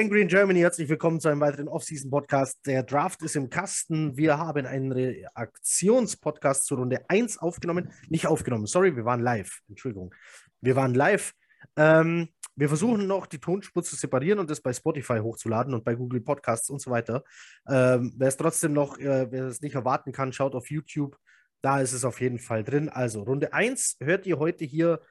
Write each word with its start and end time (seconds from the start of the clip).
Gangrene 0.00 0.28
Germany, 0.28 0.60
herzlich 0.60 0.88
willkommen 0.88 1.20
zu 1.20 1.28
einem 1.28 1.42
weiteren 1.42 1.68
Off-Season-Podcast. 1.68 2.64
Der 2.64 2.82
Draft 2.82 3.20
ist 3.20 3.36
im 3.36 3.50
Kasten. 3.50 4.16
Wir 4.16 4.38
haben 4.38 4.64
einen 4.64 4.92
Reaktionspodcast 4.92 6.64
zur 6.64 6.78
Runde 6.78 7.04
1 7.10 7.36
aufgenommen. 7.36 7.92
Nicht 8.08 8.26
aufgenommen, 8.26 8.64
sorry, 8.64 8.96
wir 8.96 9.04
waren 9.04 9.20
live. 9.20 9.60
Entschuldigung. 9.68 10.14
Wir 10.62 10.74
waren 10.74 10.94
live. 10.94 11.34
Ähm, 11.76 12.30
wir 12.56 12.68
versuchen 12.68 13.06
noch, 13.06 13.26
die 13.26 13.40
Tonspur 13.40 13.82
zu 13.82 13.94
separieren 13.94 14.38
und 14.38 14.48
das 14.48 14.62
bei 14.62 14.72
Spotify 14.72 15.18
hochzuladen 15.18 15.74
und 15.74 15.84
bei 15.84 15.94
Google 15.94 16.22
Podcasts 16.22 16.70
und 16.70 16.80
so 16.80 16.90
weiter. 16.90 17.22
Ähm, 17.68 18.14
wer 18.16 18.28
es 18.28 18.38
trotzdem 18.38 18.72
noch, 18.72 18.96
äh, 18.96 19.30
wer 19.30 19.48
es 19.48 19.60
nicht 19.60 19.74
erwarten 19.74 20.12
kann, 20.12 20.32
schaut 20.32 20.54
auf 20.54 20.70
YouTube. 20.70 21.18
Da 21.60 21.82
ist 21.82 21.92
es 21.92 22.06
auf 22.06 22.22
jeden 22.22 22.38
Fall 22.38 22.64
drin. 22.64 22.88
Also 22.88 23.22
Runde 23.22 23.52
1 23.52 23.98
hört 24.00 24.24
ihr 24.24 24.38
heute 24.38 24.64
hier 24.64 25.02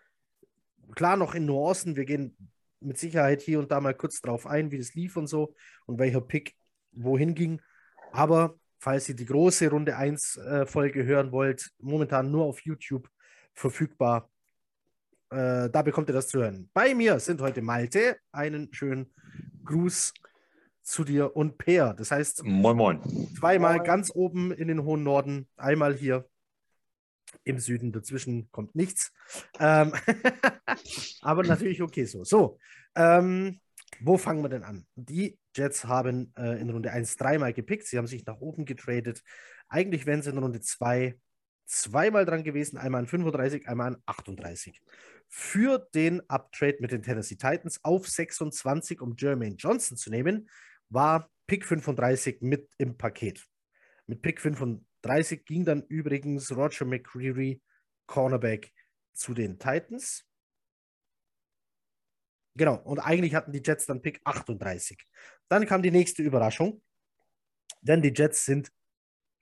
klar 0.95 1.15
noch 1.15 1.35
in 1.35 1.45
Nuancen. 1.45 1.95
Wir 1.95 2.05
gehen 2.05 2.35
mit 2.81 2.97
Sicherheit 2.97 3.41
hier 3.41 3.59
und 3.59 3.71
da 3.71 3.81
mal 3.81 3.93
kurz 3.93 4.21
drauf 4.21 4.47
ein, 4.47 4.71
wie 4.71 4.77
das 4.77 4.93
lief 4.93 5.17
und 5.17 5.27
so 5.27 5.53
und 5.85 5.99
welcher 5.99 6.21
Pick 6.21 6.55
wohin 6.91 7.35
ging. 7.35 7.61
Aber 8.11 8.55
falls 8.79 9.09
ihr 9.09 9.15
die 9.15 9.25
große 9.25 9.69
Runde 9.69 9.95
1 9.97 10.37
äh, 10.37 10.65
Folge 10.65 11.05
hören 11.05 11.31
wollt, 11.31 11.69
momentan 11.79 12.31
nur 12.31 12.45
auf 12.45 12.61
YouTube 12.61 13.09
verfügbar. 13.53 14.29
Äh, 15.29 15.69
da 15.69 15.81
bekommt 15.83 16.09
ihr 16.09 16.13
das 16.13 16.27
zu 16.27 16.39
hören. 16.39 16.69
Bei 16.73 16.95
mir 16.95 17.19
sind 17.19 17.41
heute 17.41 17.61
Malte. 17.61 18.17
Einen 18.31 18.73
schönen 18.73 19.13
Gruß 19.65 20.13
zu 20.81 21.03
dir 21.03 21.35
und 21.35 21.57
Peer. 21.57 21.93
Das 21.93 22.11
heißt, 22.11 22.43
moin, 22.43 22.77
moin. 22.77 23.01
Zweimal 23.37 23.75
moin. 23.75 23.85
ganz 23.85 24.11
oben 24.13 24.51
in 24.51 24.67
den 24.67 24.83
hohen 24.83 25.03
Norden, 25.03 25.47
einmal 25.57 25.93
hier 25.93 26.28
im 27.43 27.59
Süden. 27.59 27.91
Dazwischen 27.91 28.49
kommt 28.51 28.75
nichts. 28.75 29.11
Ähm 29.59 29.93
aber 31.21 31.43
natürlich 31.43 31.81
okay 31.81 32.05
so. 32.05 32.23
So, 32.23 32.59
ähm, 32.95 33.59
wo 34.01 34.17
fangen 34.17 34.43
wir 34.43 34.49
denn 34.49 34.63
an? 34.63 34.85
Die 34.95 35.37
Jets 35.55 35.85
haben 35.85 36.33
äh, 36.37 36.59
in 36.59 36.69
Runde 36.69 36.91
1 36.91 37.17
dreimal 37.17 37.53
gepickt. 37.53 37.87
Sie 37.87 37.97
haben 37.97 38.07
sich 38.07 38.25
nach 38.25 38.39
oben 38.39 38.65
getradet. 38.65 39.23
Eigentlich 39.67 40.05
wären 40.05 40.21
sie 40.21 40.29
in 40.29 40.37
Runde 40.37 40.61
2 40.61 41.17
zweimal 41.65 42.25
dran 42.25 42.43
gewesen, 42.43 42.77
einmal 42.77 43.01
an 43.01 43.07
35, 43.07 43.67
einmal 43.67 43.93
an 43.93 44.01
38. 44.05 44.81
Für 45.27 45.87
den 45.93 46.27
Uptrade 46.27 46.77
mit 46.79 46.91
den 46.91 47.03
Tennessee 47.03 47.35
Titans 47.35 47.79
auf 47.83 48.07
26, 48.07 48.99
um 49.01 49.15
Jermaine 49.17 49.55
Johnson 49.55 49.95
zu 49.95 50.09
nehmen, 50.09 50.49
war 50.89 51.29
Pick 51.45 51.65
35 51.65 52.41
mit 52.41 52.67
im 52.77 52.97
Paket. 52.97 53.45
Mit 54.07 54.23
Pick 54.23 54.41
35 54.41 54.83
ging 55.01 55.65
dann 55.65 55.83
übrigens 55.83 56.55
Roger 56.55 56.85
McCreary, 56.85 57.61
Cornerback, 58.07 58.71
zu 59.13 59.33
den 59.33 59.59
Titans. 59.59 60.25
Genau, 62.55 62.75
und 62.75 62.99
eigentlich 62.99 63.35
hatten 63.35 63.51
die 63.51 63.61
Jets 63.63 63.85
dann 63.85 64.01
Pick 64.01 64.21
38. 64.23 64.97
Dann 65.47 65.65
kam 65.65 65.81
die 65.81 65.91
nächste 65.91 66.23
Überraschung, 66.23 66.81
denn 67.81 68.01
die 68.01 68.13
Jets 68.13 68.45
sind 68.45 68.71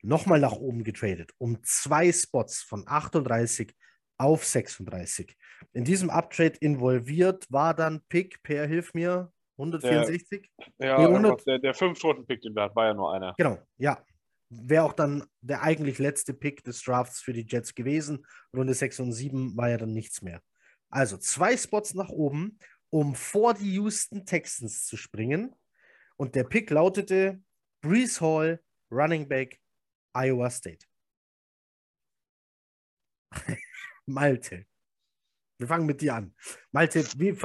nochmal 0.01 0.39
nach 0.39 0.53
oben 0.53 0.83
getradet, 0.83 1.31
um 1.37 1.63
zwei 1.63 2.11
Spots 2.11 2.61
von 2.61 2.83
38 2.87 3.73
auf 4.17 4.45
36. 4.45 5.35
In 5.73 5.83
diesem 5.83 6.09
Uptrade 6.09 6.57
involviert 6.59 7.51
war 7.51 7.73
dann 7.73 8.01
Pick, 8.09 8.41
Per, 8.43 8.67
hilf 8.67 8.93
mir, 8.93 9.31
164? 9.57 10.51
Der, 10.79 10.87
ja, 10.89 10.97
nee, 10.97 11.05
100... 11.05 11.45
der, 11.47 11.59
der 11.59 11.73
Fünf-Stunden-Pick, 11.73 12.41
den 12.41 12.55
wir 12.55 12.63
hatten, 12.63 12.75
war 12.75 12.85
ja 12.85 12.93
nur 12.93 13.13
einer. 13.13 13.33
Genau, 13.37 13.57
ja. 13.77 14.03
Wäre 14.49 14.83
auch 14.83 14.93
dann 14.93 15.25
der 15.41 15.61
eigentlich 15.61 15.99
letzte 15.99 16.33
Pick 16.33 16.63
des 16.63 16.81
Drafts 16.81 17.21
für 17.21 17.33
die 17.33 17.45
Jets 17.47 17.75
gewesen. 17.75 18.25
Runde 18.55 18.73
6 18.73 19.01
und 19.01 19.11
7 19.11 19.57
war 19.57 19.69
ja 19.69 19.77
dann 19.77 19.93
nichts 19.93 20.21
mehr. 20.21 20.41
Also 20.89 21.17
zwei 21.17 21.57
Spots 21.57 21.93
nach 21.93 22.09
oben 22.09 22.57
um 22.89 23.15
vor 23.15 23.53
die 23.53 23.73
Houston 23.73 24.25
Texans 24.25 24.85
zu 24.85 24.97
springen. 24.97 25.55
Und 26.15 26.35
der 26.35 26.43
Pick 26.43 26.69
lautete 26.69 27.41
Brees 27.81 28.21
Hall, 28.21 28.63
Running 28.91 29.27
Back, 29.27 29.59
Iowa 30.13 30.49
State. 30.49 30.85
Malte. 34.05 34.65
Wir 35.57 35.67
fangen 35.67 35.85
mit 35.85 36.01
dir 36.01 36.15
an. 36.15 36.33
Malte, 36.71 37.03
wie 37.17 37.35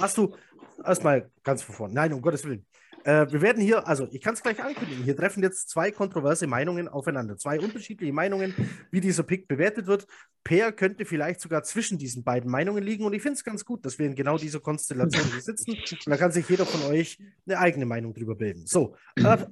hast 0.00 0.18
du 0.18 0.36
erstmal 0.84 1.30
ganz 1.42 1.62
vorne? 1.62 1.94
Nein, 1.94 2.12
um 2.12 2.20
Gottes 2.20 2.44
Willen. 2.44 2.66
Äh, 3.08 3.32
wir 3.32 3.40
werden 3.40 3.62
hier, 3.62 3.88
also 3.88 4.06
ich 4.10 4.20
kann 4.20 4.34
es 4.34 4.42
gleich 4.42 4.62
ankündigen, 4.62 5.02
hier 5.02 5.16
treffen 5.16 5.42
jetzt 5.42 5.70
zwei 5.70 5.90
kontroverse 5.90 6.46
Meinungen 6.46 6.88
aufeinander. 6.88 7.38
Zwei 7.38 7.58
unterschiedliche 7.58 8.12
Meinungen, 8.12 8.54
wie 8.90 9.00
dieser 9.00 9.22
Pick 9.22 9.48
bewertet 9.48 9.86
wird. 9.86 10.06
Per 10.44 10.72
könnte 10.72 11.06
vielleicht 11.06 11.40
sogar 11.40 11.62
zwischen 11.62 11.96
diesen 11.96 12.22
beiden 12.22 12.50
Meinungen 12.50 12.84
liegen 12.84 13.06
und 13.06 13.14
ich 13.14 13.22
finde 13.22 13.36
es 13.36 13.44
ganz 13.44 13.64
gut, 13.64 13.86
dass 13.86 13.98
wir 13.98 14.04
in 14.04 14.14
genau 14.14 14.36
dieser 14.36 14.60
Konstellation 14.60 15.24
hier 15.24 15.40
sitzen 15.40 15.70
und 15.70 16.06
da 16.06 16.18
kann 16.18 16.32
sich 16.32 16.46
jeder 16.50 16.66
von 16.66 16.82
euch 16.90 17.18
eine 17.46 17.58
eigene 17.58 17.86
Meinung 17.86 18.12
drüber 18.12 18.34
bilden. 18.34 18.66
So, 18.66 18.94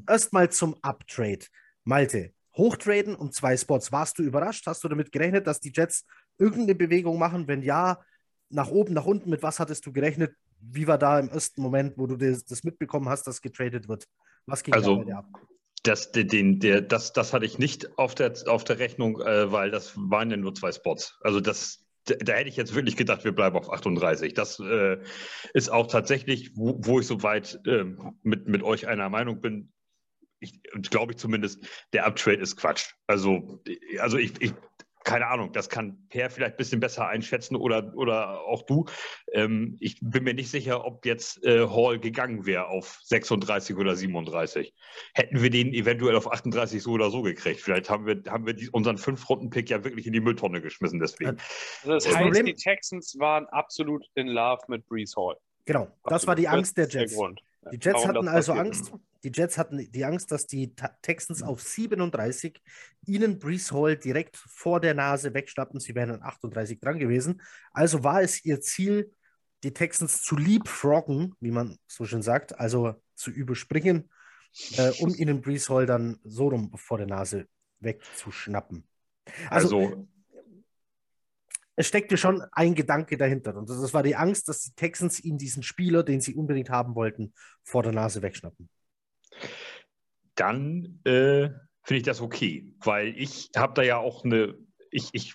erstmal 0.07 0.51
zum 0.51 0.77
Uptrade. 0.83 1.47
Malte, 1.85 2.35
hochtraden 2.59 3.15
um 3.15 3.33
zwei 3.33 3.57
Spots. 3.57 3.91
Warst 3.91 4.19
du 4.19 4.23
überrascht? 4.23 4.67
Hast 4.67 4.85
du 4.85 4.89
damit 4.89 5.13
gerechnet, 5.13 5.47
dass 5.47 5.61
die 5.61 5.73
Jets 5.75 6.05
irgendeine 6.37 6.75
Bewegung 6.75 7.19
machen? 7.19 7.49
Wenn 7.49 7.63
ja, 7.63 8.03
nach 8.51 8.69
oben, 8.69 8.93
nach 8.93 9.07
unten, 9.07 9.31
mit 9.31 9.43
was 9.43 9.61
hattest 9.61 9.87
du 9.87 9.93
gerechnet? 9.93 10.35
Wie 10.61 10.87
war 10.87 10.99
da 10.99 11.19
im 11.19 11.29
ersten 11.29 11.63
Moment, 11.63 11.97
wo 11.97 12.07
du 12.07 12.17
das, 12.17 12.45
das 12.45 12.65
mitbekommen 12.65 13.09
hast, 13.09 13.27
dass 13.27 13.41
getradet 13.41 13.89
wird? 13.89 14.07
Was 14.47 14.63
ging 14.63 14.75
also, 14.75 14.97
da 14.97 14.99
bei 14.99 15.05
dir 15.05 15.19
ab? 15.19 15.27
Das, 15.83 16.11
den, 16.11 16.59
der, 16.59 16.81
das, 16.81 17.13
das 17.13 17.33
hatte 17.33 17.47
ich 17.47 17.59
nicht 17.59 17.97
auf 17.99 18.15
der, 18.15 18.35
auf 18.47 18.65
der 18.65 18.79
Rechnung, 18.79 19.21
äh, 19.21 19.53
weil 19.53 19.71
das 19.71 19.93
waren 19.97 20.31
ja 20.31 20.37
nur 20.37 20.55
zwei 20.55 20.73
Spots. 20.73 21.17
Also 21.21 21.41
das, 21.41 21.87
da, 22.07 22.15
da, 22.15 22.33
hätte 22.33 22.49
ich 22.49 22.57
jetzt 22.57 22.75
wirklich 22.75 22.97
gedacht, 22.97 23.25
wir 23.25 23.33
bleiben 23.33 23.57
auf 23.57 23.73
38. 23.73 24.35
Das 24.35 24.59
äh, 24.59 24.99
ist 25.55 25.69
auch 25.69 25.87
tatsächlich, 25.87 26.57
wo, 26.57 26.79
wo 26.83 26.99
ich 27.01 27.07
soweit 27.07 27.61
äh, 27.67 27.85
mit, 28.23 28.49
mit 28.49 28.63
euch 28.63 28.89
einer 28.89 29.09
Meinung 29.09 29.41
bin, 29.41 29.73
ich 30.41 30.61
glaube 30.91 31.13
ich 31.13 31.19
zumindest, 31.19 31.67
der 31.93 32.07
Uptrade 32.07 32.39
ist 32.39 32.57
Quatsch. 32.57 32.93
Also, 33.07 33.63
also 33.99 34.19
ich, 34.19 34.41
ich 34.41 34.53
keine 35.07 35.29
Ahnung, 35.29 35.53
das 35.53 35.69
kann 35.69 35.97
Per 36.09 36.29
vielleicht 36.31 36.55
ein 36.55 36.57
bisschen 36.57 36.81
besser 36.81 37.07
einschätzen 37.07 37.55
oder, 37.55 37.93
oder 37.95 38.41
auch 38.41 38.63
du. 38.63 38.87
Ähm, 39.33 39.77
ich 39.81 39.99
bin 40.03 40.25
mir 40.25 40.35
nicht 40.35 40.51
sicher, 40.51 40.85
ob 40.85 41.07
jetzt 41.07 41.43
äh, 41.45 41.67
Hall 41.69 42.01
gegangen 42.01 42.45
wäre 42.45 42.67
auf 42.67 42.99
36 43.05 43.77
oder 43.77 43.95
37. 43.95 44.75
Hätten 45.15 45.43
wir 45.43 45.51
den 45.51 45.73
eventuell 45.73 46.17
auf 46.17 46.31
38 46.31 46.83
so 46.83 46.91
oder 46.91 47.11
so 47.11 47.23
gekriegt. 47.23 47.61
Vielleicht 47.61 47.89
haben 47.89 48.05
wir, 48.05 48.21
haben 48.29 48.47
wir 48.47 48.55
die, 48.55 48.69
unseren 48.71 48.99
Fünf-Runden-Pick 48.99 49.71
ja 49.71 49.85
wirklich 49.85 50.09
in 50.09 50.13
die 50.13 50.21
Mülltonne 50.21 50.61
geschmissen 50.61 50.99
deswegen. 50.99 51.39
Also 51.83 51.95
das 51.95 52.07
heißt, 52.09 52.19
Problem, 52.19 52.47
die 52.47 52.55
Texans 52.55 53.17
waren 53.19 53.47
absolut 53.47 54.05
in 54.17 54.27
love 54.27 54.63
mit 54.67 54.87
Brees 54.89 55.15
Hall. 55.17 55.37
Genau, 55.67 55.87
das 56.03 56.15
absolut. 56.15 56.27
war 56.27 56.35
die 56.35 56.49
Angst 56.49 56.77
der 56.77 56.89
Jets. 56.89 57.17
Der 57.17 57.35
die 57.73 57.79
Jets 57.81 58.05
Warum 58.05 58.09
hatten 58.09 58.29
also 58.29 58.53
Angst, 58.53 58.93
die 59.25 59.33
Jets 59.35 59.59
hatten 59.59 59.91
die 59.91 60.05
Angst, 60.05 60.31
dass 60.31 60.47
die 60.47 60.75
Texans 61.03 61.43
auf 61.43 61.61
37 61.61 62.61
ihnen 63.07 63.39
Brees 63.39 63.73
Hall 63.73 63.97
direkt 63.97 64.37
vor 64.37 64.81
der 64.81 64.95
Nase 64.95 65.35
wegschnappen. 65.35 65.81
Sie 65.81 65.95
wären 65.95 66.11
an 66.11 66.23
38 66.23 66.81
dran 66.81 66.99
gewesen. 66.99 67.43
Also 67.73 68.05
war 68.05 68.23
es 68.23 68.45
ihr 68.45 68.61
Ziel, 68.61 69.13
die 69.65 69.73
Texans 69.73 70.23
zu 70.23 70.37
leapfroggen, 70.37 71.35
wie 71.41 71.51
man 71.51 71.79
so 71.87 72.05
schön 72.05 72.23
sagt, 72.23 72.59
also 72.59 72.95
zu 73.15 73.31
überspringen, 73.31 74.11
äh, 74.77 74.91
um 75.01 75.15
ihnen 75.15 75.41
Brees 75.41 75.69
Hall 75.69 75.87
dann 75.87 76.19
so 76.23 76.49
rum 76.49 76.73
vor 76.77 76.99
der 76.99 77.07
Nase 77.07 77.49
wegzuschnappen. 77.81 78.87
Also, 79.51 79.79
also 79.79 80.09
es 81.77 81.87
steckte 81.87 82.17
schon 82.17 82.43
ein 82.53 82.75
Gedanke 82.75 83.17
dahinter. 83.17 83.55
Und 83.55 83.69
das 83.69 83.95
war 83.95 84.03
die 84.03 84.17
Angst, 84.17 84.49
dass 84.49 84.63
die 84.63 84.75
Texans 84.75 85.23
ihnen 85.23 85.39
diesen 85.39 85.63
Spieler, 85.63 86.03
den 86.03 86.21
sie 86.21 86.35
unbedingt 86.35 86.71
haben 86.71 86.95
wollten, 86.95 87.35
vor 87.63 87.83
der 87.83 87.93
Nase 87.93 88.23
wegschnappen. 88.23 88.69
Dann 90.35 91.01
äh, 91.05 91.51
finde 91.83 91.99
ich 91.99 92.03
das 92.03 92.21
okay, 92.21 92.73
weil 92.83 93.15
ich 93.17 93.51
habe 93.57 93.75
da 93.75 93.83
ja 93.83 93.99
auch 93.99 94.25
eine, 94.25 94.55
ich, 94.91 95.11
ich 95.13 95.35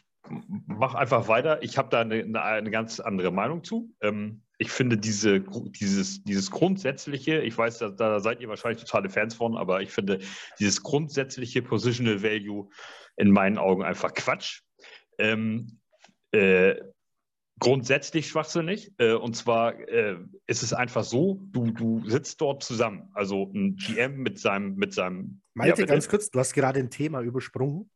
mache 0.68 0.98
einfach 0.98 1.28
weiter. 1.28 1.62
Ich 1.64 1.78
habe 1.78 1.90
da 1.90 2.02
eine, 2.02 2.16
eine, 2.16 2.42
eine, 2.42 2.72
ganz 2.72 3.00
andere 3.00 3.32
Meinung 3.32 3.64
zu. 3.64 3.94
Ähm, 4.02 4.42
ich 4.58 4.72
finde 4.72 4.98
diese, 4.98 5.42
dieses, 5.42 6.24
dieses 6.24 6.52
grundsätzliche, 6.52 7.42
ich 7.42 7.58
weiß, 7.58 7.80
da, 7.80 7.90
da, 7.90 8.20
seid 8.20 8.42
ihr 8.42 8.50
wahrscheinlich 8.50 8.84
totale 8.84 9.10
Fans 9.10 9.36
von, 9.36 9.58
aber 9.58 9.82
ich 9.82 9.92
finde 9.92 10.20
dieses 10.60 10.84
grundsätzliche 10.84 11.62
Positional 11.62 12.22
Value 12.22 12.70
in 13.18 13.32
meinen 13.32 13.58
Augen 13.58 13.84
einfach 13.84 14.14
Quatsch. 14.14 14.62
Ähm, 15.18 15.81
äh, 16.31 16.75
grundsätzlich 17.60 18.28
schwachsinnig. 18.28 18.92
Äh, 18.98 19.13
und 19.13 19.36
zwar 19.36 19.80
äh, 19.88 20.18
ist 20.48 20.63
es 20.63 20.74
einfach 20.74 21.04
so, 21.04 21.39
du, 21.51 21.72
du 21.72 22.07
sitzt 22.10 22.42
dort 22.42 22.63
zusammen. 22.63 23.10
Also 23.13 23.51
ein 23.54 23.75
GM 23.78 24.18
mit 24.18 24.39
seinem, 24.39 24.75
mit 24.75 24.94
seinem. 24.94 25.42
Malte, 25.54 25.81
ja, 25.81 25.88
ganz 25.88 26.10
kurz, 26.10 26.30
du 26.30 26.39
hast 26.39 26.54
gerade 26.54 26.80
ein 26.80 26.89
Thema 26.89 27.22
übersprungen. 27.22 27.89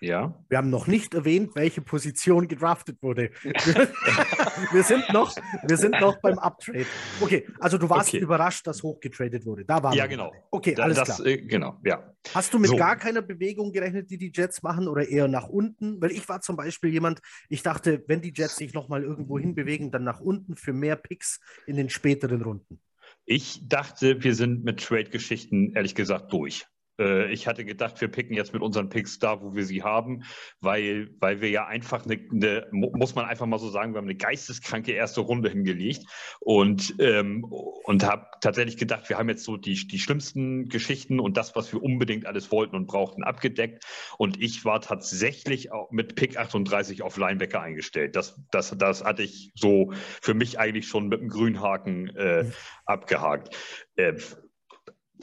Ja. 0.00 0.44
Wir 0.48 0.58
haben 0.58 0.70
noch 0.70 0.86
nicht 0.86 1.14
erwähnt, 1.14 1.54
welche 1.54 1.80
Position 1.80 2.48
gedraftet 2.48 3.02
wurde. 3.02 3.30
wir, 4.72 4.82
sind 4.82 5.12
noch, 5.12 5.34
wir 5.66 5.76
sind 5.76 6.00
noch 6.00 6.20
beim 6.20 6.38
Uptrade. 6.38 6.86
Okay, 7.20 7.46
also 7.60 7.78
du 7.78 7.88
warst 7.88 8.10
okay. 8.10 8.18
überrascht, 8.18 8.66
dass 8.66 8.82
hochgetradet 8.82 9.44
wurde. 9.44 9.64
Da 9.64 9.82
war 9.82 9.94
Ja, 9.94 10.06
genau. 10.06 10.32
Okay, 10.50 10.74
da, 10.74 10.84
alles 10.84 10.98
das, 10.98 11.16
klar. 11.16 11.26
Äh, 11.26 11.38
genau, 11.38 11.78
ja. 11.84 12.12
Hast 12.34 12.52
du 12.52 12.58
mit 12.58 12.70
so. 12.70 12.76
gar 12.76 12.96
keiner 12.96 13.22
Bewegung 13.22 13.72
gerechnet, 13.72 14.10
die 14.10 14.18
die 14.18 14.32
Jets 14.34 14.62
machen 14.62 14.88
oder 14.88 15.08
eher 15.08 15.28
nach 15.28 15.48
unten? 15.48 16.00
Weil 16.00 16.12
ich 16.12 16.28
war 16.28 16.40
zum 16.40 16.56
Beispiel 16.56 16.90
jemand, 16.90 17.20
ich 17.48 17.62
dachte, 17.62 18.04
wenn 18.06 18.20
die 18.20 18.32
Jets 18.34 18.56
sich 18.56 18.74
nochmal 18.74 19.02
irgendwo 19.02 19.38
hinbewegen, 19.38 19.90
dann 19.90 20.04
nach 20.04 20.20
unten 20.20 20.56
für 20.56 20.72
mehr 20.72 20.96
Picks 20.96 21.40
in 21.66 21.76
den 21.76 21.90
späteren 21.90 22.42
Runden. 22.42 22.80
Ich 23.24 23.68
dachte, 23.68 24.22
wir 24.22 24.34
sind 24.34 24.64
mit 24.64 24.80
Trade-Geschichten 24.80 25.72
ehrlich 25.74 25.94
gesagt 25.94 26.32
durch. 26.32 26.66
Äh, 26.98 27.32
ich 27.32 27.46
hatte 27.46 27.64
gedacht, 27.64 28.00
wir 28.00 28.08
picken 28.08 28.34
jetzt 28.34 28.52
mit 28.52 28.62
unseren 28.62 28.88
Picks 28.88 29.18
da, 29.18 29.40
wo 29.40 29.54
wir 29.54 29.64
sie 29.64 29.82
haben, 29.82 30.24
weil, 30.60 31.10
weil 31.20 31.40
wir 31.40 31.50
ja 31.50 31.66
einfach 31.66 32.04
eine, 32.04 32.20
eine 32.30 32.66
muss 32.70 33.14
man 33.14 33.24
einfach 33.26 33.46
mal 33.46 33.58
so 33.58 33.70
sagen, 33.70 33.92
wir 33.92 33.98
haben 33.98 34.06
eine 34.06 34.16
geisteskranke 34.16 34.92
erste 34.92 35.20
Runde 35.20 35.50
hingelegt 35.50 36.06
und, 36.40 36.94
ähm, 36.98 37.44
und 37.44 38.04
habe 38.04 38.26
tatsächlich 38.40 38.76
gedacht, 38.76 39.08
wir 39.08 39.18
haben 39.18 39.28
jetzt 39.28 39.44
so 39.44 39.56
die, 39.56 39.86
die 39.86 39.98
schlimmsten 39.98 40.68
Geschichten 40.68 41.20
und 41.20 41.36
das, 41.36 41.54
was 41.56 41.72
wir 41.72 41.82
unbedingt 41.82 42.26
alles 42.26 42.50
wollten 42.50 42.76
und 42.76 42.86
brauchten, 42.86 43.24
abgedeckt. 43.24 43.84
Und 44.18 44.40
ich 44.40 44.64
war 44.64 44.80
tatsächlich 44.80 45.72
auch 45.72 45.90
mit 45.90 46.14
Pick 46.14 46.36
38 46.36 47.02
auf 47.02 47.16
Linebacker 47.16 47.60
eingestellt. 47.60 48.16
Das, 48.16 48.40
das, 48.50 48.76
das 48.76 49.04
hatte 49.04 49.22
ich 49.22 49.52
so 49.54 49.92
für 50.22 50.34
mich 50.34 50.58
eigentlich 50.58 50.88
schon 50.88 51.08
mit 51.08 51.20
einem 51.20 51.28
Grünhaken 51.28 52.08
äh, 52.16 52.44
mhm. 52.44 52.52
abgehakt. 52.84 53.56
Äh, 53.96 54.14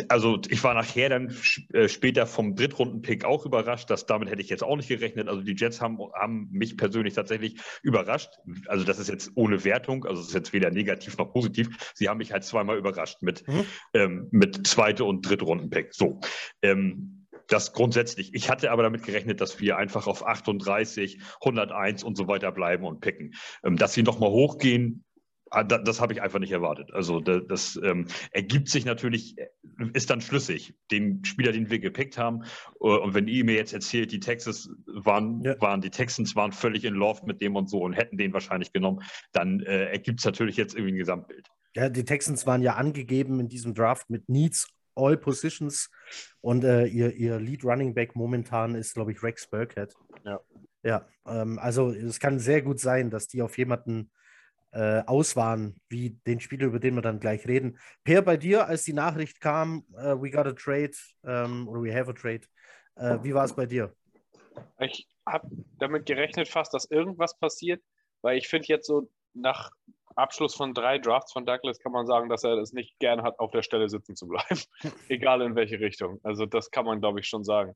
also 0.08 0.40
ich 0.50 0.64
war 0.64 0.74
nachher 0.74 1.10
dann 1.10 1.36
äh, 1.74 1.88
später 1.88 2.26
vom 2.26 2.56
Drittrunden-Pick 2.56 3.26
auch 3.26 3.46
überrascht, 3.46 3.90
dass 3.90 4.06
damit 4.06 4.30
hätte 4.30 4.42
ich 4.42 4.50
jetzt 4.50 4.64
auch 4.64 4.76
nicht 4.76 4.90
gerechnet. 4.90 5.28
Also 5.28 5.42
die 5.42 5.56
Jets 5.56 5.82
haben, 5.82 6.00
haben 6.14 6.50
mich 6.52 6.78
persönlich 6.78 7.14
tatsächlich 7.14 7.60
überrascht. 7.84 8.30
Also 8.68 8.86
das 8.86 9.00
ist 9.00 9.10
jetzt 9.10 9.32
ohne 9.36 9.64
Wertung, 9.64 10.06
also 10.06 10.22
es 10.22 10.30
ist 10.30 10.34
jetzt 10.34 10.54
weder 10.54 10.72
negativ 10.72 11.18
noch 11.18 11.32
positiv. 11.32 11.92
Sie 11.94 12.10
haben 12.10 12.18
mich 12.18 12.32
halt 12.32 12.44
zweimal 12.44 12.78
überrascht 12.78 13.22
mit, 13.22 13.48
mhm. 13.48 13.66
ähm, 13.94 14.28
mit 14.32 14.66
zweite 14.68 15.04
und 15.06 15.28
Drittrunden-Pick. 15.28 15.94
So. 15.94 16.20
Ähm, 16.62 17.20
das 17.48 17.74
grundsätzlich. 17.74 18.34
Ich 18.34 18.50
hatte 18.50 18.72
aber 18.72 18.84
damit 18.84 19.04
gerechnet, 19.04 19.42
dass 19.42 19.60
wir 19.60 19.78
einfach 19.78 20.08
auf 20.08 20.26
38, 20.26 21.20
101 21.42 22.04
und 22.04 22.18
so 22.18 22.28
weiter 22.28 22.52
bleiben 22.52 22.86
und 22.86 23.02
picken. 23.02 23.34
Ähm, 23.64 23.76
dass 23.76 23.94
sie 23.94 24.04
nochmal 24.04 24.30
hochgehen, 24.30 25.04
das, 25.62 25.84
das 25.84 26.02
habe 26.02 26.14
ich 26.14 26.22
einfach 26.22 26.40
nicht 26.40 26.52
erwartet. 26.52 26.92
Also 26.94 27.20
das, 27.20 27.42
das 27.48 27.80
ähm, 27.84 28.08
ergibt 28.32 28.70
sich 28.70 28.86
natürlich, 28.86 29.38
äh, 29.38 29.48
ist 29.94 30.10
dann 30.10 30.22
schlüssig, 30.22 30.76
den 30.90 31.24
Spieler, 31.24 31.52
den 31.52 31.70
wir 31.70 31.80
gepickt 31.80 32.18
haben. 32.18 32.44
Äh, 32.82 32.88
und 32.88 33.14
wenn 33.14 33.28
ihr 33.28 33.46
mir 33.46 33.56
jetzt 33.56 33.74
erzählt, 33.74 34.12
die 34.12 34.20
Texas 34.20 34.70
waren, 34.88 35.42
ja. 35.42 35.60
waren, 35.62 35.82
die 35.82 35.92
Texans 35.92 36.36
waren 36.36 36.52
völlig 36.52 36.86
in 36.86 36.96
Love 36.96 37.22
mit 37.26 37.42
dem 37.42 37.56
und 37.56 37.70
so 37.70 37.82
und 37.82 37.94
hätten 37.94 38.18
den 38.18 38.34
wahrscheinlich 38.34 38.74
genommen, 38.74 39.04
dann 39.32 39.60
äh, 39.60 39.86
ergibt 39.92 40.20
es 40.20 40.26
natürlich 40.26 40.58
jetzt 40.58 40.74
irgendwie 40.74 40.94
ein 40.94 40.98
Gesamtbild. 40.98 41.48
Ja, 41.76 41.90
die 41.90 42.06
Texans 42.06 42.48
waren 42.48 42.62
ja 42.62 42.76
angegeben 42.76 43.40
in 43.40 43.50
diesem 43.50 43.74
Draft 43.74 44.10
mit 44.10 44.30
Needs 44.30 44.68
All 44.96 45.18
Positions 45.18 45.90
und 46.42 46.64
äh, 46.64 46.86
ihr, 46.86 47.14
ihr 47.14 47.40
Lead 47.40 47.64
Running 47.64 47.96
Back 47.96 48.16
momentan 48.16 48.76
ist, 48.76 48.94
glaube 48.94 49.12
ich, 49.12 49.24
Rex 49.24 49.48
Burkhead. 49.48 49.94
Ja. 50.24 50.40
Ja, 50.84 51.08
ähm, 51.26 51.60
also 51.60 51.92
es 51.92 52.20
kann 52.20 52.40
sehr 52.40 52.62
gut 52.62 52.80
sein, 52.80 53.10
dass 53.10 53.28
die 53.28 53.42
auf 53.42 53.58
jemanden 53.58 54.12
äh, 54.74 55.04
auswahren, 55.06 55.76
wie 55.88 56.12
den 56.26 56.40
Spieler, 56.40 56.66
über 56.66 56.80
den 56.80 56.96
wir 56.96 57.02
dann 57.02 57.20
gleich 57.20 57.48
reden. 57.48 57.78
Per, 58.04 58.22
bei 58.24 58.38
dir, 58.38 58.68
als 58.68 58.84
die 58.84 58.94
Nachricht 58.94 59.40
kam, 59.40 59.86
uh, 59.92 60.20
we 60.20 60.32
got 60.32 60.48
a 60.48 60.54
trade 60.54 60.94
um, 61.22 61.68
oder 61.68 61.82
we 61.82 61.94
have 61.94 62.10
a 62.10 62.14
trade, 62.14 62.42
uh, 62.98 63.24
wie 63.24 63.34
war 63.34 63.46
es 63.46 63.54
bei 63.54 63.66
dir? 63.66 63.94
Ich 64.80 65.08
habe 65.28 65.48
damit 65.78 66.06
gerechnet 66.06 66.48
fast, 66.48 66.74
dass 66.74 66.90
irgendwas 66.90 67.38
passiert, 67.38 67.84
weil 68.22 68.38
ich 68.38 68.48
finde 68.48 68.68
jetzt 68.68 68.88
so 68.88 69.10
nach 69.34 69.72
Abschluss 70.16 70.56
von 70.56 70.74
drei 70.74 71.00
Drafts 71.00 71.34
von 71.34 71.46
Douglas 71.46 71.80
kann 71.80 71.92
man 71.92 72.06
sagen, 72.06 72.30
dass 72.30 72.44
er 72.44 72.58
es 72.58 72.74
nicht 72.74 72.98
gern 73.00 73.24
hat, 73.24 73.40
auf 73.40 73.52
der 73.52 73.64
Stelle 73.64 73.90
sitzen 73.90 74.16
zu 74.16 74.28
bleiben. 74.28 74.62
Egal 75.10 75.42
in 75.42 75.56
welche 75.56 75.80
Richtung. 75.80 76.20
Also 76.24 76.46
das 76.46 76.72
kann 76.72 76.86
man, 76.86 77.00
glaube 77.00 77.20
ich, 77.20 77.28
schon 77.28 77.44
sagen. 77.44 77.76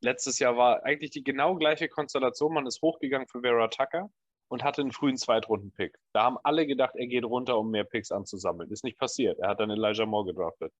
Letztes 0.00 0.38
Jahr 0.38 0.56
war 0.56 0.84
eigentlich 0.84 1.10
die 1.10 1.24
genau 1.24 1.56
gleiche 1.56 1.88
Konstellation. 1.88 2.54
Man 2.54 2.66
ist 2.66 2.82
hochgegangen 2.82 3.28
für 3.28 3.40
Vera 3.40 3.68
Tucker 3.68 4.10
und 4.52 4.62
hatte 4.62 4.82
einen 4.82 4.92
frühen 4.92 5.16
Zweitrunden-Pick. 5.16 5.96
Da 6.12 6.24
haben 6.24 6.36
alle 6.42 6.66
gedacht, 6.66 6.94
er 6.94 7.06
geht 7.06 7.24
runter, 7.24 7.58
um 7.58 7.70
mehr 7.70 7.84
Picks 7.84 8.12
anzusammeln. 8.12 8.70
Ist 8.70 8.84
nicht 8.84 8.98
passiert. 8.98 9.38
Er 9.38 9.48
hat 9.48 9.60
dann 9.60 9.70
Elijah 9.70 10.04
Moore 10.04 10.26
gedraftet. 10.26 10.74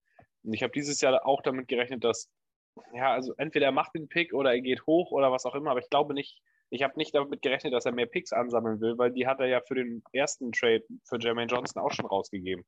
Und 0.45 0.53
ich 0.53 0.63
habe 0.63 0.75
dieses 0.75 1.01
Jahr 1.01 1.27
auch 1.27 1.41
damit 1.41 1.69
gerechnet, 1.69 2.05
dass, 2.05 2.29
ja, 2.93 3.11
also 3.15 3.33
entweder 3.39 3.65
er 3.65 3.73
macht 3.73 3.95
den 3.95 4.09
Pick 4.09 4.35
oder 4.35 4.51
er 4.53 4.61
geht 4.61 4.85
hoch 4.87 5.11
oder 5.11 5.33
was 5.33 5.47
auch 5.47 5.55
immer, 5.55 5.71
aber 5.71 5.81
ich 5.81 5.89
glaube 5.89 6.13
nicht, 6.13 6.43
ich 6.69 6.83
habe 6.83 6.99
nicht 6.99 7.15
damit 7.15 7.41
gerechnet, 7.41 7.73
dass 7.73 7.87
er 7.87 7.93
mehr 7.93 8.05
Picks 8.05 8.35
ansammeln 8.35 8.79
will, 8.83 8.99
weil 8.99 9.11
die 9.11 9.27
hat 9.27 9.41
er 9.41 9.47
ja 9.47 9.63
für 9.63 9.75
den 9.75 10.03
ersten 10.13 10.53
Trade 10.53 10.85
für 11.05 11.19
Jermaine 11.19 11.51
Johnson 11.51 11.81
auch 11.81 11.93
schon 11.93 12.05
rausgegeben. 12.05 12.67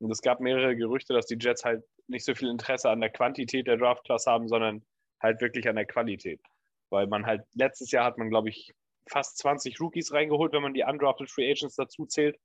Und 0.00 0.10
es 0.10 0.20
gab 0.20 0.40
mehrere 0.40 0.74
Gerüchte, 0.74 1.12
dass 1.12 1.26
die 1.26 1.38
Jets 1.38 1.64
halt 1.64 1.84
nicht 2.08 2.24
so 2.24 2.34
viel 2.34 2.48
Interesse 2.48 2.90
an 2.90 3.00
der 3.00 3.10
Quantität 3.10 3.68
der 3.68 3.76
Draft-Class 3.76 4.26
haben, 4.26 4.48
sondern 4.48 4.84
halt 5.22 5.40
wirklich 5.40 5.68
an 5.68 5.76
der 5.76 5.86
Qualität. 5.86 6.40
Weil 6.88 7.06
man 7.06 7.24
halt, 7.24 7.42
letztes 7.54 7.92
Jahr 7.92 8.04
hat 8.04 8.18
man, 8.18 8.30
glaube 8.30 8.48
ich, 8.48 8.74
fast 9.08 9.38
20 9.38 9.80
Rookies 9.80 10.12
reingeholt, 10.12 10.52
wenn 10.52 10.62
man 10.62 10.74
die 10.74 10.84
undrafted 10.84 11.30
Free 11.30 11.50
Agents 11.50 11.76
dazu 11.76 12.06
zählt. 12.06 12.38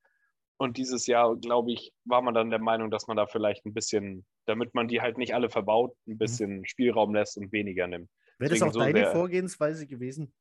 Und 0.58 0.78
dieses 0.78 1.06
Jahr, 1.06 1.36
glaube 1.36 1.74
ich, 1.74 1.92
war 2.06 2.22
man 2.22 2.34
dann 2.34 2.50
der 2.50 2.60
Meinung, 2.60 2.90
dass 2.90 3.08
man 3.08 3.18
da 3.18 3.28
vielleicht 3.28 3.66
ein 3.66 3.74
bisschen, 3.74 4.26
damit 4.46 4.74
man 4.74 4.88
die 4.88 5.02
halt 5.02 5.18
nicht 5.18 5.34
alle 5.34 5.50
verbaut, 5.50 5.96
ein 6.08 6.14
mhm. 6.14 6.18
bisschen 6.18 6.58
mhm. 6.60 6.66
Spielraum 6.66 7.14
lässt 7.14 7.38
und 7.38 7.52
weniger 7.52 7.88
nimmt. 7.88 8.10
Wäre 8.38 8.52
das 8.52 8.62
auch 8.62 8.72
so 8.72 8.80
deine 8.80 8.94
der, 8.94 9.12
Vorgehensweise 9.12 9.88
gewesen? 9.88 10.34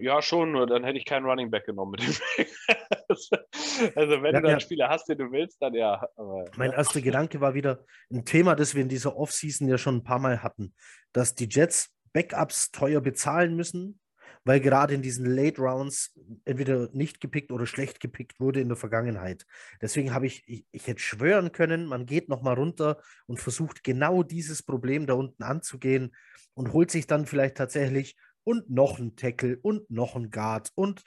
Ja, 0.00 0.22
schon, 0.22 0.52
nur 0.52 0.66
dann 0.66 0.82
hätte 0.82 0.98
ich 0.98 1.04
keinen 1.04 1.26
Running 1.26 1.50
Back 1.50 1.66
genommen 1.66 1.92
mit 1.92 2.02
dem 2.02 2.14
Also, 3.96 4.22
wenn 4.22 4.34
ja, 4.34 4.40
du 4.40 4.46
einen 4.46 4.56
ja. 4.56 4.60
Spieler 4.60 4.88
hast, 4.88 5.08
den 5.08 5.18
du 5.18 5.30
willst, 5.30 5.60
dann 5.60 5.74
ja. 5.74 6.06
Aber, 6.16 6.44
mein 6.56 6.70
ja. 6.70 6.76
erster 6.76 7.00
Gedanke 7.00 7.40
war 7.40 7.54
wieder 7.54 7.84
ein 8.10 8.24
Thema, 8.24 8.54
das 8.54 8.74
wir 8.74 8.82
in 8.82 8.88
dieser 8.88 9.16
Offseason 9.16 9.68
ja 9.68 9.76
schon 9.76 9.96
ein 9.96 10.04
paar 10.04 10.18
Mal 10.18 10.42
hatten, 10.42 10.74
dass 11.12 11.34
die 11.34 11.48
Jets 11.50 11.92
Backups 12.12 12.70
teuer 12.70 13.00
bezahlen 13.00 13.56
müssen, 13.56 14.00
weil 14.44 14.60
gerade 14.60 14.94
in 14.94 15.02
diesen 15.02 15.26
Late 15.26 15.60
Rounds 15.60 16.14
entweder 16.44 16.88
nicht 16.92 17.20
gepickt 17.20 17.50
oder 17.50 17.66
schlecht 17.66 18.00
gepickt 18.00 18.40
wurde 18.40 18.60
in 18.60 18.68
der 18.68 18.76
Vergangenheit. 18.76 19.46
Deswegen 19.80 20.14
habe 20.14 20.26
ich, 20.26 20.44
ich, 20.46 20.66
ich 20.70 20.86
hätte 20.86 21.00
schwören 21.00 21.52
können, 21.52 21.86
man 21.86 22.06
geht 22.06 22.28
nochmal 22.28 22.54
runter 22.54 23.00
und 23.26 23.40
versucht 23.40 23.82
genau 23.82 24.22
dieses 24.22 24.62
Problem 24.62 25.06
da 25.06 25.14
unten 25.14 25.42
anzugehen 25.42 26.14
und 26.54 26.72
holt 26.72 26.90
sich 26.90 27.06
dann 27.06 27.26
vielleicht 27.26 27.56
tatsächlich 27.56 28.16
und 28.44 28.70
noch 28.70 28.98
ein 28.98 29.16
Tackle 29.16 29.58
und 29.62 29.90
noch 29.90 30.16
ein 30.16 30.30
Guard 30.30 30.70
und 30.74 31.02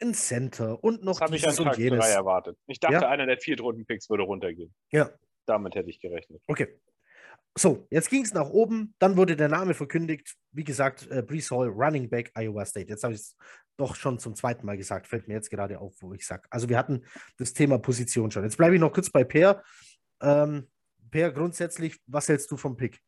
ein 0.00 0.14
Center 0.14 0.82
und 0.82 1.02
noch 1.02 1.18
das 1.18 1.30
dieses 1.30 1.54
ich 1.54 1.58
an 1.58 1.64
Tag 1.64 1.76
und 1.76 1.82
jenes. 1.82 2.08
erwartet. 2.08 2.58
Ich 2.66 2.80
dachte, 2.80 2.94
ja? 2.94 3.08
einer 3.08 3.26
der 3.26 3.38
Viertrunden-Picks 3.38 4.08
würde 4.10 4.24
runtergehen. 4.24 4.72
Ja. 4.90 5.10
Damit 5.46 5.74
hätte 5.74 5.90
ich 5.90 6.00
gerechnet. 6.00 6.42
Okay. 6.46 6.78
So, 7.56 7.86
jetzt 7.90 8.10
ging 8.10 8.24
es 8.24 8.34
nach 8.34 8.50
oben, 8.50 8.94
dann 8.98 9.16
wurde 9.16 9.36
der 9.36 9.48
Name 9.48 9.74
verkündigt. 9.74 10.34
Wie 10.50 10.64
gesagt, 10.64 11.08
äh, 11.10 11.22
Brees 11.22 11.50
Hall, 11.52 11.68
Running 11.68 12.10
Back, 12.10 12.32
Iowa 12.36 12.64
State. 12.64 12.88
Jetzt 12.88 13.04
habe 13.04 13.14
ich 13.14 13.20
es 13.20 13.36
doch 13.76 13.94
schon 13.94 14.18
zum 14.18 14.34
zweiten 14.34 14.66
Mal 14.66 14.76
gesagt, 14.76 15.06
fällt 15.06 15.28
mir 15.28 15.34
jetzt 15.34 15.50
gerade 15.50 15.78
auf, 15.78 15.94
wo 16.00 16.12
ich 16.14 16.26
sage. 16.26 16.42
Also 16.50 16.68
wir 16.68 16.76
hatten 16.76 17.04
das 17.38 17.52
Thema 17.52 17.78
Position 17.78 18.30
schon. 18.30 18.42
Jetzt 18.42 18.56
bleibe 18.56 18.74
ich 18.74 18.80
noch 18.80 18.92
kurz 18.92 19.08
bei 19.08 19.22
Per. 19.22 19.62
Ähm, 20.20 20.68
per, 21.10 21.30
grundsätzlich, 21.30 22.00
was 22.06 22.28
hältst 22.28 22.50
du 22.50 22.56
vom 22.56 22.76
Pick? 22.76 23.00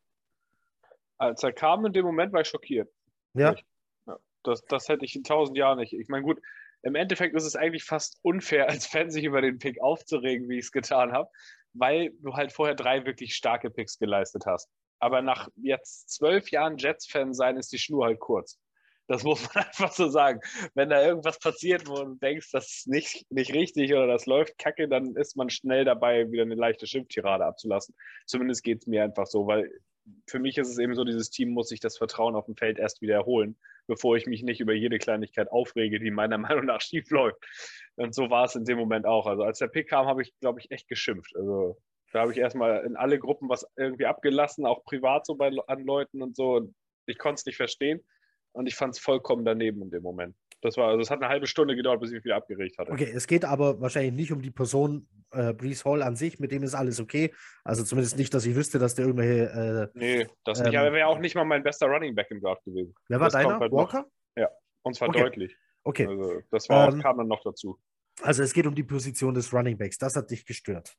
Als 1.19 1.43
er 1.43 1.53
kam 1.53 1.85
in 1.87 1.93
dem 1.93 2.05
Moment, 2.05 2.33
war 2.33 2.43
ich 2.43 2.49
schockiert. 2.49 2.88
Ja. 3.35 3.53
Ich, 3.53 3.65
ja 4.07 4.17
das, 4.45 4.65
das 4.67 4.88
hätte 4.88 5.05
ich 5.05 5.17
in 5.17 5.25
tausend 5.25 5.59
Jahren 5.59 5.79
nicht. 5.79 5.93
Ich 5.93 6.09
meine, 6.09 6.23
gut, 6.25 6.41
im 6.83 6.95
Endeffekt 6.95 7.35
ist 7.35 7.47
es 7.47 7.57
eigentlich 7.57 7.83
fast 7.83 8.21
unfair, 8.23 8.69
als 8.71 8.87
Fan 8.87 9.11
sich 9.11 9.25
über 9.25 9.41
den 9.41 9.59
Pick 9.59 9.81
aufzuregen, 9.83 10.49
wie 10.49 10.59
ich 10.59 10.67
es 10.67 10.73
getan 10.73 11.11
habe 11.11 11.31
weil 11.78 12.12
du 12.21 12.35
halt 12.35 12.52
vorher 12.52 12.75
drei 12.75 13.04
wirklich 13.04 13.35
starke 13.35 13.71
Picks 13.71 13.99
geleistet 13.99 14.45
hast. 14.47 14.68
Aber 14.99 15.23
nach 15.23 15.49
jetzt 15.56 16.11
zwölf 16.11 16.50
Jahren 16.50 16.78
Jets-Fan 16.78 17.35
sein, 17.35 17.56
ist 17.56 17.73
die 17.73 17.78
Schnur 17.78 18.06
halt 18.06 18.18
kurz. 18.18 18.59
Das 19.09 19.23
muss 19.25 19.42
man 19.54 19.64
einfach 19.64 19.92
so 19.92 20.09
sagen. 20.09 20.40
Wenn 20.75 20.90
da 20.90 21.04
irgendwas 21.04 21.38
passiert, 21.38 21.88
wo 21.88 22.04
du 22.04 22.14
denkst, 22.14 22.50
das 22.52 22.66
ist 22.66 22.88
nicht, 22.88 23.30
nicht 23.30 23.52
richtig 23.52 23.92
oder 23.92 24.06
das 24.06 24.26
läuft 24.26 24.59
kacke, 24.59 24.88
dann 24.88 25.14
ist 25.16 25.37
man 25.37 25.50
schnell 25.50 25.85
dabei, 25.85 26.30
wieder 26.30 26.42
eine 26.42 26.54
leichte 26.54 26.87
Schimpftirade 26.87 27.45
abzulassen. 27.45 27.95
Zumindest 28.26 28.62
geht 28.64 28.80
es 28.80 28.87
mir 28.87 29.04
einfach 29.04 29.26
so, 29.26 29.47
weil 29.47 29.71
für 30.26 30.38
mich 30.38 30.56
ist 30.59 30.68
es 30.68 30.78
eben 30.78 30.95
so, 30.95 31.04
dieses 31.04 31.30
Team 31.30 31.50
muss 31.50 31.68
sich 31.68 31.80
das 31.80 31.99
Vertrauen 31.99 32.37
auf 32.37 32.47
dem 32.47 32.56
Feld 32.56 32.78
erst 32.78 33.00
wieder 33.00 33.14
erholen, 33.14 33.56
bevor 33.87 34.16
ich 34.16 34.26
mich 34.26 34.42
nicht 34.42 34.61
über 34.61 34.73
jede 34.73 34.99
Kleinigkeit 34.99 35.50
aufrege, 35.50 35.99
die 35.99 36.11
meiner 36.11 36.38
Meinung 36.38 36.66
nach 36.66 36.80
schief 36.80 37.11
läuft. 37.11 37.38
Und 37.97 38.15
so 38.15 38.31
war 38.31 38.45
es 38.45 38.55
in 38.55 38.65
dem 38.65 38.79
Moment 38.79 39.07
auch. 39.07 39.26
Also 39.26 39.43
als 39.43 39.59
der 39.59 39.69
Pick 39.69 39.88
kam, 39.88 40.07
habe 40.07 40.23
ich, 40.23 40.33
glaube 40.41 40.61
ich, 40.61 40.71
echt 40.71 40.88
geschimpft. 40.88 41.35
Also 41.35 41.79
da 42.12 42.21
habe 42.21 42.33
ich 42.33 42.38
erstmal 42.38 42.85
in 42.85 42.97
alle 42.97 43.19
Gruppen 43.19 43.49
was 43.49 43.67
irgendwie 43.76 44.07
abgelassen, 44.07 44.67
auch 44.67 44.85
privat 44.85 45.26
so 45.26 45.35
bei 45.35 45.50
an 45.67 45.85
Leuten 45.85 46.23
und 46.23 46.37
so. 46.37 46.57
Und 46.57 46.75
ich 47.07 47.19
konnte 47.19 47.41
es 47.41 47.47
nicht 47.47 47.57
verstehen. 47.57 48.05
Und 48.53 48.67
ich 48.67 48.75
fand 48.75 48.95
es 48.95 49.00
vollkommen 49.00 49.45
daneben 49.45 49.83
in 49.83 49.91
dem 49.91 50.03
Moment. 50.03 50.35
Das 50.62 50.76
war, 50.79 50.88
also 50.88 51.00
es 51.00 51.11
hat 51.11 51.21
eine 51.21 51.29
halbe 51.29 51.47
Stunde 51.47 51.76
gedauert, 51.76 52.00
bis 52.00 52.11
ich 52.11 52.17
mich 52.17 52.25
wieder 52.25 52.37
abgeregt 52.37 52.79
hatte. 52.79 52.91
Okay, 52.91 53.11
es 53.15 53.26
geht 53.26 53.45
aber 53.45 53.81
wahrscheinlich 53.81 54.15
nicht 54.15 54.33
um 54.33 54.41
die 54.41 54.50
Person 54.50 55.07
äh, 55.33 55.53
Brees 55.53 55.85
Hall 55.85 56.03
an 56.03 56.17
sich, 56.17 56.41
mit 56.41 56.53
dem 56.53 56.62
ist 56.62 56.75
alles 56.75 56.99
okay. 56.99 57.35
Also 57.65 57.85
zumindest 57.85 58.17
nicht, 58.17 58.33
dass 58.33 58.47
ich 58.47 58.55
wüsste, 58.55 58.79
dass 58.79 58.95
der 58.95 59.05
irgendwelche. 59.05 59.91
Äh, 59.95 59.99
nee, 59.99 60.26
das 60.45 60.61
nicht. 60.61 60.73
Ähm, 60.73 60.79
aber 60.79 60.88
er 60.88 60.93
wäre 60.95 61.09
auch 61.09 61.19
nicht 61.19 61.35
mal 61.35 61.45
mein 61.45 61.62
bester 61.62 61.87
Running 61.87 62.15
Back 62.15 62.31
im 62.31 62.41
Draft 62.41 62.65
gewesen. 62.65 62.95
Wer 63.09 63.21
war 63.21 63.26
das 63.26 63.35
deiner? 63.35 63.61
Halt 63.61 63.73
Walker? 63.73 64.00
Noch. 64.00 64.07
Ja, 64.37 64.49
und 64.83 64.95
zwar 64.95 65.09
okay. 65.11 65.21
deutlich. 65.21 65.57
Okay. 65.87 66.07
Also, 66.09 66.43
das 66.50 66.69
war, 66.69 66.93
ähm, 66.93 67.00
kam 67.00 67.16
dann 67.16 67.28
noch 67.28 67.43
dazu. 67.45 67.78
Also 68.21 68.43
es 68.43 68.52
geht 68.52 68.66
um 68.66 68.75
die 68.75 68.83
Position 68.83 69.35
des 69.35 69.52
Running 69.52 69.78
Backs. 69.78 69.99
Das 69.99 70.16
hat 70.16 70.31
dich 70.33 70.45
gestört. 70.45 70.97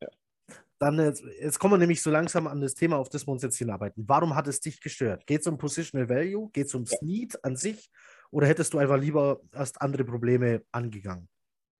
Ja. 0.00 0.08
Dann 0.80 0.98
jetzt, 0.98 1.22
jetzt 1.40 1.60
kommen 1.60 1.74
wir 1.74 1.78
nämlich 1.78 2.02
so 2.02 2.10
langsam 2.10 2.48
an 2.48 2.60
das 2.60 2.74
Thema, 2.74 2.96
auf 2.96 3.08
das 3.08 3.28
wir 3.28 3.32
uns 3.32 3.44
jetzt 3.44 3.58
hinarbeiten. 3.58 4.08
Warum 4.08 4.34
hat 4.34 4.48
es 4.48 4.58
dich 4.58 4.80
gestört? 4.80 5.24
Geht 5.28 5.42
es 5.42 5.46
um 5.46 5.56
Positional 5.56 6.08
Value? 6.08 6.50
Geht 6.50 6.66
es 6.66 6.74
ums 6.74 6.90
ja. 6.90 6.98
Need 7.02 7.44
an 7.44 7.54
sich? 7.54 7.90
Oder 8.32 8.48
hättest 8.48 8.74
du 8.74 8.78
einfach 8.78 8.98
lieber 8.98 9.40
erst 9.52 9.80
andere 9.80 10.04
Probleme 10.04 10.64
angegangen? 10.72 11.28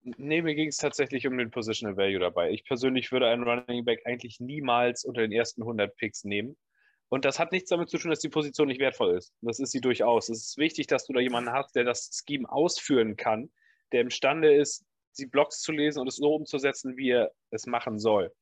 Nee, 0.02 0.40
mir 0.40 0.54
ging 0.54 0.68
es 0.68 0.76
tatsächlich 0.76 1.26
um 1.26 1.36
den 1.36 1.50
Positional 1.50 1.96
Value 1.96 2.20
dabei. 2.20 2.52
Ich 2.52 2.64
persönlich 2.64 3.10
würde 3.10 3.26
einen 3.26 3.42
Running 3.42 3.84
Back 3.84 4.02
eigentlich 4.04 4.38
niemals 4.38 5.04
unter 5.04 5.22
den 5.22 5.32
ersten 5.32 5.62
100 5.62 5.96
Picks 5.96 6.22
nehmen. 6.22 6.56
Und 7.10 7.24
das 7.24 7.38
hat 7.38 7.52
nichts 7.52 7.70
damit 7.70 7.88
zu 7.88 7.98
tun, 7.98 8.10
dass 8.10 8.20
die 8.20 8.28
Position 8.28 8.68
nicht 8.68 8.80
wertvoll 8.80 9.16
ist. 9.16 9.32
Das 9.40 9.58
ist 9.58 9.72
sie 9.72 9.80
durchaus. 9.80 10.28
Es 10.28 10.48
ist 10.48 10.58
wichtig, 10.58 10.86
dass 10.88 11.06
du 11.06 11.12
da 11.12 11.20
jemanden 11.20 11.52
hast, 11.52 11.74
der 11.74 11.84
das 11.84 12.10
Scheme 12.26 12.50
ausführen 12.50 13.16
kann, 13.16 13.50
der 13.92 14.02
imstande 14.02 14.54
ist, 14.54 14.84
die 15.18 15.26
Blocks 15.26 15.60
zu 15.62 15.72
lesen 15.72 16.00
und 16.00 16.08
es 16.08 16.16
so 16.16 16.34
umzusetzen, 16.34 16.96
wie 16.96 17.10
er 17.10 17.32
es 17.50 17.66
machen 17.66 17.98
soll. 17.98 18.32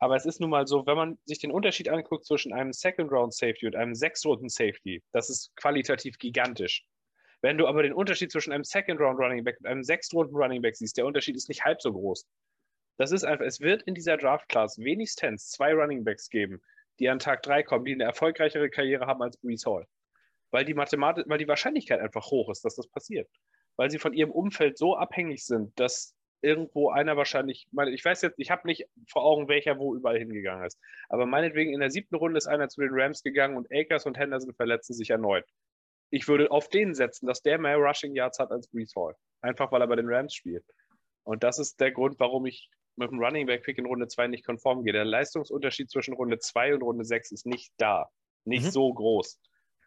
Aber 0.00 0.16
es 0.16 0.26
ist 0.26 0.40
nun 0.40 0.50
mal 0.50 0.66
so, 0.66 0.86
wenn 0.86 0.96
man 0.96 1.18
sich 1.24 1.38
den 1.38 1.50
Unterschied 1.50 1.88
anguckt 1.88 2.24
zwischen 2.24 2.52
einem 2.52 2.72
Second 2.72 3.10
Round 3.10 3.34
Safety 3.34 3.66
und 3.66 3.76
einem 3.76 3.94
Sechs-Runden 3.94 4.48
Safety, 4.48 5.02
das 5.12 5.28
ist 5.28 5.54
qualitativ 5.56 6.18
gigantisch. 6.18 6.84
Wenn 7.40 7.58
du 7.58 7.66
aber 7.66 7.82
den 7.82 7.92
Unterschied 7.92 8.30
zwischen 8.32 8.52
einem 8.52 8.64
Second 8.64 9.00
Round 9.00 9.18
Running 9.18 9.44
Back 9.44 9.58
und 9.60 9.66
einem 9.66 9.82
Sechs-Runden 9.82 10.36
Running 10.36 10.62
Back 10.62 10.76
siehst, 10.76 10.96
der 10.96 11.06
Unterschied 11.06 11.36
ist 11.36 11.48
nicht 11.48 11.64
halb 11.64 11.80
so 11.80 11.92
groß. 11.92 12.26
Das 12.96 13.12
ist 13.12 13.24
einfach, 13.24 13.44
es 13.44 13.60
wird 13.60 13.82
in 13.82 13.94
dieser 13.94 14.16
Draft 14.16 14.48
Class 14.48 14.78
wenigstens 14.78 15.50
zwei 15.50 15.72
Running 15.72 16.04
Backs 16.04 16.30
geben, 16.30 16.60
die 16.98 17.08
an 17.08 17.18
Tag 17.18 17.42
3 17.42 17.62
kommen, 17.62 17.84
die 17.84 17.94
eine 17.94 18.04
erfolgreichere 18.04 18.70
Karriere 18.70 19.06
haben 19.06 19.22
als 19.22 19.36
Brees 19.36 19.64
Hall. 19.66 19.86
Weil 20.50 20.64
die 20.64 20.74
Mathematik, 20.74 21.28
weil 21.28 21.38
die 21.38 21.48
Wahrscheinlichkeit 21.48 22.00
einfach 22.00 22.30
hoch 22.30 22.50
ist, 22.50 22.64
dass 22.64 22.76
das 22.76 22.88
passiert. 22.88 23.28
Weil 23.76 23.90
sie 23.90 23.98
von 23.98 24.12
ihrem 24.12 24.30
Umfeld 24.30 24.78
so 24.78 24.96
abhängig 24.96 25.44
sind, 25.44 25.78
dass 25.78 26.14
irgendwo 26.40 26.90
einer 26.90 27.16
wahrscheinlich, 27.16 27.66
ich 27.92 28.04
weiß 28.04 28.22
jetzt, 28.22 28.38
ich 28.38 28.50
habe 28.50 28.66
nicht 28.66 28.86
vor 29.08 29.24
Augen, 29.24 29.48
welcher 29.48 29.78
wo 29.78 29.94
überall 29.94 30.18
hingegangen 30.18 30.64
ist. 30.64 30.78
Aber 31.08 31.26
meinetwegen 31.26 31.72
in 31.72 31.80
der 31.80 31.90
siebten 31.90 32.14
Runde 32.14 32.38
ist 32.38 32.46
einer 32.46 32.68
zu 32.68 32.80
den 32.80 32.90
Rams 32.92 33.22
gegangen 33.22 33.56
und 33.56 33.68
Akers 33.72 34.06
und 34.06 34.16
Henderson 34.16 34.54
verletzen 34.54 34.94
sich 34.94 35.10
erneut. 35.10 35.44
Ich 36.10 36.26
würde 36.28 36.50
auf 36.50 36.68
den 36.68 36.94
setzen, 36.94 37.26
dass 37.26 37.42
der 37.42 37.58
mehr 37.58 37.76
Rushing 37.76 38.14
Yards 38.14 38.38
hat 38.38 38.50
als 38.50 38.68
Brees 38.68 38.94
Hall. 38.96 39.14
Einfach 39.40 39.70
weil 39.72 39.82
er 39.82 39.88
bei 39.88 39.96
den 39.96 40.08
Rams 40.08 40.34
spielt. 40.34 40.64
Und 41.24 41.42
das 41.42 41.58
ist 41.58 41.78
der 41.80 41.92
Grund, 41.92 42.18
warum 42.18 42.46
ich 42.46 42.70
mit 42.98 43.10
dem 43.10 43.18
Running 43.18 43.46
Back 43.46 43.62
Pick 43.64 43.78
in 43.78 43.86
Runde 43.86 44.08
2 44.08 44.28
nicht 44.28 44.44
konform 44.44 44.84
gehe. 44.84 44.92
Der 44.92 45.04
Leistungsunterschied 45.04 45.90
zwischen 45.90 46.14
Runde 46.14 46.38
2 46.38 46.74
und 46.74 46.82
Runde 46.82 47.04
6 47.04 47.32
ist 47.32 47.46
nicht 47.46 47.72
da. 47.78 48.08
Nicht 48.44 48.64
mhm. 48.64 48.70
so 48.70 48.92
groß. 48.92 49.40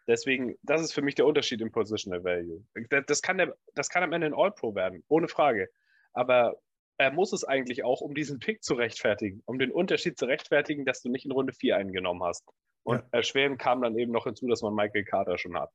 Deswegen, 0.08 0.56
das 0.62 0.82
ist 0.82 0.92
für 0.92 1.02
mich 1.02 1.14
der 1.14 1.26
Unterschied 1.26 1.60
im 1.60 1.70
Positional 1.70 2.24
Value. 2.24 2.64
Das 3.06 3.22
kann, 3.22 3.38
der, 3.38 3.56
das 3.74 3.88
kann 3.88 4.02
am 4.02 4.12
Ende 4.12 4.26
ein 4.26 4.34
All-Pro 4.34 4.74
werden, 4.74 5.04
ohne 5.08 5.28
Frage. 5.28 5.68
Aber 6.12 6.56
er 6.98 7.12
muss 7.12 7.32
es 7.32 7.44
eigentlich 7.44 7.84
auch, 7.84 8.00
um 8.00 8.14
diesen 8.14 8.38
Pick 8.38 8.62
zu 8.62 8.74
rechtfertigen, 8.74 9.42
um 9.46 9.58
den 9.58 9.70
Unterschied 9.70 10.18
zu 10.18 10.26
rechtfertigen, 10.26 10.84
dass 10.84 11.02
du 11.02 11.08
nicht 11.08 11.24
in 11.24 11.32
Runde 11.32 11.52
4 11.52 11.76
eingenommen 11.76 12.22
hast. 12.24 12.44
Und 12.84 12.98
ja. 12.98 13.06
erschwerend 13.12 13.60
kam 13.60 13.82
dann 13.82 13.96
eben 13.96 14.12
noch 14.12 14.24
hinzu, 14.24 14.48
dass 14.48 14.62
man 14.62 14.74
Michael 14.74 15.04
Carter 15.04 15.38
schon 15.38 15.56
hat. 15.56 15.70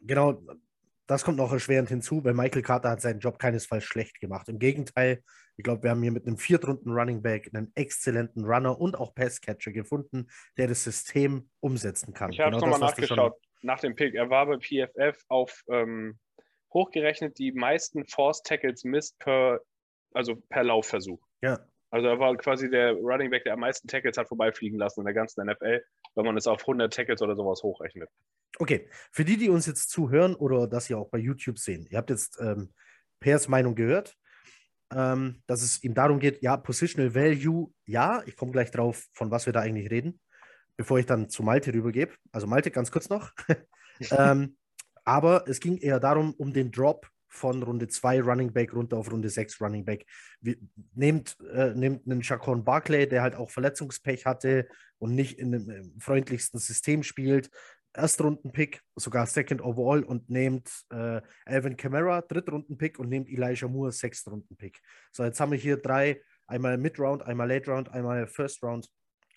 Genau, 0.00 0.42
das 1.10 1.24
kommt 1.24 1.38
noch 1.38 1.52
erschwerend 1.52 1.88
hinzu, 1.88 2.22
weil 2.24 2.34
Michael 2.34 2.62
Carter 2.62 2.90
hat 2.90 3.00
seinen 3.00 3.18
Job 3.18 3.40
keinesfalls 3.40 3.82
schlecht 3.82 4.20
gemacht. 4.20 4.48
Im 4.48 4.60
Gegenteil, 4.60 5.22
ich 5.56 5.64
glaube, 5.64 5.82
wir 5.82 5.90
haben 5.90 6.02
hier 6.02 6.12
mit 6.12 6.24
einem 6.24 6.38
Viertrunden 6.38 6.92
Running 6.92 7.20
Back 7.20 7.50
einen 7.52 7.72
exzellenten 7.74 8.44
Runner 8.44 8.78
und 8.78 8.96
auch 8.96 9.12
Passcatcher 9.12 9.72
gefunden, 9.72 10.28
der 10.56 10.68
das 10.68 10.84
System 10.84 11.50
umsetzen 11.58 12.14
kann. 12.14 12.30
Ich 12.30 12.38
habe 12.38 12.52
genau 12.52 12.68
nochmal 12.68 12.90
nachgeschaut 12.90 13.34
nach 13.62 13.80
dem 13.80 13.96
Pick. 13.96 14.14
Er 14.14 14.30
war 14.30 14.46
bei 14.46 14.58
PFF 14.58 15.24
auf 15.26 15.64
ähm, 15.68 16.16
hochgerechnet 16.72 17.38
die 17.38 17.50
meisten 17.50 18.06
Force 18.06 18.42
Tackles 18.44 18.84
misst 18.84 19.18
per, 19.18 19.60
also 20.14 20.36
per 20.48 20.62
Laufversuch. 20.62 21.20
Ja. 21.42 21.58
Also 21.90 22.06
er 22.06 22.20
war 22.20 22.36
quasi 22.36 22.70
der 22.70 22.92
Running 22.92 23.30
Back, 23.30 23.42
der 23.42 23.54
am 23.54 23.60
meisten 23.60 23.88
Tackles 23.88 24.16
hat 24.16 24.28
vorbeifliegen 24.28 24.78
lassen 24.78 25.00
in 25.00 25.06
der 25.06 25.14
ganzen 25.14 25.44
NFL, 25.44 25.82
wenn 26.14 26.24
man 26.24 26.36
es 26.36 26.46
auf 26.46 26.60
100 26.60 26.92
Tackles 26.92 27.22
oder 27.22 27.36
sowas 27.36 27.62
hochrechnet. 27.62 28.10
Okay, 28.58 28.88
für 29.12 29.24
die, 29.24 29.36
die 29.36 29.48
uns 29.48 29.66
jetzt 29.66 29.90
zuhören 29.90 30.34
oder 30.34 30.66
das 30.66 30.86
hier 30.86 30.98
auch 30.98 31.08
bei 31.08 31.18
YouTube 31.18 31.58
sehen, 31.58 31.86
ihr 31.90 31.98
habt 31.98 32.10
jetzt 32.10 32.38
ähm, 32.40 32.72
Pers 33.20 33.48
Meinung 33.48 33.74
gehört, 33.74 34.16
ähm, 34.92 35.42
dass 35.46 35.62
es 35.62 35.82
ihm 35.84 35.94
darum 35.94 36.18
geht, 36.18 36.42
ja, 36.42 36.56
Positional 36.56 37.14
Value, 37.14 37.72
ja, 37.86 38.22
ich 38.26 38.36
komme 38.36 38.52
gleich 38.52 38.70
drauf, 38.70 39.06
von 39.12 39.30
was 39.30 39.46
wir 39.46 39.52
da 39.52 39.60
eigentlich 39.60 39.90
reden, 39.90 40.20
bevor 40.76 40.98
ich 40.98 41.06
dann 41.06 41.28
zu 41.28 41.42
Malte 41.42 41.72
rübergebe. 41.72 42.12
Also 42.32 42.46
Malte, 42.46 42.70
ganz 42.70 42.90
kurz 42.90 43.08
noch. 43.08 43.32
ähm, 44.10 44.56
aber 45.04 45.44
es 45.48 45.60
ging 45.60 45.76
eher 45.76 46.00
darum, 46.00 46.34
um 46.34 46.52
den 46.52 46.70
Drop 46.70 47.06
von 47.30 47.62
Runde 47.62 47.88
2 47.88 48.20
Running 48.20 48.52
Back 48.52 48.74
runter 48.74 48.98
auf 48.98 49.10
Runde 49.10 49.30
6 49.30 49.60
Running 49.60 49.84
Back. 49.84 50.04
Wie, 50.40 50.58
nehmt, 50.94 51.38
äh, 51.52 51.72
nehmt 51.74 52.06
einen 52.06 52.22
Chacon 52.22 52.64
Barclay, 52.64 53.06
der 53.06 53.22
halt 53.22 53.36
auch 53.36 53.50
Verletzungspech 53.50 54.26
hatte 54.26 54.68
und 54.98 55.14
nicht 55.14 55.38
in 55.38 55.52
dem 55.52 55.98
freundlichsten 55.98 56.60
System 56.60 57.02
spielt. 57.02 57.50
Erstrunden-Pick, 57.92 58.82
sogar 58.96 59.26
Second 59.26 59.62
Overall 59.62 60.04
und 60.04 60.30
nehmt 60.30 60.70
äh, 60.90 61.20
Alvin 61.44 61.76
Kamara, 61.76 62.20
Drittrunden-Pick 62.20 62.98
und 62.98 63.08
nehmt 63.08 63.28
Elijah 63.28 63.68
Moore, 63.68 63.92
Sechstrunden-Pick. 63.92 64.80
So, 65.12 65.24
jetzt 65.24 65.40
haben 65.40 65.50
wir 65.50 65.58
hier 65.58 65.76
drei, 65.76 66.20
einmal 66.46 66.78
Mid-Round, 66.78 67.22
einmal 67.22 67.48
Late-Round, 67.48 67.88
einmal 67.88 68.26
First-Round 68.26 68.88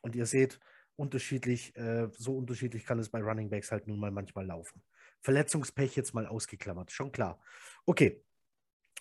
und 0.03 0.15
ihr 0.15 0.25
seht, 0.25 0.59
unterschiedlich, 0.95 1.75
äh, 1.75 2.07
so 2.11 2.37
unterschiedlich 2.37 2.85
kann 2.85 2.99
es 2.99 3.09
bei 3.09 3.21
Running 3.21 3.49
Backs 3.49 3.71
halt 3.71 3.87
nun 3.87 3.99
mal 3.99 4.11
manchmal 4.11 4.45
laufen. 4.45 4.83
Verletzungspech 5.21 5.95
jetzt 5.95 6.13
mal 6.13 6.27
ausgeklammert, 6.27 6.91
schon 6.91 7.11
klar. 7.11 7.39
Okay, 7.85 8.23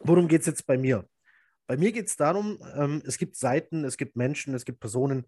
worum 0.00 0.26
geht 0.28 0.40
es 0.40 0.46
jetzt 0.46 0.66
bei 0.66 0.76
mir? 0.76 1.08
Bei 1.66 1.76
mir 1.76 1.92
geht 1.92 2.08
es 2.08 2.16
darum, 2.16 2.58
ähm, 2.74 3.02
es 3.06 3.16
gibt 3.16 3.36
Seiten, 3.36 3.84
es 3.84 3.96
gibt 3.96 4.16
Menschen, 4.16 4.54
es 4.54 4.64
gibt 4.64 4.80
Personen, 4.80 5.26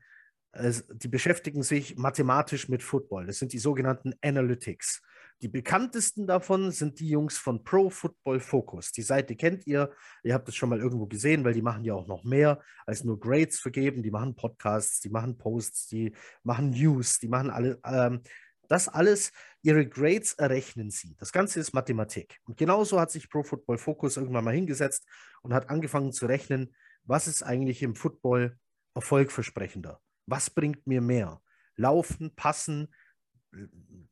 äh, 0.53 0.73
die 0.93 1.09
beschäftigen 1.09 1.63
sich 1.63 1.97
mathematisch 1.97 2.69
mit 2.69 2.83
Football. 2.83 3.27
Das 3.27 3.39
sind 3.39 3.53
die 3.53 3.59
sogenannten 3.59 4.15
Analytics. 4.23 5.03
Die 5.43 5.49
bekanntesten 5.49 6.27
davon 6.27 6.71
sind 6.71 7.01
die 7.01 7.09
Jungs 7.09 7.39
von 7.39 7.65
Pro 7.65 7.91
Football 7.91 8.41
Focus. 8.41 8.93
Die 8.93 9.03
Seite 9.03 9.37
kennt 9.37 9.67
ihr. 9.67 9.93
Ihr 10.23 10.35
habt 10.35 10.49
es 10.49 10.55
schon 10.55 10.69
mal 10.69 10.81
irgendwo 10.81 11.07
gesehen, 11.07 11.45
weil 11.45 11.55
die 11.55 11.63
machen 11.63 11.85
ja 11.85 11.95
auch 11.95 12.07
noch 12.07 12.25
mehr 12.25 12.61
als 12.87 13.05
nur 13.05 13.19
Grades 13.19 13.59
vergeben. 13.59 14.03
Die 14.03 14.11
machen 14.11 14.37
Podcasts, 14.37 15.01
die 15.01 15.11
machen 15.11 15.37
Posts, 15.37 15.89
die 15.89 16.13
machen 16.45 16.71
News, 16.71 17.19
die 17.19 17.29
machen 17.29 17.51
alle. 17.51 17.79
Ähm, 17.85 18.23
das 18.69 18.89
alles, 18.89 19.33
ihre 19.63 19.87
Grades 19.87 20.35
errechnen 20.35 20.91
sie. 20.91 21.15
Das 21.19 21.33
Ganze 21.33 21.61
ist 21.61 21.73
Mathematik. 21.73 22.39
Und 22.45 22.57
genauso 22.57 23.01
hat 23.01 23.11
sich 23.11 23.29
Pro 23.31 23.43
Football 23.43 23.79
Focus 23.79 24.17
irgendwann 24.17 24.45
mal 24.45 24.55
hingesetzt 24.55 25.07
und 25.43 25.55
hat 25.55 25.71
angefangen 25.71 26.13
zu 26.13 26.27
rechnen, 26.27 26.75
was 27.05 27.27
ist 27.27 27.43
eigentlich 27.43 27.83
im 27.83 27.95
Football 27.95 28.59
erfolgversprechender? 28.95 30.01
Was 30.27 30.51
bringt 30.51 30.87
mir 30.87 31.01
mehr? 31.01 31.41
Laufen, 31.77 32.35
passen, 32.35 32.89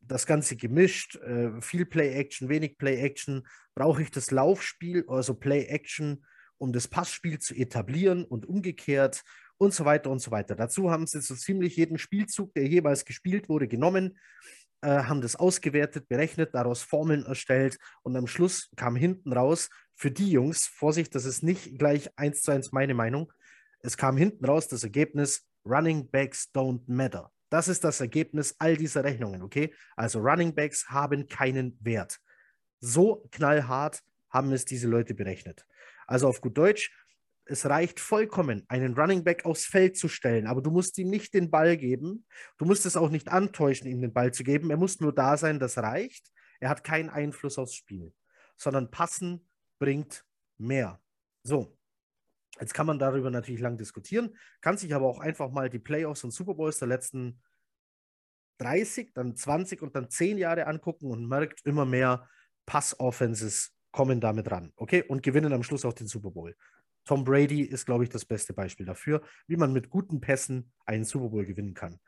das 0.00 0.26
Ganze 0.26 0.56
gemischt, 0.56 1.16
äh, 1.16 1.60
viel 1.60 1.86
Play-Action, 1.86 2.48
wenig 2.48 2.78
Play-Action. 2.78 3.46
Brauche 3.74 4.02
ich 4.02 4.10
das 4.10 4.30
Laufspiel, 4.30 5.04
also 5.08 5.34
Play-Action, 5.34 6.24
um 6.58 6.72
das 6.72 6.88
Passspiel 6.88 7.38
zu 7.38 7.54
etablieren 7.54 8.24
und 8.24 8.46
umgekehrt 8.46 9.24
und 9.62 9.72
so 9.72 9.84
weiter 9.84 10.10
und 10.10 10.18
so 10.18 10.32
weiter. 10.32 10.56
Dazu 10.56 10.90
haben 10.90 11.06
sie 11.06 11.20
so 11.20 11.36
ziemlich 11.36 11.76
jeden 11.76 11.96
Spielzug, 11.96 12.52
der 12.54 12.66
jeweils 12.66 13.04
gespielt 13.04 13.48
wurde, 13.48 13.68
genommen, 13.68 14.18
äh, 14.80 15.04
haben 15.04 15.20
das 15.20 15.36
ausgewertet, 15.36 16.08
berechnet, 16.08 16.52
daraus 16.52 16.82
Formeln 16.82 17.24
erstellt 17.24 17.78
und 18.02 18.16
am 18.16 18.26
Schluss 18.26 18.70
kam 18.76 18.96
hinten 18.96 19.32
raus, 19.32 19.70
für 19.94 20.10
die 20.10 20.32
Jungs, 20.32 20.66
Vorsicht, 20.66 21.14
das 21.14 21.26
ist 21.26 21.44
nicht 21.44 21.78
gleich 21.78 22.10
eins 22.16 22.42
zu 22.42 22.50
eins 22.50 22.72
meine 22.72 22.94
Meinung, 22.94 23.32
es 23.82 23.96
kam 23.96 24.16
hinten 24.16 24.44
raus 24.44 24.66
das 24.66 24.82
Ergebnis, 24.82 25.46
Running 25.64 26.10
Backs 26.10 26.50
don't 26.52 26.82
matter. 26.86 27.30
Das 27.48 27.68
ist 27.68 27.84
das 27.84 28.00
Ergebnis 28.00 28.56
all 28.58 28.76
dieser 28.76 29.04
Rechnungen, 29.04 29.42
okay? 29.42 29.72
Also 29.94 30.18
Running 30.18 30.54
Backs 30.56 30.88
haben 30.88 31.28
keinen 31.28 31.78
Wert. 31.80 32.18
So 32.80 33.28
knallhart 33.30 34.02
haben 34.28 34.50
es 34.50 34.64
diese 34.64 34.88
Leute 34.88 35.14
berechnet. 35.14 35.64
Also 36.08 36.26
auf 36.26 36.40
gut 36.40 36.58
Deutsch, 36.58 36.90
es 37.44 37.66
reicht 37.66 38.00
vollkommen, 38.00 38.64
einen 38.68 38.94
Running 38.94 39.24
Back 39.24 39.44
aufs 39.44 39.64
Feld 39.64 39.96
zu 39.96 40.08
stellen, 40.08 40.46
aber 40.46 40.62
du 40.62 40.70
musst 40.70 40.96
ihm 40.98 41.10
nicht 41.10 41.34
den 41.34 41.50
Ball 41.50 41.76
geben. 41.76 42.24
Du 42.56 42.64
musst 42.64 42.86
es 42.86 42.96
auch 42.96 43.10
nicht 43.10 43.28
antäuschen, 43.28 43.88
ihm 43.88 44.00
den 44.00 44.12
Ball 44.12 44.32
zu 44.32 44.44
geben. 44.44 44.70
Er 44.70 44.76
muss 44.76 45.00
nur 45.00 45.12
da 45.14 45.36
sein, 45.36 45.58
das 45.58 45.78
reicht. 45.78 46.30
Er 46.60 46.68
hat 46.68 46.84
keinen 46.84 47.10
Einfluss 47.10 47.58
aufs 47.58 47.74
Spiel, 47.74 48.14
sondern 48.56 48.90
passen 48.90 49.48
bringt 49.78 50.24
mehr. 50.58 51.00
So, 51.42 51.76
jetzt 52.60 52.74
kann 52.74 52.86
man 52.86 53.00
darüber 53.00 53.30
natürlich 53.30 53.60
lang 53.60 53.76
diskutieren, 53.76 54.36
kann 54.60 54.78
sich 54.78 54.94
aber 54.94 55.06
auch 55.06 55.18
einfach 55.18 55.50
mal 55.50 55.68
die 55.68 55.80
Playoffs 55.80 56.22
und 56.22 56.30
Super 56.30 56.54
Bowls 56.54 56.78
der 56.78 56.88
letzten 56.88 57.42
30, 58.58 59.12
dann 59.14 59.34
20 59.34 59.82
und 59.82 59.96
dann 59.96 60.08
10 60.08 60.38
Jahre 60.38 60.68
angucken 60.68 61.10
und 61.10 61.26
merkt 61.26 61.66
immer 61.66 61.84
mehr 61.84 62.28
Pass-Offenses 62.66 63.74
kommen 63.90 64.20
damit 64.20 64.50
ran, 64.50 64.72
okay, 64.76 65.02
und 65.02 65.22
gewinnen 65.22 65.52
am 65.52 65.62
Schluss 65.62 65.84
auch 65.84 65.92
den 65.92 66.06
Super 66.06 66.30
Bowl. 66.30 66.56
Tom 67.04 67.24
Brady 67.24 67.62
ist, 67.62 67.86
glaube 67.86 68.04
ich, 68.04 68.10
das 68.10 68.24
beste 68.24 68.52
Beispiel 68.52 68.86
dafür, 68.86 69.22
wie 69.46 69.56
man 69.56 69.72
mit 69.72 69.90
guten 69.90 70.20
Pässen 70.20 70.72
einen 70.86 71.04
Super 71.04 71.30
Bowl 71.30 71.44
gewinnen 71.44 71.74
kann. 71.74 71.98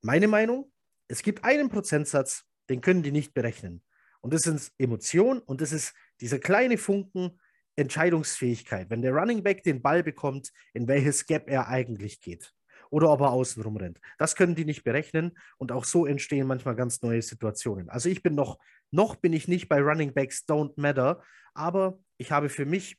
Meine 0.00 0.28
Meinung, 0.28 0.70
es 1.08 1.22
gibt 1.22 1.44
einen 1.44 1.68
Prozentsatz, 1.68 2.44
den 2.68 2.80
können 2.80 3.02
die 3.02 3.12
nicht 3.12 3.34
berechnen. 3.34 3.82
Und 4.20 4.32
das 4.32 4.42
sind 4.42 4.72
Emotionen 4.78 5.40
und 5.40 5.60
das 5.60 5.72
ist 5.72 5.94
dieser 6.20 6.38
kleine 6.38 6.78
Funken 6.78 7.38
Entscheidungsfähigkeit. 7.76 8.88
Wenn 8.88 9.02
der 9.02 9.12
Running 9.12 9.42
Back 9.42 9.62
den 9.64 9.82
Ball 9.82 10.02
bekommt, 10.02 10.52
in 10.72 10.88
welches 10.88 11.26
Gap 11.26 11.50
er 11.50 11.68
eigentlich 11.68 12.20
geht. 12.20 12.54
oder 12.90 13.10
ob 13.10 13.22
er 13.22 13.30
außen 13.32 13.60
rumrennt. 13.62 14.00
Das 14.18 14.36
können 14.36 14.54
die 14.54 14.64
nicht 14.64 14.84
berechnen 14.84 15.36
und 15.58 15.72
auch 15.72 15.84
so 15.84 16.06
entstehen 16.06 16.46
manchmal 16.46 16.76
ganz 16.76 17.02
neue 17.02 17.22
Situationen. 17.22 17.88
Also 17.88 18.08
ich 18.08 18.22
bin 18.22 18.36
noch, 18.36 18.58
noch 18.92 19.16
bin 19.16 19.32
ich 19.32 19.48
nicht 19.48 19.68
bei 19.68 19.80
Running 19.80 20.14
Backs 20.14 20.44
Don't 20.46 20.74
Matter, 20.76 21.20
aber 21.54 21.98
ich 22.18 22.30
habe 22.30 22.48
für 22.48 22.66
mich 22.66 22.98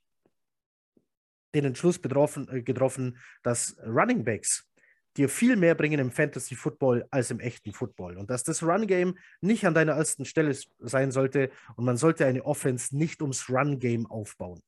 den 1.55 1.65
Entschluss 1.65 1.97
betroffen, 1.97 2.47
äh, 2.49 2.61
getroffen, 2.61 3.17
dass 3.41 3.77
Running 3.85 4.23
Backs 4.23 4.69
dir 5.17 5.29
viel 5.29 5.55
mehr 5.55 5.75
bringen 5.75 5.99
im 5.99 6.11
Fantasy 6.11 6.55
Football 6.55 7.07
als 7.09 7.31
im 7.31 7.39
echten 7.39 7.71
Football. 7.71 8.17
Und 8.17 8.29
dass 8.29 8.43
das 8.43 8.61
Run 8.61 8.85
Game 8.85 9.17
nicht 9.41 9.65
an 9.65 9.73
deiner 9.73 9.93
ersten 9.93 10.25
Stelle 10.25 10.55
sein 10.79 11.11
sollte 11.11 11.51
und 11.75 11.85
man 11.85 11.97
sollte 11.97 12.25
eine 12.25 12.43
Offense 12.43 12.95
nicht 12.95 13.21
ums 13.21 13.49
Run 13.49 13.79
Game 13.79 14.05
aufbauen. 14.05 14.61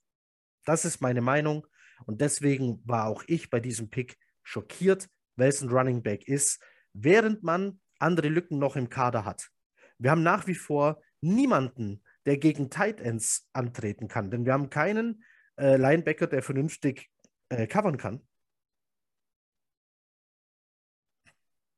Das 0.66 0.86
ist 0.86 1.02
meine 1.02 1.22
Meinung 1.22 1.68
und 2.06 2.22
deswegen 2.22 2.82
war 2.86 3.08
auch 3.08 3.24
ich 3.28 3.50
bei 3.50 3.60
diesem 3.60 3.90
Pick 3.90 4.18
schockiert, 4.44 5.10
weil 5.36 5.50
es 5.50 5.62
ein 5.62 5.70
Running 5.70 6.02
Back 6.02 6.28
ist, 6.28 6.62
während 6.94 7.44
man 7.44 7.80
andere 8.00 8.30
Lücken 8.30 8.60
noch 8.60 8.76
im 8.76 8.90
Kader 8.90 9.26
hat. 9.26 9.50
Wir 9.98 10.12
haben 10.12 10.24
nach 10.24 10.48
wie 10.48 10.56
vor 10.56 11.02
niemanden, 11.20 12.04
der 12.26 12.38
gegen 12.38 12.70
Tight 12.70 13.02
Ends 13.02 13.50
antreten 13.54 14.08
kann, 14.08 14.32
denn 14.32 14.46
wir 14.46 14.54
haben 14.54 14.70
keinen 14.70 15.24
äh, 15.58 15.78
Linebacker, 15.78 16.28
der 16.28 16.42
vernünftig 16.42 17.10
äh, 17.50 17.68
covern 17.68 17.98
kann. 17.98 18.26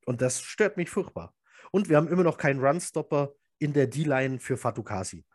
Und 0.05 0.21
das 0.21 0.41
stört 0.41 0.77
mich 0.77 0.89
furchtbar. 0.89 1.35
Und 1.71 1.89
wir 1.89 1.97
haben 1.97 2.07
immer 2.07 2.23
noch 2.23 2.37
keinen 2.37 2.63
Runstopper 2.63 3.33
in 3.59 3.73
der 3.73 3.87
D-Line 3.87 4.39
für 4.39 4.57
Fatukasi. 4.57 5.25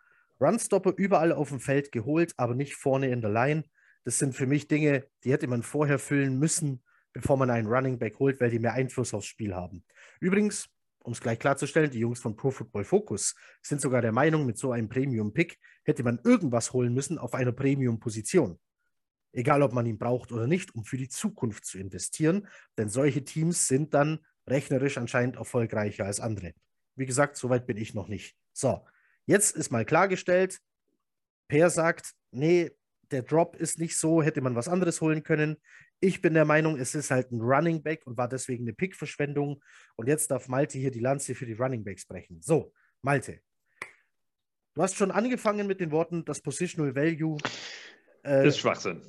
Runstopper 0.41 0.95
überall 0.97 1.33
auf 1.33 1.51
dem 1.51 1.61
Feld 1.61 1.93
geholt, 1.93 2.35
aber 2.37 2.55
nicht 2.55 2.75
vorne 2.75 3.09
in 3.11 3.21
der 3.21 3.31
Line. 3.31 3.65
Das 4.05 4.19
sind 4.19 4.35
für 4.35 4.47
mich 4.47 4.67
Dinge, 4.67 5.07
die 5.23 5.33
hätte 5.33 5.47
man 5.47 5.63
vorher 5.63 5.99
füllen 5.99 6.39
müssen, 6.39 6.83
bevor 7.13 7.37
man 7.37 7.51
einen 7.51 7.69
Running 7.69 7.99
Back 7.99 8.19
holt, 8.19 8.41
weil 8.41 8.51
die 8.51 8.59
mehr 8.59 8.73
Einfluss 8.73 9.15
aufs 9.15 9.27
Spiel 9.27 9.55
haben. 9.55 9.85
Übrigens, 10.21 10.69
um 11.05 11.13
es 11.13 11.21
gleich 11.21 11.39
klarzustellen, 11.39 11.91
die 11.91 11.99
Jungs 11.99 12.19
von 12.19 12.35
Pro 12.35 12.51
Football 12.51 12.85
Focus 12.85 13.35
sind 13.63 13.81
sogar 13.81 14.01
der 14.01 14.13
Meinung, 14.13 14.47
mit 14.47 14.57
so 14.57 14.73
einem 14.73 14.89
Premium-Pick 14.89 15.59
hätte 15.85 16.03
man 16.03 16.19
irgendwas 16.25 16.73
holen 16.73 16.95
müssen 16.95 17.19
auf 17.19 17.35
einer 17.35 17.53
Premium-Position. 17.53 18.59
Egal, 19.33 19.63
ob 19.63 19.73
man 19.75 19.85
ihn 19.85 19.99
braucht 19.99 20.33
oder 20.33 20.47
nicht, 20.47 20.75
um 20.75 20.85
für 20.85 20.97
die 20.97 21.09
Zukunft 21.09 21.67
zu 21.67 21.79
investieren, 21.79 22.49
denn 22.79 22.89
solche 22.89 23.23
Teams 23.23 23.69
sind 23.69 23.93
dann 23.93 24.25
rechnerisch 24.47 24.97
anscheinend 24.97 25.37
erfolgreicher 25.37 26.07
als 26.07 26.21
andere. 26.21 26.55
Wie 26.97 27.07
gesagt, 27.07 27.37
soweit 27.37 27.67
bin 27.67 27.77
ich 27.77 27.93
noch 27.93 28.09
nicht. 28.09 28.35
So, 28.53 28.87
jetzt 29.27 29.57
ist 29.57 29.71
mal 29.71 29.85
klargestellt, 29.85 30.61
Per 31.49 31.69
sagt, 31.69 32.15
nee, 32.31 32.71
der 33.11 33.23
Drop 33.23 33.57
ist 33.57 33.79
nicht 33.79 33.99
so, 33.99 34.23
hätte 34.23 34.41
man 34.41 34.55
was 34.55 34.69
anderes 34.69 35.03
holen 35.03 35.23
können. 35.23 35.59
Ich 36.05 36.21
bin 36.21 36.35
der 36.35 36.45
Meinung, 36.45 36.77
es 36.79 36.95
ist 36.95 37.11
halt 37.11 37.33
ein 37.33 37.41
Running 37.41 37.83
Back 37.83 38.07
und 38.07 38.19
war 38.19 38.29
deswegen 38.29 38.65
eine 38.65 38.75
Pick-Verschwendung. 38.75 39.65
Und 39.97 40.07
jetzt 40.07 40.31
darf 40.31 40.49
Malte 40.49 40.77
hier 40.77 40.91
die 40.91 41.01
Lanze 41.01 41.35
für 41.35 41.47
die 41.47 41.55
Running 41.55 41.83
Backs 41.83 42.05
brechen. 42.05 42.43
So, 42.43 42.75
Malte. 43.01 43.41
Du 44.75 44.83
hast 44.83 44.97
schon 44.97 45.11
angefangen 45.11 45.67
mit 45.67 45.81
den 45.81 45.91
Worten, 45.93 46.23
das 46.27 46.43
Positional 46.43 46.95
Value. 46.95 47.39
Äh, 48.23 48.49
ist 48.49 48.59
Schwachsinn. 48.59 49.01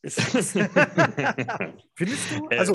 Ist 0.00 0.20
Schwachsinn. 0.20 0.68
Findest 1.96 2.30
du? 2.30 2.48
Äh, 2.50 2.58
also, 2.58 2.72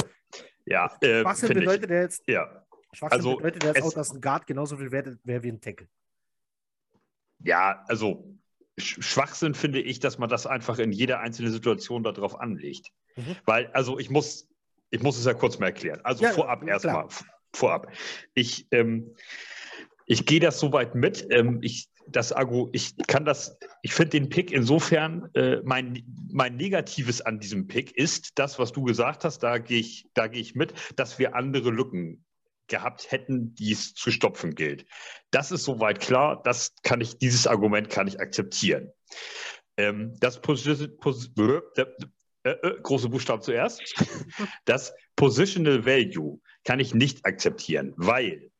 ja, 0.65 0.91
äh, 0.99 1.21
Schwachsinn 1.21 1.53
bedeutet 1.53 1.89
ja 1.89 2.01
jetzt, 2.01 2.23
ja. 2.27 2.65
Schwachsinn 2.91 3.17
also, 3.17 3.38
bedeutet 3.38 3.63
ja 3.63 3.73
jetzt 3.75 3.83
auch, 3.83 3.93
dass 3.93 4.12
ein 4.12 4.19
Guard 4.19 4.45
genauso 4.45 4.75
viel 4.75 4.91
wert 4.91 5.19
wäre 5.23 5.43
wie 5.43 5.53
ein 5.53 5.62
Tackle. 5.62 5.88
Ja, 7.39 7.86
also 7.88 8.38
Schwachsinn 8.77 9.53
finde 9.53 9.79
ich, 9.79 10.01
dass 10.01 10.17
man 10.17 10.27
das 10.27 10.45
einfach 10.45 10.79
in 10.79 10.91
jeder 10.91 11.21
einzelnen 11.21 11.53
Situation 11.53 12.03
darauf 12.03 12.38
anlegt. 12.38 12.91
Mhm. 13.17 13.36
Weil, 13.45 13.67
also 13.73 13.99
ich 13.99 14.10
muss, 14.10 14.47
ich 14.89 15.01
muss 15.01 15.17
es 15.17 15.25
ja 15.25 15.34
kurz 15.34 15.60
mal 15.60 15.67
erklären. 15.67 15.99
Also 16.03 16.23
ja, 16.23 16.32
vorab 16.32 16.65
erstmal, 16.65 17.08
vorab. 17.53 17.91
Ich, 18.34 18.67
ähm, 18.71 19.15
ich 20.06 20.25
gehe 20.25 20.39
das 20.39 20.60
soweit 20.60 20.95
mit. 20.95 21.27
Ähm, 21.30 21.60
ich, 21.62 21.89
das 22.08 22.32
Argu, 22.32 22.69
ich 22.71 22.95
kann 23.08 23.25
das, 23.25 23.58
ich 23.82 23.93
finde 23.93 24.12
den 24.12 24.30
Pick 24.30 24.51
insofern, 24.51 25.30
äh, 25.34 25.58
mein, 25.63 26.03
mein 26.32 26.56
Negatives 26.56 27.21
an 27.21 27.39
diesem 27.39 27.67
Pick 27.67 27.91
ist 27.97 28.32
das, 28.36 28.60
was 28.60 28.71
du 28.71 28.84
gesagt 28.84 29.25
hast, 29.25 29.39
da 29.39 29.58
gehe 29.58 29.80
ich, 29.80 30.08
da 30.13 30.27
gehe 30.27 30.41
ich 30.41 30.56
mit, 30.56 30.73
dass 30.95 31.19
wir 31.19 31.36
andere 31.36 31.69
Lücken 31.69 32.23
gehabt 32.67 33.12
hätten, 33.12 33.56
die 33.56 33.71
es 33.71 33.93
zu 33.93 34.12
stopfen 34.12 34.56
gilt. 34.56 34.86
Das 35.32 35.51
ist 35.51 35.63
soweit 35.63 35.99
klar, 35.99 36.41
das 36.43 36.73
kann 36.84 37.01
ich, 37.01 37.17
dieses 37.17 37.47
Argument 37.47 37.89
kann 37.89 38.08
ich 38.08 38.19
akzeptieren. 38.19 38.91
Ähm, 39.77 40.15
das 40.19 40.41
Posi 40.41 40.88
Pos 40.88 41.32
äh, 42.47 42.67
äh, 42.67 42.81
große 42.81 43.10
Buchstaben 43.10 43.41
zuerst. 43.41 43.81
Das 44.65 44.93
Positional 45.15 45.86
Value 45.86 46.39
kann 46.63 46.79
ich 46.79 46.93
nicht 46.93 47.25
akzeptieren, 47.25 47.93
weil 47.97 48.51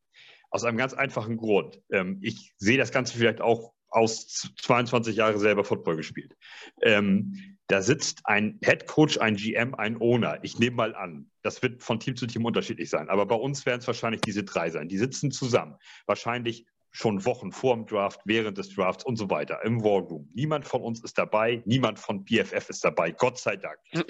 aus 0.50 0.64
einem 0.64 0.78
ganz 0.78 0.94
einfachen 0.94 1.38
Grund. 1.38 1.82
Ähm, 1.92 2.20
ich 2.22 2.54
sehe 2.58 2.78
das 2.78 2.92
Ganze 2.92 3.18
vielleicht 3.18 3.42
auch 3.42 3.74
aus 3.90 4.50
22 4.62 5.16
Jahren 5.16 5.40
selber 5.40 5.64
Football 5.64 5.98
gespielt. 5.98 6.36
Ähm, 6.82 7.58
da 7.68 7.82
sitzt 7.82 8.22
ein 8.26 8.60
Head 8.64 8.88
Coach, 8.88 9.18
ein 9.18 9.36
GM, 9.36 9.76
ein 9.76 10.00
Owner. 10.00 10.40
Ich 10.44 10.58
nehme 10.58 10.76
mal 10.76 10.96
an, 10.96 11.30
das 11.42 11.62
wird 11.62 11.84
von 11.84 12.00
Team 12.00 12.16
zu 12.16 12.28
Team 12.28 12.46
unterschiedlich 12.46 12.90
sein. 12.90 13.10
Aber 13.10 13.26
bei 13.26 13.36
uns 13.36 13.66
werden 13.66 13.80
es 13.80 13.88
wahrscheinlich 13.88 14.22
diese 14.22 14.44
drei 14.44 14.70
sein. 14.70 14.88
Die 14.88 14.98
sitzen 14.98 15.32
zusammen. 15.32 15.76
Wahrscheinlich 16.06 16.66
schon 16.98 17.26
Wochen 17.26 17.52
vor 17.52 17.76
dem 17.76 17.86
Draft, 17.86 18.22
während 18.26 18.58
des 18.58 18.74
Drafts 18.74 19.06
und 19.06 19.18
so 19.18 19.30
weiter 19.30 19.64
im 19.64 19.84
Warroom. 19.84 20.32
Niemand 20.34 20.66
von 20.68 20.82
uns 20.82 21.04
ist 21.04 21.16
dabei, 21.20 21.62
niemand 21.66 22.00
von 22.00 22.26
BFF 22.26 22.70
ist 22.70 22.84
dabei, 22.84 23.12
Gott 23.12 23.38
sei 23.38 23.56
Dank. 23.56 23.78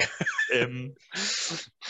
ähm, 0.53 0.95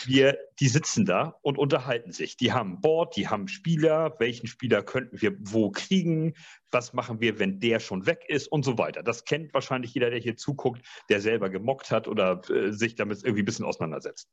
wir, 0.04 0.36
die 0.58 0.66
sitzen 0.66 1.04
da 1.04 1.38
und 1.42 1.56
unterhalten 1.56 2.10
sich. 2.10 2.36
Die 2.36 2.52
haben 2.52 2.72
ein 2.72 2.80
Board, 2.80 3.14
die 3.14 3.28
haben 3.28 3.46
Spieler, 3.46 4.16
welchen 4.18 4.48
Spieler 4.48 4.82
könnten 4.82 5.22
wir 5.22 5.36
wo 5.38 5.70
kriegen, 5.70 6.34
was 6.72 6.92
machen 6.92 7.20
wir, 7.20 7.38
wenn 7.38 7.60
der 7.60 7.78
schon 7.78 8.06
weg 8.06 8.24
ist 8.26 8.48
und 8.48 8.64
so 8.64 8.76
weiter. 8.76 9.04
Das 9.04 9.24
kennt 9.24 9.54
wahrscheinlich 9.54 9.94
jeder, 9.94 10.10
der 10.10 10.18
hier 10.18 10.36
zuguckt, 10.36 10.84
der 11.08 11.20
selber 11.20 11.48
gemockt 11.48 11.92
hat 11.92 12.08
oder 12.08 12.42
äh, 12.50 12.72
sich 12.72 12.96
damit 12.96 13.22
irgendwie 13.22 13.42
ein 13.42 13.46
bisschen 13.46 13.64
auseinandersetzt. 13.64 14.28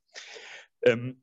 Ähm, 0.82 1.22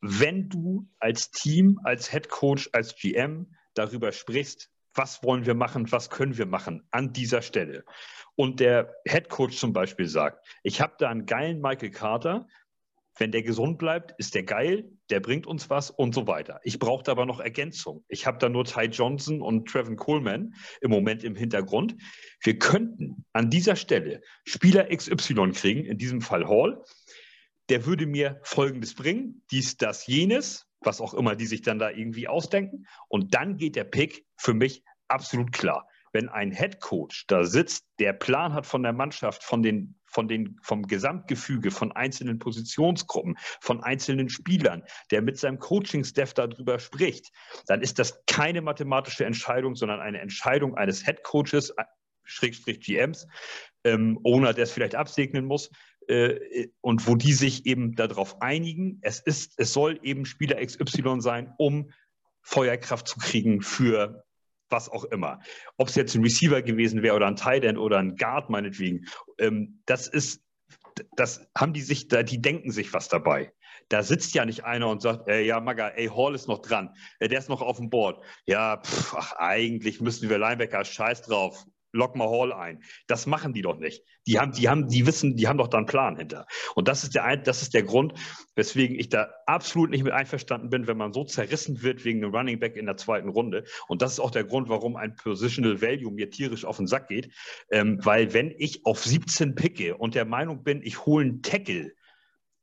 wenn 0.00 0.48
du 0.48 0.88
als 0.98 1.30
Team, 1.30 1.80
als 1.84 2.10
Head 2.10 2.30
Coach, 2.30 2.70
als 2.72 2.96
GM 2.96 3.54
darüber 3.74 4.12
sprichst, 4.12 4.70
was 4.94 5.22
wollen 5.22 5.46
wir 5.46 5.54
machen, 5.54 5.90
was 5.90 6.10
können 6.10 6.36
wir 6.36 6.46
machen 6.46 6.86
an 6.90 7.12
dieser 7.12 7.42
Stelle. 7.42 7.84
Und 8.34 8.60
der 8.60 8.94
Head 9.06 9.28
Coach 9.28 9.56
zum 9.56 9.72
Beispiel 9.72 10.06
sagt, 10.06 10.46
ich 10.62 10.80
habe 10.80 10.94
da 10.98 11.08
einen 11.08 11.26
geilen 11.26 11.60
Michael 11.60 11.90
Carter, 11.90 12.46
wenn 13.18 13.30
der 13.30 13.42
gesund 13.42 13.78
bleibt, 13.78 14.14
ist 14.18 14.34
der 14.34 14.42
geil, 14.42 14.90
der 15.10 15.20
bringt 15.20 15.46
uns 15.46 15.68
was 15.68 15.90
und 15.90 16.14
so 16.14 16.26
weiter. 16.26 16.60
Ich 16.64 16.78
brauche 16.78 17.10
aber 17.10 17.26
noch 17.26 17.40
Ergänzung. 17.40 18.04
Ich 18.08 18.26
habe 18.26 18.38
da 18.38 18.48
nur 18.48 18.64
Ty 18.64 18.86
Johnson 18.86 19.42
und 19.42 19.68
Trevin 19.68 19.96
Coleman 19.96 20.54
im 20.80 20.90
Moment 20.90 21.22
im 21.22 21.36
Hintergrund. 21.36 21.94
Wir 22.40 22.58
könnten 22.58 23.26
an 23.32 23.50
dieser 23.50 23.76
Stelle 23.76 24.22
Spieler 24.44 24.88
XY 24.88 25.52
kriegen, 25.52 25.84
in 25.84 25.98
diesem 25.98 26.22
Fall 26.22 26.48
Hall. 26.48 26.82
Der 27.68 27.84
würde 27.84 28.06
mir 28.06 28.40
Folgendes 28.44 28.94
bringen, 28.94 29.42
dies, 29.50 29.76
das, 29.76 30.06
jenes 30.06 30.66
was 30.84 31.00
auch 31.00 31.14
immer 31.14 31.36
die 31.36 31.46
sich 31.46 31.62
dann 31.62 31.78
da 31.78 31.90
irgendwie 31.90 32.28
ausdenken. 32.28 32.86
Und 33.08 33.34
dann 33.34 33.56
geht 33.56 33.76
der 33.76 33.84
Pick 33.84 34.26
für 34.36 34.54
mich 34.54 34.82
absolut 35.08 35.52
klar. 35.52 35.88
Wenn 36.12 36.28
ein 36.28 36.52
Head 36.52 36.80
Coach 36.80 37.26
da 37.26 37.44
sitzt, 37.44 37.86
der 37.98 38.12
Plan 38.12 38.52
hat 38.52 38.66
von 38.66 38.82
der 38.82 38.92
Mannschaft, 38.92 39.42
von 39.42 39.62
den, 39.62 39.98
von 40.04 40.28
den, 40.28 40.58
vom 40.62 40.82
Gesamtgefüge, 40.82 41.70
von 41.70 41.90
einzelnen 41.92 42.38
Positionsgruppen, 42.38 43.36
von 43.60 43.82
einzelnen 43.82 44.28
Spielern, 44.28 44.82
der 45.10 45.22
mit 45.22 45.38
seinem 45.38 45.58
Coaching-Staff 45.58 46.34
darüber 46.34 46.78
spricht, 46.78 47.32
dann 47.66 47.80
ist 47.80 47.98
das 47.98 48.22
keine 48.26 48.60
mathematische 48.60 49.24
Entscheidung, 49.24 49.74
sondern 49.74 50.00
eine 50.00 50.20
Entscheidung 50.20 50.76
eines 50.76 51.02
Head 51.04 51.22
Coaches, 51.22 51.70
äh, 51.70 51.84
Schrägstrich 52.24 52.80
GMs, 52.80 53.26
ähm, 53.84 54.20
Owner, 54.22 54.52
der 54.52 54.64
es 54.64 54.72
vielleicht 54.72 54.94
absegnen 54.94 55.46
muss, 55.46 55.70
und 56.80 57.06
wo 57.06 57.14
die 57.14 57.32
sich 57.32 57.66
eben 57.66 57.94
darauf 57.94 58.42
einigen, 58.42 58.98
es 59.02 59.20
ist, 59.20 59.54
es 59.56 59.72
soll 59.72 60.00
eben 60.02 60.26
Spieler 60.26 60.64
XY 60.64 61.20
sein, 61.20 61.52
um 61.58 61.90
Feuerkraft 62.42 63.08
zu 63.08 63.18
kriegen 63.18 63.62
für 63.62 64.24
was 64.72 64.88
auch 64.88 65.04
immer. 65.04 65.38
Ob 65.76 65.88
es 65.88 65.94
jetzt 65.94 66.14
ein 66.14 66.22
Receiver 66.22 66.62
gewesen 66.62 67.02
wäre 67.02 67.14
oder 67.14 67.26
ein 67.26 67.36
Tight 67.36 67.64
End 67.64 67.78
oder 67.78 67.98
ein 67.98 68.16
Guard 68.16 68.50
meinetwegen, 68.50 69.06
ähm, 69.38 69.82
das 69.86 70.08
ist, 70.08 70.42
das 71.14 71.46
haben 71.56 71.72
die 71.72 71.82
sich 71.82 72.08
da, 72.08 72.22
die 72.22 72.40
denken 72.40 72.72
sich 72.72 72.92
was 72.92 73.08
dabei. 73.08 73.52
Da 73.88 74.02
sitzt 74.02 74.34
ja 74.34 74.44
nicht 74.44 74.64
einer 74.64 74.88
und 74.88 75.02
sagt, 75.02 75.28
äh, 75.28 75.42
ja, 75.42 75.60
Maga, 75.60 75.88
ey, 75.88 76.08
Hall 76.08 76.34
ist 76.34 76.48
noch 76.48 76.60
dran, 76.60 76.94
äh, 77.20 77.28
der 77.28 77.38
ist 77.38 77.48
noch 77.48 77.60
auf 77.60 77.76
dem 77.76 77.90
Board. 77.90 78.24
Ja, 78.46 78.78
pff, 78.78 79.14
ach, 79.14 79.32
eigentlich 79.34 80.00
müssen 80.00 80.30
wir 80.30 80.38
Linebacker, 80.38 80.84
scheiß 80.84 81.22
drauf, 81.22 81.64
lock 81.92 82.16
mal 82.16 82.28
Hall 82.28 82.52
ein. 82.52 82.82
Das 83.06 83.26
machen 83.26 83.52
die 83.52 83.62
doch 83.62 83.78
nicht. 83.78 84.02
Die 84.26 84.38
haben, 84.38 84.52
die 84.52 84.68
haben, 84.68 84.88
die 84.88 85.06
wissen, 85.06 85.36
die 85.36 85.46
haben 85.46 85.58
doch 85.58 85.68
da 85.68 85.78
einen 85.78 85.86
Plan 85.86 86.16
hinter. 86.16 86.46
Und 86.74 86.88
das 86.88 87.04
ist 87.04 87.14
der, 87.14 87.36
das 87.36 87.62
ist 87.62 87.74
der 87.74 87.82
Grund, 87.82 88.14
weswegen 88.54 88.98
ich 88.98 89.08
da 89.08 89.30
absolut 89.46 89.90
nicht 89.90 90.02
mit 90.02 90.12
einverstanden 90.12 90.70
bin, 90.70 90.86
wenn 90.86 90.96
man 90.96 91.12
so 91.12 91.24
zerrissen 91.24 91.82
wird 91.82 92.04
wegen 92.04 92.24
einem 92.24 92.34
Running 92.34 92.58
Back 92.58 92.76
in 92.76 92.86
der 92.86 92.96
zweiten 92.96 93.28
Runde. 93.28 93.64
Und 93.88 94.02
das 94.02 94.12
ist 94.12 94.20
auch 94.20 94.30
der 94.30 94.44
Grund, 94.44 94.68
warum 94.68 94.96
ein 94.96 95.14
Positional 95.14 95.80
Value 95.80 96.12
mir 96.12 96.30
tierisch 96.30 96.64
auf 96.64 96.78
den 96.78 96.86
Sack 96.86 97.08
geht. 97.08 97.32
Ähm, 97.70 97.98
weil 98.02 98.32
wenn 98.32 98.52
ich 98.56 98.84
auf 98.86 99.04
17 99.04 99.54
picke 99.54 99.96
und 99.96 100.14
der 100.14 100.24
Meinung 100.24 100.62
bin, 100.64 100.82
ich 100.82 101.04
hole 101.06 101.24
einen 101.24 101.42
Tackle, 101.42 101.92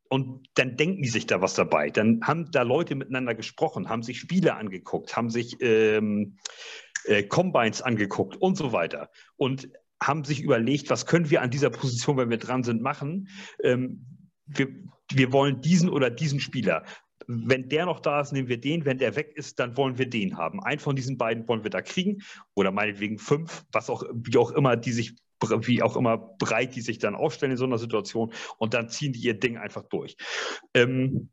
und 0.10 0.50
dann 0.56 0.76
denken 0.76 1.04
die 1.04 1.10
sich 1.10 1.28
da 1.28 1.40
was 1.40 1.54
dabei. 1.54 1.92
Dann 1.92 2.22
haben 2.24 2.50
da 2.52 2.64
Leute 2.64 2.96
miteinander 2.96 3.36
gesprochen, 3.36 3.90
haben 3.90 4.02
sich 4.02 4.20
Spiele 4.20 4.56
angeguckt, 4.56 5.16
haben 5.16 5.30
sich 5.30 5.58
ähm, 5.62 6.40
äh, 7.10 7.24
Combines 7.24 7.82
angeguckt 7.82 8.38
und 8.38 8.56
so 8.56 8.72
weiter. 8.72 9.10
Und 9.36 9.70
haben 10.02 10.24
sich 10.24 10.42
überlegt, 10.42 10.90
was 10.90 11.06
können 11.06 11.30
wir 11.30 11.42
an 11.42 11.50
dieser 11.50 11.70
Position, 11.70 12.18
wenn 12.18 12.30
wir 12.30 12.38
dran 12.38 12.64
sind, 12.64 12.82
machen. 12.82 13.28
Ähm, 13.64 14.06
wir, 14.46 14.68
wir 15.12 15.34
wollen 15.34 15.62
diesen 15.62 15.90
oder 15.90 16.10
diesen 16.10 16.40
Spieler. 16.40 16.86
Wenn 17.28 17.68
der 17.68 17.86
noch 17.86 18.00
da 18.00 18.22
ist, 18.22 18.32
nehmen 18.32 18.48
wir 18.48 18.62
den. 18.62 18.86
Wenn 18.86 18.98
der 18.98 19.16
weg 19.16 19.34
ist, 19.36 19.60
dann 19.60 19.76
wollen 19.76 19.98
wir 19.98 20.10
den 20.10 20.38
haben. 20.38 20.64
Einen 20.64 20.80
von 20.80 20.96
diesen 20.96 21.18
beiden 21.18 21.48
wollen 21.48 21.64
wir 21.64 21.72
da 21.72 21.82
kriegen. 21.82 22.22
Oder 22.56 22.72
meinetwegen 22.72 23.18
fünf, 23.18 23.66
was 23.72 23.90
auch, 23.90 24.04
wie 24.14 24.38
auch 24.38 24.52
immer, 24.52 24.78
die 24.78 24.92
sich 24.92 25.16
wie 25.42 25.82
auch 25.82 25.96
immer 25.96 26.18
breit 26.18 26.76
die 26.76 26.82
sich 26.82 27.00
dann 27.00 27.16
aufstellen 27.16 27.54
in 27.54 27.58
so 27.58 27.64
einer 27.64 27.78
Situation 27.78 28.34
und 28.58 28.74
dann 28.74 28.90
ziehen 28.90 29.14
die 29.14 29.22
ihr 29.22 29.40
Ding 29.40 29.58
einfach 29.58 29.84
durch. 29.84 30.18
Ähm, 30.74 31.30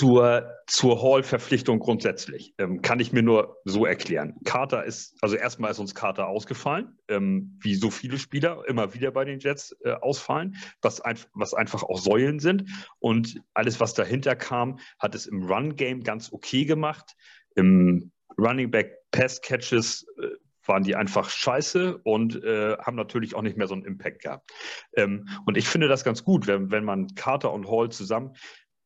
zur, 0.00 0.56
zur 0.66 1.02
Hall-Verpflichtung 1.02 1.78
grundsätzlich 1.78 2.54
ähm, 2.56 2.80
kann 2.80 3.00
ich 3.00 3.12
mir 3.12 3.22
nur 3.22 3.58
so 3.66 3.84
erklären. 3.84 4.34
Carter 4.46 4.82
ist, 4.84 5.14
also 5.20 5.36
erstmal 5.36 5.70
ist 5.72 5.78
uns 5.78 5.94
Carter 5.94 6.26
ausgefallen, 6.26 6.96
ähm, 7.08 7.58
wie 7.60 7.74
so 7.74 7.90
viele 7.90 8.16
Spieler 8.16 8.62
immer 8.66 8.94
wieder 8.94 9.10
bei 9.10 9.26
den 9.26 9.40
Jets 9.40 9.76
äh, 9.84 9.92
ausfallen, 9.92 10.56
was, 10.80 11.02
ein, 11.02 11.18
was 11.34 11.52
einfach 11.52 11.82
auch 11.82 11.98
Säulen 11.98 12.38
sind. 12.38 12.64
Und 12.98 13.42
alles, 13.52 13.78
was 13.78 13.92
dahinter 13.92 14.36
kam, 14.36 14.78
hat 14.98 15.14
es 15.14 15.26
im 15.26 15.42
Run-Game 15.42 16.02
ganz 16.02 16.32
okay 16.32 16.64
gemacht. 16.64 17.14
Im 17.54 18.10
Running 18.38 18.70
Back 18.70 18.96
Pass 19.10 19.42
Catches 19.42 20.06
äh, 20.18 20.28
waren 20.66 20.82
die 20.82 20.96
einfach 20.96 21.28
scheiße 21.28 21.98
und 22.04 22.42
äh, 22.42 22.78
haben 22.78 22.96
natürlich 22.96 23.34
auch 23.34 23.42
nicht 23.42 23.58
mehr 23.58 23.66
so 23.66 23.74
einen 23.74 23.84
Impact 23.84 24.22
gehabt. 24.22 24.50
Ähm, 24.96 25.28
und 25.44 25.58
ich 25.58 25.68
finde 25.68 25.88
das 25.88 26.04
ganz 26.04 26.24
gut, 26.24 26.46
wenn, 26.46 26.70
wenn 26.70 26.84
man 26.84 27.08
Carter 27.16 27.52
und 27.52 27.68
Hall 27.68 27.90
zusammen 27.90 28.32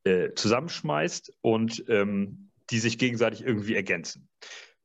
äh, 0.04 0.32
zusammenschmeißt 0.34 1.32
und 1.40 1.84
ähm, 1.88 2.50
die 2.70 2.78
sich 2.78 2.98
gegenseitig 2.98 3.42
irgendwie 3.42 3.74
ergänzen. 3.74 4.28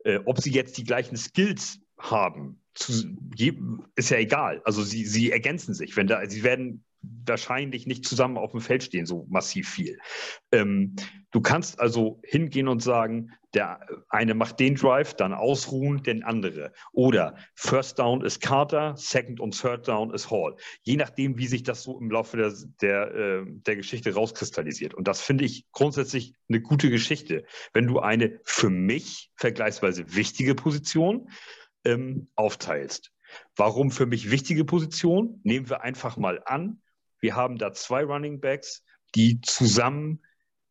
Äh, 0.03 0.19
ob 0.25 0.39
sie 0.39 0.51
jetzt 0.51 0.77
die 0.77 0.84
gleichen 0.84 1.17
Skills 1.17 1.79
haben, 1.97 2.62
zu, 2.73 2.93
ist 3.95 4.10
ja 4.10 4.17
egal. 4.17 4.62
Also 4.63 4.84
sie, 4.84 5.05
sie 5.05 5.32
ergänzen 5.32 5.73
sich. 5.73 5.95
Wenn 5.97 6.08
da, 6.08 6.25
sie 6.29 6.43
werden 6.43 6.86
wahrscheinlich 7.01 7.88
nicht 7.88 8.05
zusammen 8.05 8.38
auf 8.38 8.51
dem 8.51 8.62
Feld 8.62 8.83
stehen, 8.83 9.05
so 9.05 9.25
massiv 9.29 9.69
viel. 9.69 9.99
Ähm, 10.51 10.95
du 11.31 11.41
kannst 11.41 11.79
also 11.79 12.19
hingehen 12.23 12.67
und 12.67 12.81
sagen, 12.81 13.31
der 13.53 13.79
eine 14.09 14.35
macht 14.35 14.59
den 14.59 14.75
Drive, 14.75 15.15
dann 15.15 15.33
ausruhen, 15.33 16.03
den 16.03 16.23
andere. 16.23 16.71
Oder 16.91 17.35
First 17.55 17.97
Down 17.97 18.21
ist 18.21 18.41
Carter, 18.41 18.95
Second 18.95 19.39
und 19.39 19.59
Third 19.59 19.88
Down 19.88 20.13
ist 20.13 20.29
Hall. 20.29 20.55
Je 20.83 20.97
nachdem, 20.97 21.38
wie 21.38 21.47
sich 21.47 21.63
das 21.63 21.83
so 21.83 21.99
im 21.99 22.12
Laufe 22.12 22.38
der, 22.38 22.53
der, 22.81 23.15
äh, 23.15 23.45
der 23.47 23.75
Geschichte 23.75 24.13
rauskristallisiert. 24.13 24.93
Und 24.93 25.07
das 25.07 25.21
finde 25.21 25.45
ich 25.45 25.65
grundsätzlich 25.71 26.33
eine 26.47 26.62
gute 26.62 26.89
Geschichte. 26.89 27.45
Wenn 27.73 27.88
du 27.88 27.99
eine 27.99 28.39
für 28.43 28.69
mich 28.69 29.31
vergleichsweise 29.35 30.15
wichtige 30.15 30.53
Position 30.53 31.29
ähm, 31.85 32.29
aufteilst. 32.35 33.12
Warum 33.55 33.91
für 33.91 34.05
mich 34.05 34.31
wichtige 34.31 34.65
Position? 34.65 35.39
Nehmen 35.43 35.69
wir 35.69 35.81
einfach 35.81 36.17
mal 36.17 36.41
an, 36.45 36.81
wir 37.19 37.36
haben 37.36 37.58
da 37.58 37.73
zwei 37.73 38.03
Running 38.03 38.39
Backs, 38.39 38.84
die 39.15 39.41
zusammen 39.41 40.21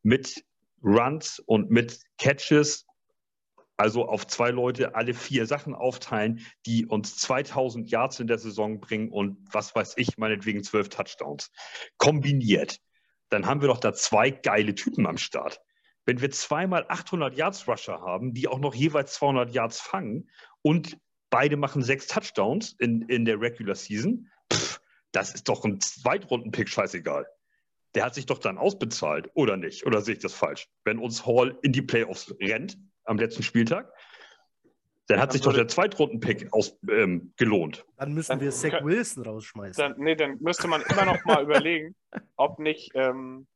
mit 0.02 0.44
Runs 0.82 1.40
und 1.40 1.70
mit 1.70 2.00
Catches, 2.18 2.86
also 3.76 4.06
auf 4.06 4.26
zwei 4.26 4.50
Leute 4.50 4.94
alle 4.94 5.14
vier 5.14 5.46
Sachen 5.46 5.74
aufteilen, 5.74 6.44
die 6.66 6.86
uns 6.86 7.16
2000 7.16 7.90
Yards 7.90 8.20
in 8.20 8.26
der 8.26 8.38
Saison 8.38 8.80
bringen 8.80 9.10
und 9.10 9.38
was 9.52 9.74
weiß 9.74 9.94
ich, 9.96 10.18
meinetwegen 10.18 10.64
zwölf 10.64 10.88
Touchdowns. 10.88 11.50
Kombiniert. 11.96 12.80
Dann 13.28 13.46
haben 13.46 13.60
wir 13.60 13.68
doch 13.68 13.78
da 13.78 13.92
zwei 13.92 14.30
geile 14.30 14.74
Typen 14.74 15.06
am 15.06 15.18
Start. 15.18 15.60
Wenn 16.06 16.20
wir 16.20 16.30
zweimal 16.30 16.86
800 16.88 17.36
Yards 17.36 17.68
Rusher 17.68 18.00
haben, 18.00 18.32
die 18.32 18.48
auch 18.48 18.58
noch 18.58 18.74
jeweils 18.74 19.14
200 19.14 19.52
Yards 19.52 19.80
fangen 19.80 20.30
und 20.62 20.96
beide 21.30 21.56
machen 21.56 21.82
sechs 21.82 22.06
Touchdowns 22.06 22.74
in, 22.78 23.02
in 23.02 23.26
der 23.26 23.40
Regular 23.40 23.74
Season, 23.74 24.30
pff, 24.52 24.80
das 25.12 25.34
ist 25.34 25.48
doch 25.48 25.64
ein 25.64 25.80
Zweitrunden-Pick 25.80 26.68
scheißegal. 26.68 27.26
Der 27.94 28.04
hat 28.04 28.14
sich 28.14 28.26
doch 28.26 28.38
dann 28.38 28.58
ausbezahlt, 28.58 29.30
oder 29.34 29.56
nicht? 29.56 29.86
Oder 29.86 30.02
sehe 30.02 30.14
ich 30.14 30.20
das 30.20 30.34
falsch? 30.34 30.68
Wenn 30.84 30.98
uns 30.98 31.26
Hall 31.26 31.58
in 31.62 31.72
die 31.72 31.82
Playoffs 31.82 32.34
rennt 32.40 32.78
am 33.04 33.18
letzten 33.18 33.42
Spieltag, 33.42 33.90
dann 35.06 35.20
hat 35.20 35.30
dann 35.30 35.32
sich 35.32 35.40
doch 35.40 35.54
der 35.54 35.68
Zweitrunden-Pick 35.68 36.50
ähm, 36.90 37.32
gelohnt. 37.36 37.86
Dann 37.96 38.12
müssen 38.12 38.32
dann, 38.32 38.40
wir 38.40 38.50
Zach 38.50 38.84
Wilson 38.84 39.24
rausschmeißen. 39.24 39.82
Dann, 39.82 39.94
nee, 39.98 40.14
dann 40.14 40.36
müsste 40.40 40.68
man 40.68 40.82
immer 40.82 41.06
noch 41.06 41.24
mal 41.24 41.42
überlegen, 41.42 41.96
ob 42.36 42.58
nicht 42.58 42.90
ähm, 42.94 43.46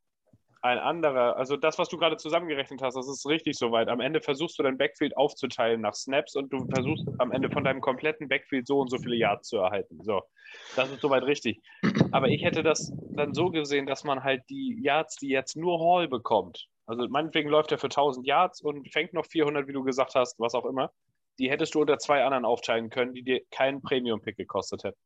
ein 0.62 0.78
anderer, 0.78 1.36
also 1.36 1.56
das, 1.56 1.78
was 1.78 1.88
du 1.88 1.98
gerade 1.98 2.16
zusammengerechnet 2.16 2.80
hast, 2.82 2.94
das 2.94 3.08
ist 3.08 3.26
richtig 3.26 3.58
soweit. 3.58 3.88
Am 3.88 4.00
Ende 4.00 4.20
versuchst 4.20 4.58
du 4.58 4.62
dein 4.62 4.78
Backfield 4.78 5.16
aufzuteilen 5.16 5.80
nach 5.80 5.94
Snaps 5.94 6.36
und 6.36 6.52
du 6.52 6.66
versuchst 6.68 7.04
am 7.18 7.32
Ende 7.32 7.50
von 7.50 7.64
deinem 7.64 7.80
kompletten 7.80 8.28
Backfield 8.28 8.66
so 8.68 8.78
und 8.78 8.88
so 8.88 8.98
viele 8.98 9.16
Yards 9.16 9.48
zu 9.48 9.58
erhalten. 9.58 9.98
So, 10.02 10.22
das 10.76 10.90
ist 10.90 11.00
soweit 11.00 11.24
richtig. 11.24 11.60
Aber 12.12 12.28
ich 12.28 12.44
hätte 12.44 12.62
das 12.62 12.92
dann 13.16 13.34
so 13.34 13.50
gesehen, 13.50 13.86
dass 13.86 14.04
man 14.04 14.22
halt 14.22 14.42
die 14.50 14.78
Yards, 14.80 15.16
die 15.16 15.28
jetzt 15.28 15.56
nur 15.56 15.80
Hall 15.80 16.06
bekommt, 16.06 16.68
also 16.86 17.08
meinetwegen 17.08 17.48
läuft 17.48 17.72
er 17.72 17.78
für 17.78 17.86
1000 17.86 18.26
Yards 18.26 18.60
und 18.60 18.90
fängt 18.92 19.14
noch 19.14 19.26
400, 19.26 19.66
wie 19.66 19.72
du 19.72 19.82
gesagt 19.82 20.14
hast, 20.14 20.38
was 20.38 20.54
auch 20.54 20.66
immer, 20.66 20.92
die 21.38 21.50
hättest 21.50 21.74
du 21.74 21.80
unter 21.80 21.98
zwei 21.98 22.24
anderen 22.24 22.44
aufteilen 22.44 22.90
können, 22.90 23.14
die 23.14 23.22
dir 23.22 23.40
keinen 23.50 23.82
Premium-Pick 23.82 24.36
gekostet 24.36 24.84
hätten. 24.84 24.98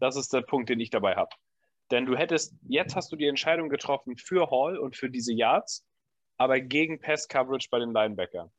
Das 0.00 0.16
ist 0.16 0.32
der 0.32 0.42
Punkt, 0.42 0.68
den 0.68 0.80
ich 0.80 0.90
dabei 0.90 1.16
habe. 1.16 1.30
Denn 1.92 2.06
du 2.06 2.16
hättest, 2.16 2.54
jetzt 2.66 2.96
hast 2.96 3.12
du 3.12 3.16
die 3.16 3.26
Entscheidung 3.26 3.68
getroffen 3.68 4.16
für 4.16 4.50
Hall 4.50 4.78
und 4.78 4.96
für 4.96 5.10
diese 5.10 5.34
Yards, 5.34 5.86
aber 6.38 6.58
gegen 6.58 6.98
Pass-Coverage 6.98 7.68
bei 7.70 7.78
den 7.78 7.92
Linebackern. 7.92 8.50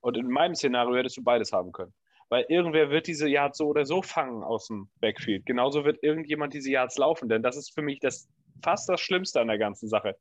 Und 0.00 0.16
in 0.16 0.30
meinem 0.30 0.54
Szenario 0.54 0.96
hättest 0.96 1.18
du 1.18 1.22
beides 1.22 1.52
haben 1.52 1.70
können. 1.70 1.92
Weil 2.30 2.46
irgendwer 2.48 2.88
wird 2.88 3.06
diese 3.06 3.28
Yards 3.28 3.58
so 3.58 3.66
oder 3.66 3.84
so 3.84 4.00
fangen 4.00 4.42
aus 4.42 4.68
dem 4.68 4.88
Backfield. 5.00 5.44
Genauso 5.44 5.84
wird 5.84 6.02
irgendjemand 6.02 6.54
diese 6.54 6.70
Yards 6.70 6.96
laufen, 6.96 7.28
denn 7.28 7.42
das 7.42 7.58
ist 7.58 7.74
für 7.74 7.82
mich 7.82 8.00
das, 8.00 8.26
fast 8.62 8.88
das 8.88 9.02
Schlimmste 9.02 9.40
an 9.42 9.48
der 9.48 9.58
ganzen 9.58 9.88
Sache. 9.88 10.16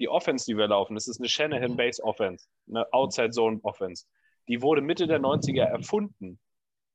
Die 0.00 0.08
Offense, 0.08 0.44
die 0.44 0.56
wir 0.56 0.66
laufen, 0.66 0.94
das 0.94 1.06
ist 1.06 1.20
eine 1.20 1.28
Shanahan-Base-Offense, 1.28 2.48
eine 2.68 2.92
Outside-Zone-Offense. 2.92 4.06
Die 4.48 4.60
wurde 4.60 4.82
Mitte 4.82 5.06
der 5.06 5.20
90er 5.20 5.64
erfunden, 5.64 6.40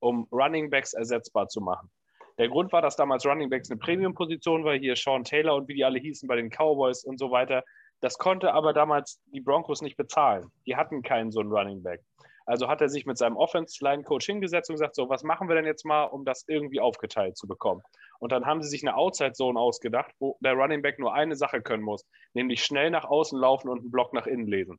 um 0.00 0.28
Running 0.30 0.68
Backs 0.68 0.92
ersetzbar 0.92 1.48
zu 1.48 1.62
machen. 1.62 1.90
Der 2.38 2.48
Grund 2.48 2.72
war, 2.72 2.82
dass 2.82 2.96
damals 2.96 3.24
Running 3.24 3.48
Backs 3.48 3.70
eine 3.70 3.78
Premium-Position 3.78 4.64
war, 4.64 4.74
hier 4.74 4.96
Sean 4.96 5.22
Taylor 5.22 5.54
und 5.54 5.68
wie 5.68 5.74
die 5.74 5.84
alle 5.84 6.00
hießen 6.00 6.26
bei 6.26 6.34
den 6.34 6.50
Cowboys 6.50 7.04
und 7.04 7.18
so 7.18 7.30
weiter. 7.30 7.62
Das 8.00 8.18
konnte 8.18 8.52
aber 8.52 8.72
damals 8.72 9.22
die 9.26 9.40
Broncos 9.40 9.82
nicht 9.82 9.96
bezahlen. 9.96 10.50
Die 10.66 10.74
hatten 10.74 11.02
keinen 11.02 11.30
so 11.30 11.40
einen 11.40 11.52
Running 11.52 11.82
Back. 11.82 12.00
Also 12.44 12.68
hat 12.68 12.80
er 12.80 12.88
sich 12.88 13.06
mit 13.06 13.16
seinem 13.18 13.36
Offense-Line-Coach 13.36 14.26
hingesetzt 14.26 14.68
und 14.68 14.74
gesagt, 14.74 14.96
so, 14.96 15.08
was 15.08 15.22
machen 15.22 15.48
wir 15.48 15.54
denn 15.54 15.64
jetzt 15.64 15.86
mal, 15.86 16.04
um 16.04 16.24
das 16.24 16.44
irgendwie 16.48 16.80
aufgeteilt 16.80 17.38
zu 17.38 17.46
bekommen? 17.46 17.82
Und 18.18 18.32
dann 18.32 18.44
haben 18.44 18.62
sie 18.62 18.68
sich 18.68 18.82
eine 18.82 18.96
Outside-Zone 18.96 19.58
ausgedacht, 19.58 20.12
wo 20.18 20.36
der 20.40 20.54
Running 20.54 20.82
Back 20.82 20.98
nur 20.98 21.14
eine 21.14 21.36
Sache 21.36 21.62
können 21.62 21.82
muss, 21.82 22.04
nämlich 22.34 22.64
schnell 22.64 22.90
nach 22.90 23.04
außen 23.04 23.38
laufen 23.38 23.68
und 23.68 23.78
einen 23.78 23.90
Block 23.90 24.12
nach 24.12 24.26
innen 24.26 24.48
lesen. 24.48 24.78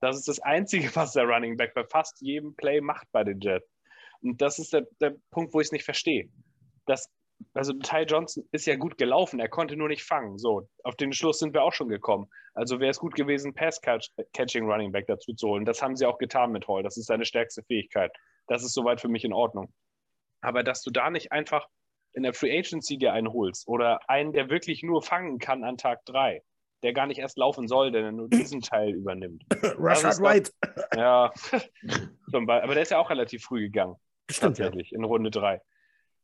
Das 0.00 0.16
ist 0.16 0.26
das 0.26 0.40
Einzige, 0.40 0.94
was 0.96 1.12
der 1.12 1.24
Running 1.24 1.56
Back 1.56 1.74
bei 1.74 1.84
fast 1.84 2.20
jedem 2.20 2.56
Play 2.56 2.80
macht 2.80 3.06
bei 3.12 3.22
den 3.22 3.40
Jets. 3.40 3.70
Und 4.20 4.42
das 4.42 4.58
ist 4.58 4.72
der, 4.72 4.86
der 5.00 5.14
Punkt, 5.30 5.54
wo 5.54 5.60
ich 5.60 5.68
es 5.68 5.72
nicht 5.72 5.84
verstehe 5.84 6.28
das, 6.92 7.10
also 7.54 7.72
Ty 7.72 8.02
Johnson 8.02 8.44
ist 8.52 8.66
ja 8.66 8.76
gut 8.76 8.98
gelaufen, 8.98 9.40
er 9.40 9.48
konnte 9.48 9.76
nur 9.76 9.88
nicht 9.88 10.04
fangen. 10.04 10.38
So, 10.38 10.68
auf 10.84 10.94
den 10.96 11.12
Schluss 11.12 11.38
sind 11.38 11.54
wir 11.54 11.62
auch 11.62 11.72
schon 11.72 11.88
gekommen. 11.88 12.28
Also 12.54 12.80
wäre 12.80 12.90
es 12.90 12.98
gut 12.98 13.14
gewesen, 13.14 13.54
Pass-Catching 13.54 14.70
Running 14.70 14.92
Back 14.92 15.06
dazu 15.06 15.32
zu 15.32 15.48
holen. 15.48 15.64
Das 15.64 15.82
haben 15.82 15.96
sie 15.96 16.06
auch 16.06 16.18
getan 16.18 16.52
mit 16.52 16.68
Hall. 16.68 16.82
Das 16.82 16.96
ist 16.96 17.06
seine 17.06 17.24
stärkste 17.24 17.62
Fähigkeit. 17.62 18.12
Das 18.46 18.62
ist 18.62 18.74
soweit 18.74 19.00
für 19.00 19.08
mich 19.08 19.24
in 19.24 19.32
Ordnung. 19.32 19.72
Aber 20.42 20.62
dass 20.62 20.82
du 20.82 20.90
da 20.90 21.10
nicht 21.10 21.32
einfach 21.32 21.66
in 22.12 22.24
der 22.24 22.34
Free 22.34 22.56
Agency 22.56 22.98
dir 22.98 23.14
einen 23.14 23.32
holst 23.32 23.66
oder 23.66 24.00
einen, 24.08 24.32
der 24.32 24.50
wirklich 24.50 24.82
nur 24.82 25.02
fangen 25.02 25.38
kann 25.38 25.64
an 25.64 25.78
Tag 25.78 26.04
3, 26.04 26.42
der 26.82 26.92
gar 26.92 27.06
nicht 27.06 27.18
erst 27.18 27.38
laufen 27.38 27.68
soll, 27.68 27.90
der 27.90 28.12
nur 28.12 28.28
diesen 28.28 28.60
Teil 28.60 28.90
übernimmt. 28.90 29.44
Rashad 29.78 30.18
White. 30.20 30.50
Ja, 30.94 31.32
aber 32.32 32.74
der 32.74 32.82
ist 32.82 32.90
ja 32.90 32.98
auch 32.98 33.08
relativ 33.08 33.44
früh 33.44 33.62
gegangen. 33.62 33.96
Stimmt, 34.30 34.58
tatsächlich, 34.58 34.90
ja. 34.90 34.98
in 34.98 35.04
Runde 35.04 35.30
3 35.30 35.62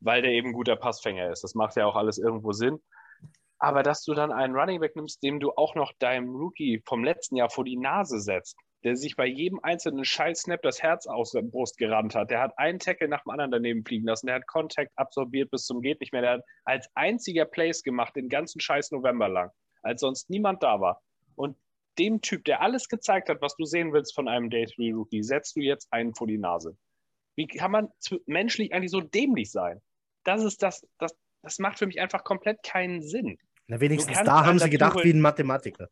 weil 0.00 0.22
der 0.22 0.32
eben 0.32 0.52
guter 0.52 0.76
Passfänger 0.76 1.30
ist. 1.30 1.44
Das 1.44 1.54
macht 1.54 1.76
ja 1.76 1.86
auch 1.86 1.96
alles 1.96 2.18
irgendwo 2.18 2.52
Sinn. 2.52 2.80
Aber 3.58 3.82
dass 3.82 4.04
du 4.04 4.14
dann 4.14 4.32
einen 4.32 4.54
Running 4.54 4.80
Back 4.80 4.94
nimmst, 4.94 5.22
dem 5.22 5.40
du 5.40 5.52
auch 5.52 5.74
noch 5.74 5.92
deinem 5.98 6.34
Rookie 6.36 6.82
vom 6.86 7.02
letzten 7.02 7.36
Jahr 7.36 7.50
vor 7.50 7.64
die 7.64 7.76
Nase 7.76 8.20
setzt, 8.20 8.56
der 8.84 8.94
sich 8.94 9.16
bei 9.16 9.26
jedem 9.26 9.58
einzelnen 9.62 10.04
Scheiß-Snap 10.04 10.62
das 10.62 10.80
Herz 10.80 11.08
aus 11.08 11.32
der 11.32 11.42
Brust 11.42 11.78
gerannt 11.78 12.14
hat, 12.14 12.30
der 12.30 12.40
hat 12.40 12.56
einen 12.56 12.78
Tackle 12.78 13.08
nach 13.08 13.24
dem 13.24 13.30
anderen 13.30 13.50
daneben 13.50 13.84
fliegen 13.84 14.06
lassen, 14.06 14.26
der 14.26 14.36
hat 14.36 14.46
Kontakt 14.46 14.92
absorbiert 14.94 15.50
bis 15.50 15.64
zum 15.64 15.82
geht 15.82 16.00
nicht 16.00 16.12
mehr, 16.12 16.22
der 16.22 16.30
hat 16.34 16.44
als 16.64 16.88
einziger 16.94 17.44
Plays 17.44 17.82
gemacht 17.82 18.14
den 18.14 18.28
ganzen 18.28 18.60
Scheiß 18.60 18.92
November 18.92 19.28
lang, 19.28 19.50
als 19.82 20.00
sonst 20.00 20.30
niemand 20.30 20.62
da 20.62 20.80
war. 20.80 21.02
Und 21.34 21.56
dem 21.98 22.20
Typ, 22.20 22.44
der 22.44 22.62
alles 22.62 22.88
gezeigt 22.88 23.28
hat, 23.28 23.42
was 23.42 23.56
du 23.56 23.64
sehen 23.64 23.92
willst 23.92 24.14
von 24.14 24.28
einem 24.28 24.50
Day 24.50 24.66
3 24.66 24.94
Rookie, 24.94 25.24
setzt 25.24 25.56
du 25.56 25.60
jetzt 25.60 25.92
einen 25.92 26.14
vor 26.14 26.28
die 26.28 26.38
Nase. 26.38 26.76
Wie 27.34 27.48
kann 27.48 27.72
man 27.72 27.88
menschlich 28.26 28.72
eigentlich 28.72 28.92
so 28.92 29.00
dämlich 29.00 29.50
sein? 29.50 29.80
Das 30.28 30.44
ist 30.44 30.62
das, 30.62 30.86
das, 30.98 31.16
das 31.42 31.58
macht 31.58 31.78
für 31.78 31.86
mich 31.86 32.00
einfach 32.00 32.22
komplett 32.22 32.62
keinen 32.62 33.02
Sinn. 33.02 33.38
Na, 33.66 33.80
wenigstens 33.80 34.22
da 34.22 34.44
haben 34.44 34.58
sie 34.58 34.70
gedacht 34.70 35.02
wie 35.02 35.12
ein 35.12 35.20
Mathematiker. 35.20 35.88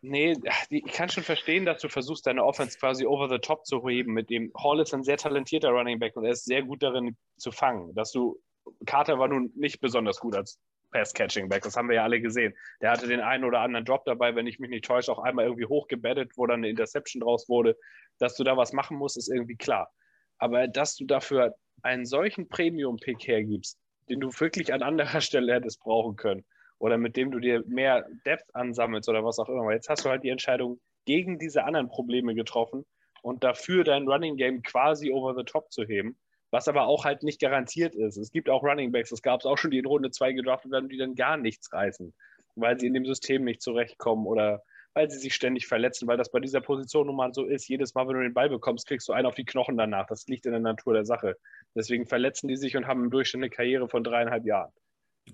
Nee, 0.00 0.36
ich 0.68 0.84
kann 0.86 1.08
schon 1.08 1.22
verstehen, 1.22 1.64
dass 1.64 1.80
du 1.80 1.88
versuchst, 1.88 2.26
deine 2.26 2.44
Offense 2.44 2.76
quasi 2.76 3.06
over 3.06 3.28
the 3.28 3.38
top 3.38 3.64
zu 3.64 3.88
heben. 3.88 4.12
Mit 4.14 4.30
dem 4.30 4.52
Hall 4.60 4.80
ist 4.80 4.92
ein 4.92 5.04
sehr 5.04 5.16
talentierter 5.16 5.70
Running 5.70 6.00
Back 6.00 6.16
und 6.16 6.24
er 6.24 6.32
ist 6.32 6.44
sehr 6.44 6.62
gut 6.62 6.82
darin 6.82 7.16
zu 7.36 7.52
fangen. 7.52 7.94
Dass 7.94 8.10
du 8.10 8.40
Carter 8.84 9.18
war 9.18 9.28
nun 9.28 9.52
nicht 9.54 9.80
besonders 9.80 10.18
gut 10.18 10.34
als 10.36 10.58
Pass-Catching-Back, 10.90 11.62
das 11.62 11.76
haben 11.76 11.88
wir 11.88 11.96
ja 11.96 12.02
alle 12.02 12.20
gesehen. 12.20 12.54
Der 12.80 12.90
hatte 12.90 13.06
den 13.06 13.20
einen 13.20 13.44
oder 13.44 13.60
anderen 13.60 13.84
Drop 13.84 14.04
dabei, 14.04 14.34
wenn 14.34 14.46
ich 14.46 14.58
mich 14.58 14.70
nicht 14.70 14.84
täusche, 14.84 15.10
auch 15.10 15.20
einmal 15.20 15.46
irgendwie 15.46 15.66
hochgebettet, 15.66 16.32
wo 16.36 16.46
dann 16.46 16.60
eine 16.60 16.68
Interception 16.68 17.20
draus 17.20 17.48
wurde. 17.48 17.76
Dass 18.18 18.36
du 18.36 18.44
da 18.44 18.56
was 18.56 18.72
machen 18.72 18.96
musst, 18.96 19.16
ist 19.16 19.28
irgendwie 19.28 19.56
klar. 19.56 19.90
Aber 20.38 20.68
dass 20.68 20.96
du 20.96 21.06
dafür 21.06 21.54
einen 21.82 22.06
solchen 22.06 22.48
Premium-Pick 22.48 23.26
hergibst, 23.26 23.78
den 24.08 24.20
du 24.20 24.30
wirklich 24.38 24.72
an 24.72 24.82
anderer 24.82 25.20
Stelle 25.20 25.54
hättest 25.54 25.80
brauchen 25.80 26.16
können, 26.16 26.44
oder 26.78 26.98
mit 26.98 27.16
dem 27.16 27.30
du 27.30 27.38
dir 27.38 27.62
mehr 27.66 28.06
Depth 28.26 28.54
ansammelst 28.54 29.08
oder 29.08 29.24
was 29.24 29.38
auch 29.38 29.48
immer. 29.48 29.62
Aber 29.62 29.72
Jetzt 29.72 29.88
hast 29.88 30.04
du 30.04 30.10
halt 30.10 30.24
die 30.24 30.30
Entscheidung 30.30 30.80
gegen 31.04 31.38
diese 31.38 31.64
anderen 31.64 31.88
Probleme 31.88 32.34
getroffen 32.34 32.84
und 33.22 33.44
dafür 33.44 33.84
dein 33.84 34.08
Running 34.08 34.36
Game 34.36 34.62
quasi 34.62 35.12
over 35.12 35.34
the 35.36 35.44
top 35.44 35.72
zu 35.72 35.84
heben, 35.84 36.16
was 36.50 36.68
aber 36.68 36.86
auch 36.86 37.04
halt 37.04 37.22
nicht 37.22 37.40
garantiert 37.40 37.94
ist. 37.94 38.16
Es 38.16 38.32
gibt 38.32 38.50
auch 38.50 38.62
Running 38.62 38.90
Backs, 38.90 39.10
das 39.10 39.22
gab 39.22 39.40
es 39.40 39.46
auch 39.46 39.58
schon, 39.58 39.70
die 39.70 39.78
in 39.78 39.86
Runde 39.86 40.10
2 40.10 40.32
gedraftet 40.32 40.72
werden, 40.72 40.88
die 40.88 40.98
dann 40.98 41.14
gar 41.14 41.36
nichts 41.36 41.72
reißen, 41.72 42.12
weil 42.56 42.78
sie 42.78 42.88
in 42.88 42.94
dem 42.94 43.06
System 43.06 43.44
nicht 43.44 43.62
zurechtkommen 43.62 44.26
oder 44.26 44.62
weil 44.94 45.10
sie 45.10 45.18
sich 45.18 45.34
ständig 45.34 45.66
verletzen, 45.66 46.06
weil 46.06 46.16
das 46.18 46.30
bei 46.30 46.40
dieser 46.40 46.60
Position 46.60 47.06
nun 47.06 47.16
mal 47.16 47.32
so 47.32 47.46
ist. 47.46 47.68
Jedes 47.68 47.94
Mal, 47.94 48.06
wenn 48.08 48.14
du 48.14 48.22
den 48.22 48.34
Ball 48.34 48.48
bekommst, 48.48 48.86
kriegst 48.86 49.08
du 49.08 49.12
einen 49.12 49.26
auf 49.26 49.34
die 49.34 49.44
Knochen 49.44 49.76
danach. 49.76 50.06
Das 50.06 50.26
liegt 50.26 50.44
in 50.46 50.52
der 50.52 50.60
Natur 50.60 50.94
der 50.94 51.04
Sache. 51.04 51.36
Deswegen 51.74 52.06
verletzen 52.06 52.48
die 52.48 52.56
sich 52.56 52.76
und 52.76 52.86
haben 52.86 53.04
im 53.04 53.10
Durchschnitt 53.10 53.42
eine 53.42 53.50
Karriere 53.50 53.88
von 53.88 54.04
dreieinhalb 54.04 54.44
Jahren. 54.44 54.72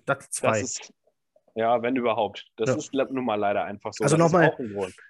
Das 0.05 0.31
zwei. 0.31 0.61
Das 0.61 0.63
ist, 0.63 0.93
ja, 1.55 1.83
wenn 1.83 1.97
überhaupt. 1.97 2.47
Das 2.57 2.71
Ja. 2.71 2.77
ist 2.77 2.93
nun 2.93 3.25
mal 3.25 3.35
leider 3.35 3.65
einfach 3.65 3.93
so. 3.93 4.05
Also 4.05 4.17
nochmal, 4.17 4.55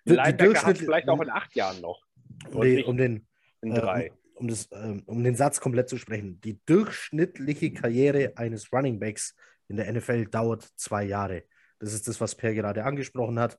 Linebacker 0.05 0.63
hat 0.63 0.79
vielleicht 0.79 1.09
auch 1.09 1.21
in 1.21 1.31
acht 1.31 1.55
Jahren 1.55 1.81
noch. 1.83 2.01
nicht 2.55 2.87
um, 2.87 2.97
den, 2.97 3.27
in 3.61 3.73
äh, 3.73 3.81
drei. 3.81 4.11
um, 4.35 4.45
um, 4.45 4.49
das, 4.49 4.69
ähm, 4.73 5.03
um 5.07 5.23
den 5.23 5.35
Satz 5.35 5.61
komplett 5.61 5.91
zu 5.91 5.99
sprechen. 5.99 6.41
Die 6.41 6.59
durchschnittliche 6.65 7.73
Karriere 7.75 8.33
eines 8.37 8.73
Running 8.73 8.99
Backs 8.99 9.35
in 9.69 9.77
der 9.77 9.93
NFL 9.93 10.27
dauert 10.27 10.63
zwei 10.77 11.05
Jahre. 11.05 11.45
Das 11.81 11.93
ist 11.93 12.09
das, 12.09 12.19
was 12.21 12.35
Per 12.35 12.55
gerade 12.55 12.85
angesprochen 12.85 13.39
hat. 13.39 13.59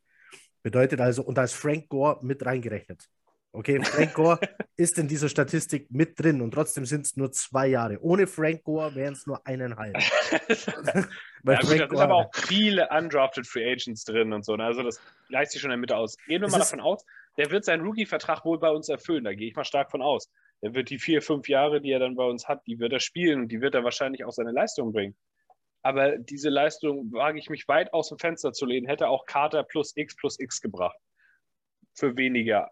Bedeutet 0.61 0.99
also, 1.01 1.23
und 1.23 1.37
da 1.37 1.43
ist 1.43 1.53
Frank 1.53 1.89
Gore 1.89 2.19
mit 2.21 2.45
reingerechnet. 2.45 3.07
Okay, 3.51 3.83
Frank 3.83 4.13
Gore 4.13 4.39
ist 4.77 4.99
in 4.99 5.07
dieser 5.07 5.27
Statistik 5.27 5.89
mit 5.89 6.19
drin 6.19 6.41
und 6.41 6.51
trotzdem 6.51 6.85
sind 6.85 7.05
es 7.05 7.17
nur 7.17 7.31
zwei 7.31 7.67
Jahre. 7.67 7.99
Ohne 8.01 8.27
Frank 8.27 8.63
Gore 8.63 8.93
wären 8.93 9.13
es 9.13 9.25
nur 9.25 9.45
eineinhalb. 9.45 9.95
Weil 11.43 11.55
ja, 11.55 11.59
gut, 11.61 11.67
Frank 11.67 11.67
da 11.67 11.67
sind 11.67 11.89
Gore- 11.89 12.03
aber 12.03 12.15
auch 12.15 12.29
viele 12.35 12.87
undrafted 12.89 13.47
Free 13.47 13.71
Agents 13.71 14.03
drin 14.03 14.33
und 14.33 14.45
so. 14.45 14.55
ne? 14.55 14.65
Also 14.65 14.83
das 14.83 15.01
gleicht 15.29 15.51
sich 15.51 15.61
schon 15.61 15.71
in 15.71 15.77
der 15.77 15.79
Mitte 15.79 15.97
aus. 15.97 16.15
Gehen 16.27 16.41
wir 16.41 16.47
Es 16.47 16.51
mal 16.51 16.59
davon 16.59 16.79
aus, 16.79 17.03
der 17.37 17.49
wird 17.49 17.65
seinen 17.65 17.83
Rookie-Vertrag 17.83 18.45
wohl 18.45 18.59
bei 18.59 18.69
uns 18.69 18.87
erfüllen. 18.87 19.23
Da 19.23 19.33
gehe 19.33 19.47
ich 19.47 19.55
mal 19.55 19.63
stark 19.63 19.89
von 19.89 20.03
aus. 20.03 20.29
Der 20.61 20.75
wird 20.75 20.89
die 20.89 20.99
vier, 20.99 21.21
fünf 21.21 21.47
Jahre, 21.47 21.81
die 21.81 21.91
er 21.91 21.99
dann 21.99 22.15
bei 22.15 22.25
uns 22.25 22.47
hat, 22.47 22.67
die 22.67 22.79
wird 22.79 22.93
er 22.93 22.99
spielen 22.99 23.41
und 23.41 23.51
die 23.51 23.61
wird 23.61 23.73
er 23.73 23.83
wahrscheinlich 23.83 24.25
auch 24.25 24.31
seine 24.31 24.51
Leistung 24.51 24.91
bringen. 24.91 25.15
Aber 25.81 26.17
diese 26.17 26.49
Leistung 26.49 27.11
wage 27.13 27.39
ich 27.39 27.49
mich 27.49 27.67
weit 27.67 27.93
aus 27.93 28.09
dem 28.09 28.19
Fenster 28.19 28.51
zu 28.51 28.65
lehnen, 28.65 28.87
hätte 28.87 29.07
auch 29.07 29.25
Carter 29.25 29.63
plus 29.63 29.93
X 29.95 30.15
plus 30.15 30.39
X 30.39 30.61
gebracht. 30.61 30.97
Für 31.95 32.15
weniger 32.17 32.69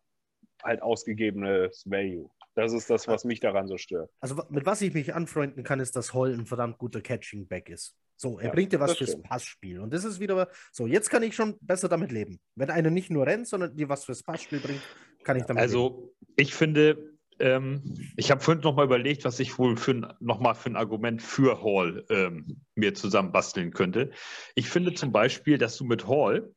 halt 0.64 0.82
ausgegebenes 0.82 1.84
Value. 1.86 2.30
Das 2.56 2.74
ist 2.74 2.90
das, 2.90 3.08
was 3.08 3.24
mich 3.24 3.40
daran 3.40 3.68
so 3.68 3.78
stört. 3.78 4.12
Also 4.20 4.42
mit 4.50 4.66
was 4.66 4.82
ich 4.82 4.94
mich 4.94 5.14
anfreunden 5.14 5.64
kann, 5.64 5.80
ist, 5.80 5.96
dass 5.96 6.14
Hall 6.14 6.34
ein 6.34 6.48
verdammt 6.48 6.80
guter 6.80 7.02
Catching 7.02 7.48
Back 7.48 7.70
ist. 7.70 7.96
So, 8.16 8.40
er 8.40 8.48
Ja, 8.48 8.52
bringt 8.52 8.74
dir 8.74 8.80
was 8.80 8.98
fürs 8.98 9.12
stimmt. 9.12 9.26
Passspiel. 9.26 9.80
Und 9.80 9.94
das 9.94 10.04
ist 10.04 10.20
wieder 10.20 10.50
so, 10.72 10.88
jetzt 10.88 11.10
kann 11.10 11.22
ich 11.22 11.36
schon 11.36 11.56
besser 11.62 11.88
damit 11.88 12.12
leben. 12.12 12.40
Wenn 12.56 12.72
einer 12.72 12.90
nicht 12.90 13.12
nur 13.12 13.28
rennt, 13.28 13.48
sondern 13.48 13.76
dir 13.76 13.88
was 13.90 14.06
fürs 14.06 14.24
Passspiel 14.24 14.60
bringt, 14.60 14.82
kann 15.24 15.38
ich 15.38 15.44
damit 15.44 15.62
leben. 15.62 15.72
Also, 15.72 16.16
ich 16.36 16.56
finde, 16.56 17.17
ähm, 17.40 18.12
ich 18.16 18.32
habe 18.32 18.42
vorhin 18.42 18.64
nochmal 18.64 18.86
überlegt, 18.86 19.26
was 19.26 19.40
ich 19.40 19.58
wohl 19.58 19.78
für 19.78 19.92
ein, 19.92 20.14
noch 20.20 20.40
mal 20.40 20.54
für 20.54 20.70
ein 20.70 20.76
Argument 20.76 21.22
für 21.22 21.62
Hall 21.64 22.06
ähm, 22.10 22.62
mir 22.76 22.94
zusammenbasteln 22.94 23.72
könnte. 23.72 24.12
Ich 24.56 24.70
finde 24.70 24.94
zum 24.94 25.12
Beispiel, 25.12 25.58
dass 25.58 25.78
du 25.78 25.86
mit 25.86 26.08
Hall 26.08 26.54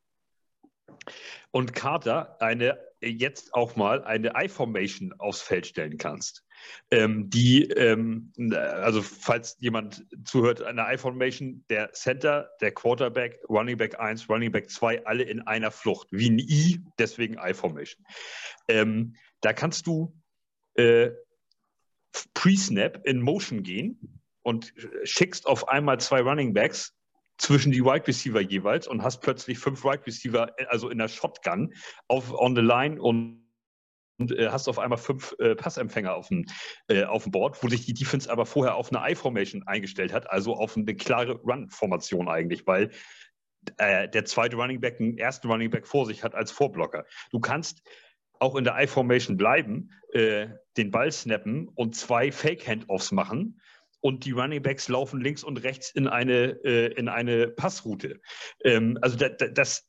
und 1.51 1.73
Carter 1.73 2.37
eine 2.41 2.77
jetzt 3.03 3.53
auch 3.53 3.75
mal 3.75 4.03
eine 4.03 4.33
I-Formation 4.35 5.13
aufs 5.17 5.41
Feld 5.41 5.65
stellen 5.65 5.97
kannst. 5.97 6.45
Ähm, 6.91 7.29
die, 7.29 7.63
ähm, 7.63 8.31
also 8.53 9.01
falls 9.01 9.57
jemand 9.59 10.05
zuhört, 10.23 10.61
eine 10.61 10.85
I-Formation, 10.93 11.65
der 11.69 11.91
Center, 11.93 12.51
der 12.61 12.71
Quarterback, 12.71 13.39
Running 13.49 13.77
Back 13.77 13.99
1, 13.99 14.29
Running 14.29 14.51
Back 14.51 14.69
2, 14.69 15.05
alle 15.05 15.23
in 15.23 15.41
einer 15.41 15.71
Flucht, 15.71 16.09
wie 16.11 16.29
ein 16.29 16.39
I, 16.39 16.79
deswegen 16.99 17.39
I-Formation. 17.43 18.05
Ähm, 18.67 19.15
da 19.41 19.53
kannst 19.53 19.87
du 19.87 20.13
äh, 20.81 21.11
Pre-Snap 22.33 23.05
in 23.05 23.21
Motion 23.21 23.63
gehen 23.63 24.21
und 24.43 24.73
schickst 25.03 25.45
auf 25.45 25.67
einmal 25.69 25.99
zwei 25.99 26.21
Running 26.21 26.53
Backs 26.53 26.93
zwischen 27.37 27.71
die 27.71 27.83
Wide 27.83 28.07
Receiver 28.07 28.41
jeweils 28.41 28.87
und 28.87 29.03
hast 29.03 29.21
plötzlich 29.21 29.57
fünf 29.57 29.83
Wide 29.83 30.05
Receiver, 30.05 30.53
also 30.67 30.89
in 30.89 30.99
der 30.99 31.07
Shotgun, 31.07 31.73
auf 32.07 32.33
on 32.33 32.55
the 32.55 32.61
line 32.61 33.01
und, 33.01 33.43
und 34.19 34.31
äh, 34.37 34.49
hast 34.49 34.67
auf 34.67 34.77
einmal 34.77 34.99
fünf 34.99 35.35
äh, 35.39 35.55
Passempfänger 35.55 36.13
auf 36.13 36.27
dem, 36.27 36.45
äh, 36.87 37.03
auf 37.03 37.23
dem 37.23 37.31
Board, 37.31 37.61
wo 37.63 37.67
sich 37.67 37.85
die 37.85 37.93
Defense 37.93 38.29
aber 38.29 38.45
vorher 38.45 38.75
auf 38.75 38.93
eine 38.93 39.11
I-Formation 39.11 39.63
eingestellt 39.63 40.13
hat, 40.13 40.29
also 40.29 40.55
auf 40.55 40.77
eine 40.77 40.95
klare 40.95 41.39
Run-Formation 41.41 42.29
eigentlich, 42.29 42.67
weil 42.67 42.91
äh, 43.77 44.07
der 44.09 44.25
zweite 44.25 44.55
Running 44.55 44.79
Back 44.79 44.99
einen 44.99 45.17
ersten 45.17 45.47
Running 45.49 45.69
Back 45.71 45.87
vor 45.87 46.05
sich 46.05 46.23
hat 46.23 46.35
als 46.35 46.51
Vorblocker. 46.51 47.05
Du 47.31 47.39
kannst 47.39 47.81
auch 48.41 48.55
in 48.55 48.63
der 48.63 48.75
I-Formation 48.77 49.37
bleiben, 49.37 49.91
äh, 50.13 50.47
den 50.75 50.89
Ball 50.89 51.11
snappen 51.11 51.67
und 51.75 51.95
zwei 51.95 52.31
Fake-Handoffs 52.31 53.11
machen 53.11 53.61
und 53.99 54.25
die 54.25 54.31
Running 54.31 54.63
Backs 54.63 54.89
laufen 54.89 55.21
links 55.21 55.43
und 55.43 55.57
rechts 55.57 55.91
in 55.91 56.07
eine, 56.07 56.59
äh, 56.63 56.91
in 56.93 57.07
eine 57.07 57.49
Passroute. 57.49 58.19
Ähm, 58.63 58.97
also 59.01 59.15
da, 59.15 59.29
da, 59.29 59.47
das 59.47 59.87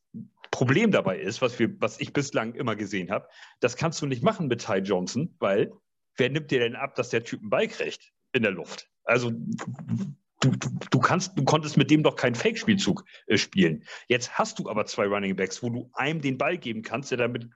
Problem 0.50 0.90
dabei 0.90 1.18
ist, 1.18 1.40
was, 1.40 1.58
wir, 1.58 1.80
was 1.80 1.98
ich 1.98 2.12
bislang 2.12 2.54
immer 2.54 2.76
gesehen 2.76 3.10
habe, 3.10 3.26
das 3.60 3.76
kannst 3.76 4.02
du 4.02 4.06
nicht 4.06 4.22
machen 4.22 4.48
mit 4.48 4.62
Ty 4.64 4.78
Johnson, 4.78 5.34
weil 5.38 5.72
wer 6.18 6.28
nimmt 6.28 6.50
dir 6.50 6.60
denn 6.60 6.76
ab, 6.76 6.94
dass 6.94 7.08
der 7.08 7.24
Typ 7.24 7.40
einen 7.40 7.50
Ball 7.50 7.68
kriegt 7.68 8.12
in 8.32 8.42
der 8.42 8.52
Luft? 8.52 8.90
Also 9.04 9.30
du, 9.30 10.50
du, 10.50 10.68
du, 10.90 10.98
kannst, 10.98 11.38
du 11.38 11.44
konntest 11.44 11.78
mit 11.78 11.90
dem 11.90 12.02
doch 12.02 12.16
keinen 12.16 12.34
Fake-Spielzug 12.34 13.02
äh, 13.28 13.38
spielen. 13.38 13.84
Jetzt 14.08 14.38
hast 14.38 14.58
du 14.58 14.68
aber 14.68 14.84
zwei 14.84 15.06
Running 15.06 15.36
Backs, 15.36 15.62
wo 15.62 15.70
du 15.70 15.90
einem 15.94 16.20
den 16.20 16.36
Ball 16.36 16.58
geben 16.58 16.82
kannst, 16.82 17.12
der 17.12 17.18
damit 17.18 17.48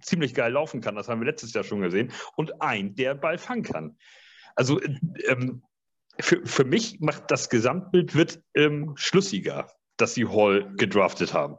ziemlich 0.00 0.34
geil 0.34 0.52
laufen 0.52 0.80
kann, 0.80 0.94
das 0.94 1.08
haben 1.08 1.20
wir 1.20 1.26
letztes 1.26 1.52
Jahr 1.52 1.64
schon 1.64 1.80
gesehen, 1.80 2.12
und 2.36 2.60
ein, 2.60 2.94
der 2.94 3.14
Ball 3.14 3.38
fangen 3.38 3.62
kann. 3.62 3.96
Also 4.54 4.80
ähm, 5.26 5.62
für, 6.20 6.44
für 6.44 6.64
mich 6.64 7.00
macht 7.00 7.30
das 7.30 7.48
Gesamtbild 7.48 8.14
wird 8.14 8.40
ähm, 8.54 8.92
schlüssiger, 8.96 9.68
dass 9.96 10.14
sie 10.14 10.26
Hall 10.26 10.72
gedraftet 10.76 11.34
haben. 11.34 11.56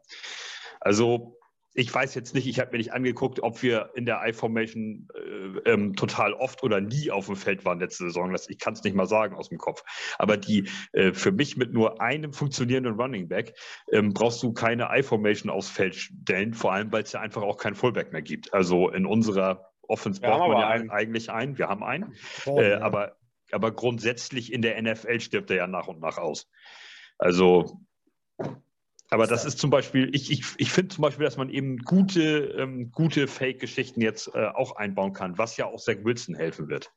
Also 0.80 1.38
ich 1.77 1.93
weiß 1.93 2.15
jetzt 2.15 2.33
nicht, 2.33 2.47
ich 2.47 2.59
habe 2.59 2.71
mir 2.71 2.77
nicht 2.77 2.93
angeguckt, 2.93 3.41
ob 3.41 3.61
wir 3.61 3.91
in 3.95 4.05
der 4.05 4.21
I-Formation 4.25 5.09
äh, 5.13 5.71
ähm, 5.71 5.95
total 5.95 6.33
oft 6.33 6.63
oder 6.63 6.79
nie 6.79 7.11
auf 7.11 7.25
dem 7.25 7.35
Feld 7.35 7.65
waren 7.65 7.79
letzte 7.81 8.05
Saison. 8.05 8.31
Das, 8.31 8.49
ich 8.49 8.59
kann 8.59 8.73
es 8.73 8.83
nicht 8.83 8.95
mal 8.95 9.07
sagen 9.07 9.35
aus 9.35 9.49
dem 9.49 9.57
Kopf. 9.57 9.83
Aber 10.17 10.38
die 10.38 10.69
äh, 10.93 11.11
für 11.11 11.33
mich 11.33 11.57
mit 11.57 11.73
nur 11.73 12.01
einem 12.01 12.31
funktionierenden 12.31 12.95
Running 12.95 13.27
Back 13.27 13.55
ähm, 13.91 14.13
brauchst 14.13 14.41
du 14.41 14.53
keine 14.53 14.88
I-Formation 14.89 15.51
aufs 15.51 15.69
Feld 15.69 15.95
stellen, 15.95 16.53
vor 16.53 16.71
allem 16.71 16.93
weil 16.93 17.03
es 17.03 17.11
ja 17.11 17.19
einfach 17.19 17.41
auch 17.41 17.57
keinen 17.57 17.75
Fullback 17.75 18.13
mehr 18.13 18.21
gibt. 18.21 18.53
Also 18.53 18.89
in 18.89 19.05
unserer 19.05 19.69
Offense 19.81 20.21
Wir 20.21 20.29
braucht 20.29 20.47
man 20.47 20.59
ja 20.59 20.69
einen. 20.69 20.89
eigentlich 20.89 21.29
einen. 21.29 21.57
Wir 21.57 21.67
haben 21.67 21.83
einen. 21.83 22.15
Äh, 22.45 22.71
ja. 22.71 22.81
aber, 22.81 23.17
aber 23.51 23.71
grundsätzlich 23.73 24.53
in 24.53 24.61
der 24.61 24.81
NFL 24.81 25.19
stirbt 25.19 25.51
er 25.51 25.57
ja 25.57 25.67
nach 25.67 25.88
und 25.88 25.99
nach 25.99 26.17
aus. 26.17 26.49
Also, 27.17 27.81
aber 29.09 29.27
das 29.27 29.45
ist 29.45 29.59
zum 29.59 29.69
Beispiel, 29.69 30.09
ich, 30.13 30.31
ich, 30.31 30.43
ich 30.57 30.71
finde 30.71 30.93
zum 30.93 31.03
Beispiel, 31.03 31.25
dass 31.25 31.37
man 31.37 31.49
eben 31.49 31.77
gute, 31.79 32.55
ähm, 32.57 32.91
gute 32.91 33.27
Fake-Geschichten 33.27 34.01
jetzt 34.01 34.33
äh, 34.33 34.47
auch 34.47 34.75
einbauen 34.75 35.13
kann, 35.13 35.37
was 35.37 35.57
ja 35.57 35.65
auch 35.65 35.79
Zach 35.79 35.97
Wilson 36.03 36.35
helfen 36.35 36.69
wird. 36.69 36.91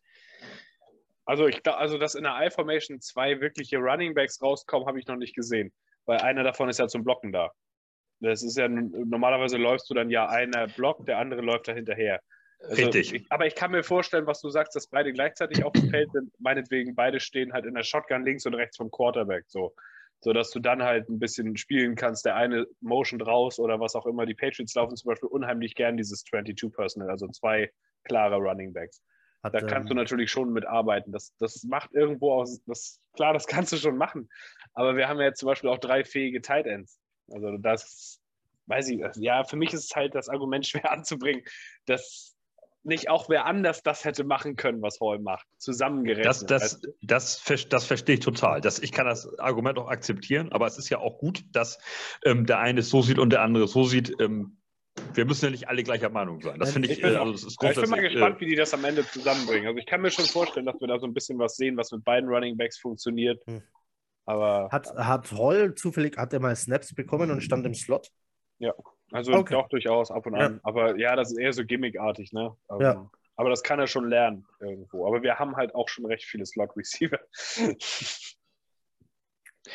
Also, 1.27 1.47
ich 1.47 1.63
glaube, 1.63 1.79
also, 1.79 1.99
dass 1.99 2.15
in 2.15 2.25
der 2.25 2.39
I-Formation 2.41 3.01
zwei 3.01 3.41
wirkliche 3.41 3.77
Running 3.77 4.15
Backs 4.15 4.41
rauskommen, 4.41 4.89
habe 4.89 4.99
ich 4.99 5.07
noch 5.07 5.17
nicht 5.17 5.35
gesehen. 5.35 5.73
Weil 6.07 6.21
einer 6.21 6.43
davon 6.43 6.71
ist 6.71 6.79
ja 6.79 6.89
zum 6.89 7.05
Blocken 7.05 7.33
da. 7.33 7.53
Das 8.21 8.43
ist 8.43 8.57
ja 8.57 8.67
normalerweise 8.69 9.59
läufst 9.59 9.91
du 9.91 9.95
dann 9.95 10.11
ja 10.11 10.27
einer 10.29 10.67
blockt, 10.67 11.07
der 11.07 11.19
andere 11.19 11.43
läuft 11.43 11.69
da 11.69 11.73
hinterher. 11.73 12.21
Also 12.61 12.83
Richtig. 12.83 13.15
Ich, 13.15 13.27
aber 13.31 13.47
ich 13.47 13.55
kann 13.55 13.71
mir 13.71 13.85
vorstellen, 13.85 14.27
was 14.27 14.41
du 14.41 14.49
sagst, 14.49 14.75
dass 14.75 14.89
beide 14.89 15.13
gleichzeitig 15.13 15.63
auf 15.63 15.73
dem 15.73 15.91
Feld 15.91 16.11
sind. 16.13 16.33
Meinetwegen, 16.41 16.95
beide 16.95 17.21
stehen 17.21 17.53
halt 17.53 17.67
in 17.67 17.75
der 17.75 17.85
Shotgun 17.85 18.25
links 18.25 18.47
und 18.47 18.55
rechts 18.55 18.79
vom 18.79 18.91
Quarterback. 18.91 19.45
So. 19.47 19.75
So 20.21 20.33
dass 20.33 20.51
du 20.51 20.59
dann 20.61 20.83
halt 20.83 21.09
ein 21.09 21.19
bisschen 21.19 21.57
spielen 21.57 21.95
kannst. 21.95 22.25
Der 22.25 22.37
eine 22.37 22.67
Motion 22.81 23.19
draus 23.19 23.59
oder 23.59 23.79
was 23.79 23.95
auch 23.95 24.07
immer. 24.07 24.27
Die 24.27 24.35
Patriots 24.35 24.75
laufen 24.75 24.97
zum 24.97 25.09
Beispiel 25.09 25.29
unheimlich 25.29 25.75
gern 25.75 25.97
dieses 25.97 26.25
22 26.25 26.73
Personal, 26.73 27.11
also 27.11 27.29
zwei 27.29 27.71
klare 28.05 28.37
Running 28.37 28.73
Backs. 28.73 29.03
Hat, 29.43 29.55
Da 29.55 29.61
kannst 29.61 29.89
du 29.89 29.95
ähm, 29.95 29.99
natürlich 29.99 30.31
schon 30.31 30.53
mitarbeiten. 30.53 31.13
Das, 31.13 31.33
das 31.39 31.63
macht 31.63 31.93
irgendwo 31.93 32.33
aus, 32.33 32.61
das, 32.65 33.01
klar, 33.15 33.33
das 33.33 33.47
kannst 33.47 33.73
du 33.73 33.77
schon 33.77 33.97
machen. 33.97 34.29
Aber 34.75 34.97
wir 34.97 35.09
haben 35.09 35.21
ja 35.21 35.27
jetzt 35.27 35.41
zum 35.41 35.47
Beispiel 35.47 35.71
auch 35.71 35.79
drei 35.79 36.05
fähige 36.05 36.43
Tight 36.43 36.67
Ends. 36.67 36.99
Also 37.31 37.57
das, 37.59 38.21
weiß 38.69 38.89
ich, 38.89 39.03
ja, 39.17 39.45
für 39.45 39.57
mich 39.57 39.73
ist 39.73 39.85
es 39.85 39.97
halt 39.97 40.15
das 40.15 40.29
Argument 40.29 40.67
schwer 40.67 40.91
anzubringen, 40.91 41.43
dass 41.87 42.28
nicht 42.89 43.09
auch 43.09 43.29
wer 43.29 43.47
anders 43.47 43.83
das 43.83 44.05
hätte 44.05 44.25
machen 44.25 44.57
können, 44.57 44.83
was 44.83 45.01
Hall 45.01 45.19
macht, 45.19 45.47
zusammengerechnet. 45.59 46.27
Das, 46.27 46.45
das, 46.45 46.81
das, 47.03 47.43
das, 47.43 47.69
das 47.69 47.85
verstehe 47.85 48.15
ich 48.17 48.21
total. 48.21 48.61
Das, 48.61 48.79
ich 48.79 48.93
kann 48.93 49.07
das 49.07 49.39
Argument 49.39 49.79
auch 49.79 49.89
akzeptieren, 49.89 50.51
aber 50.53 50.67
es 50.67 50.79
ist 50.79 50.89
ja 50.89 50.99
auch 50.99 51.19
gut, 51.19 51.45
dass 51.53 51.79
ähm, 52.25 52.47
der 52.47 52.59
eine 52.59 52.81
es 52.81 52.91
so 52.91 53.03
sieht 53.03 53.19
und 53.19 53.31
der 53.31 53.43
andere 53.43 53.69
so 53.69 53.85
sieht. 53.85 54.15
Ähm, 54.21 54.59
wir 55.15 55.25
müssen 55.25 55.45
ja 55.45 55.51
nicht 55.51 55.69
alle 55.69 55.85
gleicher 55.85 56.11
Meinung 56.11 56.41
sein. 56.41 56.59
Das 56.59 56.73
finde 56.73 56.89
ich, 56.89 56.97
ich, 56.97 57.03
bin, 57.03 57.15
äh, 57.15 57.17
also 57.17 57.47
ich 57.47 57.57
bin 57.57 57.91
mal 57.91 58.01
gespannt, 58.01 58.37
äh, 58.37 58.41
wie 58.41 58.47
die 58.47 58.57
das 58.57 58.75
am 58.75 58.85
Ende 58.85 59.07
zusammenbringen. 59.07 59.69
Also 59.69 59.79
ich 59.79 59.87
kann 59.87 60.01
mir 60.01 60.11
schon 60.11 60.25
vorstellen, 60.25 60.67
dass 60.67 60.81
wir 60.81 60.89
da 60.89 60.99
so 60.99 61.07
ein 61.07 61.15
bisschen 61.15 61.39
was 61.39 61.57
sehen, 61.57 61.77
was 61.77 61.93
mit 61.93 62.05
beiden 62.05 62.29
Running 62.29 62.57
Backs 62.57 62.79
funktioniert. 62.79 63.41
Hm. 63.47 63.63
Aber 64.25 64.69
hat, 64.71 64.93
hat 64.95 65.33
Hall 65.33 65.75
zufällig, 65.75 66.17
hat 66.19 66.33
er 66.33 66.41
mal 66.41 66.55
Snaps 66.55 66.95
bekommen 66.95 67.31
und 67.31 67.43
stand 67.43 67.65
im 67.65 67.75
Slot? 67.75 68.11
Ja, 68.59 68.75
also 69.13 69.33
okay. 69.33 69.55
doch 69.55 69.69
durchaus 69.69 70.11
ab 70.11 70.27
und 70.27 70.35
an. 70.35 70.55
Ja. 70.55 70.61
Aber 70.63 70.99
ja, 70.99 71.17
das 71.17 71.33
ist 71.33 71.39
eher 71.39 71.53
so 71.53 71.65
gimmickartig, 71.65 72.33
ne? 72.33 72.55
Aber, 72.69 72.83
ja. 72.83 73.11
aber 73.37 73.51
das 73.51 73.63
kann 73.63 73.79
er 73.79 73.87
schon 73.87 74.09
lernen 74.09 74.47
irgendwo. 74.61 75.07
Aber 75.07 75.23
wir 75.23 75.39
haben 75.39 75.57
halt 75.57 75.75
auch 75.75 75.89
schon 75.89 76.07
recht 76.07 76.25
viele 76.25 76.45
Slot-Receiver. 76.47 77.19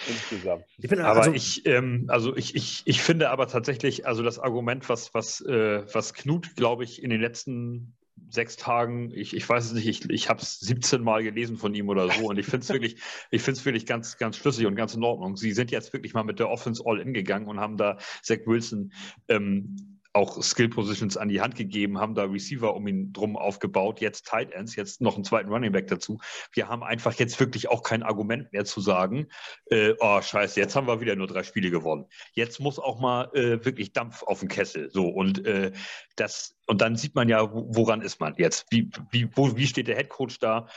Insgesamt. 0.08 0.66
Ich 0.78 0.90
bin, 0.90 1.02
aber 1.02 1.20
also, 1.20 1.34
ich, 1.34 1.66
ähm, 1.66 2.06
also 2.08 2.36
ich, 2.36 2.56
ich, 2.56 2.82
ich 2.86 3.02
finde 3.02 3.30
aber 3.30 3.48
tatsächlich, 3.48 4.08
also 4.08 4.24
das 4.24 4.40
Argument, 4.40 4.90
was, 4.90 5.14
was, 5.14 5.42
äh, 5.42 5.84
was 5.94 6.14
Knut, 6.14 6.56
glaube 6.56 6.84
ich, 6.84 7.04
in 7.04 7.10
den 7.10 7.22
letzten 7.22 7.96
sechs 8.34 8.58
Tagen, 8.58 9.12
ich, 9.12 9.36
ich 9.36 9.48
weiß 9.48 9.66
es 9.66 9.74
nicht, 9.74 9.88
ich, 9.88 10.10
ich 10.10 10.30
habe 10.30 10.42
es 10.42 10.60
17 10.60 11.04
Mal 11.04 11.24
gelesen 11.24 11.58
von 11.58 11.74
ihm 11.76 11.88
oder 11.88 12.10
so 12.10 12.30
und 12.30 12.40
ich 12.40 12.46
finde 12.46 12.64
es 12.64 12.70
wirklich, 12.70 12.96
ich 13.32 13.42
finde 13.42 13.60
es 13.60 13.66
wirklich 13.66 13.86
ganz, 13.86 14.18
ganz 14.18 14.38
schlüssig 14.38 14.66
und 14.66 14.76
ganz 14.76 14.96
in 14.96 15.04
Ordnung. 15.04 15.38
Sie 15.38 15.52
sind 15.52 15.72
jetzt 15.72 15.94
wirklich 15.94 16.14
mal 16.14 16.24
mit 16.24 16.40
der 16.40 16.50
Offense 16.50 16.82
All-In 16.86 17.14
gegangen 17.14 17.48
und 17.48 17.60
haben 17.60 17.78
da 17.78 17.98
Zach 18.24 18.40
Wilson 18.46 18.92
ähm, 19.28 19.93
auch 20.14 20.42
Skill 20.42 20.70
Positions 20.70 21.18
an 21.18 21.28
die 21.28 21.42
Hand 21.42 21.56
gegeben, 21.56 22.00
haben 22.00 22.14
da 22.14 22.24
Receiver 22.24 22.76
um 22.76 22.88
ihn 22.88 23.12
drum 23.14 23.36
aufgebaut, 23.36 24.00
jetzt 24.00 24.28
Tight 24.28 24.52
Ends, 24.52 24.76
jetzt 24.76 25.02
noch 25.02 25.16
einen 25.16 25.24
zweiten 25.24 25.50
Running 25.50 25.72
Back 25.72 25.88
dazu. 25.88 26.20
Wir 26.54 26.70
haben 26.70 26.84
einfach 26.84 27.14
jetzt 27.14 27.40
wirklich 27.40 27.70
auch 27.70 27.82
kein 27.82 28.04
Argument 28.04 28.54
mehr 28.54 28.64
zu 28.64 28.80
sagen, 28.80 29.28
äh, 29.66 29.94
oh 30.00 30.22
scheiße, 30.22 30.60
jetzt 30.60 30.76
haben 30.76 30.88
wir 30.88 31.02
wieder 31.02 31.16
nur 31.16 31.28
drei 31.28 31.44
Spiele 31.44 31.72
gewonnen. 31.72 32.06
Jetzt 32.34 32.60
muss 32.60 32.78
auch 32.78 33.00
mal 33.00 33.30
äh, 33.34 33.66
wirklich 33.66 33.92
Dampf 33.92 34.22
auf 34.24 34.40
den 34.40 34.50
Kessel. 34.50 34.92
So 34.92 35.08
und 35.08 35.46
äh, 35.46 35.72
das 36.16 36.56
und 36.68 36.82
dann 36.82 36.96
sieht 36.96 37.16
man 37.16 37.28
ja, 37.28 37.50
woran 37.52 38.02
ist 38.02 38.20
man 38.20 38.36
jetzt? 38.38 38.68
Wie, 38.70 38.90
wie, 39.12 39.30
wo, 39.36 39.58
wie 39.58 39.68
steht 39.68 39.88
der 39.88 39.98
Head 39.98 40.10
Coach 40.10 40.40
da? 40.40 40.68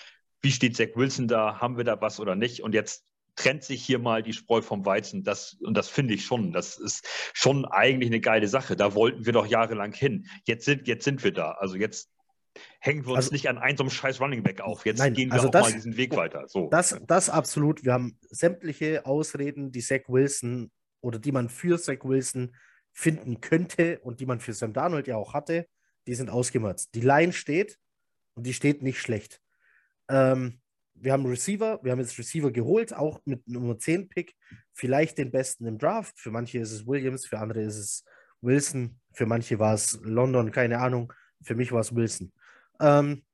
Wie 0.40 0.51
steht 0.51 0.77
Zach 0.77 0.88
Wilson 0.94 1.29
da? 1.29 1.61
Haben 1.61 1.77
wir 1.77 1.85
da 1.85 2.01
was 2.01 2.20
oder 2.20 2.37
nicht? 2.37 2.62
Und 2.62 2.75
jetzt 2.75 3.05
trennt 3.37 3.62
sich 3.62 3.85
hier 3.85 3.99
mal 3.99 4.22
die 4.22 4.33
Spreu 4.33 4.62
vom 4.62 4.85
Weizen. 4.85 5.22
Das, 5.22 5.55
und 5.55 5.77
das 5.77 5.88
finde 5.88 6.14
ich 6.14 6.25
schon. 6.25 6.53
Das 6.53 6.79
ist 6.79 7.07
schon 7.33 7.64
eigentlich 7.64 8.11
eine 8.11 8.20
geile 8.20 8.49
Sache. 8.49 8.77
Da 8.77 8.94
wollten 8.94 9.27
wir 9.27 9.33
doch 9.33 9.46
jahrelang 9.46 9.92
hin. 9.92 10.27
Jetzt 10.44 10.64
sind, 10.64 10.88
jetzt 10.88 11.05
sind 11.05 11.22
wir 11.22 11.33
da. 11.33 11.53
Also 11.53 11.77
jetzt 11.77 12.11
hängen 12.81 13.05
wir 13.05 13.11
uns 13.11 13.27
also, 13.27 13.33
nicht 13.33 13.49
an 13.49 13.59
einem 13.59 13.77
so 13.77 13.85
einem 13.85 13.90
scheiß 13.90 14.20
Running 14.20 14.42
Back 14.42 14.61
auf. 14.61 14.87
Jetzt 14.87 14.99
nein, 14.99 15.14
gehen 15.14 15.29
wir 15.29 15.35
also 15.35 15.49
auch 15.49 15.53
das, 15.53 15.62
mal 15.68 15.72
diesen 15.72 15.96
Weg 15.96 16.16
weiter. 16.16 16.49
So. 16.49 16.68
Das, 16.70 16.99
das 17.07 17.29
absolut. 17.29 17.85
Wir 17.85 17.92
haben 17.92 18.18
sämtliche 18.31 19.07
Ausreden, 19.07 19.72
die 19.72 19.81
Zach 19.81 20.09
Wilson 20.09 20.70
oder 21.01 21.18
die 21.18 21.33
man 21.33 21.49
für 21.49 21.79
Zach 21.79 22.03
Wilson 22.03 22.57
finden 22.92 23.40
könnte 23.40 24.01
und 24.01 24.20
die 24.20 24.27
man 24.27 24.40
für 24.40 24.55
Sam 24.55 24.72
Darnold 24.72 25.07
ja 25.07 25.16
auch 25.16 25.35
hatte, 25.35 25.66
die 26.07 26.14
sind 26.14 26.31
ausgemerzt. 26.31 26.94
Die 26.94 27.01
Line 27.01 27.33
steht 27.33 27.79
und 28.35 28.46
die 28.46 28.55
steht 28.55 28.83
nicht 28.83 29.01
schlecht. 29.01 29.42
Ähm, 30.09 30.61
wir 30.99 31.13
haben 31.13 31.27
Receiver, 31.27 31.81
wir 31.83 31.93
haben 31.93 32.01
jetzt 32.01 32.19
Receiver 32.19 32.51
geholt, 32.51 32.95
auch 32.95 33.21
mit 33.25 33.47
Nummer 33.49 33.79
10 33.79 34.09
Pick, 34.09 34.35
vielleicht 34.73 35.19
den 35.19 35.31
besten 35.31 35.67
im 35.67 35.79
Draft. 35.79 36.19
Für 36.19 36.31
manche 36.31 36.59
ist 36.59 36.73
es 36.73 36.87
Williams, 36.87 37.27
für 37.27 37.39
andere 37.39 37.63
ist 37.63 37.77
es 37.77 38.05
Wilson, 38.41 38.99
für 39.13 39.27
manche 39.27 39.59
war 39.59 39.75
es 39.75 39.99
London, 40.03 40.51
keine 40.51 40.79
Ahnung. 40.79 41.13
Für 41.43 41.55
mich 41.55 41.73
war 41.73 41.81
es 41.81 41.95
Wilson. 41.95 42.33
Ähm, 42.81 43.25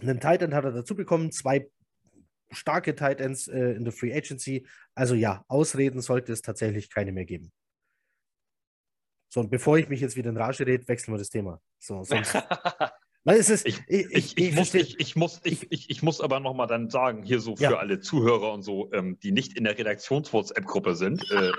einen 0.00 0.20
Titan 0.20 0.54
hat 0.54 0.64
er 0.64 0.72
dazu 0.72 0.94
bekommen, 0.96 1.30
zwei 1.32 1.68
starke 2.50 2.94
Titans 2.94 3.48
äh, 3.48 3.72
in 3.72 3.84
der 3.84 3.92
Free 3.92 4.14
Agency. 4.14 4.66
Also 4.94 5.14
ja, 5.14 5.44
Ausreden 5.48 6.00
sollte 6.00 6.32
es 6.32 6.42
tatsächlich 6.42 6.90
keine 6.90 7.12
mehr 7.12 7.24
geben. 7.24 7.52
So, 9.28 9.40
und 9.40 9.50
bevor 9.50 9.78
ich 9.78 9.88
mich 9.88 10.00
jetzt 10.00 10.16
wieder 10.16 10.28
in 10.28 10.36
Rage 10.36 10.66
rede, 10.66 10.86
wechseln 10.88 11.14
wir 11.14 11.18
das 11.18 11.30
Thema. 11.30 11.60
So, 11.78 12.04
sonst, 12.04 12.34
Weil 13.24 13.38
es 13.38 13.50
ist, 13.50 13.66
ich, 13.66 13.80
ich, 13.86 14.10
ich, 14.10 14.38
ich 14.38 14.54
muss, 14.54 14.74
ich, 14.74 15.16
muss, 15.16 15.40
ich, 15.44 15.70
ich, 15.70 15.90
ich 15.90 16.02
muss 16.02 16.20
aber 16.20 16.40
nochmal 16.40 16.66
dann 16.66 16.90
sagen, 16.90 17.22
hier 17.22 17.38
so 17.38 17.54
für 17.54 17.62
ja. 17.62 17.76
alle 17.76 18.00
Zuhörer 18.00 18.52
und 18.52 18.62
so, 18.62 18.92
ähm, 18.92 19.18
die 19.22 19.30
nicht 19.30 19.56
in 19.56 19.62
der 19.62 19.78
Redaktions-WhatsApp-Gruppe 19.78 20.96
sind, 20.96 21.24
äh, 21.30 21.52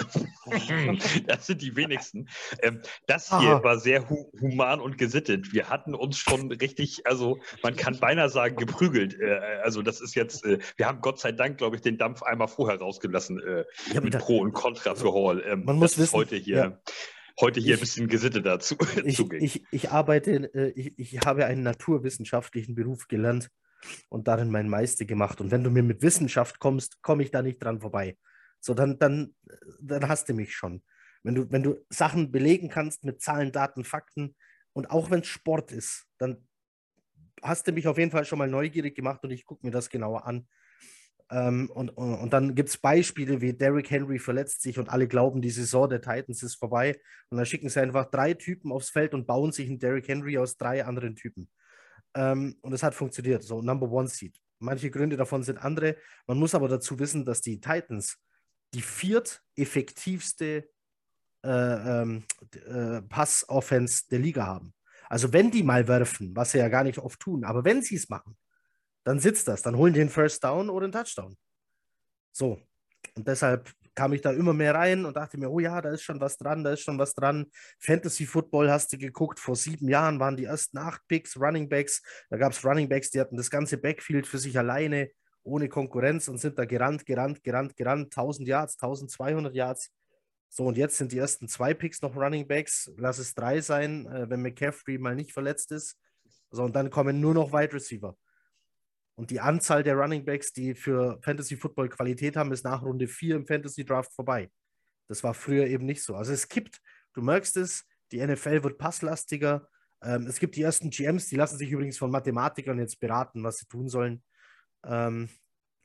das 1.27 1.47
sind 1.47 1.61
die 1.61 1.75
wenigsten. 1.77 2.27
Ähm, 2.61 2.81
das 3.07 3.29
hier 3.29 3.55
Aha. 3.55 3.63
war 3.63 3.79
sehr 3.79 4.09
hu 4.09 4.29
human 4.41 4.81
und 4.81 4.97
gesittet. 4.97 5.53
Wir 5.53 5.69
hatten 5.69 5.95
uns 5.95 6.17
schon 6.17 6.51
richtig, 6.51 7.07
also 7.07 7.39
man 7.61 7.77
kann 7.77 7.97
beinahe 7.97 8.29
sagen, 8.29 8.57
geprügelt. 8.57 9.17
Äh, 9.17 9.39
also 9.63 9.81
das 9.81 10.01
ist 10.01 10.15
jetzt, 10.15 10.45
äh, 10.45 10.59
wir 10.75 10.87
haben 10.87 10.99
Gott 10.99 11.19
sei 11.19 11.31
Dank, 11.31 11.59
glaube 11.59 11.77
ich, 11.77 11.81
den 11.81 11.97
Dampf 11.97 12.23
einmal 12.23 12.49
vorher 12.49 12.79
rausgelassen 12.79 13.39
äh, 13.39 13.63
mit 14.01 14.17
Pro 14.17 14.39
und 14.39 14.51
Contra 14.51 14.95
für 14.95 15.13
Hall. 15.13 15.41
Ähm, 15.47 15.63
man 15.63 15.77
muss 15.77 15.97
wissen, 15.97 16.13
heute 16.13 16.35
hier. 16.35 16.57
Ja 16.57 16.79
heute 17.39 17.59
hier 17.59 17.75
ich, 17.75 17.79
ein 17.79 17.81
bisschen 17.81 18.07
Gesitte 18.07 18.41
dazu 18.41 18.75
ich, 19.05 19.19
ich, 19.19 19.63
ich, 19.71 19.91
arbeite, 19.91 20.53
äh, 20.53 20.69
ich, 20.69 20.93
ich 20.97 21.19
habe 21.21 21.45
einen 21.45 21.63
naturwissenschaftlichen 21.63 22.75
Beruf 22.75 23.07
gelernt 23.07 23.49
und 24.09 24.27
darin 24.27 24.49
mein 24.49 24.69
Meister 24.69 25.05
gemacht. 25.05 25.41
Und 25.41 25.51
wenn 25.51 25.63
du 25.63 25.69
mir 25.69 25.83
mit 25.83 26.01
Wissenschaft 26.01 26.59
kommst, 26.59 27.01
komme 27.01 27.23
ich 27.23 27.31
da 27.31 27.41
nicht 27.41 27.63
dran 27.63 27.81
vorbei. 27.81 28.17
So, 28.59 28.73
dann, 28.73 28.97
dann, 28.97 29.35
dann 29.81 30.07
hast 30.07 30.29
du 30.29 30.33
mich 30.33 30.55
schon. 30.55 30.83
Wenn 31.23 31.35
du, 31.35 31.51
wenn 31.51 31.63
du 31.63 31.77
Sachen 31.89 32.31
belegen 32.31 32.69
kannst 32.69 33.03
mit 33.03 33.21
Zahlen, 33.21 33.51
Daten, 33.51 33.83
Fakten 33.83 34.35
und 34.73 34.89
auch 34.89 35.11
wenn 35.11 35.21
es 35.21 35.27
Sport 35.27 35.71
ist, 35.71 36.05
dann 36.17 36.47
hast 37.41 37.67
du 37.67 37.71
mich 37.71 37.87
auf 37.87 37.97
jeden 37.97 38.11
Fall 38.11 38.25
schon 38.25 38.39
mal 38.39 38.47
neugierig 38.47 38.95
gemacht 38.95 39.23
und 39.23 39.31
ich 39.31 39.45
gucke 39.45 39.65
mir 39.65 39.71
das 39.71 39.89
genauer 39.89 40.25
an. 40.25 40.47
Ähm, 41.31 41.69
und, 41.73 41.89
und, 41.89 42.15
und, 42.15 42.33
dann 42.33 42.53
gibt 42.53 42.69
es 42.69 42.77
Beispiele 42.77 43.41
wie 43.41 43.53
Derrick 43.53 43.89
Henry 43.89 44.19
verletzt 44.19 44.61
sich 44.61 44.77
und 44.77 44.89
alle 44.89 45.07
glauben, 45.07 45.41
die 45.41 45.49
Saison 45.49 45.89
der 45.89 46.01
Titans 46.01 46.43
ist 46.43 46.55
vorbei. 46.55 46.99
Und 47.29 47.37
dann 47.37 47.45
schicken 47.45 47.69
sie 47.69 47.81
einfach 47.81 48.09
drei 48.11 48.33
Typen 48.33 48.71
aufs 48.71 48.89
Feld 48.89 49.13
und 49.13 49.25
bauen 49.25 49.51
sich 49.51 49.67
einen 49.67 49.79
Derrick 49.79 50.07
Henry 50.07 50.37
aus 50.37 50.57
drei 50.57 50.85
anderen 50.85 51.15
Typen. 51.15 51.49
Ähm, 52.13 52.57
und 52.61 52.73
es 52.73 52.83
hat 52.83 52.93
funktioniert. 52.93 53.43
So, 53.43 53.61
Number 53.61 53.89
One 53.89 54.07
Seed. 54.07 54.39
Manche 54.59 54.91
Gründe 54.91 55.17
davon 55.17 55.43
sind 55.43 55.57
andere. 55.57 55.97
Man 56.27 56.37
muss 56.37 56.55
aber 56.55 56.67
dazu 56.67 56.99
wissen, 56.99 57.25
dass 57.25 57.41
die 57.41 57.59
Titans 57.59 58.17
die 58.73 58.81
vierteffektivste 58.81 60.69
äh, 61.43 61.49
ähm, 61.49 62.23
äh, 62.65 63.01
Pass-Offense 63.01 64.03
der 64.09 64.19
Liga 64.19 64.45
haben. 64.45 64.73
Also 65.09 65.33
wenn 65.33 65.51
die 65.51 65.63
mal 65.63 65.87
werfen, 65.87 66.35
was 66.35 66.51
sie 66.51 66.59
ja 66.59 66.69
gar 66.69 66.83
nicht 66.83 66.97
oft 66.97 67.19
tun, 67.19 67.43
aber 67.43 67.65
wenn 67.65 67.81
sie 67.81 67.95
es 67.95 68.09
machen, 68.09 68.37
dann 69.03 69.19
sitzt 69.19 69.47
das. 69.47 69.61
Dann 69.61 69.77
holen 69.77 69.93
die 69.93 70.01
einen 70.01 70.09
First 70.09 70.43
Down 70.43 70.69
oder 70.69 70.85
einen 70.85 70.93
Touchdown. 70.93 71.37
So. 72.31 72.59
Und 73.15 73.27
deshalb 73.27 73.71
kam 73.95 74.13
ich 74.13 74.21
da 74.21 74.31
immer 74.31 74.53
mehr 74.53 74.73
rein 74.73 75.05
und 75.05 75.15
dachte 75.15 75.37
mir, 75.37 75.49
oh 75.49 75.59
ja, 75.59 75.81
da 75.81 75.91
ist 75.91 76.01
schon 76.01 76.19
was 76.19 76.37
dran, 76.37 76.63
da 76.63 76.73
ist 76.73 76.81
schon 76.81 76.97
was 76.97 77.13
dran. 77.13 77.45
Fantasy 77.79 78.25
Football 78.25 78.71
hast 78.71 78.91
du 78.93 78.97
geguckt, 78.97 79.39
vor 79.39 79.55
sieben 79.55 79.87
Jahren 79.87 80.19
waren 80.19 80.35
die 80.35 80.45
ersten 80.45 80.77
acht 80.77 81.01
Picks, 81.07 81.37
Running 81.39 81.69
Backs. 81.69 82.01
Da 82.29 82.37
gab 82.37 82.53
es 82.53 82.65
Running 82.65 82.89
Backs, 82.89 83.11
die 83.11 83.19
hatten 83.19 83.37
das 83.37 83.49
ganze 83.49 83.77
Backfield 83.77 84.25
für 84.25 84.39
sich 84.39 84.57
alleine, 84.57 85.11
ohne 85.43 85.69
Konkurrenz 85.69 86.27
und 86.27 86.39
sind 86.39 86.57
da 86.57 86.65
gerannt, 86.65 87.05
gerannt, 87.05 87.43
gerannt, 87.43 87.75
gerannt. 87.75 88.05
1000 88.05 88.47
Yards, 88.47 88.75
1200 88.81 89.53
Yards. 89.53 89.91
So, 90.49 90.65
und 90.65 90.77
jetzt 90.77 90.97
sind 90.97 91.11
die 91.11 91.17
ersten 91.17 91.47
zwei 91.47 91.73
Picks 91.73 92.01
noch 92.01 92.15
Running 92.15 92.47
Backs. 92.47 92.91
Lass 92.97 93.17
es 93.17 93.33
drei 93.33 93.61
sein, 93.61 94.05
äh, 94.07 94.29
wenn 94.29 94.41
McCaffrey 94.41 94.97
mal 94.97 95.15
nicht 95.15 95.33
verletzt 95.33 95.71
ist. 95.71 95.97
So, 96.51 96.63
und 96.63 96.75
dann 96.75 96.89
kommen 96.89 97.19
nur 97.19 97.33
noch 97.33 97.51
Wide 97.51 97.73
Receiver. 97.73 98.15
Und 99.15 99.29
die 99.29 99.39
Anzahl 99.39 99.83
der 99.83 99.95
Running 99.95 100.25
Backs, 100.25 100.53
die 100.53 100.73
für 100.73 101.19
Fantasy 101.21 101.55
Football 101.55 101.89
Qualität 101.89 102.35
haben, 102.35 102.51
ist 102.51 102.63
nach 102.63 102.81
Runde 102.81 103.07
4 103.07 103.35
im 103.35 103.45
Fantasy 103.45 103.85
Draft 103.85 104.13
vorbei. 104.13 104.49
Das 105.07 105.23
war 105.23 105.33
früher 105.33 105.67
eben 105.67 105.85
nicht 105.85 106.03
so. 106.03 106.15
Also 106.15 106.33
es 106.33 106.47
gibt, 106.47 106.81
du 107.13 107.21
merkst 107.21 107.57
es, 107.57 107.85
die 108.11 108.25
NFL 108.25 108.63
wird 108.63 108.77
passlastiger. 108.77 109.69
Ähm, 110.01 110.25
es 110.27 110.39
gibt 110.39 110.55
die 110.55 110.63
ersten 110.63 110.89
GMs, 110.89 111.27
die 111.27 111.35
lassen 111.35 111.57
sich 111.57 111.71
übrigens 111.71 111.97
von 111.97 112.09
Mathematikern 112.09 112.79
jetzt 112.79 112.99
beraten, 112.99 113.43
was 113.43 113.57
sie 113.57 113.67
tun 113.67 113.87
sollen. 113.87 114.23
Ähm, 114.85 115.29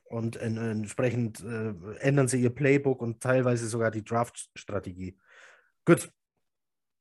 und 0.05 0.35
in, 0.37 0.57
entsprechend 0.57 1.43
äh, 1.43 1.73
ändern 1.99 2.27
sie 2.27 2.41
ihr 2.41 2.49
Playbook 2.49 3.01
und 3.01 3.21
teilweise 3.21 3.67
sogar 3.67 3.91
die 3.91 4.03
Draft-Strategie. 4.03 5.19
Gut. 5.85 6.11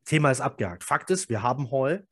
Thema 0.05 0.31
ist 0.31 0.41
abgehakt. 0.41 0.85
Fakt 0.85 1.11
ist, 1.11 1.29
wir 1.29 1.43
haben 1.43 1.71
Hall. 1.71 2.07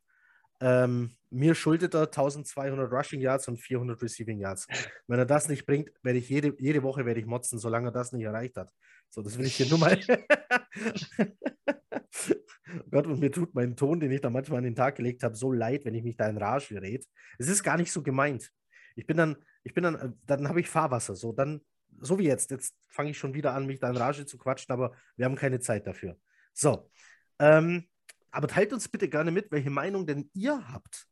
Ähm, 0.59 1.11
mir 1.29 1.55
schuldet 1.55 1.93
er 1.93 2.03
1200 2.03 2.91
Rushing 2.91 3.21
Yards 3.21 3.47
und 3.47 3.57
400 3.57 4.01
Receiving 4.01 4.39
Yards. 4.39 4.67
Wenn 5.07 5.19
er 5.19 5.25
das 5.25 5.49
nicht 5.49 5.65
bringt, 5.65 5.91
werde 6.01 6.19
ich 6.19 6.29
jede, 6.29 6.55
jede 6.59 6.83
Woche 6.83 7.05
werde 7.05 7.19
ich 7.19 7.25
motzen, 7.25 7.59
solange 7.59 7.89
er 7.89 7.91
das 7.91 8.11
nicht 8.11 8.23
erreicht 8.23 8.57
hat. 8.57 8.71
So, 9.09 9.21
das 9.21 9.37
will 9.37 9.45
ich 9.45 9.55
hier 9.55 9.67
nur 9.67 9.79
mal. 9.79 9.99
Gott, 12.91 13.07
und 13.07 13.19
mir 13.19 13.31
tut 13.31 13.53
mein 13.53 13.75
Ton, 13.75 13.99
den 13.99 14.11
ich 14.11 14.21
da 14.21 14.29
manchmal 14.29 14.59
an 14.59 14.65
den 14.65 14.75
Tag 14.75 14.95
gelegt 14.95 15.23
habe, 15.23 15.35
so 15.35 15.51
leid, 15.51 15.85
wenn 15.85 15.95
ich 15.95 16.03
mich 16.03 16.17
da 16.17 16.27
in 16.27 16.37
Rage 16.37 16.73
gerät. 16.73 17.05
Es 17.37 17.47
ist 17.47 17.63
gar 17.63 17.77
nicht 17.77 17.91
so 17.91 18.01
gemeint. 18.01 18.51
Ich 18.95 19.05
bin 19.05 19.17
dann, 19.17 19.37
ich 19.63 19.73
bin 19.73 19.83
dann, 19.83 20.19
dann 20.25 20.47
habe 20.49 20.59
ich 20.59 20.69
Fahrwasser. 20.69 21.15
So, 21.15 21.31
dann 21.31 21.61
so 21.99 22.19
wie 22.19 22.25
jetzt. 22.25 22.51
Jetzt 22.51 22.75
fange 22.87 23.11
ich 23.11 23.17
schon 23.17 23.33
wieder 23.33 23.53
an, 23.53 23.65
mich 23.65 23.79
da 23.79 23.89
in 23.89 23.97
Rage 23.97 24.25
zu 24.25 24.37
quatschen, 24.37 24.71
aber 24.73 24.93
wir 25.15 25.25
haben 25.25 25.35
keine 25.35 25.59
Zeit 25.59 25.87
dafür. 25.87 26.17
So. 26.53 26.89
Ähm, 27.39 27.87
aber 28.31 28.47
teilt 28.47 28.73
uns 28.73 28.87
bitte 28.87 29.09
gerne 29.09 29.31
mit, 29.31 29.51
welche 29.51 29.69
Meinung 29.69 30.05
denn 30.05 30.29
ihr 30.33 30.67
habt. 30.71 31.07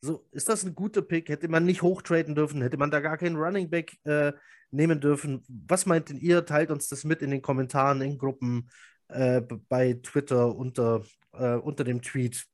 So, 0.00 0.26
ist 0.30 0.48
das 0.48 0.64
ein 0.64 0.74
guter 0.74 1.02
Pick? 1.02 1.28
Hätte 1.28 1.48
man 1.48 1.64
nicht 1.64 1.82
hochtraden 1.82 2.34
dürfen? 2.34 2.62
Hätte 2.62 2.76
man 2.76 2.90
da 2.90 3.00
gar 3.00 3.16
keinen 3.16 3.36
Running 3.36 3.70
Back 3.70 3.96
äh, 4.04 4.32
nehmen 4.70 5.00
dürfen? 5.00 5.42
Was 5.48 5.86
meint 5.86 6.10
denn 6.10 6.18
ihr? 6.18 6.44
Teilt 6.44 6.70
uns 6.70 6.88
das 6.88 7.04
mit 7.04 7.22
in 7.22 7.30
den 7.30 7.42
Kommentaren, 7.42 8.00
in 8.02 8.18
Gruppen, 8.18 8.68
äh, 9.08 9.40
bei 9.40 9.94
Twitter 9.94 10.54
unter, 10.54 11.04
äh, 11.32 11.54
unter 11.54 11.84
dem 11.84 12.02
Tweet. 12.02 12.46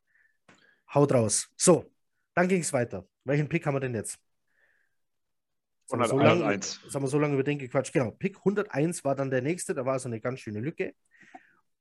Haut 0.95 1.13
raus. 1.13 1.49
So, 1.57 1.91
dann 2.35 2.49
ging 2.49 2.61
es 2.61 2.73
weiter. 2.73 3.07
Welchen 3.25 3.49
Pick 3.49 3.67
haben 3.67 3.75
wir 3.75 3.81
denn 3.81 3.95
jetzt? 3.95 4.19
Jetzt 5.83 5.93
haben, 5.93 6.01
wir 6.01 6.09
so 6.09 6.19
lange, 6.19 6.53
jetzt 6.53 6.95
haben 6.95 7.03
wir 7.03 7.09
so 7.09 7.19
lange 7.19 7.35
über 7.35 7.43
den 7.43 7.59
gequatscht. 7.59 7.93
Genau, 7.93 8.11
Pick 8.13 8.39
101 8.39 9.05
war 9.05 9.15
dann 9.15 9.31
der 9.31 9.43
nächste. 9.43 9.75
Da 9.75 9.85
war 9.85 9.99
so 9.99 10.09
eine 10.09 10.21
ganz 10.21 10.41
schöne 10.41 10.61
Lücke. 10.61 10.95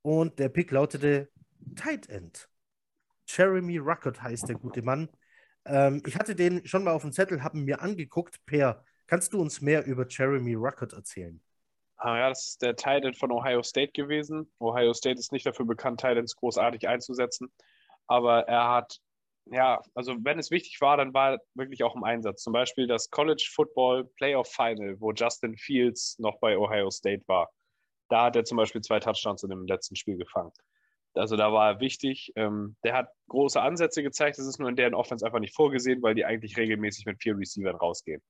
Und 0.02 0.38
der 0.38 0.48
Pick 0.48 0.70
lautete 0.70 1.30
Tight 1.76 2.08
End. 2.08 2.48
Jeremy 3.26 3.78
Ruckert 3.78 4.22
heißt 4.22 4.48
der 4.48 4.56
gute 4.56 4.82
Mann. 4.82 5.08
Ähm, 5.64 6.02
ich 6.06 6.16
hatte 6.16 6.34
den 6.34 6.66
schon 6.66 6.84
mal 6.84 6.92
auf 6.92 7.02
dem 7.02 7.12
Zettel, 7.12 7.42
habe 7.42 7.58
mir 7.58 7.80
angeguckt. 7.80 8.44
Per, 8.46 8.84
kannst 9.06 9.32
du 9.32 9.40
uns 9.40 9.60
mehr 9.60 9.84
über 9.86 10.06
Jeremy 10.08 10.54
Ruckert 10.54 10.92
erzählen? 10.92 11.40
Ah, 11.96 12.18
ja, 12.18 12.28
das 12.30 12.48
ist 12.48 12.62
der 12.62 12.74
Titan 12.74 13.14
von 13.14 13.30
Ohio 13.30 13.62
State 13.62 13.92
gewesen. 13.92 14.50
Ohio 14.58 14.92
State 14.92 15.20
ist 15.20 15.30
nicht 15.30 15.46
dafür 15.46 15.66
bekannt, 15.66 16.00
Titans 16.00 16.34
großartig 16.34 16.88
einzusetzen. 16.88 17.52
Aber 18.08 18.48
er 18.48 18.68
hat, 18.68 18.98
ja, 19.46 19.80
also 19.94 20.16
wenn 20.24 20.38
es 20.38 20.50
wichtig 20.50 20.80
war, 20.80 20.96
dann 20.96 21.14
war 21.14 21.34
er 21.34 21.40
wirklich 21.54 21.84
auch 21.84 21.94
im 21.94 22.02
Einsatz. 22.02 22.42
Zum 22.42 22.52
Beispiel 22.52 22.88
das 22.88 23.08
College 23.10 23.48
Football 23.54 24.06
Playoff 24.16 24.48
Final, 24.48 25.00
wo 25.00 25.12
Justin 25.12 25.56
Fields 25.56 26.18
noch 26.18 26.40
bei 26.40 26.58
Ohio 26.58 26.90
State 26.90 27.22
war. 27.28 27.52
Da 28.08 28.24
hat 28.24 28.36
er 28.36 28.44
zum 28.44 28.56
Beispiel 28.56 28.80
zwei 28.80 28.98
Touchdowns 28.98 29.44
in 29.44 29.50
dem 29.50 29.66
letzten 29.66 29.94
Spiel 29.94 30.16
gefangen. 30.16 30.50
Also 31.14 31.36
da 31.36 31.52
war 31.52 31.72
er 31.72 31.80
wichtig. 31.80 32.32
Ähm, 32.36 32.76
der 32.84 32.94
hat 32.94 33.08
große 33.28 33.60
Ansätze 33.60 34.02
gezeigt. 34.02 34.38
Das 34.38 34.46
ist 34.46 34.58
nur 34.58 34.68
in 34.68 34.76
deren 34.76 34.94
Offense 34.94 35.24
einfach 35.24 35.40
nicht 35.40 35.54
vorgesehen, 35.54 36.02
weil 36.02 36.14
die 36.14 36.24
eigentlich 36.24 36.56
regelmäßig 36.56 37.06
mit 37.06 37.22
vier 37.22 37.36
Receivern 37.36 37.76
rausgehen. 37.76 38.22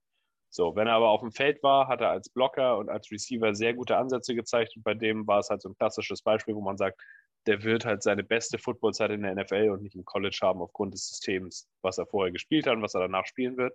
So, 0.51 0.76
wenn 0.76 0.87
er 0.87 0.95
aber 0.95 1.09
auf 1.09 1.20
dem 1.20 1.33
Feld 1.33 1.62
war, 1.62 1.89
hat 1.89 2.03
er 2.03 2.11
als 2.11 2.28
Blocker 2.28 2.76
und 2.76 2.91
als 2.91 3.11
Receiver 3.11 3.55
sehr 3.55 3.72
gute 3.72 3.97
Ansätze 3.97 4.35
gezeigt. 4.35 4.76
Und 4.76 4.83
bei 4.83 4.95
dem 4.95 5.26
war 5.26 5.39
es 5.39 5.49
halt 5.49 5.62
so 5.62 5.70
ein 5.70 5.76
klassisches 5.76 6.20
Beispiel, 6.22 6.55
wo 6.55 6.61
man 6.61 6.76
sagt, 6.76 7.01
der 7.47 7.62
wird 7.62 7.85
halt 7.85 8.03
seine 8.03 8.22
beste 8.22 8.59
Footballzeit 8.59 9.11
in 9.11 9.22
der 9.22 9.35
NFL 9.35 9.70
und 9.70 9.83
nicht 9.83 9.95
im 9.95 10.05
College 10.05 10.39
haben 10.43 10.61
aufgrund 10.61 10.95
des 10.95 11.09
Systems, 11.09 11.68
was 11.80 11.99
er 11.99 12.07
vorher 12.07 12.33
gespielt 12.33 12.66
hat 12.66 12.74
und 12.74 12.83
was 12.83 12.95
er 12.95 13.01
danach 13.01 13.26
spielen 13.26 13.57
wird. 13.57 13.74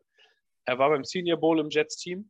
Er 0.65 0.77
war 0.77 0.89
beim 0.89 1.03
Senior 1.03 1.39
Bowl 1.39 1.59
im 1.59 1.69
Jets-Team. 1.69 2.29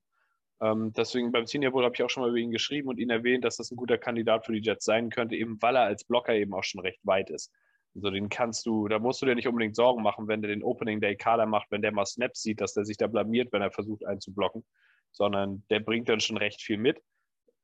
Ähm, 0.59 0.91
deswegen 0.93 1.31
beim 1.31 1.45
Senior 1.45 1.71
Bowl 1.71 1.83
habe 1.83 1.93
ich 1.95 2.03
auch 2.03 2.09
schon 2.09 2.23
mal 2.23 2.29
über 2.29 2.39
ihn 2.39 2.51
geschrieben 2.51 2.89
und 2.89 2.97
ihn 2.99 3.09
erwähnt, 3.09 3.45
dass 3.45 3.57
das 3.57 3.71
ein 3.71 3.75
guter 3.75 3.97
Kandidat 3.97 4.45
für 4.45 4.53
die 4.53 4.61
Jets 4.61 4.85
sein 4.85 5.09
könnte, 5.09 5.35
eben 5.35 5.61
weil 5.61 5.75
er 5.75 5.83
als 5.83 6.03
Blocker 6.03 6.33
eben 6.33 6.53
auch 6.53 6.63
schon 6.63 6.81
recht 6.81 6.99
weit 7.03 7.29
ist. 7.29 7.51
Also 7.95 8.09
den 8.11 8.29
kannst 8.29 8.65
du, 8.65 8.87
da 8.87 8.99
musst 8.99 9.21
du 9.21 9.25
dir 9.25 9.35
nicht 9.35 9.47
unbedingt 9.47 9.75
Sorgen 9.75 10.03
machen, 10.03 10.27
wenn 10.27 10.41
der 10.41 10.49
den 10.49 10.63
Opening 10.63 11.01
Day 11.01 11.15
Kader 11.15 11.45
macht, 11.45 11.71
wenn 11.71 11.81
der 11.81 11.91
mal 11.91 12.05
Snaps 12.05 12.41
sieht, 12.41 12.61
dass 12.61 12.73
der 12.73 12.85
sich 12.85 12.97
da 12.97 13.07
blamiert, 13.07 13.51
wenn 13.51 13.61
er 13.61 13.71
versucht 13.71 14.05
einzublocken, 14.05 14.63
sondern 15.11 15.63
der 15.69 15.79
bringt 15.79 16.09
dann 16.09 16.19
schon 16.19 16.37
recht 16.37 16.61
viel 16.61 16.77
mit. 16.77 17.01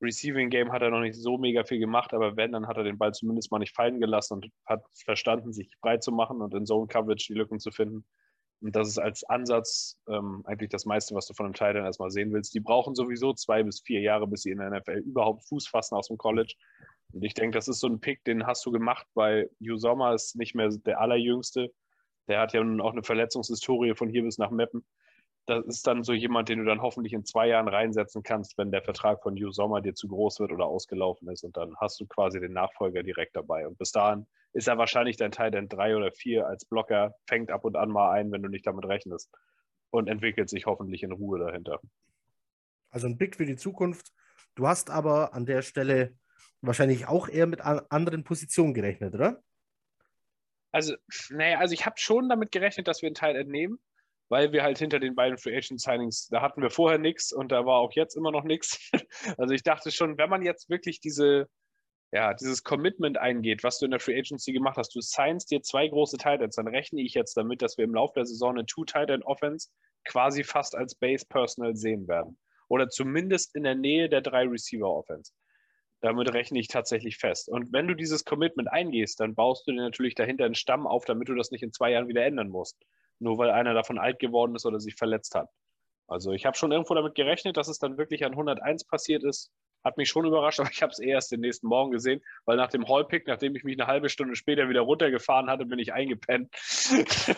Receiving 0.01 0.49
Game 0.49 0.71
hat 0.71 0.81
er 0.81 0.89
noch 0.89 0.99
nicht 0.99 1.15
so 1.15 1.37
mega 1.37 1.63
viel 1.63 1.79
gemacht, 1.79 2.13
aber 2.13 2.35
wenn, 2.35 2.51
dann 2.51 2.67
hat 2.67 2.77
er 2.77 2.83
den 2.83 2.97
Ball 2.97 3.13
zumindest 3.13 3.51
mal 3.51 3.59
nicht 3.59 3.75
fallen 3.75 3.99
gelassen 3.99 4.33
und 4.33 4.49
hat 4.65 4.83
verstanden, 5.05 5.53
sich 5.53 5.69
breit 5.81 6.03
zu 6.03 6.11
machen 6.11 6.41
und 6.41 6.53
in 6.53 6.65
Zone 6.65 6.87
Coverage 6.87 7.27
die 7.31 7.37
Lücken 7.37 7.59
zu 7.59 7.71
finden. 7.71 8.05
Und 8.63 8.77
das 8.77 8.87
ist 8.87 8.97
als 8.97 9.25
Ansatz 9.25 9.99
ähm, 10.07 10.41
eigentlich 10.45 10.69
das 10.69 10.85
meiste, 10.85 11.13
was 11.15 11.27
du 11.27 11.33
von 11.33 11.53
Teil 11.53 11.73
dann 11.73 11.83
erstmal 11.83 12.11
sehen 12.11 12.31
willst. 12.31 12.53
Die 12.53 12.61
brauchen 12.61 12.95
sowieso 12.95 13.33
zwei 13.33 13.61
bis 13.61 13.81
vier 13.81 13.99
Jahre, 13.99 14.25
bis 14.25 14.43
sie 14.43 14.51
in 14.51 14.59
der 14.59 14.69
NFL 14.69 15.03
überhaupt 15.05 15.45
Fuß 15.49 15.67
fassen 15.67 15.95
aus 15.95 16.07
dem 16.07 16.17
College. 16.17 16.55
Und 17.11 17.23
ich 17.23 17.33
denke, 17.33 17.57
das 17.57 17.67
ist 17.67 17.81
so 17.81 17.87
ein 17.87 17.99
Pick, 17.99 18.23
den 18.23 18.47
hast 18.47 18.65
du 18.65 18.71
gemacht, 18.71 19.05
weil 19.15 19.49
Hugh 19.59 19.77
Sommer 19.77 20.13
ist 20.13 20.37
nicht 20.37 20.55
mehr 20.55 20.69
der 20.69 21.01
allerjüngste. 21.01 21.73
Der 22.29 22.39
hat 22.39 22.53
ja 22.53 22.63
nun 22.63 22.79
auch 22.79 22.93
eine 22.93 23.03
Verletzungshistorie 23.03 23.95
von 23.95 24.09
hier 24.09 24.23
bis 24.23 24.37
nach 24.37 24.49
Meppen. 24.49 24.85
Das 25.45 25.65
ist 25.65 25.85
dann 25.85 26.05
so 26.05 26.13
jemand, 26.13 26.47
den 26.47 26.59
du 26.59 26.65
dann 26.65 26.81
hoffentlich 26.81 27.11
in 27.11 27.25
zwei 27.25 27.49
Jahren 27.49 27.67
reinsetzen 27.67 28.23
kannst, 28.23 28.57
wenn 28.57 28.71
der 28.71 28.81
Vertrag 28.81 29.21
von 29.23 29.35
Hugh 29.35 29.51
Sommer 29.51 29.81
dir 29.81 29.93
zu 29.93 30.07
groß 30.07 30.39
wird 30.39 30.53
oder 30.53 30.67
ausgelaufen 30.67 31.27
ist. 31.27 31.43
Und 31.43 31.57
dann 31.57 31.75
hast 31.81 31.99
du 31.99 32.05
quasi 32.07 32.39
den 32.39 32.53
Nachfolger 32.53 33.03
direkt 33.03 33.35
dabei. 33.35 33.67
Und 33.67 33.77
bis 33.77 33.91
dahin 33.91 34.25
ist 34.53 34.67
er 34.67 34.77
wahrscheinlich 34.77 35.17
dein 35.17 35.31
Teil 35.31 35.51
denn 35.51 35.67
drei 35.67 35.95
oder 35.95 36.11
vier 36.11 36.47
als 36.47 36.65
Blocker, 36.65 37.15
fängt 37.27 37.51
ab 37.51 37.65
und 37.65 37.75
an 37.75 37.89
mal 37.89 38.11
ein, 38.11 38.31
wenn 38.31 38.43
du 38.43 38.49
nicht 38.49 38.65
damit 38.65 38.85
rechnest 38.85 39.29
und 39.89 40.07
entwickelt 40.07 40.49
sich 40.49 40.65
hoffentlich 40.65 41.03
in 41.03 41.11
Ruhe 41.11 41.39
dahinter. 41.39 41.79
Also 42.89 43.07
ein 43.07 43.17
Blick 43.17 43.35
für 43.35 43.45
die 43.45 43.55
Zukunft. 43.55 44.11
Du 44.55 44.67
hast 44.67 44.89
aber 44.89 45.33
an 45.33 45.45
der 45.45 45.63
Stelle 45.63 46.15
wahrscheinlich 46.61 47.07
auch 47.07 47.27
eher 47.27 47.47
mit 47.47 47.61
anderen 47.61 48.23
Positionen 48.23 48.73
gerechnet, 48.73 49.15
oder? 49.15 49.43
Also, 50.71 50.95
naja, 51.29 51.59
also 51.59 51.73
ich 51.73 51.85
habe 51.85 51.99
schon 51.99 52.29
damit 52.29 52.51
gerechnet, 52.51 52.87
dass 52.87 53.01
wir 53.01 53.07
einen 53.07 53.15
Teil 53.15 53.35
entnehmen, 53.35 53.79
weil 54.29 54.51
wir 54.51 54.63
halt 54.63 54.79
hinter 54.79 54.99
den 54.99 55.13
beiden 55.13 55.37
Free 55.37 55.55
Agent 55.55 55.81
Signings, 55.81 56.27
da 56.29 56.41
hatten 56.41 56.61
wir 56.61 56.71
vorher 56.71 56.97
nichts 56.97 57.31
und 57.31 57.51
da 57.51 57.65
war 57.65 57.77
auch 57.77 57.91
jetzt 57.93 58.15
immer 58.15 58.31
noch 58.31 58.43
nichts. 58.43 58.89
Also 59.37 59.53
ich 59.53 59.63
dachte 59.63 59.91
schon, 59.91 60.17
wenn 60.17 60.29
man 60.29 60.41
jetzt 60.41 60.69
wirklich 60.69 60.99
diese, 60.99 61.47
ja, 62.13 62.31
dieses 62.35 62.63
Commitment 62.63 63.17
eingeht, 63.17 63.63
was 63.63 63.79
du 63.79 63.85
in 63.85 63.91
der 63.91 63.99
Free 63.99 64.19
Agency 64.19 64.53
gemacht 64.53 64.77
hast, 64.77 64.93
du 64.93 65.01
signst 65.01 65.49
dir 65.49 65.63
zwei 65.63 65.87
große 65.87 66.17
Titans, 66.17 66.55
dann 66.55 66.67
rechne 66.67 67.01
ich 67.01 67.15
jetzt 67.15 67.35
damit, 67.35 67.63
dass 67.63 67.79
wir 67.79 67.85
im 67.85 67.95
Laufe 67.95 68.13
der 68.13 68.27
Saison 68.27 68.51
eine 68.51 68.67
Two-Titan-Offense 68.67 69.69
quasi 70.05 70.43
fast 70.43 70.75
als 70.75 70.93
Base-Personal 70.93 71.75
sehen 71.75 72.07
werden. 72.07 72.37
Oder 72.69 72.87
zumindest 72.87 73.55
in 73.55 73.63
der 73.63 73.73
Nähe 73.73 74.09
der 74.09 74.21
drei 74.21 74.43
Receiver-Offense. 74.43 75.33
Damit 76.01 76.31
rechne 76.31 76.59
ich 76.59 76.67
tatsächlich 76.67 77.17
fest. 77.17 77.49
Und 77.49 77.73
wenn 77.73 77.87
du 77.87 77.95
dieses 77.95 78.25
Commitment 78.25 78.71
eingehst, 78.71 79.19
dann 79.19 79.33
baust 79.33 79.65
du 79.67 79.71
dir 79.71 79.81
natürlich 79.81 80.13
dahinter 80.13 80.45
einen 80.45 80.53
Stamm 80.53 80.85
auf, 80.85 81.05
damit 81.05 81.29
du 81.29 81.35
das 81.35 81.49
nicht 81.49 81.63
in 81.63 81.73
zwei 81.73 81.93
Jahren 81.93 82.09
wieder 82.09 82.23
ändern 82.23 82.49
musst. 82.49 82.77
Nur 83.17 83.39
weil 83.39 83.49
einer 83.49 83.73
davon 83.73 83.97
alt 83.97 84.19
geworden 84.19 84.55
ist 84.55 84.67
oder 84.67 84.79
sich 84.79 84.93
verletzt 84.95 85.33
hat. 85.33 85.49
Also 86.07 86.31
ich 86.31 86.45
habe 86.45 86.57
schon 86.57 86.71
irgendwo 86.71 86.93
damit 86.93 87.15
gerechnet, 87.15 87.57
dass 87.57 87.69
es 87.69 87.79
dann 87.79 87.97
wirklich 87.97 88.23
an 88.23 88.33
101 88.33 88.83
passiert 88.83 89.23
ist. 89.23 89.51
Hat 89.83 89.97
mich 89.97 90.09
schon 90.09 90.25
überrascht, 90.25 90.59
aber 90.61 90.69
ich 90.71 90.81
habe 90.81 90.91
es 90.91 90.99
erst 90.99 91.31
den 91.31 91.41
nächsten 91.41 91.67
Morgen 91.67 91.91
gesehen, 91.91 92.21
weil 92.45 92.57
nach 92.57 92.69
dem 92.69 92.87
Hallpick, 92.87 93.27
nachdem 93.27 93.55
ich 93.55 93.63
mich 93.63 93.79
eine 93.79 93.87
halbe 93.87 94.09
Stunde 94.09 94.35
später 94.35 94.69
wieder 94.69 94.81
runtergefahren 94.81 95.49
hatte, 95.49 95.65
bin 95.65 95.79
ich 95.79 95.93
eingepennt. 95.93 96.49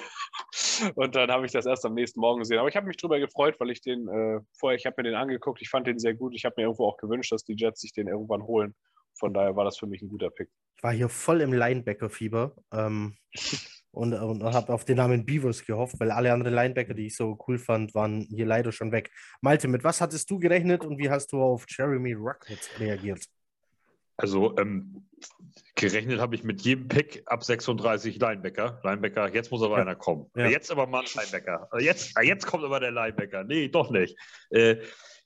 und 0.96 1.16
dann 1.16 1.32
habe 1.32 1.46
ich 1.46 1.52
das 1.52 1.66
erst 1.66 1.86
am 1.86 1.94
nächsten 1.94 2.20
Morgen 2.20 2.40
gesehen. 2.40 2.60
Aber 2.60 2.70
ich 2.70 2.76
habe 2.76 2.88
mich 2.88 2.98
darüber 2.98 3.20
gefreut, 3.20 3.56
weil 3.60 3.72
ich 3.72 3.82
den 3.82 4.08
äh, 4.08 4.40
vorher, 4.58 4.78
ich 4.78 4.86
habe 4.86 4.96
mir 4.98 5.10
den 5.10 5.16
angeguckt, 5.16 5.62
ich 5.62 5.70
fand 5.70 5.88
den 5.88 6.00
sehr 6.00 6.14
gut. 6.14 6.34
Ich 6.36 6.46
habe 6.46 6.56
mir 6.58 6.64
irgendwo 6.64 6.86
auch 6.86 6.98
gewünscht, 6.98 7.32
dass 7.32 7.44
die 7.44 7.56
Jets 7.56 7.82
sich 7.82 7.94
den 7.94 8.08
irgendwann 8.08 8.44
holen. 8.44 8.76
Von 9.18 9.34
daher 9.34 9.56
war 9.56 9.64
das 9.64 9.78
für 9.78 9.88
mich 9.88 10.02
ein 10.02 10.10
guter 10.10 10.30
Pick. 10.30 10.50
Ich 10.76 10.84
war 10.84 10.92
hier 10.92 11.10
voll 11.10 11.42
im 11.42 11.54
Linebacker-Fieber. 11.54 12.56
Ähm, 12.74 13.18
und, 13.96 14.14
und 14.14 14.44
habe 14.44 14.74
auf 14.74 14.86
den 14.86 14.98
Namen 14.98 15.26
Beavers 15.26 15.66
gehofft, 15.66 16.00
weil 16.00 16.12
alle 16.12 16.34
anderen 16.34 16.54
Linebacker, 16.54 16.94
die 16.94 17.08
ich 17.08 17.16
so 17.16 17.38
cool 17.48 17.58
fand, 17.58 17.96
waren 17.96 18.28
hier 18.30 18.46
leider 18.46 18.72
schon 18.72 18.92
weg. 18.92 19.12
Malte, 19.42 19.68
mit 19.68 19.84
was 19.84 20.02
hattest 20.02 20.30
du 20.30 20.40
gerechnet 20.40 20.86
und 20.86 20.98
wie 20.98 21.10
hast 21.10 21.32
du 21.32 21.42
auf 21.42 21.66
Jeremy 21.68 22.14
Rockets 22.14 22.70
reagiert? 22.80 23.26
Also 24.18 24.58
ähm, 24.58 25.06
gerechnet 25.76 26.20
habe 26.20 26.36
ich 26.36 26.44
mit 26.44 26.62
jedem 26.62 26.88
Pick 26.88 27.24
ab 27.26 27.44
36 27.44 28.20
Linebacker. 28.20 28.80
Linebacker, 28.84 29.34
jetzt 29.34 29.52
muss 29.52 29.62
aber 29.62 29.76
ja. 29.76 29.82
einer 29.82 29.96
kommen. 29.96 30.30
Ja. 30.36 30.48
Jetzt 30.48 30.72
aber 30.72 30.88
mal 30.88 31.02
ein 31.02 31.08
Linebacker. 31.14 31.70
Jetzt, 31.80 32.14
jetzt 32.22 32.46
kommt 32.46 32.64
aber 32.64 32.80
der 32.80 32.92
Linebacker. 32.92 33.44
Nee, 33.44 33.68
doch 33.68 33.90
nicht. 33.90 34.18
Äh, 34.52 34.78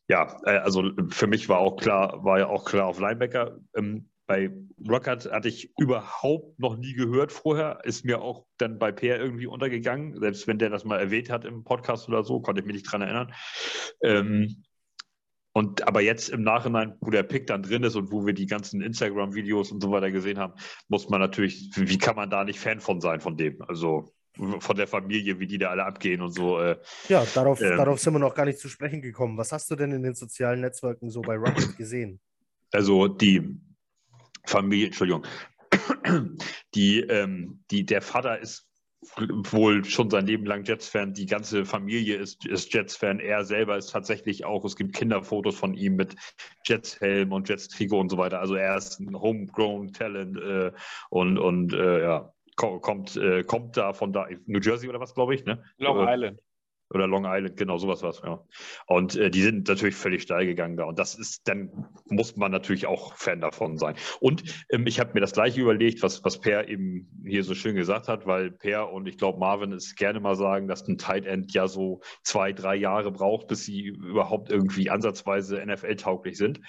ja, 0.07 0.39
äh, 0.45 0.57
also 0.57 0.91
für 1.09 1.27
mich 1.27 1.49
war 1.49 1.59
auch 1.59 1.77
klar, 1.77 2.23
war 2.23 2.39
ja 2.39 2.47
auch 2.47 2.65
klar 2.65 2.87
auf 2.87 2.99
Linebacker. 2.99 3.59
Ähm, 3.75 4.09
bei 4.29 4.51
Rocket 4.87 5.31
hatte 5.31 5.47
ich 5.47 5.73
überhaupt 5.79 6.59
noch 6.59 6.77
nie 6.77 6.93
gehört 6.93 7.31
vorher. 7.31 7.79
Ist 7.83 8.05
mir 8.05 8.21
auch 8.21 8.45
dann 8.59 8.77
bei 8.77 8.91
Peer 8.91 9.19
irgendwie 9.19 9.47
untergegangen. 9.47 10.19
Selbst 10.19 10.45
wenn 10.45 10.59
der 10.59 10.69
das 10.69 10.85
mal 10.85 10.99
erwähnt 10.99 11.31
hat 11.31 11.45
im 11.45 11.63
Podcast 11.63 12.07
oder 12.07 12.23
so, 12.23 12.39
konnte 12.39 12.61
ich 12.61 12.67
mich 12.67 12.75
nicht 12.75 12.91
dran 12.91 13.01
erinnern. 13.01 13.33
Ähm, 14.03 14.63
und 15.53 15.87
aber 15.87 16.01
jetzt 16.01 16.29
im 16.29 16.43
Nachhinein, 16.43 16.93
wo 17.01 17.09
der 17.09 17.23
Pick 17.23 17.47
dann 17.47 17.63
drin 17.63 17.81
ist 17.81 17.95
und 17.95 18.11
wo 18.11 18.23
wir 18.27 18.33
die 18.33 18.45
ganzen 18.45 18.81
Instagram-Videos 18.81 19.71
und 19.71 19.81
so 19.81 19.89
weiter 19.89 20.11
gesehen 20.11 20.37
haben, 20.37 20.53
muss 20.89 21.09
man 21.09 21.19
natürlich, 21.19 21.71
wie 21.75 21.97
kann 21.97 22.15
man 22.15 22.29
da 22.29 22.43
nicht 22.43 22.59
Fan 22.59 22.81
von 22.81 23.01
sein 23.01 23.21
von 23.21 23.35
dem? 23.35 23.59
Also 23.63 24.13
von 24.59 24.77
der 24.77 24.87
Familie, 24.87 25.39
wie 25.39 25.47
die 25.47 25.57
da 25.57 25.71
alle 25.71 25.85
abgehen 25.85 26.21
und 26.21 26.33
so. 26.33 26.59
Äh, 26.59 26.77
ja, 27.07 27.25
darauf, 27.33 27.59
ähm, 27.61 27.77
darauf 27.77 27.99
sind 27.99 28.13
wir 28.13 28.19
noch 28.19 28.35
gar 28.35 28.45
nicht 28.45 28.59
zu 28.59 28.69
sprechen 28.69 29.01
gekommen. 29.01 29.39
Was 29.39 29.51
hast 29.51 29.71
du 29.71 29.75
denn 29.75 29.91
in 29.91 30.03
den 30.03 30.13
sozialen 30.13 30.61
Netzwerken 30.61 31.09
so 31.09 31.21
bei 31.21 31.35
Rocket 31.35 31.75
gesehen? 31.77 32.19
Also 32.71 33.07
die 33.07 33.59
Familie, 34.45 34.87
Entschuldigung, 34.87 35.25
die, 36.75 37.01
ähm, 37.01 37.63
die, 37.71 37.85
der 37.85 38.01
Vater 38.01 38.39
ist 38.39 38.69
wohl 39.51 39.85
schon 39.85 40.09
sein 40.09 40.25
Leben 40.25 40.45
lang 40.45 40.63
Jets-Fan, 40.65 41.13
die 41.13 41.25
ganze 41.25 41.65
Familie 41.65 42.17
ist, 42.17 42.45
ist 42.45 42.73
Jets-Fan, 42.73 43.19
er 43.19 43.45
selber 43.45 43.77
ist 43.77 43.91
tatsächlich 43.91 44.43
auch, 44.43 44.65
es 44.65 44.75
gibt 44.75 44.93
Kinderfotos 44.93 45.55
von 45.55 45.73
ihm 45.73 45.95
mit 45.95 46.15
Jets-Helm 46.65 47.31
und 47.31 47.47
Jets-Trikot 47.47 47.99
und 47.99 48.09
so 48.09 48.17
weiter, 48.17 48.39
also 48.39 48.55
er 48.55 48.75
ist 48.75 48.99
ein 48.99 49.17
homegrown 49.17 49.93
Talent 49.93 50.37
äh, 50.37 50.71
und, 51.09 51.37
und 51.37 51.73
äh, 51.73 52.01
ja, 52.03 52.33
kommt, 52.55 53.15
äh, 53.15 53.43
kommt 53.43 53.77
da 53.77 53.93
von 53.93 54.11
da, 54.11 54.27
New 54.45 54.59
Jersey 54.59 54.89
oder 54.89 54.99
was, 54.99 55.13
glaube 55.13 55.33
ich, 55.33 55.45
ne? 55.45 55.63
Long 55.77 56.05
äh, 56.05 56.13
Island. 56.13 56.41
Oder 56.91 57.07
Long 57.07 57.25
Island, 57.27 57.55
genau 57.55 57.77
sowas 57.77 58.01
war 58.01 58.09
es, 58.09 58.21
ja. 58.23 58.43
Und 58.87 59.15
äh, 59.15 59.29
die 59.29 59.41
sind 59.41 59.67
natürlich 59.67 59.95
völlig 59.95 60.23
steil 60.23 60.45
gegangen 60.45 60.75
da. 60.75 60.85
Und 60.85 60.97
das 60.97 61.13
ist, 61.15 61.47
dann 61.47 61.87
muss 62.05 62.35
man 62.35 62.51
natürlich 62.51 62.87
auch 62.87 63.15
Fan 63.15 63.41
davon 63.41 63.77
sein. 63.77 63.95
Und 64.19 64.43
ähm, 64.71 64.87
ich 64.87 64.99
habe 64.99 65.11
mir 65.13 65.21
das 65.21 65.33
gleiche 65.33 65.61
überlegt, 65.61 66.01
was, 66.01 66.23
was 66.23 66.39
Per 66.39 66.67
eben 66.67 67.09
hier 67.25 67.43
so 67.43 67.53
schön 67.53 67.75
gesagt 67.75 68.07
hat, 68.07 68.25
weil 68.25 68.51
Per 68.51 68.91
und 68.91 69.07
ich 69.07 69.17
glaube 69.17 69.39
Marvin 69.39 69.71
es 69.71 69.95
gerne 69.95 70.19
mal 70.19 70.35
sagen, 70.35 70.67
dass 70.67 70.87
ein 70.87 70.97
Tight 70.97 71.25
End 71.25 71.53
ja 71.53 71.67
so 71.67 72.01
zwei, 72.23 72.53
drei 72.53 72.75
Jahre 72.75 73.11
braucht, 73.11 73.47
bis 73.47 73.65
sie 73.65 73.87
überhaupt 73.87 74.49
irgendwie 74.49 74.89
ansatzweise 74.89 75.63
NFL-tauglich 75.63 76.37
sind. 76.37 76.59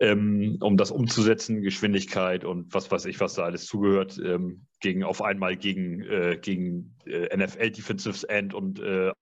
Ähm, 0.00 0.56
um 0.60 0.78
das 0.78 0.90
umzusetzen, 0.90 1.60
Geschwindigkeit 1.60 2.46
und 2.46 2.72
was 2.72 2.90
weiß 2.90 3.04
ich, 3.04 3.20
was 3.20 3.34
da 3.34 3.42
alles 3.42 3.66
zugehört, 3.66 4.18
ähm, 4.24 4.64
gegen 4.80 5.04
auf 5.04 5.20
einmal 5.20 5.58
gegen, 5.58 6.02
äh, 6.04 6.38
gegen 6.40 6.96
äh, 7.04 7.36
NFL 7.36 7.70
Defensive 7.70 8.26
End 8.30 8.54
und 8.54 8.80
äh, 8.80 9.12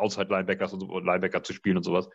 Outside 0.00 0.28
Linebackers 0.30 0.72
und, 0.72 0.80
so, 0.80 0.98
Linebacker 0.98 1.42
zu 1.42 1.52
spielen 1.52 1.76
und 1.76 1.82
sowas. 1.82 2.08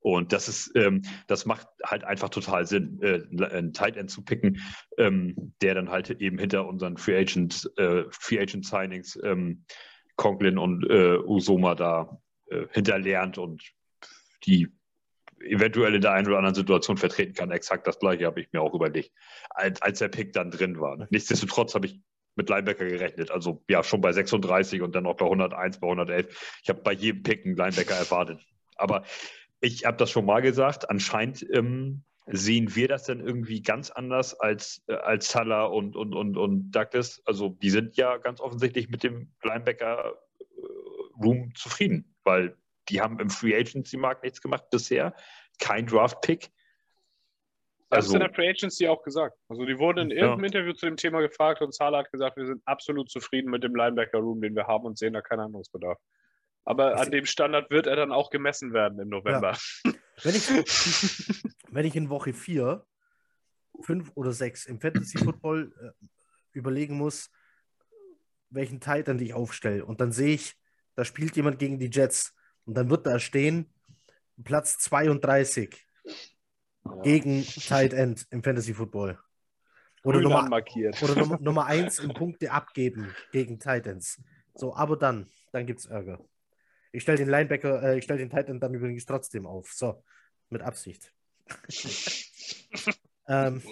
Und 0.00 0.32
das 0.32 0.48
ist, 0.48 0.72
ähm, 0.76 1.02
das 1.26 1.44
macht 1.44 1.68
halt 1.84 2.04
einfach 2.04 2.30
total 2.30 2.66
Sinn, 2.66 3.00
äh, 3.02 3.22
einen 3.44 3.72
Tight 3.72 3.96
End 3.96 4.10
zu 4.10 4.24
picken, 4.24 4.60
ähm, 4.96 5.54
der 5.60 5.74
dann 5.74 5.90
halt 5.90 6.10
eben 6.10 6.38
hinter 6.38 6.66
unseren 6.66 6.96
Free 6.96 7.18
Agent, 7.18 7.70
äh, 7.76 8.04
Free 8.10 8.40
Agent 8.40 8.64
Signings 8.64 9.18
ähm, 9.22 9.64
Conklin 10.16 10.58
und 10.58 10.88
äh, 10.88 11.18
Usoma 11.18 11.74
da 11.74 12.20
äh, 12.50 12.66
hinterlernt 12.72 13.38
und 13.38 13.62
die 14.44 14.68
eventuell 15.40 15.94
in 15.94 16.02
der 16.02 16.12
einen 16.12 16.26
oder 16.26 16.38
anderen 16.38 16.54
Situation 16.54 16.96
vertreten 16.96 17.32
kann. 17.32 17.50
Exakt 17.50 17.86
das 17.86 17.98
gleiche 17.98 18.26
habe 18.26 18.40
ich 18.40 18.52
mir 18.52 18.60
auch 18.60 18.74
überlegt, 18.74 19.12
als, 19.50 19.80
als 19.80 19.98
der 19.98 20.08
Pick 20.08 20.32
dann 20.32 20.50
drin 20.50 20.80
war. 20.80 21.06
Nichtsdestotrotz 21.10 21.74
habe 21.74 21.86
ich 21.86 22.00
mit 22.36 22.48
Linebacker 22.48 22.86
gerechnet. 22.86 23.30
Also 23.30 23.62
ja, 23.68 23.82
schon 23.82 24.00
bei 24.00 24.12
36 24.12 24.82
und 24.82 24.94
dann 24.94 25.06
auch 25.06 25.16
bei 25.16 25.26
101, 25.26 25.80
bei 25.80 25.86
111. 25.86 26.60
Ich 26.62 26.68
habe 26.68 26.82
bei 26.82 26.92
jedem 26.92 27.22
Pick 27.22 27.44
einen 27.44 27.56
Linebacker 27.56 27.94
erwartet. 27.94 28.40
Aber 28.76 29.04
ich 29.60 29.84
habe 29.84 29.96
das 29.96 30.10
schon 30.10 30.24
mal 30.24 30.40
gesagt, 30.40 30.88
anscheinend 30.88 31.46
ähm, 31.52 32.02
sehen 32.26 32.74
wir 32.74 32.88
das 32.88 33.04
dann 33.04 33.20
irgendwie 33.20 33.62
ganz 33.62 33.90
anders 33.90 34.38
als, 34.38 34.82
äh, 34.86 34.94
als 34.94 35.30
Salah 35.30 35.64
und, 35.64 35.96
und, 35.96 36.14
und, 36.14 36.36
und 36.36 36.70
Douglas. 36.70 37.22
Also 37.24 37.50
die 37.50 37.70
sind 37.70 37.96
ja 37.96 38.16
ganz 38.18 38.40
offensichtlich 38.40 38.88
mit 38.88 39.02
dem 39.02 39.32
Linebacker-Room 39.42 41.48
äh, 41.48 41.52
zufrieden, 41.54 42.14
weil 42.24 42.56
die 42.88 43.00
haben 43.00 43.20
im 43.20 43.30
Free 43.30 43.56
Agency-Markt 43.56 44.22
nichts 44.22 44.40
gemacht 44.40 44.70
bisher. 44.70 45.14
Kein 45.58 45.86
Draft-Pick. 45.86 46.50
Das 47.90 48.04
also, 48.04 48.10
ist 48.10 48.14
in 48.14 48.20
der 48.20 48.32
Free 48.32 48.48
Agency 48.48 48.86
auch 48.86 49.02
gesagt. 49.02 49.36
Also 49.48 49.64
die 49.66 49.76
wurden 49.78 49.98
in 49.98 50.10
irgendeinem 50.12 50.44
ja. 50.44 50.46
Interview 50.46 50.72
zu 50.74 50.86
dem 50.86 50.96
Thema 50.96 51.20
gefragt 51.20 51.60
und 51.60 51.74
Zahler 51.74 51.98
hat 51.98 52.12
gesagt, 52.12 52.36
wir 52.36 52.46
sind 52.46 52.62
absolut 52.64 53.10
zufrieden 53.10 53.50
mit 53.50 53.64
dem 53.64 53.74
Linebacker-Room, 53.74 54.40
den 54.40 54.54
wir 54.54 54.68
haben 54.68 54.84
und 54.84 54.96
sehen 54.96 55.12
da 55.12 55.20
keinen 55.20 55.40
Handlungsbedarf. 55.40 55.98
Aber 56.64 57.00
an 57.00 57.10
dem 57.10 57.26
Standard 57.26 57.68
wird 57.70 57.88
er 57.88 57.96
dann 57.96 58.12
auch 58.12 58.30
gemessen 58.30 58.72
werden 58.72 59.00
im 59.00 59.08
November. 59.08 59.56
Ja. 59.84 59.92
Wenn, 60.22 60.34
ich, 60.36 60.48
wenn 61.68 61.84
ich 61.84 61.96
in 61.96 62.10
Woche 62.10 62.32
4, 62.32 62.86
5 63.82 64.12
oder 64.14 64.30
6 64.30 64.66
im 64.66 64.80
Fantasy 64.80 65.18
Football 65.18 65.72
äh, 65.82 66.06
überlegen 66.52 66.96
muss, 66.96 67.28
welchen 68.50 68.78
Titan 68.78 69.18
ich 69.18 69.34
aufstelle 69.34 69.84
und 69.84 70.00
dann 70.00 70.12
sehe 70.12 70.34
ich, 70.34 70.54
da 70.94 71.04
spielt 71.04 71.34
jemand 71.34 71.58
gegen 71.58 71.80
die 71.80 71.90
Jets 71.90 72.36
und 72.66 72.74
dann 72.74 72.88
wird 72.88 73.04
da 73.06 73.18
stehen 73.18 73.72
Platz 74.44 74.78
32 74.78 75.86
gegen 77.02 77.44
Tight 77.68 77.92
End 77.92 78.26
im 78.30 78.42
Fantasy 78.42 78.74
Football. 78.74 79.18
Oder 80.02 80.20
Nummer, 80.20 80.48
markiert. 80.48 81.02
oder 81.02 81.14
Nummer, 81.14 81.38
Nummer 81.40 81.66
1 81.66 81.98
in 81.98 82.14
Punkte 82.14 82.50
abgeben 82.50 83.14
gegen 83.32 83.58
Titans. 83.58 84.20
So, 84.54 84.74
aber 84.74 84.96
dann, 84.96 85.26
dann 85.52 85.66
gibt 85.66 85.80
es 85.80 85.86
Ärger. 85.86 86.24
Ich 86.92 87.02
stelle 87.02 87.18
den 87.18 87.28
Linebacker, 87.28 87.82
äh, 87.82 87.98
ich 87.98 88.04
stelle 88.04 88.18
den 88.18 88.30
Titan 88.30 88.60
dann 88.60 88.74
übrigens 88.74 89.04
trotzdem 89.04 89.46
auf. 89.46 89.70
So, 89.72 90.02
mit 90.48 90.62
Absicht. 90.62 91.12
ähm, 93.28 93.62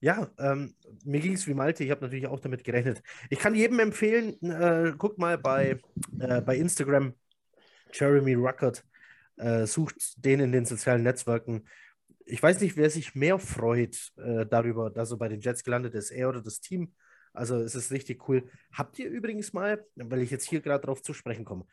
ja, 0.00 0.30
ähm, 0.38 0.74
mir 1.04 1.20
ging 1.20 1.34
es 1.34 1.46
wie 1.46 1.54
Malte, 1.54 1.84
ich 1.84 1.90
habe 1.90 2.02
natürlich 2.02 2.26
auch 2.26 2.40
damit 2.40 2.64
gerechnet. 2.64 3.02
Ich 3.30 3.38
kann 3.38 3.54
jedem 3.54 3.78
empfehlen, 3.80 4.40
äh, 4.42 4.94
guckt 4.96 5.18
mal 5.18 5.38
bei, 5.38 5.80
äh, 6.18 6.40
bei 6.40 6.56
Instagram 6.56 7.14
Jeremy 7.92 8.34
Ruckert 8.34 8.84
äh, 9.36 9.66
sucht 9.66 10.24
den 10.24 10.40
in 10.40 10.52
den 10.52 10.64
sozialen 10.64 11.02
Netzwerken. 11.02 11.66
Ich 12.24 12.42
weiß 12.42 12.60
nicht, 12.60 12.76
wer 12.76 12.90
sich 12.90 13.14
mehr 13.14 13.38
freut 13.38 14.12
äh, 14.16 14.46
darüber, 14.46 14.90
dass 14.90 15.10
er 15.10 15.18
bei 15.18 15.28
den 15.28 15.40
Jets 15.40 15.64
gelandet 15.64 15.94
ist, 15.94 16.10
er 16.10 16.28
oder 16.28 16.42
das 16.42 16.60
Team. 16.60 16.94
Also 17.32 17.56
es 17.56 17.74
ist 17.74 17.90
richtig 17.90 18.28
cool. 18.28 18.48
Habt 18.72 18.98
ihr 18.98 19.08
übrigens 19.08 19.52
mal, 19.52 19.84
weil 19.96 20.20
ich 20.20 20.30
jetzt 20.30 20.48
hier 20.48 20.60
gerade 20.60 20.84
drauf 20.84 21.02
zu 21.02 21.14
sprechen 21.14 21.44
komme, 21.44 21.66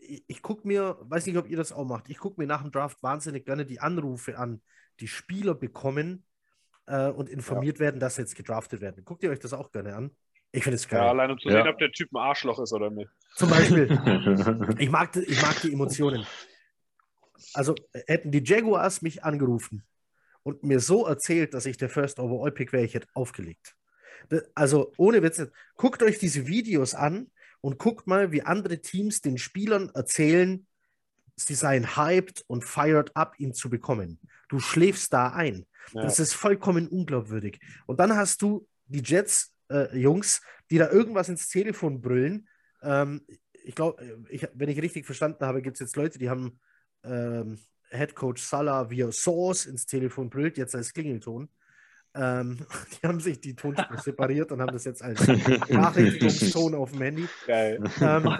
ich, 0.00 0.24
ich 0.26 0.42
gucke 0.42 0.66
mir, 0.66 0.96
weiß 1.00 1.26
nicht, 1.26 1.36
ob 1.36 1.48
ihr 1.48 1.56
das 1.56 1.72
auch 1.72 1.84
macht, 1.84 2.08
ich 2.08 2.18
gucke 2.18 2.40
mir 2.40 2.46
nach 2.46 2.62
dem 2.62 2.70
Draft 2.70 3.02
wahnsinnig 3.02 3.44
gerne 3.44 3.66
die 3.66 3.80
Anrufe 3.80 4.38
an, 4.38 4.62
die 5.00 5.08
Spieler 5.08 5.54
bekommen 5.54 6.24
äh, 6.86 7.08
und 7.08 7.28
informiert 7.28 7.78
ja. 7.78 7.86
werden, 7.86 8.00
dass 8.00 8.16
sie 8.16 8.22
jetzt 8.22 8.36
gedraftet 8.36 8.80
werden. 8.80 9.04
Guckt 9.04 9.22
ihr 9.22 9.30
euch 9.30 9.40
das 9.40 9.52
auch 9.52 9.70
gerne 9.70 9.94
an? 9.94 10.10
Ich 10.50 10.62
finde 10.62 10.76
es 10.76 10.88
geil. 10.88 11.00
Ja, 11.00 11.10
allein 11.10 11.30
um 11.30 11.38
zu 11.38 11.48
ja. 11.48 11.62
sehen, 11.62 11.68
ob 11.68 11.78
der 11.78 11.92
Typ 11.92 12.10
ein 12.12 12.16
Arschloch 12.16 12.58
ist 12.60 12.72
oder 12.72 12.88
nicht. 12.88 13.10
Zum 13.34 13.50
Beispiel. 13.50 13.86
ich, 14.78 14.90
mag, 14.90 15.14
ich 15.14 15.42
mag 15.42 15.60
die 15.60 15.72
Emotionen 15.72 16.26
also 17.54 17.74
hätten 18.06 18.30
die 18.30 18.42
Jaguars 18.44 19.02
mich 19.02 19.24
angerufen 19.24 19.84
und 20.42 20.62
mir 20.62 20.80
so 20.80 21.06
erzählt, 21.06 21.54
dass 21.54 21.66
ich 21.66 21.76
der 21.76 21.88
First 21.88 22.18
Overall 22.18 22.52
Pick 22.52 22.72
wäre, 22.72 22.84
ich 22.84 22.94
hätte 22.94 23.08
aufgelegt. 23.14 23.76
Also 24.54 24.92
ohne 24.96 25.22
Witz, 25.22 25.46
guckt 25.76 26.02
euch 26.02 26.18
diese 26.18 26.46
Videos 26.46 26.94
an 26.94 27.30
und 27.60 27.78
guckt 27.78 28.06
mal, 28.06 28.32
wie 28.32 28.42
andere 28.42 28.80
Teams 28.80 29.20
den 29.20 29.38
Spielern 29.38 29.90
erzählen, 29.94 30.66
sie 31.36 31.54
seien 31.54 31.96
hyped 31.96 32.44
und 32.46 32.64
fired 32.64 33.14
up, 33.14 33.38
ihn 33.38 33.54
zu 33.54 33.70
bekommen. 33.70 34.18
Du 34.48 34.58
schläfst 34.58 35.12
da 35.12 35.28
ein. 35.32 35.66
Ja. 35.92 36.02
Das 36.02 36.18
ist 36.18 36.34
vollkommen 36.34 36.88
unglaubwürdig. 36.88 37.60
Und 37.86 38.00
dann 38.00 38.16
hast 38.16 38.42
du 38.42 38.66
die 38.86 39.02
Jets-Jungs, 39.02 40.38
äh, 40.38 40.40
die 40.70 40.78
da 40.78 40.90
irgendwas 40.90 41.28
ins 41.28 41.48
Telefon 41.48 42.00
brüllen. 42.00 42.48
Ähm, 42.82 43.24
ich 43.64 43.74
glaube, 43.74 44.02
wenn 44.54 44.68
ich 44.68 44.80
richtig 44.80 45.06
verstanden 45.06 45.44
habe, 45.44 45.62
gibt 45.62 45.76
es 45.76 45.80
jetzt 45.80 45.96
Leute, 45.96 46.18
die 46.18 46.30
haben 46.30 46.58
ähm, 47.04 47.58
Head 47.90 48.14
Coach 48.14 48.42
Salah 48.42 48.90
via 48.90 49.10
Source 49.12 49.66
ins 49.66 49.86
Telefon 49.86 50.30
brüllt, 50.30 50.58
jetzt 50.58 50.74
als 50.74 50.92
Klingelton. 50.92 51.48
Ähm, 52.14 52.58
die 53.02 53.06
haben 53.06 53.20
sich 53.20 53.40
die 53.40 53.54
Tonspur 53.54 53.98
separiert 54.02 54.52
und 54.52 54.60
haben 54.60 54.72
das 54.72 54.84
jetzt 54.84 55.02
als 55.02 55.26
Nachrichtigungston 55.68 56.74
auf 56.74 56.92
dem 56.92 57.02
Handy. 57.02 57.28
Geil. 57.46 57.82
Ähm, 58.00 58.38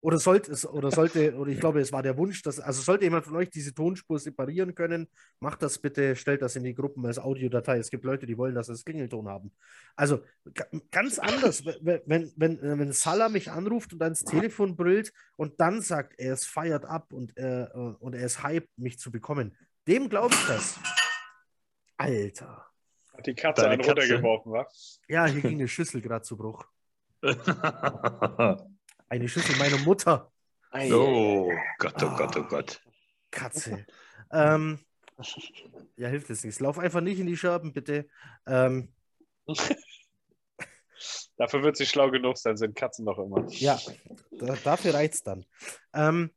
oder 0.00 0.18
sollte 0.18 0.52
es, 0.52 0.66
oder 0.66 0.92
sollte, 0.92 1.34
oder 1.34 1.50
ich 1.50 1.58
glaube, 1.58 1.80
es 1.80 1.92
war 1.92 2.02
der 2.02 2.16
Wunsch, 2.16 2.42
dass, 2.42 2.60
also 2.60 2.82
sollte 2.82 3.04
jemand 3.04 3.24
von 3.24 3.34
euch 3.34 3.50
diese 3.50 3.74
Tonspur 3.74 4.18
separieren 4.18 4.74
können, 4.74 5.08
macht 5.40 5.60
das 5.62 5.78
bitte, 5.78 6.14
stellt 6.14 6.40
das 6.40 6.54
in 6.54 6.62
die 6.62 6.74
Gruppen 6.74 7.04
als 7.04 7.18
Audiodatei. 7.18 7.78
Es 7.78 7.90
gibt 7.90 8.04
Leute, 8.04 8.24
die 8.24 8.38
wollen, 8.38 8.54
dass 8.54 8.66
sie 8.66 8.74
das 8.74 8.84
Klingelton 8.84 9.28
haben. 9.28 9.52
Also 9.96 10.22
ganz 10.92 11.18
anders, 11.18 11.64
wenn, 11.64 12.00
wenn, 12.06 12.32
wenn, 12.36 12.60
wenn 12.62 12.92
Salah 12.92 13.28
mich 13.28 13.50
anruft 13.50 13.92
und 13.92 14.02
ans 14.02 14.22
Telefon 14.22 14.76
brüllt 14.76 15.12
und 15.36 15.60
dann 15.60 15.82
sagt, 15.82 16.14
er 16.18 16.34
ist 16.34 16.46
fired 16.46 16.84
up 16.84 17.12
und, 17.12 17.36
äh, 17.36 17.66
und 17.72 18.14
er 18.14 18.24
ist 18.24 18.44
hyped, 18.44 18.70
mich 18.78 19.00
zu 19.00 19.10
bekommen. 19.10 19.56
Dem 19.88 20.08
glaube 20.08 20.34
ich 20.34 20.46
das. 20.46 20.78
Alter. 21.96 22.66
Hat 23.16 23.26
die 23.26 23.34
Katze 23.34 23.62
Deine 23.62 23.74
einen 23.74 23.84
runtergeworfen, 23.84 24.52
wa? 24.52 24.68
Ja, 25.08 25.26
hier 25.26 25.42
ging 25.42 25.54
eine 25.54 25.66
Schüssel 25.66 26.00
gerade 26.00 26.22
zu 26.22 26.36
Bruch. 26.36 26.64
eine 29.08 29.28
Schüssel 29.28 29.56
meiner 29.56 29.78
Mutter. 29.78 30.32
Oh 30.72 31.50
Gott, 31.78 32.02
oh 32.02 32.16
Gott, 32.16 32.36
oh 32.36 32.44
Gott. 32.44 32.82
Katze. 33.30 33.86
Ähm, 34.30 34.78
ja, 35.96 36.08
hilft 36.08 36.30
es 36.30 36.44
nichts. 36.44 36.60
Lauf 36.60 36.78
einfach 36.78 37.00
nicht 37.00 37.18
in 37.18 37.26
die 37.26 37.36
Scherben, 37.36 37.72
bitte. 37.72 38.08
Ähm, 38.46 38.92
Dafür 41.36 41.62
wird 41.62 41.76
sie 41.76 41.86
schlau 41.86 42.10
genug 42.10 42.36
sein, 42.36 42.56
sind 42.56 42.74
Katzen 42.74 43.04
noch 43.04 43.18
immer. 43.18 43.46
Ja, 43.50 43.78
da, 44.32 44.56
dafür 44.64 44.94
reicht 44.94 45.14
es 45.14 45.22
dann. 45.22 45.46
Ähm, 45.94 46.32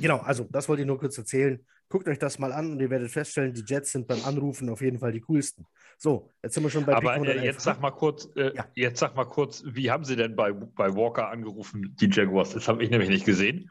genau, 0.00 0.18
also 0.18 0.46
das 0.50 0.68
wollte 0.68 0.82
ich 0.82 0.86
nur 0.86 0.98
kurz 0.98 1.16
erzählen. 1.18 1.64
Guckt 1.88 2.08
euch 2.08 2.18
das 2.18 2.38
mal 2.38 2.52
an 2.52 2.72
und 2.72 2.80
ihr 2.80 2.90
werdet 2.90 3.10
feststellen, 3.10 3.54
die 3.54 3.62
Jets 3.64 3.92
sind 3.92 4.08
beim 4.08 4.24
Anrufen 4.24 4.68
auf 4.70 4.80
jeden 4.80 4.98
Fall 4.98 5.12
die 5.12 5.20
coolsten. 5.20 5.66
So, 5.98 6.34
jetzt 6.42 6.54
sind 6.54 6.64
wir 6.64 6.70
schon 6.70 6.84
bei 6.84 6.94
Aber 6.94 7.16
äh, 7.16 7.44
jetzt 7.44 7.62
sag 7.62 7.80
mal 7.80 7.92
kurz, 7.92 8.28
äh, 8.36 8.54
ja. 8.54 8.66
jetzt 8.74 8.98
sag 8.98 9.14
mal 9.14 9.24
kurz, 9.24 9.62
wie 9.66 9.90
haben 9.90 10.04
sie 10.04 10.16
denn 10.16 10.34
bei, 10.34 10.52
bei 10.52 10.94
Walker 10.94 11.28
angerufen, 11.28 11.94
die 12.00 12.10
Jaguars? 12.10 12.50
Das 12.50 12.66
habe 12.66 12.82
ich 12.82 12.90
nämlich 12.90 13.08
nicht 13.08 13.24
gesehen. 13.24 13.70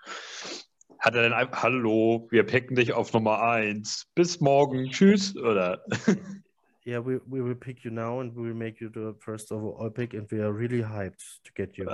Hat 0.99 1.13
er 1.13 1.23
denn 1.23 1.33
einfach, 1.33 1.63
hallo, 1.63 2.27
wir 2.31 2.45
packen 2.45 2.75
dich 2.75 2.93
auf 2.93 3.11
Nummer 3.13 3.41
1. 3.41 4.07
Bis 4.15 4.39
morgen, 4.39 4.89
tschüss, 4.89 5.35
oder? 5.35 5.83
yeah, 6.85 6.99
we, 6.99 7.17
we 7.27 7.41
will 7.41 7.55
pick 7.55 7.83
you 7.83 7.89
now 7.89 8.19
and 8.19 8.33
we 8.35 8.43
will 8.43 8.55
make 8.55 8.79
you 8.79 8.89
the 8.89 9.15
first 9.19 9.51
overall 9.51 9.89
pick 9.89 10.13
and 10.13 10.29
we 10.31 10.39
are 10.39 10.51
really 10.51 10.81
hyped 10.81 11.23
to 11.43 11.51
get 11.55 11.77
you. 11.77 11.87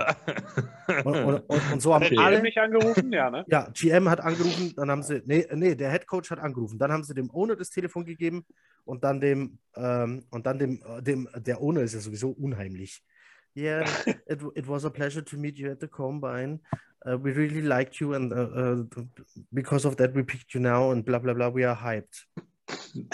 und, 1.04 1.16
und, 1.16 1.42
und, 1.48 1.72
und, 1.72 1.80
so 1.82 1.94
haben 1.94 2.04
hat 2.04 2.18
alle... 2.18 2.36
GM 2.36 2.42
nicht 2.42 2.58
angerufen? 2.58 3.12
Ja, 3.12 3.30
ne? 3.30 3.44
Ja, 3.48 3.68
GM 3.72 4.08
hat 4.10 4.20
angerufen, 4.20 4.74
dann 4.76 4.90
haben 4.90 5.02
sie... 5.02 5.22
Nee, 5.24 5.46
nee, 5.54 5.74
der 5.74 5.90
Head 5.90 6.06
Coach 6.06 6.30
hat 6.30 6.40
angerufen. 6.40 6.78
Dann 6.78 6.92
haben 6.92 7.04
sie 7.04 7.14
dem 7.14 7.30
Owner 7.30 7.56
das 7.56 7.70
Telefon 7.70 8.04
gegeben 8.04 8.44
und 8.84 9.02
dann 9.02 9.20
dem... 9.20 9.58
Ähm, 9.76 10.24
und 10.30 10.46
dann 10.46 10.58
dem, 10.58 10.82
äh, 10.82 11.02
dem... 11.02 11.26
Der 11.36 11.62
Owner 11.62 11.80
ist 11.80 11.94
ja 11.94 12.00
sowieso 12.00 12.30
unheimlich. 12.30 13.02
Yeah, 13.56 13.84
it, 14.26 14.40
it 14.54 14.68
was 14.68 14.84
a 14.84 14.90
pleasure 14.90 15.24
to 15.24 15.36
meet 15.36 15.58
you 15.58 15.70
at 15.70 15.80
the 15.80 15.88
Combine. 15.88 16.60
Uh, 17.04 17.16
we 17.16 17.32
really 17.32 17.62
liked 17.62 17.98
you 18.00 18.14
and 18.14 18.32
uh, 18.32 18.36
uh, 18.36 18.84
because 19.52 19.84
of 19.84 19.96
that 19.96 20.14
we 20.14 20.22
picked 20.22 20.54
you 20.54 20.60
now 20.60 20.92
and 20.92 21.04
bla 21.04 21.18
bla 21.18 21.34
bla, 21.34 21.48
we 21.48 21.64
are 21.64 21.74
hyped. 21.74 22.24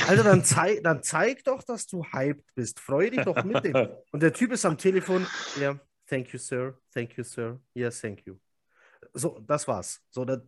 Alter, 0.06 0.24
dann, 0.24 0.44
zeig, 0.44 0.82
dann 0.82 1.02
zeig 1.02 1.44
doch, 1.44 1.62
dass 1.62 1.86
du 1.86 2.04
hyped 2.04 2.44
bist. 2.54 2.80
Freu 2.80 3.10
dich 3.10 3.22
doch 3.22 3.42
mit 3.44 3.64
dem. 3.64 3.74
Und 4.12 4.22
der 4.22 4.32
Typ 4.32 4.52
ist 4.52 4.64
am 4.64 4.76
Telefon. 4.76 5.26
Ja, 5.56 5.62
yeah, 5.62 5.80
thank 6.06 6.32
you, 6.32 6.38
sir. 6.38 6.78
Thank 6.92 7.16
you, 7.16 7.24
sir. 7.24 7.60
Yes, 7.74 8.00
thank 8.00 8.26
you. 8.26 8.36
So, 9.14 9.38
das 9.46 9.66
war's. 9.66 10.00
So, 10.10 10.24
der 10.24 10.42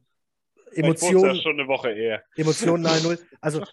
Emotion. 0.73 1.37
schon 1.37 1.59
eine 1.59 1.69
Woche 1.69 1.91
eher. 1.91 2.23
Emotion 2.37 2.87
9-0. 2.87 3.19
Also, 3.41 3.65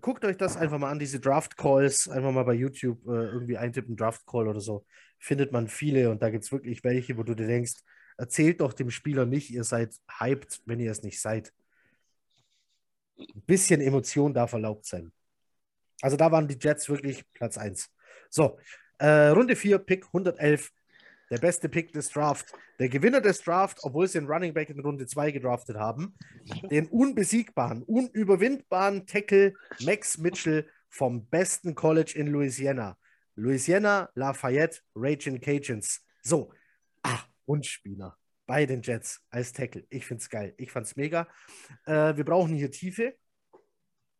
guckt 0.00 0.24
euch 0.24 0.36
das 0.36 0.56
einfach 0.56 0.78
mal 0.78 0.90
an, 0.90 0.98
diese 0.98 1.20
Draft 1.20 1.56
Calls, 1.56 2.08
einfach 2.08 2.32
mal 2.32 2.44
bei 2.44 2.54
YouTube 2.54 3.06
äh, 3.06 3.26
irgendwie 3.26 3.58
eintippen, 3.58 3.96
Draft 3.96 4.26
Call 4.26 4.48
oder 4.48 4.60
so. 4.60 4.86
Findet 5.18 5.52
man 5.52 5.68
viele 5.68 6.10
und 6.10 6.22
da 6.22 6.30
gibt 6.30 6.44
es 6.44 6.52
wirklich 6.52 6.84
welche, 6.84 7.16
wo 7.18 7.22
du 7.22 7.34
dir 7.34 7.46
denkst, 7.46 7.74
erzählt 8.16 8.60
doch 8.60 8.72
dem 8.72 8.90
Spieler 8.90 9.26
nicht, 9.26 9.50
ihr 9.50 9.64
seid 9.64 9.94
hyped, 10.18 10.62
wenn 10.66 10.80
ihr 10.80 10.90
es 10.90 11.02
nicht 11.02 11.20
seid. 11.20 11.52
Ein 13.18 13.42
bisschen 13.46 13.80
Emotion 13.80 14.32
darf 14.32 14.52
erlaubt 14.52 14.86
sein. 14.86 15.12
Also 16.00 16.16
da 16.16 16.30
waren 16.30 16.46
die 16.46 16.58
Jets 16.60 16.88
wirklich 16.88 17.24
Platz 17.32 17.58
1. 17.58 17.90
So, 18.30 18.58
äh, 18.98 19.28
Runde 19.28 19.56
4, 19.56 19.78
Pick 19.78 20.06
111 20.06 20.70
der 21.30 21.38
beste 21.38 21.68
Pick 21.68 21.92
des 21.92 22.08
Draft. 22.08 22.46
Der 22.78 22.88
Gewinner 22.88 23.20
des 23.20 23.42
Draft, 23.42 23.78
obwohl 23.82 24.06
sie 24.06 24.18
den 24.18 24.28
Running 24.28 24.54
Back 24.54 24.70
in 24.70 24.80
Runde 24.80 25.06
2 25.06 25.32
gedraftet 25.32 25.76
haben, 25.76 26.14
den 26.70 26.86
unbesiegbaren, 26.86 27.82
unüberwindbaren 27.82 29.06
Tackle 29.06 29.54
Max 29.80 30.18
Mitchell 30.18 30.68
vom 30.88 31.26
besten 31.26 31.74
College 31.74 32.14
in 32.16 32.28
Louisiana. 32.28 32.96
Louisiana, 33.34 34.08
Lafayette, 34.14 34.80
Raging 34.94 35.40
Cajuns. 35.40 36.00
So, 36.22 36.52
ah, 37.02 37.20
Wunschspieler 37.46 38.16
bei 38.48 38.66
den 38.66 38.82
Jets 38.82 39.20
als 39.30 39.52
Tackle. 39.52 39.84
Ich 39.90 40.06
finde 40.06 40.22
es 40.22 40.30
geil. 40.30 40.54
Ich 40.56 40.72
fand 40.72 40.86
es 40.86 40.96
mega. 40.96 41.28
Äh, 41.84 42.16
wir 42.16 42.24
brauchen 42.24 42.54
hier 42.54 42.72
Tiefe. 42.72 43.14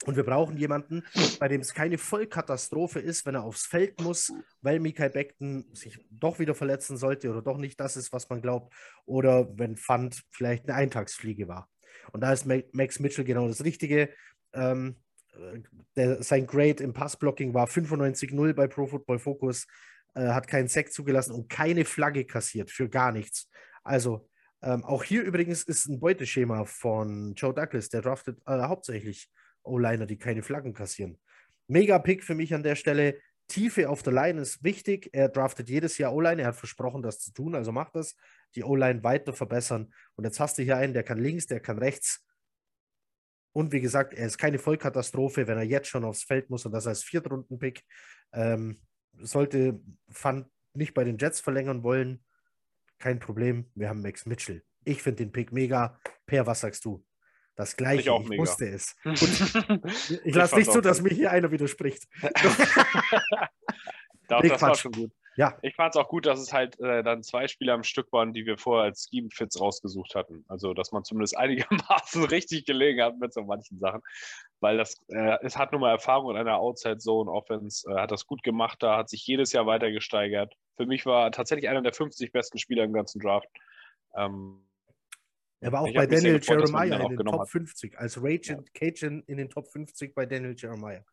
Und 0.04 0.14
wir 0.14 0.22
brauchen 0.22 0.56
jemanden, 0.56 1.02
bei 1.40 1.48
dem 1.48 1.60
es 1.60 1.74
keine 1.74 1.98
Vollkatastrophe 1.98 3.00
ist, 3.00 3.26
wenn 3.26 3.34
er 3.34 3.42
aufs 3.42 3.66
Feld 3.66 4.00
muss, 4.00 4.32
weil 4.60 4.78
Mikael 4.78 5.10
Beckton 5.10 5.64
sich 5.74 5.98
doch 6.08 6.38
wieder 6.38 6.54
verletzen 6.54 6.96
sollte 6.96 7.28
oder 7.28 7.42
doch 7.42 7.58
nicht 7.58 7.80
das 7.80 7.96
ist, 7.96 8.12
was 8.12 8.28
man 8.28 8.40
glaubt. 8.40 8.72
Oder 9.06 9.58
wenn 9.58 9.76
Fund 9.76 10.22
vielleicht 10.30 10.68
eine 10.68 10.78
Eintagsfliege 10.78 11.48
war. 11.48 11.68
Und 12.12 12.20
da 12.20 12.32
ist 12.32 12.46
Max 12.46 13.00
Mitchell 13.00 13.24
genau 13.24 13.48
das 13.48 13.64
Richtige. 13.64 14.10
Ähm, 14.52 14.96
der, 15.96 16.22
sein 16.22 16.46
Grade 16.46 16.82
im 16.82 16.92
Passblocking 16.92 17.52
war 17.54 17.66
95-0 17.66 18.52
bei 18.52 18.68
Pro 18.68 18.86
Football 18.86 19.18
Focus, 19.18 19.66
äh, 20.14 20.28
hat 20.28 20.46
keinen 20.46 20.68
Sack 20.68 20.92
zugelassen 20.92 21.32
und 21.32 21.48
keine 21.48 21.84
Flagge 21.84 22.24
kassiert 22.24 22.70
für 22.70 22.88
gar 22.88 23.10
nichts. 23.10 23.48
Also 23.88 24.28
ähm, 24.62 24.84
auch 24.84 25.02
hier 25.02 25.22
übrigens 25.22 25.62
ist 25.62 25.88
ein 25.88 25.98
Beuteschema 25.98 26.64
von 26.64 27.34
Joe 27.34 27.54
Douglas, 27.54 27.88
der 27.88 28.02
draftet 28.02 28.38
äh, 28.46 28.60
hauptsächlich 28.60 29.30
O-Liner, 29.62 30.04
die 30.04 30.18
keine 30.18 30.42
Flaggen 30.42 30.74
kassieren. 30.74 31.18
Mega 31.68 31.98
Pick 31.98 32.22
für 32.22 32.34
mich 32.34 32.54
an 32.54 32.62
der 32.62 32.76
Stelle. 32.76 33.18
Tiefe 33.48 33.88
auf 33.88 34.02
der 34.02 34.12
Line 34.12 34.42
ist 34.42 34.62
wichtig. 34.62 35.08
Er 35.12 35.30
draftet 35.30 35.70
jedes 35.70 35.96
Jahr 35.96 36.12
O-Line. 36.12 36.42
Er 36.42 36.48
hat 36.48 36.56
versprochen, 36.56 37.02
das 37.02 37.20
zu 37.20 37.32
tun, 37.32 37.54
also 37.54 37.72
macht 37.72 37.94
das. 37.96 38.14
Die 38.54 38.62
O-Line 38.62 39.02
weiter 39.02 39.32
verbessern. 39.32 39.92
Und 40.16 40.24
jetzt 40.24 40.38
hast 40.38 40.58
du 40.58 40.62
hier 40.62 40.76
einen, 40.76 40.92
der 40.92 41.02
kann 41.02 41.18
links, 41.18 41.46
der 41.46 41.60
kann 41.60 41.78
rechts. 41.78 42.26
Und 43.52 43.72
wie 43.72 43.80
gesagt, 43.80 44.12
er 44.12 44.26
ist 44.26 44.36
keine 44.36 44.58
Vollkatastrophe, 44.58 45.46
wenn 45.46 45.56
er 45.56 45.64
jetzt 45.64 45.88
schon 45.88 46.04
aufs 46.04 46.24
Feld 46.24 46.50
muss 46.50 46.66
und 46.66 46.72
das 46.72 46.86
als 46.86 47.02
Viertrunden-Pick. 47.04 47.82
Ähm, 48.34 48.80
sollte 49.18 49.80
Fund 50.10 50.46
nicht 50.74 50.92
bei 50.92 51.04
den 51.04 51.16
Jets 51.16 51.40
verlängern 51.40 51.82
wollen, 51.82 52.22
kein 52.98 53.18
Problem. 53.18 53.70
Wir 53.74 53.88
haben 53.88 54.02
Max 54.02 54.26
Mitchell. 54.26 54.62
Ich 54.84 55.02
finde 55.02 55.24
den 55.24 55.32
Pick 55.32 55.52
mega. 55.52 55.98
Per, 56.26 56.46
was 56.46 56.60
sagst 56.60 56.84
du? 56.84 57.04
Das 57.54 57.76
gleiche, 57.76 58.02
ich, 58.02 58.10
auch 58.10 58.28
ich 58.30 58.38
wusste 58.38 58.68
es. 58.68 58.94
ich, 59.04 60.24
ich 60.24 60.34
lasse 60.34 60.56
nicht 60.56 60.70
zu, 60.70 60.80
dass 60.80 61.02
mir 61.02 61.10
hier 61.10 61.30
einer 61.32 61.50
widerspricht. 61.50 62.06
Doch, 64.28 64.42
das 64.42 64.62
war 64.62 64.74
schon 64.74 64.92
gut. 64.92 65.12
Ja. 65.38 65.56
Ich 65.62 65.76
fand 65.76 65.94
es 65.94 66.00
auch 66.00 66.08
gut, 66.08 66.26
dass 66.26 66.40
es 66.40 66.52
halt 66.52 66.80
äh, 66.80 67.04
dann 67.04 67.22
zwei 67.22 67.46
Spieler 67.46 67.74
am 67.74 67.84
Stück 67.84 68.12
waren, 68.12 68.32
die 68.32 68.44
wir 68.44 68.58
vorher 68.58 68.86
als 68.86 69.08
Scheme-Fits 69.08 69.60
rausgesucht 69.60 70.16
hatten. 70.16 70.44
Also, 70.48 70.74
dass 70.74 70.90
man 70.90 71.04
zumindest 71.04 71.36
einigermaßen 71.38 72.24
richtig 72.24 72.64
gelegen 72.64 73.00
hat 73.00 73.18
mit 73.20 73.32
so 73.32 73.42
manchen 73.42 73.78
Sachen. 73.78 74.02
Weil 74.58 74.78
das, 74.78 74.96
äh, 75.06 75.38
es 75.42 75.56
hat 75.56 75.70
nun 75.70 75.80
mal 75.80 75.92
Erfahrung 75.92 76.32
in 76.32 76.36
einer 76.36 76.58
Outside-Zone-Offense, 76.58 77.88
äh, 77.88 78.00
hat 78.00 78.10
das 78.10 78.26
gut 78.26 78.42
gemacht 78.42 78.82
da, 78.82 78.96
hat 78.96 79.08
sich 79.08 79.24
jedes 79.28 79.52
Jahr 79.52 79.64
weiter 79.66 79.92
gesteigert. 79.92 80.54
Für 80.76 80.86
mich 80.86 81.06
war 81.06 81.30
tatsächlich 81.30 81.70
einer 81.70 81.82
der 81.82 81.92
50 81.92 82.32
besten 82.32 82.58
Spieler 82.58 82.82
im 82.82 82.92
ganzen 82.92 83.20
Draft. 83.20 83.48
Ähm, 84.16 84.64
er 85.60 85.70
war 85.70 85.82
auch 85.82 85.94
bei 85.94 86.06
Daniel 86.06 86.40
Jeremiah 86.42 86.96
in 86.96 87.16
den 87.16 87.26
Top 87.26 87.42
hat. 87.42 87.48
50, 87.48 87.96
als 87.96 88.20
Raging 88.20 88.64
ja. 88.64 88.90
Cajun 88.90 89.22
in 89.28 89.36
den 89.36 89.50
Top 89.50 89.68
50 89.68 90.16
bei 90.16 90.26
Daniel 90.26 90.56
Jeremiah. 90.58 91.04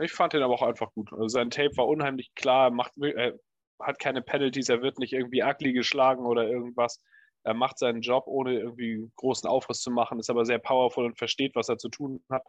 Ich 0.00 0.10
fand 0.10 0.34
ihn 0.34 0.42
aber 0.42 0.54
auch 0.54 0.62
einfach 0.62 0.92
gut. 0.92 1.12
Also 1.12 1.28
sein 1.28 1.50
Tape 1.50 1.76
war 1.76 1.86
unheimlich 1.86 2.34
klar, 2.34 2.70
macht, 2.70 2.92
er 2.98 3.38
hat 3.82 3.98
keine 3.98 4.22
Penalties, 4.22 4.68
er 4.68 4.82
wird 4.82 4.98
nicht 4.98 5.12
irgendwie 5.12 5.42
ugly 5.42 5.72
geschlagen 5.72 6.26
oder 6.26 6.48
irgendwas. 6.48 7.02
Er 7.42 7.54
macht 7.54 7.78
seinen 7.78 8.02
Job, 8.02 8.24
ohne 8.26 8.58
irgendwie 8.58 9.10
großen 9.16 9.48
Aufriss 9.48 9.80
zu 9.80 9.90
machen, 9.90 10.18
ist 10.18 10.30
aber 10.30 10.44
sehr 10.44 10.58
powerful 10.58 11.06
und 11.06 11.18
versteht, 11.18 11.54
was 11.54 11.68
er 11.68 11.78
zu 11.78 11.88
tun 11.88 12.22
hat 12.30 12.42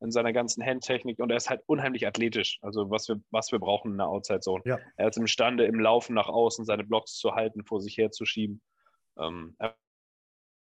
in 0.00 0.10
seiner 0.10 0.32
ganzen 0.32 0.64
Handtechnik 0.64 1.18
und 1.18 1.30
er 1.30 1.36
ist 1.36 1.48
halt 1.48 1.62
unheimlich 1.66 2.06
athletisch. 2.06 2.58
Also 2.62 2.90
was 2.90 3.08
wir, 3.08 3.20
was 3.30 3.52
wir 3.52 3.58
brauchen 3.58 3.92
in 3.92 3.98
der 3.98 4.08
Outside 4.08 4.40
Zone. 4.40 4.62
Ja. 4.66 4.78
Er 4.96 5.08
ist 5.08 5.16
imstande, 5.16 5.64
im 5.64 5.80
Laufen 5.80 6.14
nach 6.14 6.28
außen 6.28 6.64
seine 6.64 6.84
Blocks 6.84 7.14
zu 7.14 7.34
halten, 7.34 7.64
vor 7.64 7.80
sich 7.80 7.96
herzuschieben. 7.96 8.60
Ähm, 9.18 9.56
er 9.58 9.74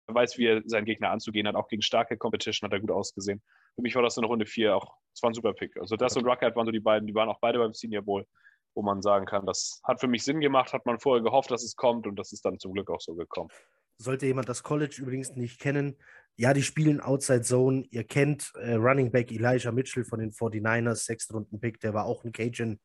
weiß, 0.08 0.36
wie 0.36 0.46
er 0.46 0.62
seinen 0.66 0.84
Gegner 0.84 1.10
anzugehen 1.10 1.48
hat. 1.48 1.54
Auch 1.54 1.68
gegen 1.68 1.82
starke 1.82 2.16
Competition 2.18 2.68
hat 2.68 2.74
er 2.74 2.80
gut 2.80 2.90
ausgesehen. 2.90 3.42
Für 3.74 3.82
mich 3.82 3.94
war 3.94 4.02
das 4.02 4.16
in 4.16 4.24
Runde 4.24 4.46
4 4.46 4.76
auch, 4.76 4.94
es 5.14 5.22
war 5.22 5.30
ein 5.30 5.34
super 5.34 5.54
Pick. 5.54 5.76
Also 5.78 5.96
das 5.96 6.16
und 6.16 6.26
Ruckert 6.26 6.54
waren 6.54 6.66
so 6.66 6.72
die 6.72 6.80
beiden, 6.80 7.06
die 7.06 7.14
waren 7.14 7.28
auch 7.28 7.40
beide 7.40 7.58
beim 7.58 7.72
Senior 7.72 8.02
Bowl, 8.02 8.26
wo 8.74 8.82
man 8.82 9.02
sagen 9.02 9.26
kann, 9.26 9.46
das 9.46 9.80
hat 9.84 10.00
für 10.00 10.08
mich 10.08 10.24
Sinn 10.24 10.40
gemacht, 10.40 10.72
hat 10.72 10.86
man 10.86 10.98
vorher 10.98 11.22
gehofft, 11.22 11.50
dass 11.50 11.62
es 11.62 11.76
kommt 11.76 12.06
und 12.06 12.16
das 12.16 12.32
ist 12.32 12.44
dann 12.44 12.58
zum 12.58 12.72
Glück 12.72 12.90
auch 12.90 13.00
so 13.00 13.14
gekommen. 13.14 13.50
Sollte 13.96 14.26
jemand 14.26 14.48
das 14.48 14.62
College 14.62 14.96
übrigens 14.98 15.36
nicht 15.36 15.60
kennen, 15.60 15.96
ja, 16.36 16.52
die 16.52 16.62
spielen 16.62 17.00
Outside 17.00 17.42
Zone. 17.42 17.84
Ihr 17.90 18.04
kennt 18.04 18.52
äh, 18.56 18.74
Running 18.74 19.12
Back 19.12 19.30
Elijah 19.30 19.70
Mitchell 19.70 20.04
von 20.04 20.18
den 20.18 20.32
49ers, 20.32 21.04
Sechstrunden-Pick, 21.04 21.80
der 21.80 21.94
war 21.94 22.06
auch 22.06 22.24
ein 22.24 22.32
Cajun 22.32 22.80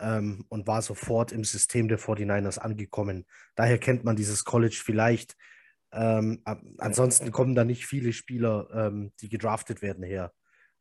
ähm, 0.00 0.46
und 0.48 0.66
war 0.66 0.80
sofort 0.82 1.32
im 1.32 1.44
System 1.44 1.88
der 1.88 1.98
49ers 1.98 2.58
angekommen. 2.58 3.26
Daher 3.54 3.78
kennt 3.78 4.04
man 4.04 4.16
dieses 4.16 4.44
College 4.44 4.80
vielleicht. 4.82 5.36
Ähm, 5.92 6.42
ansonsten 6.78 7.32
kommen 7.32 7.54
da 7.54 7.64
nicht 7.64 7.86
viele 7.86 8.12
Spieler, 8.12 8.68
ähm, 8.72 9.12
die 9.20 9.28
gedraftet 9.28 9.82
werden 9.82 10.04
her. 10.04 10.32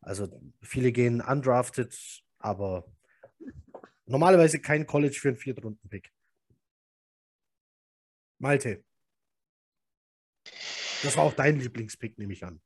Also 0.01 0.27
viele 0.61 0.91
gehen 0.91 1.21
undrafted, 1.21 1.95
aber 2.39 2.85
normalerweise 4.05 4.59
kein 4.59 4.85
College 4.85 5.17
für 5.19 5.29
einen 5.29 5.37
Viertrunden-Pick. 5.37 6.11
Malte. 8.39 8.83
Das 11.03 11.15
war 11.17 11.23
auch 11.23 11.33
dein 11.33 11.59
Lieblingspick, 11.59 12.17
nehme 12.17 12.33
ich 12.33 12.43
an. 12.43 12.61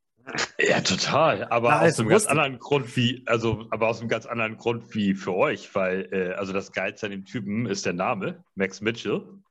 Ja, 0.60 0.82
total. 0.82 1.46
Aber 1.46 1.70
Na, 1.70 1.82
aus 1.82 2.00
einem 2.00 2.10
ganz 2.10 2.26
anderen 2.26 2.60
Grund 2.60 2.96
wie, 2.96 3.24
also, 3.26 3.68
aber 3.72 3.88
aus 3.88 4.00
einem 4.00 4.10
ganz 4.10 4.26
anderen 4.26 4.58
Grund 4.58 4.94
wie 4.94 5.16
für 5.16 5.34
euch, 5.34 5.74
weil, 5.74 6.10
äh, 6.12 6.34
also 6.34 6.54
das 6.54 6.72
Geilste 6.72 7.08
an 7.08 7.12
dem 7.12 7.26
Typen 7.26 7.66
ist 7.66 7.86
der 7.86 7.94
Name, 7.94 8.44
Max 8.56 8.82
Mitchell. 8.82 9.42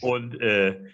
Und 0.00 0.40
äh, 0.40 0.84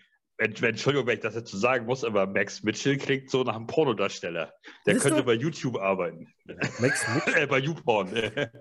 Entschuldigung, 0.41 1.07
wenn 1.07 1.16
ich 1.16 1.20
das 1.20 1.34
jetzt 1.34 1.51
so 1.51 1.59
sagen 1.59 1.86
muss, 1.86 2.03
aber 2.03 2.26
Max 2.26 2.62
Mitchell 2.62 2.97
klingt 2.97 3.30
so 3.30 3.43
nach 3.45 3.57
einem 3.57 3.66
Pornodarsteller. 3.66 4.53
Der 4.86 4.95
Bist 4.95 5.05
könnte 5.05 5.20
du? 5.20 5.24
bei 5.24 5.34
YouTube 5.34 5.76
arbeiten. 5.76 6.32
Max 6.78 7.07
Mitchell? 7.14 7.34
äh, 7.43 7.47
bei 7.47 7.59
YouPorn. 7.59 8.09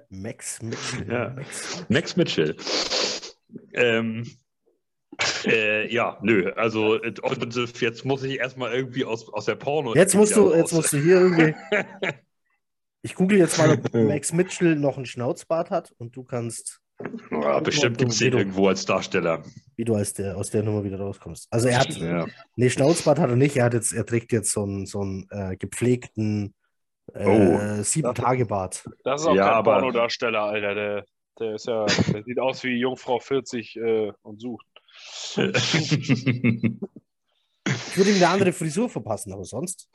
Max 0.10 0.62
Mitchell. 0.62 1.10
Ja. 1.10 1.30
Max, 1.30 1.86
Max 1.88 2.16
Mitchell. 2.18 2.56
Ähm, 3.74 4.30
äh, 5.46 5.92
ja, 5.94 6.18
nö, 6.22 6.52
also 6.52 7.02
jetzt 7.02 8.06
muss 8.06 8.24
ich 8.24 8.40
erstmal 8.40 8.74
irgendwie 8.74 9.06
aus, 9.06 9.32
aus 9.32 9.46
der 9.46 9.56
Porno. 9.56 9.96
Jetzt 9.96 10.16
musst 10.16 10.36
du, 10.36 10.54
jetzt 10.54 10.74
musst 10.74 10.94
du 10.94 10.98
hier 10.98 11.22
irgendwie. 11.22 11.56
Ich 13.02 13.16
google 13.16 13.38
jetzt 13.38 13.58
mal, 13.58 13.72
ob 13.72 13.94
Max 13.94 14.34
Mitchell 14.34 14.76
noch 14.76 14.98
einen 14.98 15.06
Schnauzbart 15.06 15.72
hat 15.72 15.94
und 15.98 16.18
du 16.18 16.24
kannst 16.26 16.82
ja, 17.32 17.60
bestimmt 17.62 17.98
gibt 17.98 18.12
es 18.12 18.18
den 18.18 18.34
irgendwo 18.34 18.68
als 18.68 18.86
Darsteller. 18.86 19.44
Wie 19.80 19.86
du 19.86 19.96
aus 19.96 20.14
der, 20.14 20.36
aus 20.36 20.50
der 20.50 20.62
Nummer 20.62 20.84
wieder 20.84 21.00
rauskommst. 21.00 21.48
Also 21.50 21.70
er 21.70 21.80
hat, 21.80 21.96
ja. 21.96 22.28
nee, 22.58 22.70
Schnauzbart 22.70 23.18
hat 23.18 23.30
er 23.30 23.38
nicht, 23.38 23.56
er, 23.56 23.64
hat 23.64 23.74
jetzt, 23.74 23.94
er 23.94 24.06
trägt 24.06 24.34
jetzt 24.34 24.52
so 24.52 24.64
einen, 24.64 24.86
so 24.86 25.00
einen 25.00 25.26
äh, 25.32 25.56
gepflegten 25.56 26.54
äh, 27.14 27.26
oh. 27.26 27.82
Sieben-Tage-Bart. 27.82 28.84
Das 29.06 29.22
ist 29.22 29.28
auch 29.28 29.36
ja, 29.36 29.46
kein 29.46 29.54
aber... 29.54 29.76
Pornodarsteller, 29.76 30.42
Alter. 30.42 30.76
Der, 30.76 31.06
der 31.40 31.56
ist 31.56 31.68
ja, 31.68 31.86
der 31.86 32.24
sieht 32.26 32.40
aus 32.40 32.62
wie 32.66 32.78
Jungfrau 32.78 33.20
40 33.20 33.78
äh, 33.78 34.12
und 34.22 34.42
sucht. 34.42 34.68
ich 35.38 35.48
würde 37.96 38.10
ihm 38.10 38.18
eine 38.18 38.28
andere 38.28 38.52
Frisur 38.52 38.90
verpassen, 38.90 39.32
aber 39.32 39.46
sonst. 39.46 39.90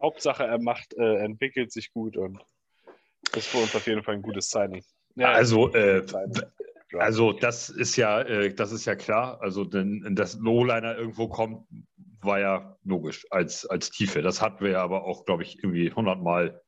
Hauptsache, 0.00 0.44
er 0.44 0.60
macht, 0.60 0.94
äh, 0.94 1.24
entwickelt 1.24 1.72
sich 1.72 1.92
gut 1.92 2.16
und 2.16 2.38
ist 3.34 3.48
für 3.48 3.58
uns 3.58 3.74
auf 3.74 3.88
jeden 3.88 4.04
Fall 4.04 4.14
ein 4.14 4.22
gutes 4.22 4.48
Signing. 4.48 4.84
Ja, 5.16 5.32
also, 5.32 5.74
äh. 5.74 6.06
Also 6.98 7.32
das 7.32 7.68
ist 7.70 7.96
ja, 7.96 8.20
äh, 8.20 8.54
das 8.54 8.72
ist 8.72 8.84
ja 8.84 8.94
klar. 8.94 9.40
Also 9.40 9.64
denn, 9.64 10.14
dass 10.14 10.34
ein 10.34 10.46
O-Liner 10.46 10.96
irgendwo 10.96 11.28
kommt, 11.28 11.66
war 12.20 12.40
ja 12.40 12.76
logisch 12.84 13.26
als, 13.30 13.66
als 13.66 13.90
Tiefe. 13.90 14.22
Das 14.22 14.40
hatten 14.40 14.64
wir 14.64 14.72
ja 14.72 14.82
aber 14.82 15.04
auch, 15.04 15.24
glaube 15.24 15.42
ich, 15.42 15.58
irgendwie 15.58 15.92
hundertmal 15.92 16.62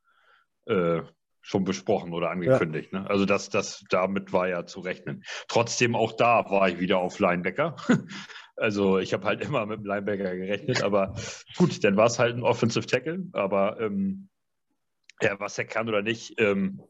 äh, 0.66 1.02
schon 1.42 1.64
besprochen 1.64 2.12
oder 2.14 2.30
angekündigt. 2.30 2.92
Ne? 2.92 3.08
Also 3.08 3.26
das, 3.26 3.50
das, 3.50 3.84
damit 3.90 4.32
war 4.32 4.48
ja 4.48 4.66
zu 4.66 4.80
rechnen. 4.80 5.24
Trotzdem 5.46 5.94
auch 5.94 6.12
da 6.12 6.50
war 6.50 6.68
ich 6.68 6.80
wieder 6.80 6.98
auf 6.98 7.18
Linebacker. 7.18 7.76
Also 8.56 9.00
ich 9.00 9.12
habe 9.12 9.24
halt 9.26 9.40
immer 9.40 9.66
mit 9.66 9.80
dem 9.80 9.84
Linebacker 9.84 10.36
gerechnet, 10.36 10.84
aber 10.84 11.16
gut, 11.56 11.82
dann 11.82 11.96
war 11.96 12.06
es 12.06 12.20
halt 12.20 12.36
ein 12.36 12.44
Offensive 12.44 12.86
Tackle. 12.86 13.24
Aber 13.32 13.80
ähm, 13.80 14.28
ja, 15.20 15.40
was 15.40 15.58
er 15.58 15.64
kann 15.64 15.88
oder 15.88 16.02
nicht, 16.02 16.40
ähm, 16.40 16.80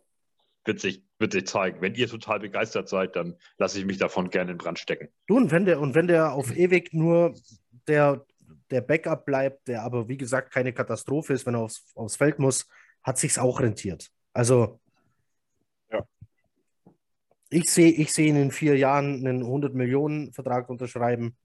wird, 0.65 0.81
sich, 0.81 1.03
wird 1.19 1.33
sich 1.33 1.47
zeigen. 1.47 1.81
Wenn 1.81 1.95
ihr 1.95 2.09
total 2.09 2.41
begeistert 2.41 2.89
seid, 2.89 3.17
dann 3.17 3.37
lasse 3.59 3.79
ich 3.79 3.85
mich 3.85 3.99
davon 3.99 4.31
gerne 4.31 4.53
in 4.53 4.59
Brand 4.59 4.79
stecken. 4.79 5.09
Du, 5.27 5.37
und 5.37 5.51
wenn 5.51 5.65
der, 5.65 5.81
und 5.81 5.95
wenn 5.95 6.07
der 6.07 6.33
auf 6.33 6.57
ewig 6.57 6.93
nur 6.93 7.35
der, 7.87 8.25
der 8.71 8.81
Backup 8.81 9.25
bleibt, 9.27 9.69
der 9.69 9.83
aber 9.83 10.09
wie 10.09 10.17
gesagt 10.17 10.53
keine 10.53 10.73
Katastrophe 10.73 11.33
ist, 11.33 11.47
wenn 11.47 11.55
er 11.55 11.61
aufs, 11.61 11.85
aufs 11.95 12.17
Feld 12.17 12.39
muss, 12.39 12.67
hat 13.03 13.19
sich's 13.19 13.39
auch 13.39 13.61
rentiert. 13.61 14.11
Also 14.33 14.81
Ja. 15.93 16.03
ich 17.51 17.71
sehe 17.71 17.93
ich 17.93 18.13
seh 18.13 18.27
ihn 18.27 18.37
in 18.37 18.51
vier 18.51 18.77
Jahren 18.77 19.27
einen 19.27 19.43
100 19.43 19.75
Millionen 19.75 20.33
Vertrag 20.33 20.69
unterschreiben, 20.71 21.37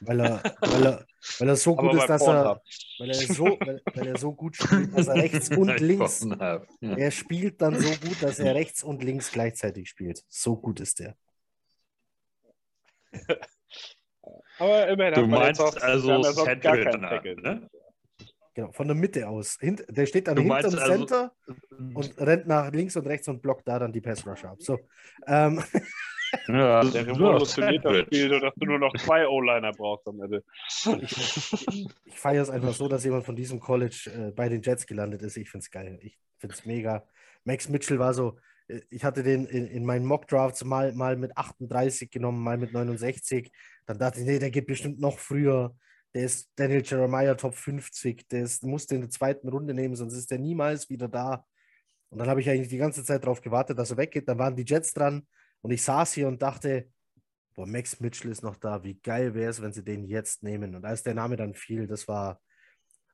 weil 0.00 0.20
er, 0.20 0.42
weil 0.60 0.86
er, 0.86 1.06
weil 1.38 1.48
er 1.48 1.56
so 1.56 1.74
gut 1.74 1.94
ist, 1.94 2.06
dass 2.08 2.22
er, 2.22 2.60
weil 2.98 3.08
er 3.10 3.14
so, 3.14 3.44
weil, 3.44 3.82
weil 3.94 4.06
er 4.08 4.18
so 4.18 4.32
gut 4.32 4.56
spielt, 4.56 4.96
dass 4.96 5.08
er 5.08 5.14
rechts 5.22 5.48
und 5.50 5.80
links, 5.80 6.20
Ja. 6.24 6.62
er 6.80 7.10
spielt 7.10 7.60
dann 7.60 7.74
so 7.80 7.88
gut, 8.06 8.22
dass 8.22 8.38
er 8.38 8.54
rechts 8.54 8.82
und 8.82 9.02
links 9.02 9.32
gleichzeitig 9.32 9.88
spielt. 9.88 10.22
So 10.28 10.56
gut 10.56 10.80
ist 10.80 11.00
er. 11.00 11.16
Aber 14.58 14.88
immerhin 14.88 15.14
Du 15.14 15.26
meinst 15.26 15.60
jetzt 15.60 15.76
auch, 15.78 15.82
also 15.82 16.22
Center, 16.22 16.72
Tackle. 17.00 17.36
ne? 17.40 17.70
Genau, 18.54 18.72
von 18.72 18.88
der 18.88 18.96
Mitte 18.96 19.28
aus. 19.28 19.56
Hint, 19.60 19.84
der 19.88 20.06
steht 20.06 20.26
dann 20.26 20.34
Du 20.36 20.42
hinterm 20.42 20.64
also- 20.64 20.78
Center 20.78 21.32
und 21.94 22.14
rennt 22.20 22.46
nach 22.48 22.72
links 22.72 22.96
und 22.96 23.06
rechts 23.06 23.28
und 23.28 23.40
blockt 23.40 23.66
da 23.68 23.78
dann 23.78 23.92
die 23.92 24.00
Pass 24.00 24.26
Rusher 24.26 24.50
ab. 24.50 24.56
So, 24.60 24.78
ähm, 25.26 25.62
Ja, 26.48 26.82
Der 26.84 27.06
revolutioniert 27.06 27.84
das. 27.84 27.98
Spiel, 28.02 28.30
sodass 28.30 28.54
du 28.56 28.66
nur 28.66 28.78
noch 28.78 28.92
zwei 28.96 29.26
O-Liner 29.26 29.72
brauchst 29.72 30.06
am 30.08 30.20
Ende. 30.20 30.44
ich 32.04 32.18
feiere 32.18 32.42
es 32.42 32.50
einfach 32.50 32.74
so, 32.74 32.88
dass 32.88 33.04
jemand 33.04 33.24
von 33.24 33.36
diesem 33.36 33.60
College 33.60 34.10
äh, 34.14 34.30
bei 34.32 34.48
den 34.48 34.62
Jets 34.62 34.86
gelandet 34.86 35.22
ist. 35.22 35.36
Ich 35.36 35.50
finde 35.50 35.64
es 35.64 35.70
geil. 35.70 35.98
Ich 36.02 36.18
finde 36.38 36.54
es 36.54 36.64
mega. 36.64 37.06
Max 37.44 37.68
Mitchell 37.68 37.98
war 37.98 38.14
so, 38.14 38.38
äh, 38.68 38.80
ich 38.90 39.04
hatte 39.04 39.22
den 39.22 39.46
in, 39.46 39.66
in 39.66 39.84
meinen 39.84 40.04
Mock-Drafts 40.04 40.64
mal, 40.64 40.92
mal 40.92 41.16
mit 41.16 41.36
38 41.36 42.10
genommen, 42.10 42.42
mal 42.42 42.58
mit 42.58 42.72
69. 42.72 43.50
Dann 43.86 43.98
dachte 43.98 44.20
ich, 44.20 44.26
nee, 44.26 44.38
der 44.38 44.50
geht 44.50 44.66
bestimmt 44.66 45.00
noch 45.00 45.18
früher. 45.18 45.74
Der 46.14 46.24
ist 46.24 46.50
Daniel 46.56 46.82
Jeremiah 46.84 47.34
Top 47.34 47.54
50. 47.54 48.28
Der 48.28 48.42
ist, 48.42 48.64
musste 48.64 48.94
in 48.94 49.02
der 49.02 49.10
zweiten 49.10 49.48
Runde 49.48 49.74
nehmen, 49.74 49.96
sonst 49.96 50.14
ist 50.14 50.30
der 50.30 50.38
niemals 50.38 50.88
wieder 50.88 51.08
da. 51.08 51.44
Und 52.10 52.18
dann 52.18 52.28
habe 52.28 52.40
ich 52.40 52.48
eigentlich 52.48 52.68
die 52.68 52.78
ganze 52.78 53.04
Zeit 53.04 53.22
darauf 53.22 53.42
gewartet, 53.42 53.78
dass 53.78 53.90
er 53.90 53.98
weggeht. 53.98 54.28
Dann 54.28 54.38
waren 54.38 54.56
die 54.56 54.64
Jets 54.64 54.94
dran 54.94 55.26
und 55.62 55.70
ich 55.70 55.82
saß 55.82 56.12
hier 56.12 56.28
und 56.28 56.42
dachte, 56.42 56.88
boah, 57.54 57.66
Max 57.66 57.98
Mitchell 58.00 58.30
ist 58.30 58.42
noch 58.42 58.56
da. 58.56 58.84
Wie 58.84 58.94
geil 58.94 59.34
wäre 59.34 59.50
es, 59.50 59.60
wenn 59.60 59.72
sie 59.72 59.82
den 59.82 60.04
jetzt 60.04 60.42
nehmen? 60.42 60.74
Und 60.76 60.84
als 60.84 61.02
der 61.02 61.14
Name 61.14 61.36
dann 61.36 61.54
fiel, 61.54 61.86
das 61.86 62.06
war, 62.06 62.40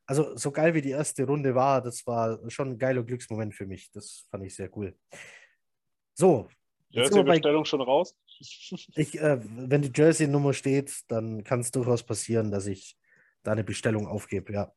also 0.07 0.37
so 0.37 0.53
geil 0.53 0.75
wie 0.75 0.83
die 0.83 0.91
erste 0.91 1.25
Runde 1.25 1.55
war, 1.55 1.81
das 1.81 2.07
war 2.07 2.39
schon 2.51 2.73
ein 2.73 2.79
geiler 2.79 3.03
Glücksmoment 3.03 3.55
für 3.55 3.67
mich. 3.67 3.91
Das 3.93 4.27
fand 4.31 4.45
ich 4.45 4.55
sehr 4.55 4.75
cool. 4.77 4.95
So, 6.13 6.49
Ja, 6.91 7.03
jetzt 7.03 7.09
ist 7.11 7.15
sind 7.15 7.23
die 7.23 7.27
wir 7.27 7.33
bei, 7.33 7.37
Bestellung 7.37 7.65
schon 7.65 7.81
raus? 7.81 8.15
ich, 8.39 9.19
äh, 9.19 9.41
wenn 9.43 9.81
die 9.81 9.93
Jersey-Nummer 9.95 10.53
steht, 10.53 11.05
dann 11.09 11.43
kann 11.43 11.61
es 11.61 11.71
durchaus 11.71 12.03
passieren, 12.03 12.51
dass 12.51 12.67
ich 12.67 12.99
da 13.43 13.53
eine 13.53 13.65
Bestellung 13.65 14.07
aufgebe, 14.07 14.53
ja. 14.53 14.73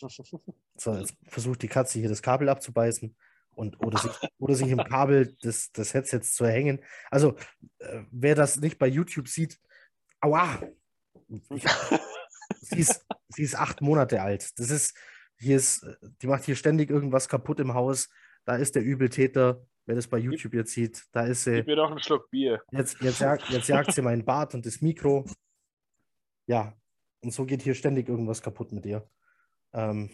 So, 0.80 0.94
jetzt 0.94 1.16
versucht 1.24 1.60
die 1.62 1.68
Katze 1.68 1.98
hier 1.98 2.08
das 2.08 2.22
Kabel 2.22 2.48
abzubeißen 2.48 3.16
und 3.58 3.84
oder 3.84 3.98
sich, 3.98 4.12
oder 4.38 4.54
sich 4.54 4.68
im 4.68 4.78
Kabel 4.78 5.36
des, 5.42 5.72
des 5.72 5.92
Headsets 5.92 6.34
zu 6.34 6.44
erhängen. 6.44 6.80
Also, 7.10 7.36
äh, 7.80 8.02
wer 8.10 8.34
das 8.34 8.56
nicht 8.60 8.78
bei 8.78 8.86
YouTube 8.86 9.28
sieht, 9.28 9.58
aua! 10.20 10.62
Ich, 11.50 11.64
sie, 12.60 12.78
ist, 12.78 13.04
sie 13.28 13.42
ist 13.42 13.56
acht 13.56 13.82
Monate 13.82 14.22
alt. 14.22 14.58
Das 14.58 14.70
ist, 14.70 14.96
hier 15.36 15.56
ist, 15.56 15.84
die 16.22 16.28
macht 16.28 16.44
hier 16.44 16.56
ständig 16.56 16.88
irgendwas 16.88 17.28
kaputt 17.28 17.58
im 17.60 17.74
Haus. 17.74 18.08
Da 18.44 18.56
ist 18.56 18.76
der 18.76 18.82
Übeltäter, 18.82 19.66
wer 19.86 19.96
das 19.96 20.06
bei 20.06 20.18
YouTube 20.18 20.54
jetzt 20.54 20.72
sieht, 20.72 21.04
da 21.12 21.26
ist 21.26 21.44
sie. 21.44 21.56
Gib 21.56 21.66
mir 21.66 21.76
doch 21.76 21.90
einen 21.90 22.00
Schluck 22.00 22.30
Bier. 22.30 22.62
Jetzt, 22.70 23.00
jetzt, 23.00 23.20
jagt, 23.20 23.50
jetzt 23.50 23.68
jagt 23.68 23.92
sie 23.92 24.02
meinen 24.02 24.24
Bart 24.24 24.54
und 24.54 24.64
das 24.64 24.80
Mikro. 24.80 25.26
Ja, 26.46 26.74
und 27.22 27.32
so 27.32 27.44
geht 27.44 27.62
hier 27.62 27.74
ständig 27.74 28.08
irgendwas 28.08 28.40
kaputt 28.40 28.72
mit 28.72 28.86
ihr. 28.86 29.06
Ähm, 29.72 30.10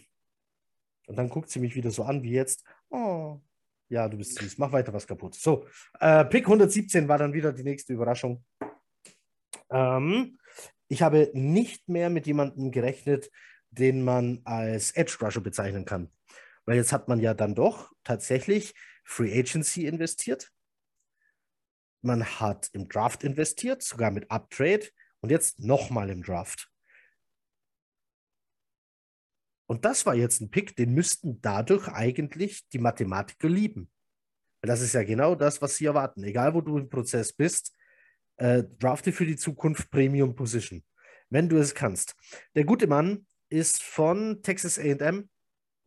und 1.06 1.16
dann 1.16 1.28
guckt 1.28 1.50
sie 1.50 1.60
mich 1.60 1.74
wieder 1.74 1.90
so 1.90 2.04
an 2.04 2.22
wie 2.22 2.32
jetzt. 2.32 2.64
Oh, 2.90 3.40
ja, 3.88 4.08
du 4.08 4.16
bist 4.16 4.38
süß. 4.38 4.58
Mach 4.58 4.72
weiter 4.72 4.92
was 4.92 5.06
kaputt. 5.06 5.34
So, 5.34 5.66
äh, 6.00 6.24
Pick 6.24 6.44
117 6.44 7.08
war 7.08 7.18
dann 7.18 7.32
wieder 7.32 7.52
die 7.52 7.64
nächste 7.64 7.92
Überraschung. 7.92 8.44
Ähm, 9.70 10.38
ich 10.88 11.02
habe 11.02 11.30
nicht 11.34 11.88
mehr 11.88 12.10
mit 12.10 12.26
jemandem 12.26 12.70
gerechnet, 12.70 13.30
den 13.70 14.04
man 14.04 14.40
als 14.44 14.92
Edge 14.92 15.16
Rusher 15.20 15.40
bezeichnen 15.40 15.84
kann. 15.84 16.10
Weil 16.64 16.76
jetzt 16.76 16.92
hat 16.92 17.08
man 17.08 17.20
ja 17.20 17.34
dann 17.34 17.54
doch 17.54 17.92
tatsächlich 18.04 18.74
Free 19.04 19.38
Agency 19.38 19.86
investiert. 19.86 20.50
Man 22.00 22.24
hat 22.24 22.68
im 22.72 22.88
Draft 22.88 23.24
investiert, 23.24 23.82
sogar 23.82 24.10
mit 24.10 24.30
Uptrade 24.30 24.86
und 25.20 25.30
jetzt 25.30 25.58
nochmal 25.58 26.10
im 26.10 26.22
Draft. 26.22 26.70
Und 29.66 29.84
das 29.84 30.04
war 30.06 30.14
jetzt 30.14 30.40
ein 30.40 30.50
Pick, 30.50 30.76
den 30.76 30.92
müssten 30.92 31.40
dadurch 31.40 31.88
eigentlich 31.88 32.68
die 32.68 32.78
Mathematiker 32.78 33.48
lieben. 33.48 33.90
Weil 34.60 34.68
das 34.68 34.80
ist 34.80 34.94
ja 34.94 35.02
genau 35.02 35.34
das, 35.34 35.62
was 35.62 35.76
sie 35.76 35.86
erwarten. 35.86 36.22
Egal, 36.24 36.54
wo 36.54 36.60
du 36.60 36.78
im 36.78 36.88
Prozess 36.88 37.32
bist, 37.32 37.74
äh, 38.36 38.64
drafte 38.78 39.12
für 39.12 39.26
die 39.26 39.36
Zukunft 39.36 39.90
Premium 39.90 40.34
Position, 40.34 40.82
wenn 41.30 41.48
du 41.48 41.56
es 41.56 41.74
kannst. 41.74 42.14
Der 42.54 42.64
gute 42.64 42.86
Mann 42.86 43.26
ist 43.48 43.82
von 43.82 44.42
Texas 44.42 44.78
AM, 44.78 45.28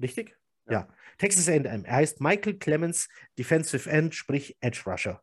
richtig? 0.01 0.37
Ja. 0.67 0.73
ja. 0.73 0.87
Texas 1.17 1.49
AM. 1.49 1.85
Er 1.85 1.95
heißt 1.95 2.21
Michael 2.21 2.57
Clemens, 2.57 3.09
Defensive 3.37 3.89
End, 3.89 4.15
sprich 4.15 4.55
Edge 4.61 4.83
Rusher. 4.85 5.21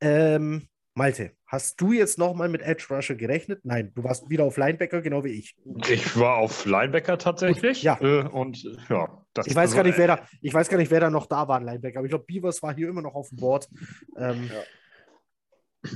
Ähm, 0.00 0.68
Malte, 0.96 1.32
hast 1.46 1.80
du 1.80 1.92
jetzt 1.92 2.18
nochmal 2.18 2.48
mit 2.48 2.62
Edge 2.62 2.86
Rusher 2.88 3.16
gerechnet? 3.16 3.64
Nein, 3.64 3.92
du 3.96 4.04
warst 4.04 4.30
wieder 4.30 4.44
auf 4.44 4.56
Linebacker, 4.56 5.02
genau 5.02 5.24
wie 5.24 5.30
ich. 5.30 5.56
Ich 5.88 6.16
war 6.16 6.36
auf 6.36 6.64
Linebacker 6.66 7.18
tatsächlich. 7.18 7.82
Ja. 7.82 8.00
Äh, 8.00 8.28
und 8.28 8.62
ja, 8.88 9.26
das 9.34 9.48
Ich 9.48 9.56
weiß, 9.56 9.70
also, 9.70 9.76
gar 9.76 9.82
nicht, 9.82 9.98
wer 9.98 10.06
da, 10.06 10.28
ich 10.40 10.54
weiß 10.54 10.68
gar 10.68 10.78
nicht, 10.78 10.92
wer 10.92 11.00
da 11.00 11.10
noch 11.10 11.26
da 11.26 11.48
war, 11.48 11.58
ein 11.58 11.64
Linebacker. 11.64 11.98
Aber 11.98 12.06
ich 12.06 12.10
glaube, 12.10 12.26
Beavers 12.26 12.62
war 12.62 12.72
hier 12.74 12.88
immer 12.88 13.02
noch 13.02 13.14
auf 13.16 13.28
dem 13.30 13.38
Board. 13.38 13.68
Ähm, 14.16 14.48
Ja. 14.52 15.90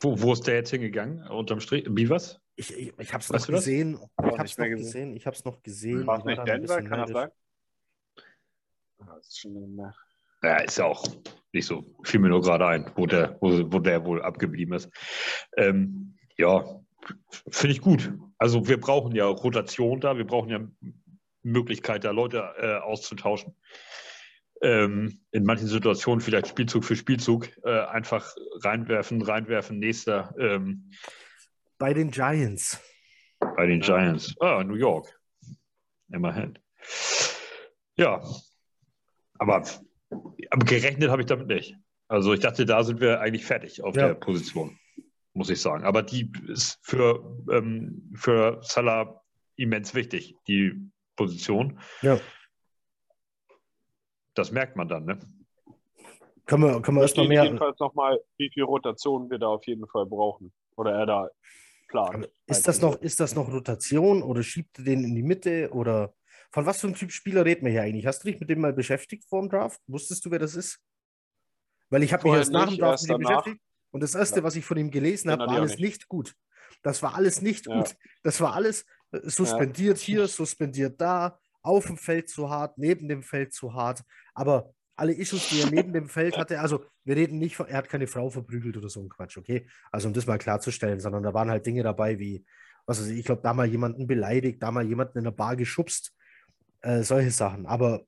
Wo, 0.00 0.20
wo 0.22 0.32
ist 0.32 0.46
der 0.46 0.54
jetzt 0.54 0.70
hingegangen? 0.70 1.26
Unterm 1.26 1.60
Strich? 1.60 1.84
Beavers? 1.88 2.40
Ich, 2.54 2.72
ich, 2.76 2.92
ich 2.98 3.12
habe 3.12 3.22
es 3.22 3.30
noch 3.30 3.46
gesehen. 3.46 3.98
Ich 4.22 4.38
habe 4.38 4.44
es 4.44 4.56
nicht 4.56 4.58
noch 4.58 4.64
gesehen. 4.66 4.76
gesehen. 4.76 5.16
Ich 5.16 5.26
habe 5.26 5.36
es 5.36 5.44
noch 5.44 5.62
gesehen. 5.62 6.06
War 6.06 6.18
es 6.18 6.20
Ich 6.20 6.26
nicht 6.26 6.46
Denver? 6.46 6.82
Kann 6.82 7.00
das 7.00 7.10
sein? 7.10 7.30
Ah, 9.00 9.16
das 9.16 9.28
ist 9.28 9.40
schon 9.40 9.74
mehr. 9.74 9.94
Ja, 10.42 10.56
ist 10.58 10.78
ja 10.78 10.84
auch 10.84 11.04
nicht 11.52 11.66
so. 11.66 11.84
Fiel 12.04 12.20
mir 12.20 12.28
nur 12.28 12.42
gerade 12.42 12.66
ein, 12.66 12.90
wo 12.94 13.06
der, 13.06 13.38
wo, 13.40 13.50
wo 13.72 13.78
der 13.78 14.04
wohl 14.04 14.22
abgeblieben 14.22 14.74
ist. 14.74 14.90
Ähm, 15.56 16.16
ja, 16.36 16.80
finde 17.50 17.74
ich 17.74 17.80
gut. 17.80 18.12
Also 18.38 18.68
wir 18.68 18.78
brauchen 18.78 19.14
ja 19.14 19.26
Rotation 19.26 20.00
da, 20.00 20.16
wir 20.16 20.26
brauchen 20.26 20.50
ja 20.50 20.60
Möglichkeit, 21.42 22.04
da 22.04 22.10
Leute 22.10 22.44
äh, 22.58 22.76
auszutauschen. 22.76 23.56
Ähm, 24.62 25.20
in 25.32 25.44
manchen 25.44 25.68
Situationen 25.68 26.20
vielleicht 26.20 26.48
Spielzug 26.48 26.84
für 26.84 26.96
Spielzug 26.96 27.48
äh, 27.64 27.80
einfach 27.86 28.34
reinwerfen, 28.62 29.20
reinwerfen, 29.22 29.78
nächster 29.78 30.34
ähm, 30.38 30.90
Bei 31.78 31.92
den 31.92 32.10
Giants. 32.10 32.80
bei 33.38 33.66
den 33.66 33.80
Giants. 33.80 34.34
Ah, 34.40 34.64
New 34.64 34.76
York. 34.76 35.20
Immerhin. 36.10 36.58
Ja, 37.96 38.22
aber, 39.38 39.62
aber 40.10 40.64
gerechnet 40.64 41.10
habe 41.10 41.22
ich 41.22 41.26
damit 41.26 41.48
nicht. 41.48 41.76
Also 42.08 42.32
ich 42.32 42.40
dachte, 42.40 42.64
da 42.64 42.84
sind 42.84 43.00
wir 43.00 43.20
eigentlich 43.20 43.44
fertig 43.44 43.82
auf 43.82 43.96
Ja. 43.96 44.08
der 44.08 44.14
Position, 44.14 44.78
muss 45.32 45.50
ich 45.50 45.60
sagen. 45.60 45.84
Aber 45.84 46.02
die 46.02 46.30
ist 46.46 46.78
für, 46.82 47.36
ähm, 47.50 48.12
für 48.14 48.60
Salah 48.62 49.20
immens 49.56 49.94
wichtig, 49.94 50.36
die 50.46 50.90
Position. 51.16 51.80
Ja. 52.02 52.20
Das 54.34 54.52
merkt 54.52 54.76
man 54.76 54.88
dann, 54.88 55.04
ne? 55.04 55.18
Können 56.44 56.62
wir, 56.62 56.80
können 56.80 56.98
wir 56.98 57.02
erstmal 57.02 57.26
mehr. 57.26 57.44
jedenfalls 57.44 57.78
nochmal, 57.80 58.20
wie 58.36 58.50
viel 58.50 58.62
Rotation 58.62 59.28
wir 59.30 59.38
da 59.38 59.48
auf 59.48 59.66
jeden 59.66 59.86
Fall 59.88 60.06
brauchen. 60.06 60.52
Oder 60.76 60.92
er 60.92 61.06
da 61.06 61.30
plant. 61.88 62.30
Ist 62.46 62.68
das, 62.68 62.80
noch, 62.80 62.96
ist 63.00 63.18
das 63.18 63.34
noch 63.34 63.48
Rotation 63.48 64.22
oder 64.22 64.42
schiebt 64.42 64.78
er 64.78 64.84
den 64.84 65.02
in 65.04 65.14
die 65.14 65.22
Mitte? 65.22 65.70
Oder 65.72 66.14
von 66.52 66.66
was 66.66 66.80
für 66.80 66.86
einem 66.86 66.96
Typ 66.96 67.12
Spieler 67.12 67.44
reden 67.44 67.64
wir 67.64 67.72
hier 67.72 67.82
eigentlich? 67.82 68.06
Hast 68.06 68.24
du 68.24 68.28
dich 68.30 68.40
mit 68.40 68.48
dem 68.50 68.60
mal 68.60 68.72
beschäftigt 68.72 69.24
vor 69.28 69.40
dem 69.42 69.50
Draft? 69.50 69.80
Wusstest 69.86 70.24
du, 70.24 70.30
wer 70.30 70.38
das 70.38 70.54
ist? 70.54 70.80
Weil 71.90 72.02
ich 72.02 72.12
habe 72.12 72.28
mich 72.28 72.36
erst 72.38 72.52
nach 72.52 72.64
dem 72.64 72.70
nicht, 72.70 72.82
Draft 72.82 73.02
mit 73.02 73.10
ihm 73.10 73.22
danach. 73.22 73.42
beschäftigt 73.42 73.64
und 73.92 74.02
das 74.02 74.14
erste, 74.14 74.40
Ja. 74.40 74.44
was 74.44 74.56
ich 74.56 74.64
von 74.64 74.76
ihm 74.76 74.90
gelesen 74.90 75.30
habe, 75.30 75.46
war 75.46 75.50
alles 75.54 75.78
nicht. 75.78 76.08
gut. 76.08 76.34
Das 76.82 77.02
war 77.02 77.14
alles 77.14 77.42
nicht 77.42 77.66
Ja. 77.66 77.76
gut. 77.78 77.96
Das 78.22 78.40
war 78.40 78.54
alles 78.54 78.84
äh, 79.12 79.20
suspendiert 79.28 79.98
hier, 79.98 80.26
suspendiert 80.26 81.00
da, 81.00 81.38
auf 81.62 81.86
dem 81.86 81.96
Feld 81.96 82.28
zu 82.28 82.50
hart, 82.50 82.76
neben 82.78 83.08
dem 83.08 83.22
Feld 83.22 83.52
zu 83.52 83.74
hart. 83.74 84.02
Aber 84.34 84.72
alle 84.96 85.12
Issues, 85.12 85.48
die 85.48 85.60
er 85.60 85.70
neben 85.70 85.92
dem 85.92 86.08
Feld 86.08 86.36
hatte, 86.38 86.60
also 86.60 86.84
wir 87.04 87.16
reden 87.16 87.38
nicht 87.38 87.56
von, 87.56 87.66
er 87.68 87.76
hat 87.78 87.88
keine 87.88 88.06
Frau 88.06 88.30
verprügelt 88.30 88.76
oder 88.76 88.88
so 88.88 89.00
ein 89.00 89.08
Quatsch, 89.08 89.36
okay? 89.36 89.68
Also 89.92 90.08
um 90.08 90.14
das 90.14 90.26
mal 90.26 90.38
klarzustellen, 90.38 91.00
sondern 91.00 91.22
da 91.22 91.34
waren 91.34 91.50
halt 91.50 91.66
Dinge 91.66 91.82
dabei 91.82 92.18
wie, 92.18 92.44
was 92.86 93.00
weiß 93.00 93.08
ich, 93.08 93.18
ich 93.18 93.24
glaube, 93.26 93.42
da 93.42 93.52
mal 93.52 93.66
jemanden 93.66 94.06
beleidigt, 94.06 94.62
da 94.62 94.70
mal 94.70 94.86
jemanden 94.86 95.18
in 95.18 95.24
der 95.24 95.32
Bar 95.32 95.54
geschubst, 95.56 96.12
äh, 96.82 97.02
solche 97.02 97.30
Sachen. 97.30 97.66
Aber 97.66 98.04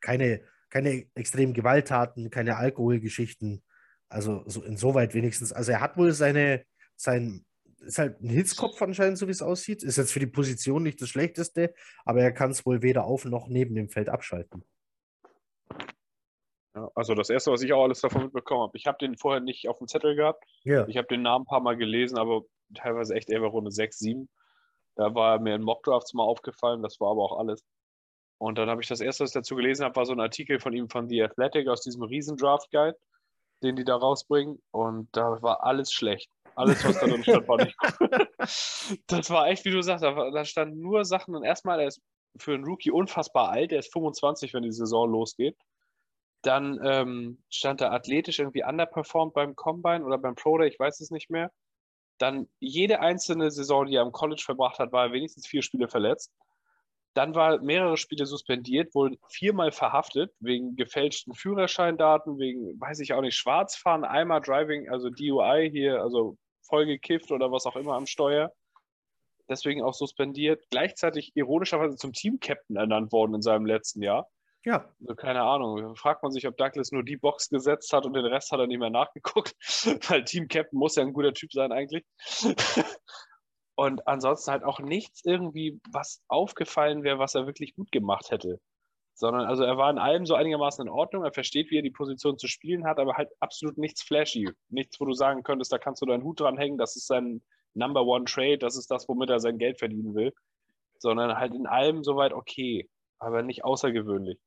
keine, 0.00 0.42
keine 0.70 1.06
extremen 1.14 1.54
Gewalttaten, 1.54 2.30
keine 2.30 2.56
Alkoholgeschichten. 2.56 3.62
Also 4.08 4.42
so 4.46 4.62
insoweit 4.62 5.14
wenigstens. 5.14 5.52
Also 5.52 5.72
er 5.72 5.80
hat 5.80 5.96
wohl 5.96 6.12
seine, 6.12 6.64
sein, 6.96 7.44
ist 7.80 7.98
halt 7.98 8.20
ein 8.20 8.28
Hitzkopf 8.28 8.80
anscheinend, 8.82 9.18
so 9.18 9.26
wie 9.26 9.32
es 9.32 9.42
aussieht. 9.42 9.82
Ist 9.82 9.96
jetzt 9.96 10.12
für 10.12 10.20
die 10.20 10.26
Position 10.26 10.82
nicht 10.82 11.00
das 11.00 11.08
Schlechteste, 11.08 11.74
aber 12.04 12.22
er 12.22 12.32
kann 12.32 12.50
es 12.50 12.66
wohl 12.66 12.82
weder 12.82 13.04
auf 13.04 13.24
noch 13.24 13.48
neben 13.48 13.74
dem 13.74 13.88
Feld 13.88 14.08
abschalten. 14.08 14.64
Ja, 16.74 16.90
also 16.94 17.14
das 17.14 17.28
Erste, 17.28 17.52
was 17.52 17.62
ich 17.62 17.72
auch 17.72 17.84
alles 17.84 18.00
davon 18.00 18.24
mitbekommen 18.24 18.62
habe. 18.62 18.78
Ich 18.78 18.86
habe 18.86 18.98
den 18.98 19.16
vorher 19.16 19.40
nicht 19.40 19.68
auf 19.68 19.78
dem 19.78 19.88
Zettel 19.88 20.16
gehabt. 20.16 20.44
Ja. 20.64 20.86
Ich 20.88 20.96
habe 20.96 21.08
den 21.08 21.22
Namen 21.22 21.42
ein 21.44 21.48
paar 21.48 21.60
Mal 21.60 21.76
gelesen, 21.76 22.16
aber 22.18 22.42
teilweise 22.74 23.14
echt 23.14 23.30
eher 23.30 23.40
bei 23.40 23.46
Runde 23.46 23.70
6, 23.70 23.98
7. 23.98 24.28
Da 24.96 25.14
war 25.14 25.38
mir 25.38 25.54
in 25.54 25.62
Mockdrafts 25.62 26.14
mal 26.14 26.24
aufgefallen, 26.24 26.82
das 26.82 27.00
war 27.00 27.10
aber 27.10 27.22
auch 27.22 27.38
alles. 27.38 27.62
Und 28.42 28.58
dann 28.58 28.68
habe 28.68 28.82
ich 28.82 28.88
das 28.88 29.00
Erste, 29.00 29.22
was 29.22 29.30
ich 29.30 29.34
dazu 29.34 29.54
gelesen 29.54 29.84
habe, 29.84 29.94
war 29.94 30.04
so 30.04 30.12
ein 30.12 30.18
Artikel 30.18 30.58
von 30.58 30.72
ihm 30.72 30.88
von 30.88 31.08
The 31.08 31.22
Athletic 31.22 31.68
aus 31.68 31.80
diesem 31.80 32.02
riesen 32.02 32.36
Draft 32.36 32.72
Guide, 32.72 32.98
den 33.62 33.76
die 33.76 33.84
da 33.84 33.94
rausbringen. 33.94 34.60
Und 34.72 35.08
da 35.12 35.40
war 35.42 35.62
alles 35.62 35.92
schlecht. 35.92 36.28
Alles, 36.56 36.84
was 36.84 36.98
da 36.98 37.06
drin 37.06 37.22
stand, 37.22 37.46
war 37.46 37.58
nicht 37.58 37.78
gut. 37.78 38.10
Das 39.06 39.30
war 39.30 39.46
echt, 39.46 39.64
wie 39.64 39.70
du 39.70 39.80
sagst, 39.80 40.02
da, 40.02 40.44
standen 40.44 40.80
nur 40.80 41.04
Sachen. 41.04 41.36
Und 41.36 41.44
erstmal, 41.44 41.78
er 41.78 41.86
ist 41.86 42.02
für 42.36 42.54
einen 42.54 42.64
Rookie 42.64 42.90
unfassbar 42.90 43.50
alt. 43.50 43.70
Er 43.70 43.78
ist 43.78 43.92
25, 43.92 44.52
wenn 44.54 44.64
die 44.64 44.72
Saison 44.72 45.08
losgeht. 45.08 45.56
Dann 46.42 46.80
ähm, 46.84 47.38
stand 47.48 47.80
er 47.80 47.92
athletisch 47.92 48.40
irgendwie 48.40 48.64
underperformed 48.64 49.34
beim 49.34 49.54
Combine 49.54 50.04
oder 50.04 50.18
beim 50.18 50.34
Pro 50.34 50.58
Day, 50.58 50.66
ich 50.66 50.80
weiß 50.80 51.00
es 51.00 51.12
nicht 51.12 51.30
mehr. 51.30 51.52
Dann 52.18 52.48
jede 52.58 52.98
einzelne 52.98 53.52
Saison, 53.52 53.86
die 53.86 53.94
er 53.94 54.02
am 54.02 54.10
College 54.10 54.42
verbracht 54.44 54.80
hat, 54.80 54.90
war 54.90 55.06
er 55.06 55.12
wenigstens 55.12 55.46
vier 55.46 55.62
Spiele 55.62 55.86
verletzt. 55.86 56.32
Dann 57.14 57.34
war 57.34 57.60
mehrere 57.60 57.96
Spiele 57.96 58.26
suspendiert, 58.26 58.94
wohl 58.94 59.18
viermal 59.28 59.70
verhaftet 59.70 60.32
wegen 60.40 60.76
gefälschten 60.76 61.34
Führerscheindaten, 61.34 62.38
wegen, 62.38 62.80
weiß 62.80 63.00
ich 63.00 63.12
auch 63.12 63.20
nicht, 63.20 63.36
Schwarzfahren, 63.36 64.04
einmal 64.04 64.40
Driving, 64.40 64.88
also 64.88 65.10
DUI 65.10 65.70
hier, 65.70 66.00
also 66.00 66.36
vollgekifft 66.62 67.30
oder 67.30 67.52
was 67.52 67.66
auch 67.66 67.76
immer 67.76 67.94
am 67.94 68.06
Steuer. 68.06 68.52
Deswegen 69.48 69.82
auch 69.82 69.92
suspendiert. 69.92 70.64
Gleichzeitig 70.70 71.32
ironischerweise 71.34 71.96
zum 71.96 72.12
Team-Captain 72.12 72.76
ernannt 72.76 73.12
worden 73.12 73.34
in 73.34 73.42
seinem 73.42 73.66
letzten 73.66 74.02
Jahr. 74.02 74.28
Ja, 74.64 74.88
Also 75.00 75.14
keine 75.16 75.42
Ahnung. 75.42 75.96
Fragt 75.96 76.22
man 76.22 76.30
sich, 76.30 76.46
ob 76.46 76.56
Douglas 76.56 76.92
nur 76.92 77.02
die 77.02 77.16
Box 77.16 77.48
gesetzt 77.48 77.92
hat 77.92 78.06
und 78.06 78.14
den 78.14 78.24
Rest 78.24 78.52
hat 78.52 78.60
er 78.60 78.68
nicht 78.68 78.78
mehr 78.78 78.90
nachgeguckt. 78.90 79.54
Weil 80.08 80.24
Team 80.24 80.48
Captain 80.48 80.78
muss 80.78 80.96
ja 80.96 81.02
ein 81.02 81.12
guter 81.12 81.34
Typ 81.34 81.52
sein 81.52 81.72
eigentlich. 81.72 82.04
und 83.74 84.06
ansonsten 84.06 84.50
halt 84.52 84.64
auch 84.64 84.80
nichts 84.80 85.24
irgendwie, 85.24 85.80
was 85.90 86.22
aufgefallen 86.28 87.02
wäre, 87.02 87.18
was 87.18 87.34
er 87.34 87.46
wirklich 87.46 87.74
gut 87.74 87.90
gemacht 87.92 88.30
hätte. 88.30 88.60
Sondern 89.14 89.46
also 89.46 89.62
er 89.64 89.76
war 89.76 89.90
in 89.90 89.98
allem 89.98 90.26
so 90.26 90.34
einigermaßen 90.34 90.86
in 90.86 90.92
Ordnung. 90.92 91.24
Er 91.24 91.32
versteht, 91.32 91.70
wie 91.70 91.78
er 91.78 91.82
die 91.82 91.90
Position 91.90 92.38
zu 92.38 92.48
spielen 92.48 92.86
hat, 92.86 92.98
aber 92.98 93.14
halt 93.14 93.30
absolut 93.40 93.78
nichts 93.78 94.02
flashy. 94.02 94.50
Nichts, 94.70 95.00
wo 95.00 95.04
du 95.04 95.12
sagen 95.12 95.42
könntest, 95.42 95.72
da 95.72 95.78
kannst 95.78 96.02
du 96.02 96.06
deinen 96.06 96.24
Hut 96.24 96.40
dran 96.40 96.58
hängen, 96.58 96.78
das 96.78 96.96
ist 96.96 97.06
sein 97.06 97.42
Number 97.74 98.04
One 98.04 98.24
Trade, 98.24 98.58
das 98.58 98.76
ist 98.76 98.90
das, 98.90 99.08
womit 99.08 99.30
er 99.30 99.40
sein 99.40 99.58
Geld 99.58 99.78
verdienen 99.78 100.14
will. 100.14 100.32
Sondern 100.98 101.36
halt 101.38 101.54
in 101.54 101.66
allem 101.66 102.04
soweit 102.04 102.32
okay, 102.32 102.88
aber 103.18 103.42
nicht 103.42 103.64
außergewöhnlich. 103.64 104.38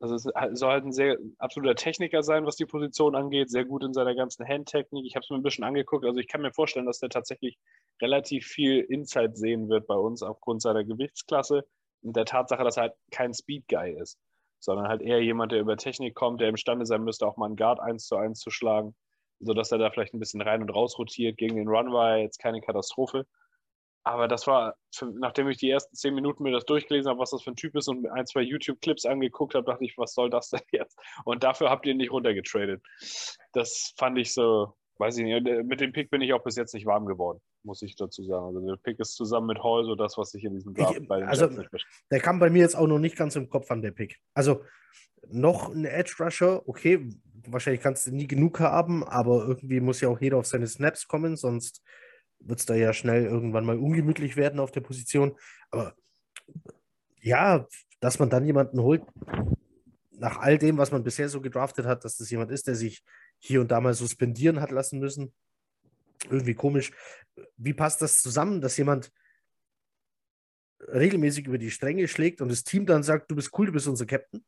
Also 0.00 0.16
es 0.16 0.26
halt- 0.34 0.58
soll 0.58 0.70
halt 0.72 0.84
ein 0.84 0.92
sehr 0.92 1.18
absoluter 1.38 1.76
Techniker 1.76 2.22
sein, 2.22 2.46
was 2.46 2.56
die 2.56 2.66
Position 2.66 3.14
angeht, 3.14 3.50
sehr 3.50 3.64
gut 3.64 3.84
in 3.84 3.94
seiner 3.94 4.14
ganzen 4.14 4.46
Handtechnik. 4.46 5.04
Ich 5.06 5.16
habe 5.16 5.24
es 5.24 5.30
mir 5.30 5.36
ein 5.36 5.42
bisschen 5.42 5.64
angeguckt. 5.64 6.04
Also 6.04 6.20
ich 6.20 6.28
kann 6.28 6.42
mir 6.42 6.52
vorstellen, 6.52 6.86
dass 6.86 6.98
der 6.98 7.08
tatsächlich 7.08 7.58
relativ 8.00 8.46
viel 8.46 8.80
Insight 8.80 9.36
sehen 9.36 9.68
wird 9.68 9.86
bei 9.86 9.94
uns 9.94 10.22
aufgrund 10.22 10.62
seiner 10.62 10.84
Gewichtsklasse 10.84 11.66
und 12.02 12.16
der 12.16 12.24
Tatsache, 12.24 12.64
dass 12.64 12.76
er 12.76 12.84
halt 12.84 12.94
kein 13.10 13.32
Speed-Guy 13.32 13.96
ist, 14.00 14.18
sondern 14.60 14.88
halt 14.88 15.02
eher 15.02 15.22
jemand, 15.22 15.52
der 15.52 15.60
über 15.60 15.76
Technik 15.76 16.14
kommt, 16.14 16.40
der 16.40 16.48
imstande 16.48 16.86
sein 16.86 17.02
müsste, 17.02 17.26
auch 17.26 17.36
mal 17.36 17.46
einen 17.46 17.56
Guard 17.56 17.80
1 17.80 18.06
zu 18.06 18.16
1 18.16 18.38
zu 18.38 18.50
schlagen, 18.50 18.94
sodass 19.40 19.72
er 19.72 19.78
da 19.78 19.90
vielleicht 19.90 20.14
ein 20.14 20.20
bisschen 20.20 20.42
rein 20.42 20.62
und 20.62 20.70
raus 20.70 20.98
rotiert. 20.98 21.36
Gegen 21.36 21.56
den 21.56 21.68
Run 21.68 21.92
war 21.92 22.18
jetzt 22.18 22.38
keine 22.38 22.60
Katastrophe. 22.60 23.26
Aber 24.06 24.28
das 24.28 24.46
war, 24.46 24.76
für, 24.94 25.06
nachdem 25.06 25.48
ich 25.48 25.56
die 25.56 25.70
ersten 25.70 25.96
zehn 25.96 26.14
Minuten 26.14 26.42
mir 26.42 26.52
das 26.52 26.66
durchgelesen 26.66 27.08
habe, 27.08 27.20
was 27.20 27.30
das 27.30 27.42
für 27.42 27.52
ein 27.52 27.56
Typ 27.56 27.74
ist 27.74 27.88
und 27.88 28.06
ein, 28.06 28.26
zwei 28.26 28.42
YouTube-Clips 28.42 29.06
angeguckt 29.06 29.54
habe, 29.54 29.64
dachte 29.64 29.84
ich, 29.84 29.96
was 29.96 30.12
soll 30.12 30.28
das 30.28 30.50
denn 30.50 30.60
jetzt? 30.72 30.98
Und 31.24 31.42
dafür 31.42 31.70
habt 31.70 31.86
ihr 31.86 31.94
nicht 31.94 32.12
runtergetradet. 32.12 32.82
Das 33.52 33.94
fand 33.96 34.18
ich 34.18 34.34
so, 34.34 34.74
weiß 34.98 35.16
ich 35.16 35.24
nicht. 35.24 35.46
Äh, 35.46 35.62
Mit 35.62 35.80
dem 35.80 35.92
Pick 35.92 36.10
bin 36.10 36.20
ich 36.20 36.34
auch 36.34 36.44
bis 36.44 36.56
jetzt 36.56 36.74
nicht 36.74 36.84
warm 36.84 37.06
geworden, 37.06 37.40
muss 37.64 37.82
ich 37.82 37.96
dazu 37.96 38.22
sagen. 38.24 38.46
Also 38.46 38.66
der 38.66 38.76
Pick 38.76 39.00
ist 39.00 39.14
zusammen 39.14 39.48
mit 39.48 39.62
Hall 39.62 39.84
so 39.84 39.94
das, 39.94 40.16
was 40.18 40.34
ich 40.34 40.44
in 40.44 40.54
diesem 40.54 40.74
Draft 40.74 40.98
Ich- 41.00 41.08
bei 41.08 41.20
den 41.20 41.28
also- 41.28 41.48
der 42.10 42.20
kam 42.20 42.38
bei 42.38 42.50
mir 42.50 42.60
jetzt 42.60 42.76
auch 42.76 42.86
noch 42.86 42.98
nicht 42.98 43.16
ganz 43.16 43.36
im 43.36 43.48
Kopf 43.48 43.70
an, 43.70 43.82
der 43.82 43.90
Pick. 43.90 44.20
Also 44.34 44.62
noch 45.28 45.70
ein 45.70 45.84
Edge 45.84 46.14
Rusher, 46.20 46.66
okay, 46.68 47.08
wahrscheinlich 47.48 47.82
kannst 47.82 48.06
du 48.06 48.12
nie 48.12 48.26
genug 48.26 48.60
haben, 48.60 49.04
aber 49.04 49.46
irgendwie 49.46 49.80
muss 49.80 50.00
ja 50.00 50.08
auch 50.08 50.20
jeder 50.20 50.36
auf 50.36 50.46
seine 50.46 50.66
Snaps 50.66 51.08
kommen, 51.08 51.36
sonst 51.36 51.82
wird 52.40 52.58
es 52.60 52.66
da 52.66 52.74
ja 52.74 52.92
schnell 52.92 53.24
irgendwann 53.24 53.64
mal 53.64 53.78
ungemütlich 53.78 54.36
werden 54.36 54.60
auf 54.60 54.70
der 54.70 54.82
Position. 54.82 55.34
Aber 55.70 55.94
ja, 57.20 57.66
dass 58.00 58.18
man 58.18 58.28
dann 58.28 58.44
jemanden 58.44 58.80
holt, 58.80 59.02
nach 60.12 60.38
all 60.38 60.58
dem, 60.58 60.76
was 60.76 60.92
man 60.92 61.02
bisher 61.02 61.28
so 61.28 61.40
gedraftet 61.40 61.86
hat, 61.86 62.04
dass 62.04 62.18
das 62.18 62.30
jemand 62.30 62.50
ist, 62.50 62.66
der 62.66 62.74
sich 62.74 63.02
hier 63.38 63.60
und 63.60 63.70
da 63.70 63.80
mal 63.80 63.94
suspendieren 63.94 64.60
hat 64.60 64.70
lassen 64.70 64.98
müssen. 64.98 65.32
Irgendwie 66.24 66.54
komisch. 66.54 66.92
Wie 67.56 67.74
passt 67.74 68.02
das 68.02 68.22
zusammen, 68.22 68.60
dass 68.60 68.76
jemand 68.76 69.12
regelmäßig 70.80 71.46
über 71.46 71.58
die 71.58 71.70
Stränge 71.70 72.08
schlägt 72.08 72.40
und 72.40 72.50
das 72.50 72.64
Team 72.64 72.86
dann 72.86 73.02
sagt, 73.02 73.30
du 73.30 73.36
bist 73.36 73.56
cool, 73.58 73.66
du 73.66 73.72
bist 73.72 73.88
unser 73.88 74.06
Captain? 74.06 74.44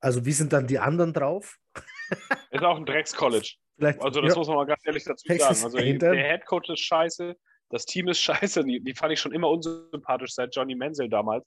Also 0.00 0.24
wie 0.24 0.32
sind 0.32 0.52
dann 0.52 0.66
die 0.66 0.78
anderen 0.78 1.12
drauf? 1.12 1.58
Ist 2.50 2.62
auch 2.62 2.76
ein 2.76 2.86
Drecks-College. 2.86 3.56
Also 3.78 4.20
das 4.22 4.32
ja, 4.32 4.38
muss 4.38 4.48
man 4.48 4.56
mal 4.56 4.66
ganz 4.66 4.80
ehrlich 4.86 5.04
dazu 5.04 5.26
sagen. 5.26 5.42
Also 5.42 5.76
der 5.76 6.14
Headcoach 6.14 6.70
ist 6.70 6.80
scheiße, 6.80 7.36
das 7.68 7.84
Team 7.84 8.08
ist 8.08 8.20
scheiße, 8.22 8.64
die, 8.64 8.80
die 8.80 8.94
fand 8.94 9.12
ich 9.12 9.20
schon 9.20 9.32
immer 9.32 9.50
unsympathisch 9.50 10.32
seit 10.32 10.54
Johnny 10.54 10.74
Menzel 10.74 11.08
damals. 11.08 11.44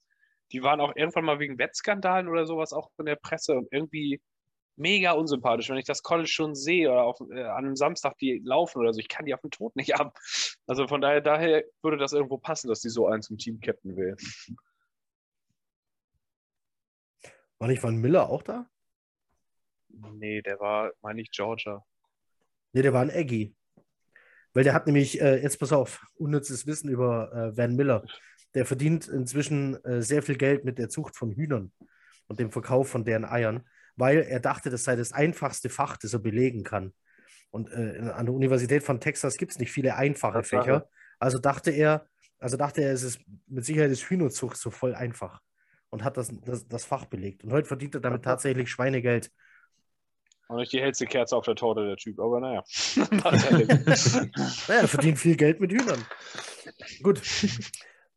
Die 0.52 0.62
waren 0.62 0.80
auch 0.80 0.96
irgendwann 0.96 1.26
mal 1.26 1.40
wegen 1.40 1.58
Wettskandalen 1.58 2.28
oder 2.28 2.46
sowas 2.46 2.74
auch 2.74 2.92
in 3.00 3.06
der 3.06 3.16
Presse 3.16 3.54
und 3.54 3.68
irgendwie 3.72 4.20
mega 4.80 5.12
unsympathisch. 5.12 5.70
Wenn 5.70 5.78
ich 5.78 5.86
das 5.86 6.04
College 6.04 6.30
schon 6.30 6.56
sehe 6.56 6.90
oder 6.92 7.04
auf, 7.04 7.20
äh, 7.22 7.44
an 7.44 7.66
einem 7.66 7.76
Samstag 7.76 8.18
die 8.18 8.42
laufen 8.44 8.80
oder 8.80 8.94
so, 8.94 9.00
ich 9.00 9.10
kann 9.10 9.26
die 9.26 9.34
auf 9.34 9.42
den 9.42 9.52
Tod 9.52 9.76
nicht 9.76 9.96
ab. 9.96 10.18
Also 10.68 10.88
von 10.88 11.02
daher, 11.02 11.22
daher 11.22 11.64
würde 11.82 11.98
das 11.98 12.14
irgendwo 12.14 12.38
passen, 12.38 12.68
dass 12.68 12.82
die 12.82 12.90
so 12.90 13.08
einen 13.08 13.22
zum 13.22 13.38
Team-Captain 13.38 13.96
wählen. 13.96 14.18
war 17.60 17.68
nicht 17.68 17.84
Van 17.84 17.98
Miller 17.98 18.30
auch 18.30 18.42
da? 18.42 18.70
Nee, 19.90 20.42
der 20.42 20.60
war, 20.60 20.92
meine 21.02 21.22
ich, 21.22 21.32
Georgia. 21.32 21.84
Nee, 22.72 22.82
der 22.82 22.94
war 22.94 23.02
ein 23.02 23.12
Aggie. 23.12 23.56
Weil 24.54 24.64
der 24.64 24.74
hat 24.74 24.88
nämlich, 24.88 25.22
äh, 25.22 25.42
jetzt 25.42 25.60
pass 25.60 25.74
auf, 25.74 26.06
unnützes 26.16 26.66
Wissen 26.66 26.90
über 26.90 27.32
äh, 27.34 27.58
Van 27.58 27.76
Miller. 27.76 28.06
Der 28.56 28.66
verdient 28.66 29.08
inzwischen 29.08 29.84
äh, 29.84 30.02
sehr 30.02 30.24
viel 30.24 30.38
Geld 30.38 30.66
mit 30.66 30.80
der 30.80 30.90
Zucht 30.90 31.16
von 31.16 31.32
Hühnern 31.32 31.72
und 32.28 32.40
dem 32.40 32.52
Verkauf 32.52 32.90
von 32.90 33.04
deren 33.04 33.26
Eiern, 33.26 33.68
weil 34.00 34.20
er 34.20 34.40
dachte, 34.40 34.70
das 34.70 34.84
sei 34.84 34.96
das 34.96 35.12
einfachste 35.12 35.70
Fach, 35.70 35.98
das 35.98 36.14
er 36.14 36.20
belegen 36.20 36.64
kann. 36.64 36.94
Und 37.52 37.72
äh, 37.72 38.12
an 38.14 38.26
der 38.26 38.36
Universität 38.36 38.84
von 38.84 39.00
Texas 39.00 39.38
gibt 39.38 39.52
es 39.52 39.60
nicht 39.60 39.72
viele 39.72 39.96
einfache 39.96 40.40
Tatsache. 40.40 40.64
Fächer. 40.64 40.90
Also 41.20 41.40
dachte 41.40 41.72
er, 41.72 42.06
also 42.40 42.58
dachte 42.58 42.82
er, 42.82 42.94
es 42.94 43.04
ist 43.04 43.20
mit 43.48 43.66
Sicherheit 43.66 43.92
ist 43.92 44.10
Hühnerzucht 44.10 44.58
so 44.58 44.72
voll 44.72 44.96
einfach 44.96 45.42
und 45.90 46.04
hat 46.04 46.18
das, 46.18 46.32
das, 46.46 46.68
das 46.68 46.86
Fach 46.86 47.06
belegt. 47.06 47.44
Und 47.44 47.52
heute 47.52 47.68
verdient 47.68 47.96
er 47.96 48.02
damit 48.02 48.24
tatsächlich 48.24 48.70
Schweinegeld. 48.70 49.32
Und 50.48 50.58
nicht 50.58 50.72
die 50.72 50.82
hellste 50.82 51.06
Kerze 51.06 51.36
auf 51.36 51.46
der 51.46 51.56
Torte, 51.56 51.86
der 51.86 51.98
Typ, 51.98 52.20
aber 52.20 52.40
naja. 52.40 52.64
Naja, 52.96 54.82
er 54.82 54.88
verdient 54.88 55.20
viel 55.20 55.36
Geld 55.36 55.60
mit 55.60 55.72
Hühnern. 55.72 56.04
Gut. 57.04 57.22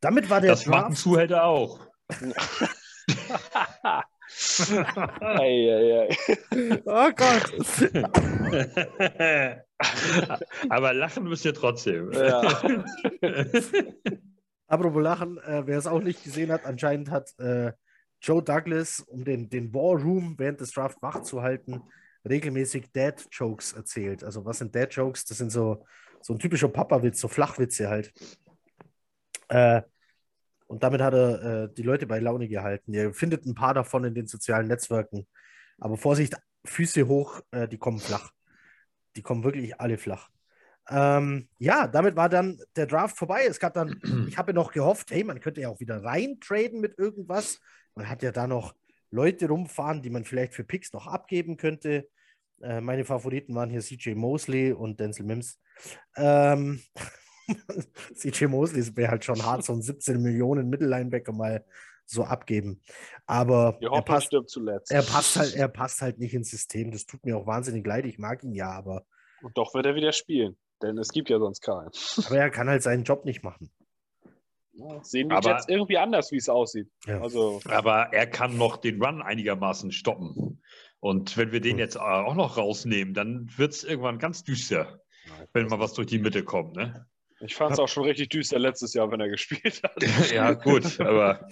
Damit 0.00 0.30
war 0.30 0.40
der 0.40 0.50
Das 0.50 0.66
machen 0.66 0.92
Draft. 0.92 1.02
Zuhälter 1.02 1.44
auch. 1.44 1.86
ei, 5.20 5.70
ei, 5.70 6.08
ei. 6.08 6.82
Oh 6.84 7.10
Gott. 7.12 7.52
Aber 10.70 10.92
lachen 10.92 11.24
müsst 11.24 11.44
ihr 11.44 11.54
trotzdem. 11.54 12.12
Ja. 12.12 12.42
Apropos 14.66 15.02
Lachen, 15.02 15.38
äh, 15.38 15.66
wer 15.66 15.78
es 15.78 15.86
auch 15.86 16.00
nicht 16.00 16.24
gesehen 16.24 16.50
hat, 16.50 16.64
anscheinend 16.64 17.10
hat 17.10 17.38
äh, 17.38 17.72
Joe 18.22 18.42
Douglas, 18.42 19.00
um 19.00 19.24
den, 19.24 19.50
den 19.50 19.74
War 19.74 20.00
Room 20.00 20.34
während 20.38 20.60
des 20.60 20.72
Draft 20.72 21.02
wach 21.02 21.22
zu 21.22 21.42
halten, 21.42 21.82
regelmäßig 22.28 22.90
Dad-Jokes 22.92 23.72
erzählt. 23.72 24.24
Also 24.24 24.44
was 24.44 24.58
sind 24.58 24.74
Dad-Jokes? 24.74 25.24
Das 25.24 25.38
sind 25.38 25.50
so, 25.50 25.84
so 26.20 26.32
ein 26.32 26.38
typischer 26.38 26.68
Papa-Witz, 26.68 27.20
so 27.20 27.28
Flachwitze 27.28 27.88
halt. 27.88 28.12
Äh, 29.48 29.82
und 30.72 30.82
damit 30.82 31.02
hat 31.02 31.12
er 31.12 31.42
äh, 31.42 31.68
die 31.74 31.82
Leute 31.82 32.06
bei 32.06 32.18
Laune 32.18 32.48
gehalten. 32.48 32.94
Ihr 32.94 33.12
findet 33.12 33.44
ein 33.44 33.54
paar 33.54 33.74
davon 33.74 34.04
in 34.04 34.14
den 34.14 34.26
sozialen 34.26 34.68
Netzwerken. 34.68 35.26
Aber 35.76 35.98
Vorsicht, 35.98 36.34
Füße 36.64 37.06
hoch, 37.08 37.42
äh, 37.50 37.68
die 37.68 37.76
kommen 37.76 38.00
flach. 38.00 38.32
Die 39.14 39.20
kommen 39.20 39.44
wirklich 39.44 39.78
alle 39.78 39.98
flach. 39.98 40.30
Ähm, 40.88 41.50
ja, 41.58 41.86
damit 41.86 42.16
war 42.16 42.30
dann 42.30 42.58
der 42.74 42.86
Draft 42.86 43.18
vorbei. 43.18 43.44
Es 43.46 43.60
gab 43.60 43.74
dann, 43.74 44.00
ich 44.28 44.38
habe 44.38 44.54
noch 44.54 44.72
gehofft, 44.72 45.10
hey, 45.10 45.24
man 45.24 45.40
könnte 45.40 45.60
ja 45.60 45.68
auch 45.68 45.78
wieder 45.78 46.02
reintraden 46.02 46.80
mit 46.80 46.98
irgendwas. 46.98 47.60
Man 47.94 48.08
hat 48.08 48.22
ja 48.22 48.32
da 48.32 48.46
noch 48.46 48.74
Leute 49.10 49.48
rumfahren, 49.48 50.00
die 50.00 50.08
man 50.08 50.24
vielleicht 50.24 50.54
für 50.54 50.64
Picks 50.64 50.94
noch 50.94 51.06
abgeben 51.06 51.58
könnte. 51.58 52.08
Äh, 52.62 52.80
meine 52.80 53.04
Favoriten 53.04 53.54
waren 53.54 53.68
hier 53.68 53.82
CJ 53.82 54.14
Mosley 54.14 54.72
und 54.72 55.00
Denzel 55.00 55.26
Mims. 55.26 55.60
Ähm, 56.16 56.80
CJ 58.14 58.46
Mosley 58.46 58.96
wäre 58.96 59.12
halt 59.12 59.24
schon 59.24 59.44
hart, 59.44 59.64
so 59.64 59.72
ein 59.72 59.82
17 59.82 60.20
Millionen 60.20 60.68
Mittellinebacker 60.68 61.32
mal 61.32 61.64
so 62.06 62.24
abgeben. 62.24 62.80
Aber 63.26 63.78
er 63.80 64.02
passt, 64.02 64.32
er 64.32 65.02
passt, 65.02 65.36
halt, 65.36 65.54
er 65.54 65.68
passt 65.68 66.02
halt 66.02 66.18
nicht 66.18 66.34
ins 66.34 66.50
System. 66.50 66.90
Das 66.90 67.06
tut 67.06 67.24
mir 67.24 67.36
auch 67.36 67.46
wahnsinnig 67.46 67.86
leid. 67.86 68.06
Ich 68.06 68.18
mag 68.18 68.42
ihn 68.44 68.52
ja, 68.52 68.70
aber. 68.70 69.04
Und 69.42 69.56
doch 69.56 69.74
wird 69.74 69.86
er 69.86 69.94
wieder 69.94 70.12
spielen, 70.12 70.56
denn 70.82 70.98
es 70.98 71.08
gibt 71.08 71.30
ja 71.30 71.38
sonst 71.38 71.62
keinen. 71.62 71.90
Aber 72.26 72.36
er 72.36 72.50
kann 72.50 72.68
halt 72.68 72.82
seinen 72.82 73.04
Job 73.04 73.24
nicht 73.24 73.42
machen. 73.42 73.70
Ja, 74.74 75.04
sehen 75.04 75.28
die 75.28 75.34
aber, 75.34 75.50
Jets 75.50 75.68
irgendwie 75.68 75.98
anders, 75.98 76.32
wie 76.32 76.38
es 76.38 76.48
aussieht. 76.48 76.88
Ja. 77.04 77.20
Also, 77.20 77.60
aber 77.66 78.14
er 78.14 78.26
kann 78.26 78.56
noch 78.56 78.78
den 78.78 79.02
Run 79.02 79.20
einigermaßen 79.20 79.92
stoppen. 79.92 80.62
Und 80.98 81.36
wenn 81.36 81.52
wir 81.52 81.60
den 81.60 81.72
hm. 81.72 81.78
jetzt 81.78 82.00
auch 82.00 82.34
noch 82.34 82.56
rausnehmen, 82.56 83.12
dann 83.12 83.50
wird 83.56 83.72
es 83.72 83.84
irgendwann 83.84 84.18
ganz 84.18 84.44
düster, 84.44 85.02
wenn 85.52 85.66
mal 85.66 85.78
was 85.78 85.92
durch 85.92 86.06
die 86.06 86.18
Mitte 86.18 86.42
kommt. 86.42 86.74
Ne? 86.74 87.06
Ich 87.44 87.54
fand 87.54 87.72
es 87.72 87.78
auch 87.78 87.88
schon 87.88 88.04
richtig 88.04 88.30
düster 88.30 88.58
letztes 88.58 88.94
Jahr, 88.94 89.10
wenn 89.10 89.20
er 89.20 89.28
gespielt 89.28 89.82
hat. 89.82 90.02
ja, 90.32 90.52
gut, 90.52 91.00
aber. 91.00 91.48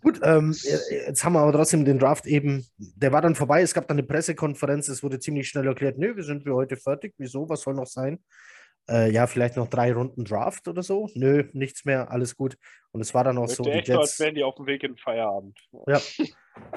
Gut, 0.00 0.20
ähm, 0.22 0.54
jetzt 0.90 1.24
haben 1.24 1.34
wir 1.34 1.40
aber 1.40 1.52
trotzdem 1.52 1.84
den 1.84 1.98
Draft 1.98 2.26
eben, 2.26 2.66
der 2.78 3.12
war 3.12 3.20
dann 3.20 3.34
vorbei, 3.34 3.62
es 3.62 3.74
gab 3.74 3.86
dann 3.88 3.98
eine 3.98 4.06
Pressekonferenz, 4.06 4.88
es 4.88 5.02
wurde 5.02 5.20
ziemlich 5.20 5.48
schnell 5.48 5.66
erklärt, 5.66 5.98
nö, 5.98 6.16
wir 6.16 6.24
sind 6.24 6.44
wir 6.44 6.54
heute 6.54 6.76
fertig, 6.76 7.14
wieso, 7.18 7.48
was 7.48 7.62
soll 7.62 7.74
noch 7.74 7.86
sein? 7.86 8.18
Äh, 8.88 9.12
ja, 9.12 9.26
vielleicht 9.26 9.56
noch 9.56 9.68
drei 9.68 9.92
Runden 9.92 10.24
Draft 10.24 10.66
oder 10.66 10.82
so. 10.82 11.08
Nö, 11.14 11.44
nichts 11.52 11.84
mehr, 11.84 12.10
alles 12.10 12.36
gut. 12.36 12.56
Und 12.90 13.00
es 13.00 13.14
war 13.14 13.24
dann 13.24 13.38
auch 13.38 13.48
so. 13.48 13.62
Die 13.62 13.70
Jets, 13.70 13.90
als 13.90 14.20
wären 14.20 14.34
die 14.34 14.42
auf 14.42 14.56
dem 14.56 14.66
Weg 14.66 14.82
in 14.82 14.92
den 14.92 14.98
Feierabend. 14.98 15.58
Ja, 15.86 16.00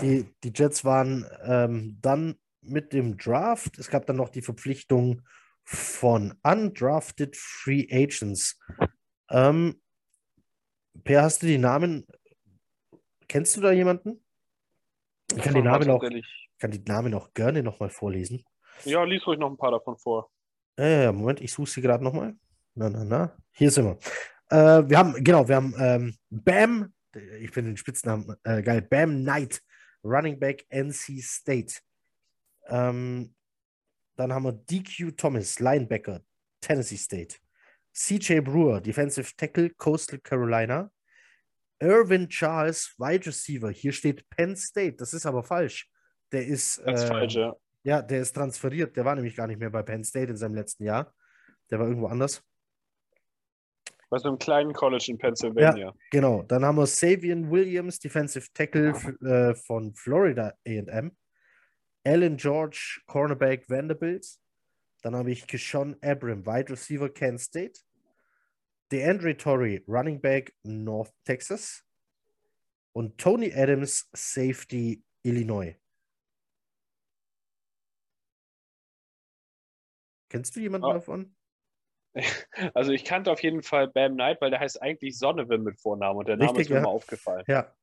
die, 0.01 0.31
die 0.43 0.51
Jets 0.53 0.86
waren 0.86 1.25
ähm, 1.43 1.97
dann 2.01 2.36
mit 2.61 2.93
dem 2.93 3.17
Draft. 3.17 3.79
Es 3.79 3.89
gab 3.89 4.05
dann 4.05 4.17
noch 4.17 4.29
die 4.29 4.41
Verpflichtung 4.41 5.23
von 5.66 6.38
Undrafted 6.43 7.36
Free 7.36 7.88
Agents. 7.91 8.59
Ähm, 9.30 9.82
per, 11.03 11.24
hast 11.24 11.41
du 11.41 11.47
die 11.47 11.57
Namen? 11.57 12.05
Kennst 13.28 13.57
du 13.57 13.61
da 13.61 13.72
jemanden? 13.72 14.24
Ich 15.36 15.41
kann 15.41 15.55
die 15.55 15.61
Namen 15.61 15.89
auch, 15.89 16.03
kann 16.59 16.72
die 16.72 16.84
Namen 16.86 17.13
auch 17.16 17.34
gerne 17.34 17.63
nochmal 17.63 17.89
vorlesen. 17.89 18.45
Ja, 18.84 19.03
lies 19.03 19.26
ruhig 19.26 19.39
noch 19.39 19.49
ein 19.49 19.57
paar 19.57 19.72
davon 19.72 19.97
vor. 19.97 20.30
Äh, 20.78 21.11
Moment, 21.11 21.41
ich 21.41 21.51
suche 21.51 21.70
sie 21.70 21.82
gerade 21.82 22.03
nochmal. 22.03 22.36
Na, 22.76 22.89
na, 22.89 23.03
na. 23.03 23.38
Hier 23.51 23.72
sind 23.72 23.86
wir. 23.86 23.97
Äh, 24.49 24.88
wir 24.88 24.97
haben, 24.97 25.24
genau, 25.24 25.47
wir 25.47 25.55
haben 25.55 25.74
ähm, 25.80 26.16
Bam, 26.30 26.93
ich 27.39 27.49
finde 27.51 27.72
den 27.72 27.78
Spitznamen 27.78 28.36
äh, 28.43 28.61
geil, 28.61 28.82
Bam 28.82 29.22
Knight, 29.22 29.61
Running 30.03 30.39
Back 30.39 30.66
NC 30.70 31.22
State. 31.22 31.76
Ähm, 32.68 33.34
dann 34.16 34.34
haben 34.34 34.43
wir 34.43 34.53
DQ 34.53 35.18
Thomas, 35.18 35.59
Linebacker, 35.59 36.22
Tennessee 36.61 36.97
State. 36.97 37.38
CJ 37.93 38.41
Brewer, 38.41 38.82
Defensive 38.82 39.32
Tackle, 39.38 39.70
Coastal 39.72 40.20
Carolina. 40.20 40.91
Irvin 41.80 42.30
Charles, 42.30 42.95
Wide 42.97 43.26
Receiver. 43.26 43.70
Hier 43.70 43.91
steht 43.91 44.28
Penn 44.30 44.55
State. 44.55 44.95
Das 44.97 45.13
ist 45.13 45.26
aber 45.26 45.43
falsch. 45.43 45.89
Der 46.32 46.45
ist. 46.45 46.82
Das 46.86 47.03
ist 47.03 47.09
äh, 47.09 47.13
falsch, 47.13 47.36
ja. 47.36 47.55
Ja, 47.84 48.01
der 48.01 48.22
ist 48.22 48.34
transferiert. 48.34 48.95
Der 48.95 49.05
war 49.05 49.16
nämlich 49.16 49.36
gar 49.36 49.47
nicht 49.47 49.59
mehr 49.59 49.70
bei 49.70 49.84
Penn 49.84 50.03
State 50.03 50.32
in 50.32 50.38
seinem 50.38 50.55
letzten 50.55 50.86
Jahr. 50.86 51.13
Der 51.70 51.80
war 51.80 51.88
irgendwo 51.88 52.07
anders. 52.07 52.41
Bei 54.09 54.18
so 54.18 54.30
einem 54.30 54.39
kleinen 54.39 54.74
College 54.74 55.05
in 55.09 55.18
Pennsylvania. 55.18 55.88
Ja, 55.88 55.93
genau. 56.11 56.43
Dann 56.43 56.63
haben 56.63 56.78
wir 56.78 56.86
Savian 56.86 57.49
Williams, 57.51 57.99
Defensive 57.99 58.47
Tackle 58.53 58.93
äh, 59.22 59.55
von 59.55 59.93
Florida 59.93 60.53
AM. 60.68 61.16
Alan 62.05 62.37
George, 62.37 63.01
Cornerback 63.07 63.69
Vanderbilt. 63.69 64.27
Dann 65.01 65.15
habe 65.15 65.31
ich 65.31 65.47
Kishon 65.47 65.95
Abram, 66.01 66.45
Wide 66.45 66.71
Receiver 66.71 67.09
Kent 67.09 67.41
State. 67.41 67.79
DeAndre 68.91 69.35
Torrey, 69.35 69.83
Running 69.87 70.21
Back 70.21 70.55
North 70.63 71.11
Texas. 71.25 71.83
Und 72.93 73.17
Tony 73.17 73.51
Adams, 73.53 74.07
Safety 74.13 75.03
Illinois. 75.23 75.75
Kennst 80.29 80.55
du 80.55 80.59
jemanden 80.59 80.87
oh. 80.87 80.93
davon? 80.93 81.35
Also 82.73 82.93
ich 82.93 83.03
kannte 83.03 83.29
auf 83.29 83.43
jeden 83.43 83.61
Fall 83.61 83.89
Bam 83.89 84.13
Knight, 84.13 84.39
weil 84.39 84.49
der 84.49 84.61
heißt 84.61 84.81
eigentlich 84.81 85.19
Sonnewind 85.19 85.65
mit 85.65 85.77
Vornamen 85.77 86.17
und 86.17 86.29
der 86.29 86.37
Name 86.37 86.51
Richtig, 86.51 86.67
ist 86.67 86.69
mir 86.69 86.77
ja. 86.77 86.81
mal 86.83 86.89
aufgefallen. 86.89 87.43
Ja. 87.45 87.75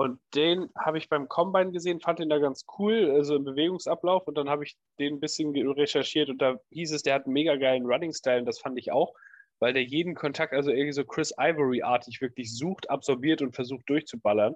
Und 0.00 0.20
den 0.32 0.70
habe 0.78 0.96
ich 0.96 1.08
beim 1.08 1.26
Combine 1.26 1.72
gesehen, 1.72 2.00
fand 2.00 2.20
den 2.20 2.28
da 2.28 2.38
ganz 2.38 2.64
cool, 2.78 3.10
also 3.10 3.34
im 3.34 3.42
Bewegungsablauf. 3.42 4.28
Und 4.28 4.38
dann 4.38 4.48
habe 4.48 4.62
ich 4.62 4.76
den 5.00 5.14
ein 5.14 5.20
bisschen 5.20 5.56
recherchiert 5.56 6.28
und 6.28 6.40
da 6.40 6.60
hieß 6.70 6.92
es, 6.92 7.02
der 7.02 7.14
hat 7.14 7.24
einen 7.24 7.32
mega 7.32 7.56
geilen 7.56 7.84
Running-Style 7.84 8.38
und 8.38 8.46
das 8.46 8.60
fand 8.60 8.78
ich 8.78 8.92
auch, 8.92 9.12
weil 9.58 9.72
der 9.72 9.82
jeden 9.82 10.14
Kontakt, 10.14 10.52
also 10.52 10.70
irgendwie 10.70 10.92
so 10.92 11.04
Chris 11.04 11.34
Ivory-artig 11.36 12.20
wirklich 12.20 12.56
sucht, 12.56 12.88
absorbiert 12.88 13.42
und 13.42 13.56
versucht 13.56 13.90
durchzuballern. 13.90 14.54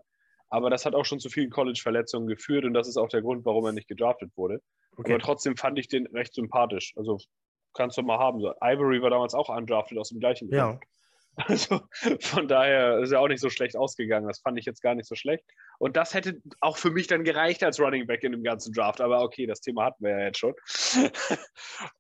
Aber 0.49 0.70
das 0.70 0.86
hat 0.86 0.95
auch 0.95 1.05
schon 1.05 1.18
zu 1.18 1.28
vielen 1.28 1.51
College-Verletzungen 1.51 2.28
geführt 2.28 2.64
und 2.64 2.72
das 2.72 2.86
ist 2.86 2.97
auch 2.97 3.09
der 3.09 3.22
Grund, 3.22 3.45
warum 3.45 3.66
er 3.66 3.72
nicht 3.72 3.88
gedraftet 3.88 4.30
wurde. 4.36 4.62
Okay. 4.97 5.14
Aber 5.14 5.20
trotzdem 5.20 5.57
fand 5.57 5.76
ich 5.76 5.88
den 5.88 6.07
recht 6.07 6.34
sympathisch. 6.34 6.93
Also 6.95 7.18
kannst 7.74 7.99
du 7.99 8.03
mal 8.03 8.20
haben. 8.20 8.40
So, 8.40 8.53
Ivory 8.62 9.03
war 9.03 9.11
damals 9.11 9.34
auch 9.34 9.49
undrafted 9.49 9.99
aus 9.99 10.11
dem 10.11 10.20
gleichen 10.20 10.49
Grund. 10.51 10.84
Also 11.37 11.80
von 12.20 12.47
daher 12.47 12.99
ist 12.99 13.11
er 13.11 13.20
auch 13.20 13.28
nicht 13.28 13.41
so 13.41 13.49
schlecht 13.49 13.76
ausgegangen. 13.76 14.28
Das 14.28 14.41
fand 14.41 14.59
ich 14.59 14.66
jetzt 14.66 14.83
gar 14.83 14.95
nicht 14.95 15.09
so 15.09 15.14
schlecht. 15.14 15.45
Und 15.78 15.97
das 15.97 16.14
hätte 16.14 16.41
auch 16.61 16.76
für 16.76 16.91
mich 16.91 17.07
dann 17.07 17.24
gereicht 17.24 17.64
als 17.64 17.80
Running 17.80 18.07
Back 18.07 18.22
in 18.22 18.33
dem 18.33 18.43
ganzen 18.43 18.72
Draft. 18.72 19.01
Aber 19.01 19.22
okay, 19.22 19.47
das 19.47 19.61
Thema 19.61 19.87
hatten 19.87 20.05
wir 20.05 20.11
ja 20.11 20.26
jetzt 20.26 20.39
schon. 20.39 20.55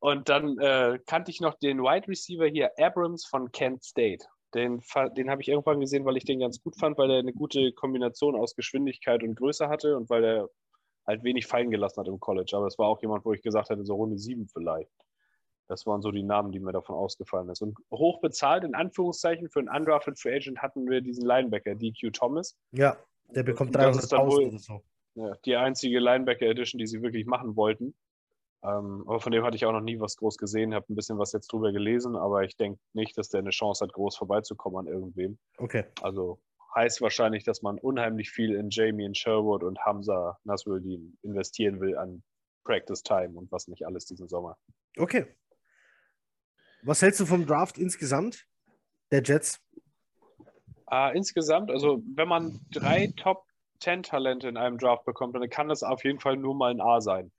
Und 0.00 0.28
dann 0.28 0.58
äh, 0.58 0.98
kannte 1.06 1.30
ich 1.30 1.40
noch 1.40 1.54
den 1.54 1.78
Wide 1.78 2.08
Receiver 2.08 2.46
hier, 2.46 2.72
Abrams 2.78 3.24
von 3.24 3.50
Kent 3.52 3.82
State. 3.84 4.24
Den, 4.54 4.82
den 5.16 5.30
habe 5.30 5.40
ich 5.40 5.48
irgendwann 5.48 5.80
gesehen, 5.80 6.04
weil 6.04 6.18
ich 6.18 6.24
den 6.24 6.40
ganz 6.40 6.62
gut 6.62 6.78
fand, 6.78 6.98
weil 6.98 7.10
er 7.10 7.20
eine 7.20 7.32
gute 7.32 7.72
Kombination 7.72 8.36
aus 8.36 8.54
Geschwindigkeit 8.54 9.22
und 9.22 9.34
Größe 9.34 9.68
hatte 9.68 9.96
und 9.96 10.10
weil 10.10 10.24
er 10.24 10.48
halt 11.06 11.24
wenig 11.24 11.46
fallen 11.46 11.70
gelassen 11.70 12.00
hat 12.00 12.08
im 12.08 12.20
College. 12.20 12.52
Aber 12.54 12.66
es 12.66 12.78
war 12.78 12.86
auch 12.86 13.00
jemand, 13.00 13.24
wo 13.24 13.32
ich 13.32 13.40
gesagt 13.40 13.70
hätte, 13.70 13.84
so 13.84 13.94
Runde 13.94 14.18
7 14.18 14.46
vielleicht. 14.48 14.90
Das 15.72 15.86
waren 15.86 16.02
so 16.02 16.10
die 16.10 16.22
Namen, 16.22 16.52
die 16.52 16.60
mir 16.60 16.72
davon 16.72 16.94
ausgefallen 16.94 17.52
sind. 17.54 17.74
Und 17.90 17.98
hoch 17.98 18.20
bezahlt, 18.20 18.62
in 18.62 18.74
Anführungszeichen, 18.74 19.48
für 19.48 19.60
einen 19.60 19.70
undrafted 19.70 20.20
Free 20.20 20.36
Agent 20.36 20.58
hatten 20.60 20.86
wir 20.86 21.00
diesen 21.00 21.24
Linebacker, 21.24 21.74
DQ 21.74 22.12
Thomas. 22.12 22.58
Ja, 22.72 22.98
der 23.34 23.42
bekommt 23.42 23.74
300.000 23.74 24.48
oder 24.48 24.58
so. 24.58 24.82
Ja, 25.14 25.34
die 25.46 25.56
einzige 25.56 25.98
Linebacker 25.98 26.44
Edition, 26.44 26.78
die 26.78 26.86
sie 26.86 27.00
wirklich 27.00 27.24
machen 27.24 27.56
wollten. 27.56 27.94
Ähm, 28.62 29.02
aber 29.06 29.18
von 29.18 29.32
dem 29.32 29.44
hatte 29.44 29.56
ich 29.56 29.64
auch 29.64 29.72
noch 29.72 29.80
nie 29.80 29.98
was 29.98 30.16
groß 30.16 30.36
gesehen, 30.36 30.74
habe 30.74 30.84
ein 30.90 30.94
bisschen 30.94 31.18
was 31.18 31.32
jetzt 31.32 31.50
drüber 31.50 31.72
gelesen, 31.72 32.16
aber 32.16 32.44
ich 32.44 32.58
denke 32.58 32.78
nicht, 32.92 33.16
dass 33.16 33.30
der 33.30 33.40
eine 33.40 33.50
Chance 33.50 33.82
hat, 33.82 33.94
groß 33.94 34.14
vorbeizukommen 34.14 34.86
an 34.86 34.92
irgendwem. 34.92 35.38
Okay. 35.56 35.84
Also 36.02 36.38
heißt 36.74 37.00
wahrscheinlich, 37.00 37.44
dass 37.44 37.62
man 37.62 37.78
unheimlich 37.78 38.30
viel 38.30 38.54
in 38.54 38.68
Jamie 38.68 39.06
und 39.06 39.16
Sherwood 39.16 39.62
und 39.62 39.80
Hamza 39.80 40.38
Nasruddin 40.44 41.16
investieren 41.22 41.80
will 41.80 41.96
an 41.96 42.22
Practice 42.64 43.02
Time 43.02 43.38
und 43.38 43.50
was 43.50 43.68
nicht 43.68 43.86
alles 43.86 44.04
diesen 44.04 44.28
Sommer. 44.28 44.58
Okay. 44.98 45.34
Was 46.82 47.00
hältst 47.00 47.20
du 47.20 47.26
vom 47.26 47.46
Draft 47.46 47.78
insgesamt 47.78 48.44
der 49.12 49.22
Jets? 49.22 49.60
Uh, 50.90 51.10
insgesamt, 51.14 51.70
also 51.70 52.02
wenn 52.14 52.28
man 52.28 52.60
drei 52.70 53.12
Top 53.16 53.44
10 53.80 54.02
Talente 54.02 54.48
in 54.48 54.56
einem 54.56 54.78
Draft 54.78 55.04
bekommt, 55.04 55.34
dann 55.34 55.48
kann 55.48 55.68
das 55.68 55.82
auf 55.82 56.04
jeden 56.04 56.20
Fall 56.20 56.36
nur 56.36 56.54
mal 56.54 56.70
ein 56.70 56.80
A 56.80 57.00
sein. 57.00 57.32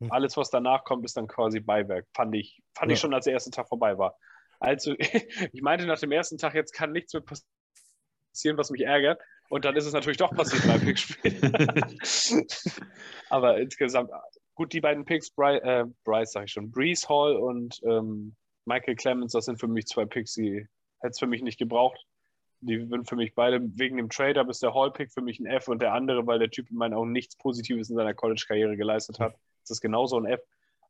Hm. 0.00 0.12
Alles, 0.12 0.36
was 0.36 0.50
danach 0.50 0.84
kommt, 0.84 1.04
ist 1.04 1.16
dann 1.16 1.26
quasi 1.26 1.60
Beiwerk. 1.60 2.06
Fand 2.14 2.34
ich, 2.34 2.62
fand 2.74 2.90
ja. 2.90 2.94
ich 2.94 3.00
schon, 3.00 3.14
als 3.14 3.24
der 3.24 3.32
erste 3.32 3.50
Tag 3.50 3.68
vorbei 3.68 3.98
war. 3.98 4.16
Also, 4.58 4.94
ich 4.98 5.62
meinte 5.62 5.86
nach 5.86 5.98
dem 5.98 6.12
ersten 6.12 6.38
Tag, 6.38 6.54
jetzt 6.54 6.72
kann 6.72 6.92
nichts 6.92 7.12
mehr 7.14 7.22
passieren, 7.22 8.58
was 8.58 8.70
mich 8.70 8.82
ärgert. 8.82 9.20
Und 9.48 9.64
dann 9.64 9.76
ist 9.76 9.86
es 9.86 9.92
natürlich 9.92 10.18
doch 10.18 10.30
passiert 10.30 10.66
beim 10.66 10.80
Pickspiel. 10.80 11.40
Aber 13.30 13.58
insgesamt, 13.58 14.10
gut, 14.54 14.72
die 14.72 14.80
beiden 14.80 15.04
Picks, 15.04 15.30
Bry, 15.30 15.56
äh, 15.56 15.86
Bryce, 16.04 16.32
sag 16.32 16.44
ich 16.44 16.52
schon, 16.52 16.70
Breeze 16.70 17.08
Hall 17.08 17.34
und 17.34 17.80
ähm, 17.84 18.36
Michael 18.70 18.94
Clemens, 18.94 19.32
das 19.32 19.46
sind 19.46 19.58
für 19.58 19.66
mich 19.66 19.86
zwei 19.86 20.06
Picks, 20.06 20.34
die 20.34 20.66
hätte 21.00 21.10
es 21.10 21.18
für 21.18 21.26
mich 21.26 21.42
nicht 21.42 21.58
gebraucht. 21.58 22.06
Die 22.60 22.86
sind 22.86 23.08
für 23.08 23.16
mich 23.16 23.34
beide 23.34 23.60
wegen 23.78 23.96
dem 23.96 24.10
Trade-Up 24.10 24.48
ist 24.48 24.62
der 24.62 24.74
Hall-Pick 24.74 25.10
für 25.10 25.22
mich 25.22 25.40
ein 25.40 25.46
F 25.46 25.66
und 25.66 25.82
der 25.82 25.92
andere, 25.92 26.26
weil 26.26 26.38
der 26.38 26.50
Typ 26.50 26.70
in 26.70 26.76
meinen 26.76 26.94
Augen 26.94 27.10
nichts 27.10 27.36
Positives 27.36 27.90
in 27.90 27.96
seiner 27.96 28.14
College-Karriere 28.14 28.76
geleistet 28.76 29.18
hat. 29.18 29.34
Ist 29.68 29.80
genauso 29.80 30.18
ein 30.18 30.26
F. 30.26 30.40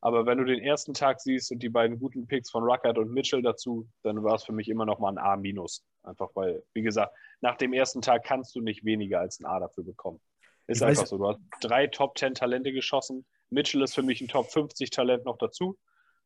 Aber 0.03 0.27
wenn 0.27 0.39
du 0.39 0.45
den 0.45 0.61
ersten 0.61 0.95
Tag 0.95 1.21
siehst 1.21 1.53
und 1.53 1.63
die 1.63 1.69
beiden 1.69 1.99
guten 1.99 2.27
Picks 2.27 2.51
von 2.51 2.65
Ruckert 2.65 2.99
und 2.99 3.13
Mitchell 3.13 3.43
dazu, 3.43 3.89
dann 4.03 4.23
war 4.23 4.35
es 4.35 4.45
für 4.45 4.53
mich 4.53 4.69
immer 4.69 4.85
noch 4.85 4.99
mal 4.99 5.11
ein 5.11 5.19
A-. 5.19 5.41
Einfach 6.03 6.31
weil, 6.35 6.63
wie 6.75 6.83
gesagt, 6.83 7.15
nach 7.41 7.57
dem 7.57 7.73
ersten 7.73 8.03
Tag 8.03 8.25
kannst 8.25 8.55
du 8.55 8.61
nicht 8.61 8.85
weniger 8.85 9.21
als 9.21 9.41
ein 9.41 9.47
A 9.47 9.61
dafür 9.61 9.85
bekommen. 9.85 10.21
Ist 10.67 10.79
ich 10.79 10.87
einfach 10.87 11.03
weiß, 11.03 11.09
so. 11.09 11.19
Du 11.19 11.29
hast 11.29 11.41
drei 11.61 11.87
Top 11.87 12.19
10 12.19 12.35
Talente 12.35 12.73
geschossen. 12.73 13.27
Mitchell 13.51 13.83
ist 13.83 13.95
für 13.95 14.03
mich 14.03 14.21
ein 14.21 14.29
Top 14.29 14.51
50 14.51 14.91
Talent 14.91 15.25
noch 15.25 15.39
dazu. 15.39 15.79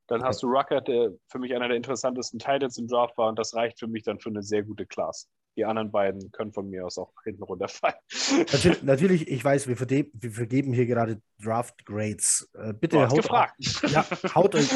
Dann 0.07 0.23
hast 0.23 0.43
du 0.43 0.49
Ruckert, 0.49 0.89
der 0.89 1.13
für 1.29 1.39
mich 1.39 1.55
einer 1.55 1.69
der 1.69 1.77
interessantesten 1.77 2.39
Titans 2.39 2.77
im 2.79 2.89
Draft 2.89 3.17
war 3.17 3.29
und 3.29 3.39
das 3.39 3.55
reicht 3.55 3.79
für 3.79 3.87
mich 3.87 4.03
dann 4.03 4.19
für 4.19 4.29
eine 4.29 4.43
sehr 4.43 4.63
gute 4.63 4.87
Class. 4.87 5.29
Die 5.57 5.65
anderen 5.65 5.93
beiden 5.93 6.33
können 6.33 6.53
von 6.53 6.69
mir 6.69 6.85
aus 6.85 6.99
auch 6.99 7.13
hinten 7.23 7.45
runterfallen. 7.45 7.95
Natürlich, 8.39 8.83
natürlich 8.83 9.29
ich 9.29 9.45
weiß, 9.45 9.69
wir, 9.69 9.77
vergeben, 9.77 10.11
wir 10.15 10.33
vergeben 10.33 10.73
hier 10.73 10.87
gerade 10.87 11.23
Draft 11.41 11.87
Grades. 11.87 12.51
Äh, 12.55 12.73
bitte 12.73 13.09
haut, 13.09 13.17
gefragt. 13.17 13.55
Ja, 13.89 14.05
haut, 14.35 14.55
euch, 14.57 14.69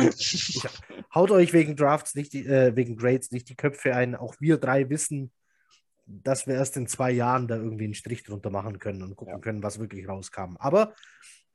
haut 1.13 1.31
euch 1.33 1.53
wegen 1.53 1.75
Drafts 1.75 2.15
nicht 2.15 2.33
die, 2.33 2.47
äh, 2.47 2.77
wegen 2.77 2.97
Grades 2.97 3.33
nicht 3.33 3.49
die 3.49 3.57
Köpfe 3.57 3.95
ein. 3.97 4.15
Auch 4.15 4.37
wir 4.39 4.59
drei 4.59 4.89
wissen, 4.89 5.33
dass 6.07 6.47
wir 6.47 6.55
erst 6.55 6.77
in 6.77 6.87
zwei 6.87 7.11
Jahren 7.11 7.49
da 7.49 7.57
irgendwie 7.57 7.85
einen 7.85 7.95
Strich 7.95 8.23
drunter 8.23 8.51
machen 8.51 8.79
können 8.79 9.03
und 9.03 9.17
gucken 9.17 9.35
ja. 9.35 9.41
können, 9.41 9.65
was 9.65 9.81
wirklich 9.81 10.09
rauskam. 10.09 10.57
Aber 10.59 10.95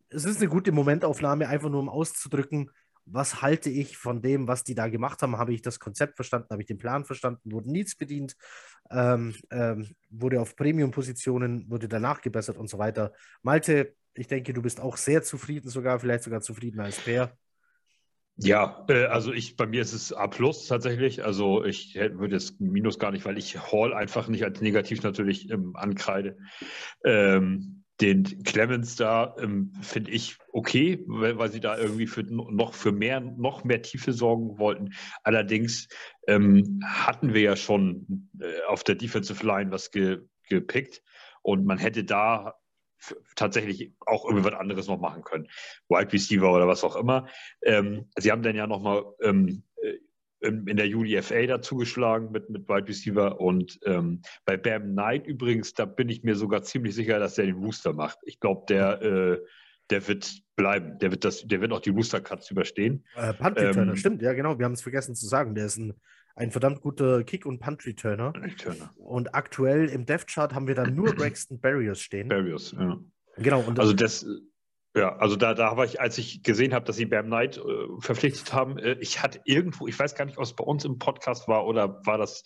es 0.10 0.26
ist 0.26 0.38
eine 0.38 0.50
gute 0.50 0.72
Momentaufnahme, 0.72 1.48
einfach 1.48 1.70
nur 1.70 1.80
um 1.80 1.90
auszudrücken, 1.90 2.70
was 3.06 3.42
halte 3.42 3.70
ich 3.70 3.98
von 3.98 4.22
dem, 4.22 4.48
was 4.48 4.64
die 4.64 4.76
da 4.76 4.88
gemacht 4.88 5.22
haben? 5.22 5.38
Habe 5.38 5.54
ich 5.54 5.62
das 5.62 5.80
Konzept 5.80 6.16
verstanden? 6.16 6.48
Habe 6.52 6.62
ich 6.62 6.68
den 6.68 6.78
Plan 6.78 7.06
verstanden? 7.06 7.52
Wurden 7.52 7.72
Needs 7.72 7.96
bedient? 7.96 8.36
Ähm, 8.90 9.36
ähm, 9.52 9.96
wurde 10.10 10.42
auf 10.42 10.56
Premium-Positionen, 10.56 11.70
wurde 11.70 11.88
danach 11.88 12.22
gebessert 12.22 12.58
und 12.58 12.70
so 12.70 12.78
weiter. 12.78 13.14
Malte, 13.42 13.96
ich 14.14 14.28
denke, 14.28 14.54
du 14.54 14.62
bist 14.62 14.80
auch 14.80 14.98
sehr 14.98 15.24
zufrieden, 15.24 15.70
sogar 15.70 16.00
vielleicht 16.00 16.24
sogar 16.24 16.42
zufriedener 16.42 16.86
als 16.86 17.00
Per. 17.00 17.36
Ja, 18.38 18.86
äh, 18.90 19.06
also 19.06 19.32
ich, 19.32 19.56
bei 19.56 19.68
mir 19.68 19.82
ist 19.82 19.94
es 19.94 20.12
A 20.12 20.28
plus 20.28 20.68
tatsächlich. 20.68 21.24
Also 21.24 21.64
ich 21.66 21.96
würde 21.96 22.36
jetzt 22.36 22.60
Minus 22.60 22.98
gar 22.98 23.12
nicht, 23.12 23.26
weil 23.26 23.38
ich 23.38 23.72
Hall 23.72 23.94
einfach 23.94 24.28
nicht 24.28 24.44
als 24.44 24.62
negativ 24.62 25.04
natürlich 25.04 25.52
ähm, 25.52 25.76
ankreide. 25.76 26.38
Ähm, 27.06 27.83
den 28.02 28.44
Clemens 28.44 28.96
da 28.96 29.36
ähm, 29.40 29.72
finde 29.82 30.12
ich 30.12 30.38
okay, 30.52 31.04
weil, 31.08 31.38
weil, 31.38 31.52
sie 31.52 31.60
da 31.60 31.78
irgendwie 31.78 32.08
für 32.08 32.24
noch 32.24 32.74
für 32.74 32.92
mehr, 32.92 33.20
noch 33.20 33.64
mehr 33.64 33.82
Tiefe 33.82 34.14
sorgen 34.14 34.58
wollten. 34.58 34.94
Allerdings 35.24 35.88
ähm, 36.28 36.82
hatten 36.84 37.34
wir 37.34 37.42
ja 37.42 37.56
schon 37.56 38.30
äh, 38.40 38.64
auf 38.68 38.84
der 38.84 38.96
Defensive 38.96 39.46
Line 39.46 39.72
was 39.72 39.92
ge, 39.92 40.20
gepickt 40.50 41.04
und 41.44 41.66
man 41.66 41.78
hätte 41.78 42.04
da 42.04 42.56
tatsächlich 43.36 43.94
auch 44.06 44.26
irgendwie 44.26 44.46
was 44.46 44.54
anderes 44.54 44.88
noch 44.88 45.00
machen 45.00 45.24
können. 45.24 45.48
Wide 45.90 46.12
Receiver 46.14 46.54
oder 46.54 46.68
was 46.68 46.84
auch 46.84 46.96
immer. 46.96 47.28
Ähm, 47.62 48.10
sie 48.18 48.32
haben 48.32 48.44
dann 48.44 48.56
ja 48.56 48.68
nochmal 48.68 49.04
ähm, 49.22 49.64
in 50.44 50.78
der 50.78 50.88
UDFA 50.88 51.46
dazugeschlagen 51.46 52.32
mit, 52.32 52.50
mit 52.50 52.68
Wide 52.68 52.88
Receiver 52.88 53.40
und 53.40 53.80
ähm, 53.86 54.22
bei 54.46 54.58
Bam 54.58 54.92
Knight 54.92 55.26
übrigens, 55.26 55.74
da 55.74 55.86
bin 55.86 56.10
ich 56.10 56.24
mir 56.24 56.36
sogar 56.36 56.64
ziemlich 56.64 56.96
sicher, 56.96 57.20
dass 57.20 57.36
der 57.36 57.46
den 57.46 57.62
Booster 57.62 57.94
macht. 57.94 58.20
Ich 58.24 58.40
glaube, 58.40 58.66
der, 58.68 59.02
äh, 59.02 59.42
der 59.90 60.08
wird 60.08 60.42
bleiben. 60.56 60.98
Der 61.00 61.12
wird, 61.12 61.24
das, 61.26 61.42
der 61.48 61.62
wird 61.62 61.72
auch 61.72 61.80
die 61.80 61.92
Booster 61.92 62.22
Cuts 62.22 62.52
überstehen. 62.52 63.06
Äh, 63.16 63.34
Punt 63.34 63.58
Returner, 63.58 63.92
ähm, 63.92 63.98
stimmt, 63.98 64.22
ja 64.22 64.34
genau. 64.34 64.58
Wir 64.60 64.66
haben 64.66 64.74
es 64.74 64.82
vergessen 64.82 65.16
zu 65.16 65.28
sagen. 65.28 65.56
Der 65.56 65.66
ist 65.66 65.78
ein, 65.78 65.94
ein 66.36 66.52
verdammt 66.52 66.82
guter 66.82 67.24
Kick- 67.24 67.46
und 67.46 67.60
Punt 67.60 67.86
Returner. 67.86 68.34
Returner. 68.36 68.92
Und 68.96 69.36
aktuell 69.36 69.88
im 69.90 70.06
Death 70.06 70.28
Chart 70.28 70.54
haben 70.54 70.68
wir 70.68 70.76
dann 70.76 70.96
nur 70.96 71.14
Braxton 71.16 71.60
Barriers 71.60 72.00
stehen. 72.00 72.28
Barriers, 72.28 72.76
ja. 72.78 73.00
Genau. 73.38 73.62
Und 73.62 73.80
also 73.80 73.94
das, 73.94 74.26
ja, 74.96 75.16
also 75.18 75.36
da, 75.36 75.56
da 75.56 75.72
habe 75.72 75.86
ich, 75.86 76.00
als 76.00 76.20
ich 76.20 76.44
gesehen 76.44 76.74
habe, 76.74 76.86
dass 76.86 76.98
sie 76.98 77.06
Bam 77.06 77.26
Knight 77.26 77.58
äh, 77.58 77.62
verpflichtet 78.00 78.54
haben, 78.54 78.78
äh, 78.78 78.96
ich 79.00 79.24
hatte 79.24 79.42
irgendwo, 79.44 79.88
ich 79.88 79.98
weiß 79.98 80.14
gar 80.14 80.26
nicht, 80.26 80.38
ob 80.38 80.44
es 80.44 80.54
bei 80.54 80.64
uns 80.64 80.86
im 80.86 81.00
Podcast 81.00 81.48
war 81.48 81.66
oder 81.66 82.06
war 82.06 82.20
das 82.20 82.44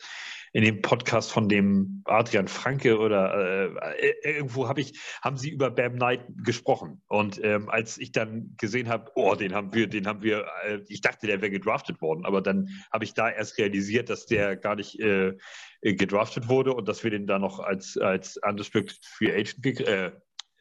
in 0.54 0.64
dem 0.64 0.82
Podcast 0.82 1.30
von 1.30 1.50
dem 1.50 2.04
Adrian 2.06 2.48
Franke 2.48 3.00
oder 3.00 3.76
äh, 3.84 4.08
äh 4.08 4.38
irgendwo 4.38 4.70
habe 4.70 4.80
ich, 4.80 4.98
haben 5.22 5.36
sie 5.36 5.50
über 5.50 5.70
Bam 5.70 5.96
Knight 5.96 6.22
gesprochen. 6.38 7.02
Und 7.08 7.44
ähm, 7.44 7.70
als 7.70 7.98
ich 7.98 8.14
dann 8.14 8.56
gesehen 8.58 8.88
habe, 8.88 9.12
oh, 9.16 9.36
den 9.36 9.54
haben 9.54 9.74
wir, 9.74 9.88
den 9.88 10.08
haben 10.08 10.22
wir, 10.22 10.46
äh, 10.64 10.80
ich 10.88 11.02
dachte, 11.02 11.28
der 11.28 11.42
wäre 11.42 11.52
gedraftet 11.52 12.02
worden, 12.02 12.26
aber 12.26 12.42
dann 12.42 12.70
habe 12.94 13.04
ich 13.04 13.14
da 13.14 13.30
erst 13.30 13.58
realisiert, 13.58 14.10
dass 14.10 14.26
der 14.26 14.56
gar 14.56 14.76
nicht 14.76 14.98
äh, 15.02 15.36
gedraftet 15.82 16.48
wurde 16.48 16.74
und 16.74 16.88
dass 16.88 17.04
wir 17.04 17.12
den 17.12 17.28
da 17.28 17.40
noch 17.40 17.60
als, 17.60 17.98
als 17.98 18.38
Unrestricted 18.38 19.06
Free 19.06 19.34
Agent, 19.34 19.82
äh, 19.82 20.12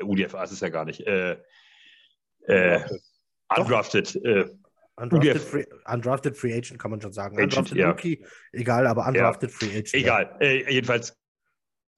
UDFA 0.02 0.42
ist 0.42 0.52
es 0.52 0.60
ja 0.60 0.68
gar 0.68 0.84
nicht, 0.84 1.06
äh, 1.06 1.36
äh, 2.46 2.80
undrafted. 3.56 4.16
Äh, 4.16 4.46
undrafted, 4.96 5.42
free, 5.42 5.64
undrafted, 5.86 6.36
Free, 6.36 6.54
Agent 6.54 6.78
kann 6.78 6.90
man 6.90 7.00
schon 7.00 7.12
sagen. 7.12 7.36
Agent, 7.36 7.52
undrafted 7.56 7.78
ja. 7.78 7.90
Rookie, 7.90 8.24
egal, 8.52 8.86
aber 8.86 9.06
Undrafted 9.06 9.50
ja. 9.50 9.56
Free 9.56 9.70
Agent. 9.70 9.94
Egal, 9.94 10.36
ja. 10.40 10.46
äh, 10.46 10.72
jedenfalls 10.72 11.16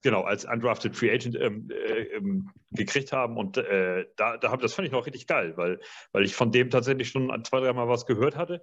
genau, 0.02 0.22
als 0.22 0.44
Undrafted 0.44 0.96
Free 0.96 1.10
Agent 1.10 1.36
ähm, 1.40 1.68
äh, 1.70 2.02
ähm, 2.16 2.50
gekriegt 2.72 3.12
haben. 3.12 3.36
Und 3.36 3.56
äh, 3.56 4.06
da, 4.16 4.36
da 4.36 4.50
hab, 4.50 4.60
das 4.60 4.74
fand 4.74 4.86
ich 4.86 4.92
noch 4.92 5.06
richtig 5.06 5.26
geil, 5.26 5.56
weil, 5.56 5.80
weil 6.12 6.24
ich 6.24 6.34
von 6.34 6.52
dem 6.52 6.70
tatsächlich 6.70 7.08
schon 7.08 7.28
zwei, 7.44 7.60
dreimal 7.60 7.88
was 7.88 8.06
gehört 8.06 8.36
hatte. 8.36 8.62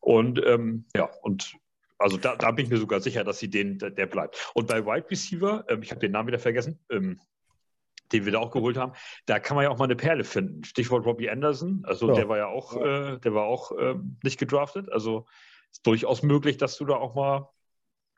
Und 0.00 0.44
ähm, 0.44 0.86
ja, 0.94 1.10
und 1.22 1.56
also 1.98 2.16
da, 2.16 2.36
da, 2.36 2.50
bin 2.50 2.66
ich 2.66 2.70
mir 2.70 2.76
sogar 2.76 3.00
sicher, 3.00 3.24
dass 3.24 3.38
sie 3.38 3.48
den, 3.48 3.78
der 3.78 4.06
bleibt. 4.06 4.50
Und 4.54 4.68
bei 4.68 4.84
Wide 4.84 5.10
Receiver, 5.10 5.64
ähm, 5.68 5.82
ich 5.82 5.90
habe 5.90 6.00
den 6.00 6.12
Namen 6.12 6.28
wieder 6.28 6.38
vergessen, 6.38 6.78
ähm, 6.90 7.20
den 8.12 8.24
wir 8.24 8.32
da 8.32 8.38
auch 8.38 8.50
geholt 8.50 8.76
haben, 8.76 8.92
da 9.26 9.38
kann 9.38 9.56
man 9.56 9.64
ja 9.64 9.70
auch 9.70 9.78
mal 9.78 9.84
eine 9.84 9.96
Perle 9.96 10.24
finden. 10.24 10.64
Stichwort 10.64 11.06
Robbie 11.06 11.30
Anderson, 11.30 11.82
also 11.84 12.08
ja. 12.08 12.14
der 12.14 12.28
war 12.28 12.38
ja 12.38 12.46
auch, 12.46 12.76
ja. 12.76 13.14
Äh, 13.14 13.20
der 13.20 13.34
war 13.34 13.44
auch 13.44 13.72
äh, 13.72 13.94
nicht 14.22 14.38
gedraftet. 14.38 14.90
Also 14.92 15.26
ist 15.72 15.86
durchaus 15.86 16.22
möglich, 16.22 16.56
dass 16.56 16.76
du 16.76 16.84
da 16.84 16.94
auch 16.94 17.14
mal 17.14 17.48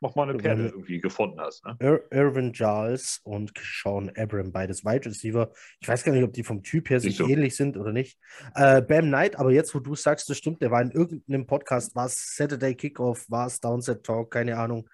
noch 0.01 0.15
mal 0.15 0.29
eine 0.29 0.37
Perle 0.37 0.67
irgendwie 0.67 1.01
gefunden 1.01 1.41
hast. 1.41 1.65
Ne? 1.65 1.75
Ir 1.79 2.03
Irvin 2.11 2.53
Giles 2.53 3.19
und 3.23 3.51
Sean 3.57 4.09
Abram, 4.15 4.51
beides 4.51 4.85
Wide 4.85 5.05
Receiver. 5.05 5.51
Ich 5.81 5.87
weiß 5.87 6.03
gar 6.03 6.13
nicht, 6.13 6.23
ob 6.23 6.31
die 6.31 6.43
vom 6.43 6.63
Typ 6.63 6.89
her 6.89 6.99
sich 6.99 7.17
so. 7.17 7.27
ähnlich 7.27 7.55
sind 7.55 7.75
oder 7.75 7.91
nicht. 7.91 8.17
Äh, 8.55 8.81
Bam 8.81 9.07
Knight, 9.07 9.37
aber 9.37 9.51
jetzt, 9.51 9.75
wo 9.75 9.79
du 9.79 9.95
sagst, 9.95 10.29
das 10.29 10.37
stimmt, 10.37 10.61
der 10.61 10.71
war 10.71 10.81
in 10.81 10.91
irgendeinem 10.91 11.45
Podcast, 11.45 11.95
war 11.95 12.05
es 12.05 12.35
Saturday 12.35 12.75
Kickoff, 12.75 13.29
war 13.29 13.47
es 13.47 13.59
Downset 13.59 14.05
Talk, 14.05 14.31
keine 14.31 14.57
Ahnung. 14.57 14.89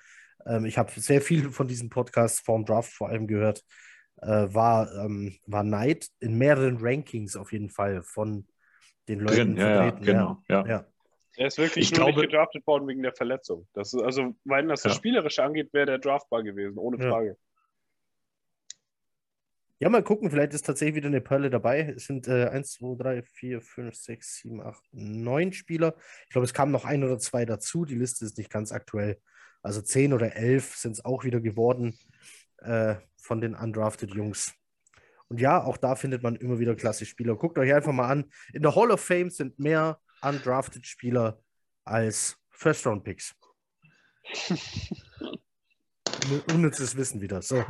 Ähm, 0.48 0.66
ich 0.66 0.78
habe 0.78 0.92
sehr 1.00 1.22
viel 1.22 1.52
von 1.52 1.68
diesen 1.68 1.90
Podcasts 1.90 2.40
vorm 2.40 2.66
Draft 2.66 2.92
vor 2.92 3.10
allem 3.10 3.28
gehört 3.28 3.64
äh, 4.22 4.54
war, 4.54 4.94
ähm, 4.96 5.38
war 5.46 5.64
Knight 5.64 6.10
in 6.20 6.38
mehreren 6.38 6.78
Rankings 6.80 7.36
auf 7.36 7.52
jeden 7.52 7.70
Fall 7.70 8.02
von 8.04 8.48
den 9.08 9.20
Leuten 9.20 9.56
Drin, 9.56 9.58
ja, 9.58 9.86
ja, 9.86 9.92
genau, 9.92 10.44
ja. 10.48 10.66
ja. 10.66 10.86
Er 11.38 11.48
ist 11.48 11.58
wirklich 11.58 11.86
ich 11.86 11.92
nur 11.92 12.06
glaube, 12.06 12.22
nicht 12.22 12.32
gedraftet 12.32 12.66
worden 12.66 12.88
wegen 12.88 13.04
der 13.04 13.14
Verletzung. 13.14 13.68
Das 13.74 13.94
ist, 13.94 14.02
also, 14.02 14.36
wenn 14.46 14.70
das 14.70 14.84
das 14.84 14.96
Spielerische 14.96 15.44
angeht, 15.44 15.74
wäre 15.74 15.86
der 15.86 16.00
draftbar 16.00 16.44
gewesen, 16.44 16.78
ohne 16.78 16.98
Frage. 16.98 17.38
Ja, 19.80 19.90
mal 19.90 20.04
gucken, 20.04 20.32
vielleicht 20.32 20.54
ist 20.54 20.66
tatsächlich 20.66 20.96
wieder 20.96 21.08
eine 21.08 21.20
Perle 21.20 21.50
dabei. 21.50 21.94
Es 21.96 22.06
sind 22.06 22.30
äh, 22.30 22.48
1, 22.48 22.72
2, 22.72 22.96
3, 22.98 23.24
4, 23.24 23.62
5, 23.62 23.94
6, 23.94 24.36
7, 24.38 24.62
8, 24.62 24.82
9 24.94 25.52
Spieler. 25.52 25.96
Ich 26.24 26.30
glaube, 26.30 26.46
es 26.46 26.54
kamen 26.54 26.72
noch 26.72 26.86
ein 26.86 27.04
oder 27.04 27.20
zwei 27.20 27.44
dazu. 27.44 27.84
Die 27.84 27.96
Liste 27.96 28.24
ist 28.24 28.38
nicht 28.38 28.50
ganz 28.50 28.72
aktuell. 28.72 29.20
Also 29.62 29.82
10 29.82 30.14
oder 30.14 30.34
11 30.34 30.76
sind 30.76 30.94
es 30.94 31.04
auch 31.04 31.26
wieder 31.26 31.42
geworden 31.42 32.00
äh, 32.66 32.96
von 33.18 33.42
den 33.42 33.56
undrafted 33.56 34.14
Jungs. 34.14 34.54
Und 35.28 35.40
ja, 35.40 35.64
auch 35.64 35.78
da 35.78 35.96
findet 35.96 36.22
man 36.24 36.36
immer 36.36 36.60
wieder 36.60 36.76
klasse 36.76 37.06
Spieler. 37.06 37.36
Guckt 37.36 37.58
euch 37.58 37.74
einfach 37.74 37.92
mal 37.92 38.08
an. 38.08 38.32
In 38.54 38.62
der 38.62 38.76
Hall 38.76 38.92
of 38.92 39.02
Fame 39.02 39.30
sind 39.30 39.58
mehr 39.60 40.00
undrafted 40.22 40.86
Spieler 40.86 41.42
als 41.84 42.38
First-Round-Picks. 42.52 43.36
Unnützes 46.54 46.96
Wissen 46.96 47.22
wieder. 47.22 47.42
So. 47.42 47.64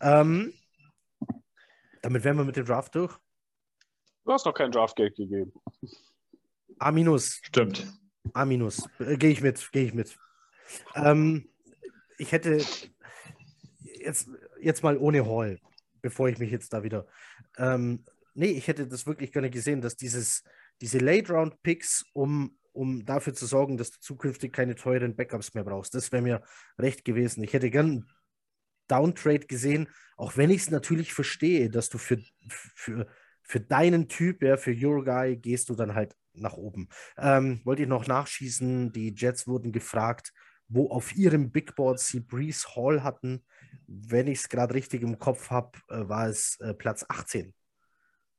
Ähm, 0.00 0.52
damit 2.02 2.24
wären 2.24 2.36
wir 2.36 2.44
mit 2.44 2.56
dem 2.56 2.66
Draft 2.66 2.94
durch. 2.94 3.16
Du 4.24 4.32
hast 4.32 4.44
noch 4.44 4.54
kein 4.54 4.72
Draft-Geld 4.72 5.16
gegeben. 5.16 5.52
A 6.78 6.90
minus. 6.90 7.40
Stimmt. 7.42 7.86
A 8.34 8.44
minus. 8.44 8.88
Äh, 8.98 9.16
gehe 9.16 9.30
ich 9.30 9.40
mit, 9.40 9.70
gehe 9.72 9.84
ich 9.84 9.94
mit. 9.94 10.18
Ähm, 10.94 11.48
ich 12.18 12.32
hätte 12.32 12.64
jetzt, 14.06 14.28
jetzt 14.60 14.82
mal 14.82 14.96
ohne 14.96 15.26
Hall, 15.26 15.58
bevor 16.00 16.28
ich 16.28 16.38
mich 16.38 16.50
jetzt 16.50 16.72
da 16.72 16.82
wieder. 16.82 17.06
Ähm, 17.58 18.04
nee, 18.34 18.52
ich 18.52 18.68
hätte 18.68 18.86
das 18.86 19.06
wirklich 19.06 19.32
gerne 19.32 19.50
gesehen, 19.50 19.80
dass 19.80 19.96
dieses, 19.96 20.42
diese 20.80 20.98
Late-Round-Picks, 20.98 22.06
um, 22.12 22.58
um 22.72 23.04
dafür 23.04 23.34
zu 23.34 23.46
sorgen, 23.46 23.76
dass 23.76 23.90
du 23.90 24.00
zukünftig 24.00 24.52
keine 24.52 24.74
teuren 24.74 25.16
Backups 25.16 25.54
mehr 25.54 25.64
brauchst, 25.64 25.94
das 25.94 26.12
wäre 26.12 26.22
mir 26.22 26.42
recht 26.78 27.04
gewesen. 27.04 27.42
Ich 27.42 27.52
hätte 27.52 27.70
gern 27.70 28.08
Downtrade 28.88 29.46
gesehen, 29.46 29.88
auch 30.16 30.36
wenn 30.36 30.50
ich 30.50 30.62
es 30.62 30.70
natürlich 30.70 31.12
verstehe, 31.12 31.70
dass 31.70 31.88
du 31.88 31.98
für, 31.98 32.18
für, 32.48 33.06
für 33.42 33.60
deinen 33.60 34.08
Typ, 34.08 34.42
ja, 34.42 34.56
für 34.56 34.72
Your 34.72 35.04
Guy, 35.04 35.36
gehst 35.36 35.68
du 35.68 35.74
dann 35.74 35.94
halt 35.94 36.14
nach 36.34 36.54
oben. 36.54 36.88
Ähm, 37.16 37.60
wollte 37.64 37.82
ich 37.82 37.88
noch 37.88 38.06
nachschießen, 38.06 38.92
die 38.92 39.14
Jets 39.14 39.46
wurden 39.46 39.72
gefragt, 39.72 40.32
wo 40.68 40.90
auf 40.90 41.14
ihrem 41.14 41.50
Big 41.50 41.74
Board 41.76 42.00
sie 42.00 42.20
Breeze 42.20 42.66
Hall 42.74 43.02
hatten. 43.02 43.44
Wenn 43.86 44.26
ich 44.26 44.40
es 44.40 44.48
gerade 44.48 44.74
richtig 44.74 45.02
im 45.02 45.18
Kopf 45.18 45.50
habe, 45.50 45.78
äh, 45.88 46.08
war 46.08 46.28
es 46.28 46.58
äh, 46.60 46.74
Platz 46.74 47.04
18. 47.08 47.54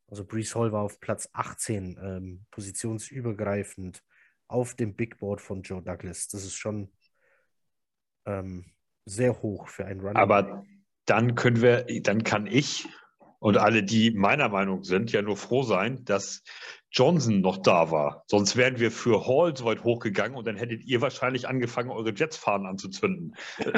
Also 0.09 0.25
Brees 0.25 0.55
Hall 0.55 0.71
war 0.71 0.83
auf 0.83 0.99
Platz 0.99 1.29
18, 1.33 1.99
ähm, 2.01 2.45
positionsübergreifend 2.51 4.03
auf 4.47 4.73
dem 4.75 4.95
Big 4.95 5.19
Board 5.19 5.41
von 5.41 5.61
Joe 5.63 5.81
Douglas. 5.81 6.29
Das 6.29 6.45
ist 6.45 6.55
schon 6.55 6.93
ähm, 8.25 8.65
sehr 9.05 9.41
hoch 9.41 9.67
für 9.67 9.85
einen 9.85 9.99
Running. 9.99 10.15
Aber 10.15 10.65
dann 11.05 11.35
können 11.35 11.61
wir, 11.61 11.85
dann 12.03 12.23
kann 12.23 12.47
ich 12.47 12.87
und 13.39 13.57
alle, 13.57 13.83
die 13.83 14.11
meiner 14.11 14.49
Meinung 14.49 14.83
sind, 14.83 15.11
ja 15.11 15.21
nur 15.21 15.37
froh 15.37 15.63
sein, 15.63 16.03
dass 16.05 16.43
Johnson 16.91 17.41
noch 17.41 17.57
da 17.57 17.91
war. 17.91 18.23
Sonst 18.27 18.55
wären 18.55 18.79
wir 18.79 18.91
für 18.91 19.27
Hall 19.27 19.55
so 19.55 19.65
weit 19.65 19.83
hochgegangen 19.83 20.37
und 20.37 20.47
dann 20.47 20.55
hättet 20.55 20.83
ihr 20.83 21.01
wahrscheinlich 21.01 21.47
angefangen, 21.47 21.91
eure 21.91 22.13
Jets-Fahnen 22.13 22.67
anzuzünden. 22.67 23.35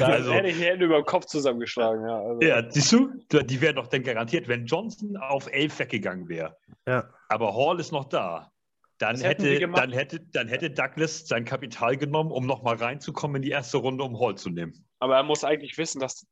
Da 0.00 0.06
also, 0.06 0.32
hätte 0.32 0.48
ich 0.48 0.58
die 0.58 0.64
Hände 0.64 0.86
über 0.86 0.96
den 0.96 1.04
Kopf 1.04 1.26
zusammengeschlagen. 1.26 2.04
Ja, 2.04 2.20
also. 2.20 2.40
ja 2.42 2.70
siehst 2.70 2.92
du, 2.92 3.12
die 3.42 3.60
wären 3.60 3.76
doch 3.76 3.86
dann 3.86 4.02
garantiert, 4.02 4.48
wenn 4.48 4.66
Johnson 4.66 5.16
auf 5.16 5.50
11 5.52 5.78
weggegangen 5.78 6.28
wäre. 6.28 6.56
Ja. 6.86 7.08
Aber 7.28 7.54
Hall 7.54 7.78
ist 7.78 7.92
noch 7.92 8.04
da. 8.04 8.50
Dann 8.98 9.20
hätte, 9.20 9.60
dann, 9.68 9.92
hätte, 9.92 10.20
dann 10.20 10.48
hätte 10.48 10.70
Douglas 10.70 11.28
sein 11.28 11.44
Kapital 11.44 11.96
genommen, 11.96 12.32
um 12.32 12.44
nochmal 12.44 12.74
reinzukommen 12.74 13.36
in 13.36 13.42
die 13.42 13.50
erste 13.50 13.76
Runde, 13.76 14.02
um 14.02 14.18
Hall 14.18 14.34
zu 14.34 14.50
nehmen. 14.50 14.84
Aber 14.98 15.16
er 15.16 15.22
muss 15.22 15.44
eigentlich 15.44 15.78
wissen, 15.78 16.00
dass, 16.00 16.26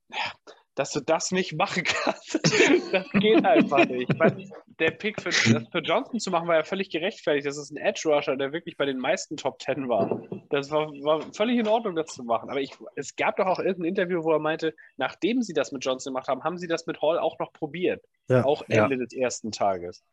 dass 0.76 0.92
du 0.92 1.00
das 1.00 1.32
nicht 1.32 1.54
machen 1.54 1.82
kannst. 1.84 2.34
das 2.92 3.10
geht 3.12 3.44
einfach 3.44 3.84
nicht. 3.86 3.96
Ich 4.16 4.18
meine, 4.18 4.44
der 4.78 4.90
Pick 4.92 5.20
für, 5.20 5.32
für 5.32 5.78
Johnson 5.78 6.20
zu 6.20 6.30
machen 6.30 6.46
war 6.46 6.56
ja 6.56 6.64
völlig 6.64 6.90
gerechtfertigt. 6.90 7.46
Das 7.46 7.56
ist 7.56 7.70
ein 7.70 7.76
Edge 7.78 8.02
Rusher, 8.06 8.36
der 8.36 8.52
wirklich 8.52 8.76
bei 8.76 8.84
den 8.84 8.98
meisten 8.98 9.36
Top 9.36 9.58
Ten 9.58 9.88
war. 9.88 10.22
Das 10.50 10.70
war, 10.70 10.88
war 10.88 11.22
völlig 11.32 11.58
in 11.58 11.66
Ordnung, 11.66 11.96
das 11.96 12.08
zu 12.08 12.22
machen. 12.22 12.50
Aber 12.50 12.60
ich, 12.60 12.72
es 12.94 13.16
gab 13.16 13.36
doch 13.36 13.46
auch 13.46 13.58
irgendein 13.58 13.86
Interview, 13.86 14.22
wo 14.22 14.32
er 14.32 14.38
meinte, 14.38 14.74
nachdem 14.96 15.42
sie 15.42 15.54
das 15.54 15.72
mit 15.72 15.84
Johnson 15.84 16.12
gemacht 16.12 16.28
haben, 16.28 16.44
haben 16.44 16.58
sie 16.58 16.68
das 16.68 16.86
mit 16.86 17.00
Hall 17.00 17.18
auch 17.18 17.38
noch 17.38 17.52
probiert. 17.52 18.04
Ja, 18.28 18.44
auch 18.44 18.62
Ende 18.68 18.96
ja. 18.96 19.04
des 19.04 19.14
ersten 19.14 19.50
Tages. 19.50 20.04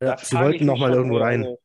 Ja, 0.00 0.16
sie 0.18 0.36
wollten 0.36 0.66
nochmal 0.66 0.92
irgendwo 0.92 1.16
rein. 1.16 1.56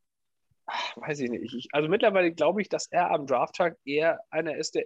Ach, 0.65 0.97
weiß 0.97 1.19
ich 1.19 1.29
nicht. 1.29 1.53
Ich, 1.53 1.67
also 1.73 1.89
mittlerweile 1.89 2.31
glaube 2.31 2.61
ich, 2.61 2.69
dass 2.69 2.87
er 2.87 3.11
am 3.11 3.27
Drafttag 3.27 3.77
eher 3.85 4.21
einer 4.31 4.57
ist, 4.57 4.75
der 4.75 4.85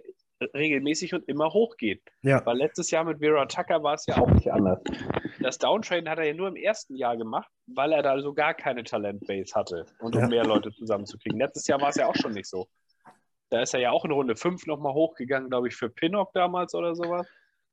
regelmäßig 0.54 1.14
und 1.14 1.28
immer 1.28 1.52
hochgeht. 1.52 2.02
Ja. 2.22 2.44
Weil 2.44 2.56
letztes 2.56 2.90
Jahr 2.90 3.04
mit 3.04 3.18
Vera 3.18 3.46
Tucker 3.46 3.82
war 3.82 3.94
es 3.94 4.06
ja 4.06 4.18
auch 4.18 4.30
nicht 4.30 4.50
anders. 4.50 4.80
Das 5.40 5.58
Downtraden 5.58 6.08
hat 6.08 6.18
er 6.18 6.24
ja 6.24 6.34
nur 6.34 6.48
im 6.48 6.56
ersten 6.56 6.96
Jahr 6.96 7.16
gemacht, 7.16 7.50
weil 7.66 7.92
er 7.92 8.02
da 8.02 8.20
so 8.20 8.32
gar 8.32 8.54
keine 8.54 8.84
Talentbase 8.84 9.54
hatte 9.54 9.86
und 10.00 10.14
um 10.16 10.22
ja. 10.22 10.28
mehr 10.28 10.44
Leute 10.44 10.72
zusammenzukriegen. 10.72 11.38
Letztes 11.38 11.66
Jahr 11.66 11.80
war 11.80 11.90
es 11.90 11.96
ja 11.96 12.06
auch 12.06 12.16
schon 12.16 12.32
nicht 12.32 12.48
so. 12.48 12.68
Da 13.50 13.62
ist 13.62 13.74
er 13.74 13.80
ja 13.80 13.90
auch 13.90 14.04
in 14.04 14.12
Runde 14.12 14.36
5 14.36 14.66
nochmal 14.66 14.94
hochgegangen, 14.94 15.50
glaube 15.50 15.68
ich, 15.68 15.76
für 15.76 15.90
Pinnock 15.90 16.32
damals 16.32 16.74
oder 16.74 16.94
sowas. 16.94 17.26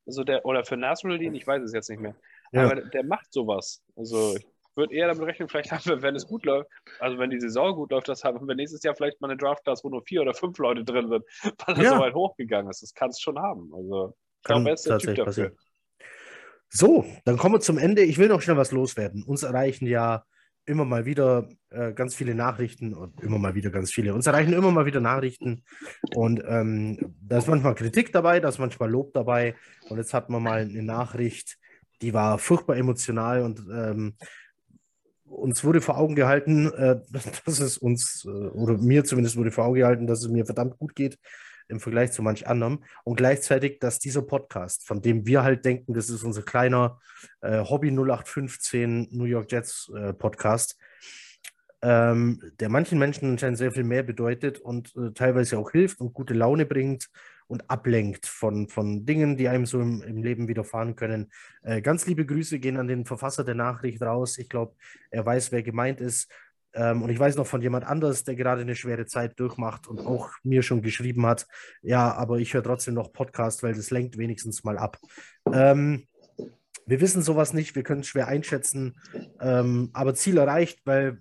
Also 0.06 0.24
der, 0.24 0.46
oder 0.46 0.66
für 0.66 0.78
Nasruddin, 0.78 1.36
ich 1.36 1.46
weiß 1.46 1.62
es 1.64 1.74
jetzt 1.74 1.90
nicht 1.90 2.00
mehr. 2.00 2.16
Ja. 2.52 2.66
Aber 2.66 2.82
der 2.82 3.04
macht 3.04 3.32
sowas. 3.32 3.84
Also 3.96 4.36
ich 4.38 4.46
würde 4.78 4.94
eher 4.94 5.08
damit 5.08 5.24
rechnen, 5.24 5.50
vielleicht 5.50 5.72
haben 5.72 5.86
wir, 5.86 6.02
wenn 6.02 6.16
es 6.16 6.28
gut 6.28 6.46
läuft, 6.46 6.70
also 7.00 7.18
wenn 7.18 7.30
die 7.30 7.40
Saison 7.40 7.76
gut 7.76 7.92
läuft, 7.92 8.08
das 8.08 8.24
haben 8.24 8.48
wir 8.48 8.56
nächstes 8.56 8.84
Jahr 8.84 8.96
vielleicht 8.96 9.20
mal 9.20 9.30
eine 9.30 9.38
Draft-Class, 9.38 9.84
wo 9.84 9.90
nur 9.90 10.04
vier 10.04 10.22
oder 10.22 10.34
fünf 10.34 10.58
Leute 10.60 10.84
drin 10.84 11.10
sind, 11.10 11.26
weil 11.66 11.78
er 11.78 11.84
ja. 11.84 11.90
so 11.96 12.00
weit 12.00 12.14
hochgegangen 12.14 12.70
ist. 12.70 12.82
Das 12.84 12.94
kann 12.94 13.10
es 13.10 13.20
schon 13.20 13.38
haben. 13.40 13.72
Also 13.74 14.16
ich 14.38 14.44
glaube, 14.44 14.68
er 14.68 14.74
ist 14.74 14.88
der 14.88 15.00
Typ 15.00 15.16
dafür. 15.16 15.26
Passieren. 15.26 15.58
So, 16.70 17.06
dann 17.26 17.38
kommen 17.38 17.56
wir 17.56 17.60
zum 17.62 17.78
Ende. 17.78 18.04
Ich 18.04 18.18
will 18.18 18.28
noch 18.28 18.42
schnell 18.42 18.58
was 18.58 18.72
loswerden. 18.72 19.24
Uns 19.24 19.44
erreichen 19.44 19.88
ja 19.88 20.24
immer 20.68 20.84
mal 20.84 21.06
wieder 21.06 21.48
äh, 21.70 21.94
ganz 21.94 22.14
viele 22.14 22.36
Nachrichten 22.36 22.94
und 22.94 23.22
immer 23.22 23.40
mal 23.40 23.56
wieder 23.56 23.70
ganz 23.70 23.92
viele. 23.92 24.14
Uns 24.14 24.28
erreichen 24.28 24.52
immer 24.52 24.70
mal 24.70 24.86
wieder 24.86 25.00
Nachrichten 25.00 25.64
und 26.14 26.44
ähm, 26.46 27.16
da 27.22 27.38
ist 27.38 27.48
manchmal 27.48 27.74
Kritik 27.74 28.12
dabei, 28.12 28.42
da 28.42 28.50
ist 28.50 28.60
manchmal 28.60 28.92
Lob 28.92 29.14
dabei. 29.14 29.56
Und 29.90 29.98
jetzt 29.98 30.14
hatten 30.14 30.34
wir 30.34 30.42
mal 30.42 30.60
eine 30.60 30.84
Nachricht, 30.84 31.58
die 32.02 32.14
war 32.14 32.38
furchtbar 32.38 32.76
emotional 32.76 33.44
und 33.44 33.60
ähm, 33.72 34.18
uns 35.30 35.64
wurde 35.64 35.82
vor 35.82 35.98
Augen 35.98 36.16
gehalten, 36.16 36.72
äh, 36.74 37.00
dass 37.46 37.60
es 37.60 37.78
uns, 37.78 38.26
äh, 38.26 38.30
oder 38.30 38.78
mir 38.78 39.04
zumindest 39.04 39.38
wurde 39.38 39.52
vor 39.52 39.66
Augen 39.66 39.80
gehalten, 39.80 40.08
dass 40.08 40.22
es 40.22 40.30
mir 40.30 40.46
verdammt 40.46 40.78
gut 40.78 40.96
geht 40.96 41.20
im 41.70 41.80
Vergleich 41.80 42.12
zu 42.12 42.22
manch 42.22 42.48
anderem. 42.48 42.84
Und 43.04 43.18
gleichzeitig, 43.18 43.80
dass 43.80 44.00
dieser 44.00 44.22
Podcast, 44.22 44.86
von 44.88 45.02
dem 45.02 45.26
wir 45.26 45.44
halt 45.44 45.66
denken, 45.66 45.94
das 45.94 46.10
ist 46.10 46.24
unser 46.24 46.44
kleiner 46.44 47.00
äh, 47.42 47.64
Hobby 47.64 47.90
0815 47.92 49.10
New 49.12 49.26
York 49.26 49.52
Jets 49.52 49.92
äh, 49.96 50.14
Podcast, 50.14 50.78
ähm, 51.82 52.42
der 52.60 52.70
manchen 52.70 52.98
Menschen 52.98 53.32
anscheinend 53.32 53.58
sehr 53.58 53.72
viel 53.72 53.84
mehr 53.84 54.04
bedeutet 54.04 54.60
und 54.60 54.96
äh, 54.96 55.12
teilweise 55.14 55.58
auch 55.60 55.72
hilft 55.72 56.00
und 56.00 56.14
gute 56.14 56.34
Laune 56.34 56.66
bringt 56.66 57.10
und 57.48 57.70
ablenkt 57.70 58.26
von, 58.26 58.68
von 58.68 59.06
Dingen, 59.06 59.38
die 59.38 59.48
einem 59.48 59.66
so 59.66 59.80
im, 59.82 60.02
im 60.02 60.22
Leben 60.22 60.48
widerfahren 60.48 60.96
können. 60.96 61.32
Äh, 61.64 61.82
ganz 61.82 62.06
liebe 62.06 62.26
Grüße 62.26 62.60
gehen 62.60 62.78
an 62.78 62.88
den 62.88 63.06
Verfasser 63.06 63.44
der 63.44 63.56
Nachricht 63.56 64.02
raus. 64.02 64.38
Ich 64.38 64.50
glaube, 64.50 64.76
er 65.10 65.26
weiß, 65.26 65.52
wer 65.52 65.64
gemeint 65.64 66.02
ist. 66.02 66.30
Ähm, 66.74 67.02
und 67.02 67.10
ich 67.10 67.20
weiß 67.20 67.38
noch 67.38 67.48
von 67.48 67.62
jemand 67.62 67.86
anders, 67.86 68.24
der 68.24 68.36
gerade 68.36 68.62
eine 68.62 68.76
schwere 68.76 69.06
Zeit 69.06 69.40
durchmacht 69.40 69.88
und 69.88 70.00
auch 70.00 70.30
mir 70.44 70.62
schon 70.62 70.82
geschrieben 70.82 71.26
hat, 71.26 71.48
ja, 71.82 72.14
aber 72.14 72.38
ich 72.38 72.54
höre 72.54 72.64
trotzdem 72.64 72.94
noch 72.94 73.14
Podcast, 73.14 73.64
weil 73.64 73.74
das 73.74 73.90
lenkt 73.90 74.18
wenigstens 74.18 74.64
mal 74.64 74.78
ab. 74.78 75.00
Ähm, 75.52 76.08
wir 76.86 77.02
wissen 77.02 77.22
sowas 77.22 77.54
nicht, 77.54 77.76
wir 77.76 77.84
können 77.84 78.02
es 78.02 78.08
schwer 78.08 78.28
einschätzen, 78.28 79.00
ähm, 79.42 79.90
aber 79.94 80.14
Ziel 80.14 80.38
erreicht, 80.38 80.82
weil 80.86 81.20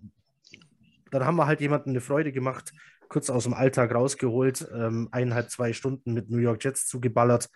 dann 1.11 1.25
haben 1.25 1.37
wir 1.37 1.47
halt 1.47 1.61
jemandem 1.61 1.91
eine 1.91 2.01
Freude 2.01 2.33
gemacht, 2.33 2.73
kurz 3.09 3.31
aus 3.31 3.45
dem 3.45 3.55
Alltag 3.55 3.95
rausgeholt, 3.95 4.69
ähm, 4.75 5.09
eineinhalb, 5.13 5.51
zwei 5.51 5.73
Stunden 5.73 6.13
mit 6.13 6.31
New 6.31 6.39
York 6.39 6.65
Jets 6.65 6.87
zugeballert. 6.87 7.49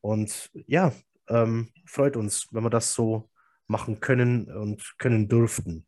Und 0.00 0.50
ja, 0.66 0.92
ähm, 1.28 1.70
freut 1.86 2.16
uns, 2.16 2.48
wenn 2.52 2.64
wir 2.64 2.70
das 2.70 2.94
so 2.94 3.28
machen 3.66 4.00
können 4.00 4.50
und 4.50 4.94
können 4.98 5.28
dürften. 5.28 5.86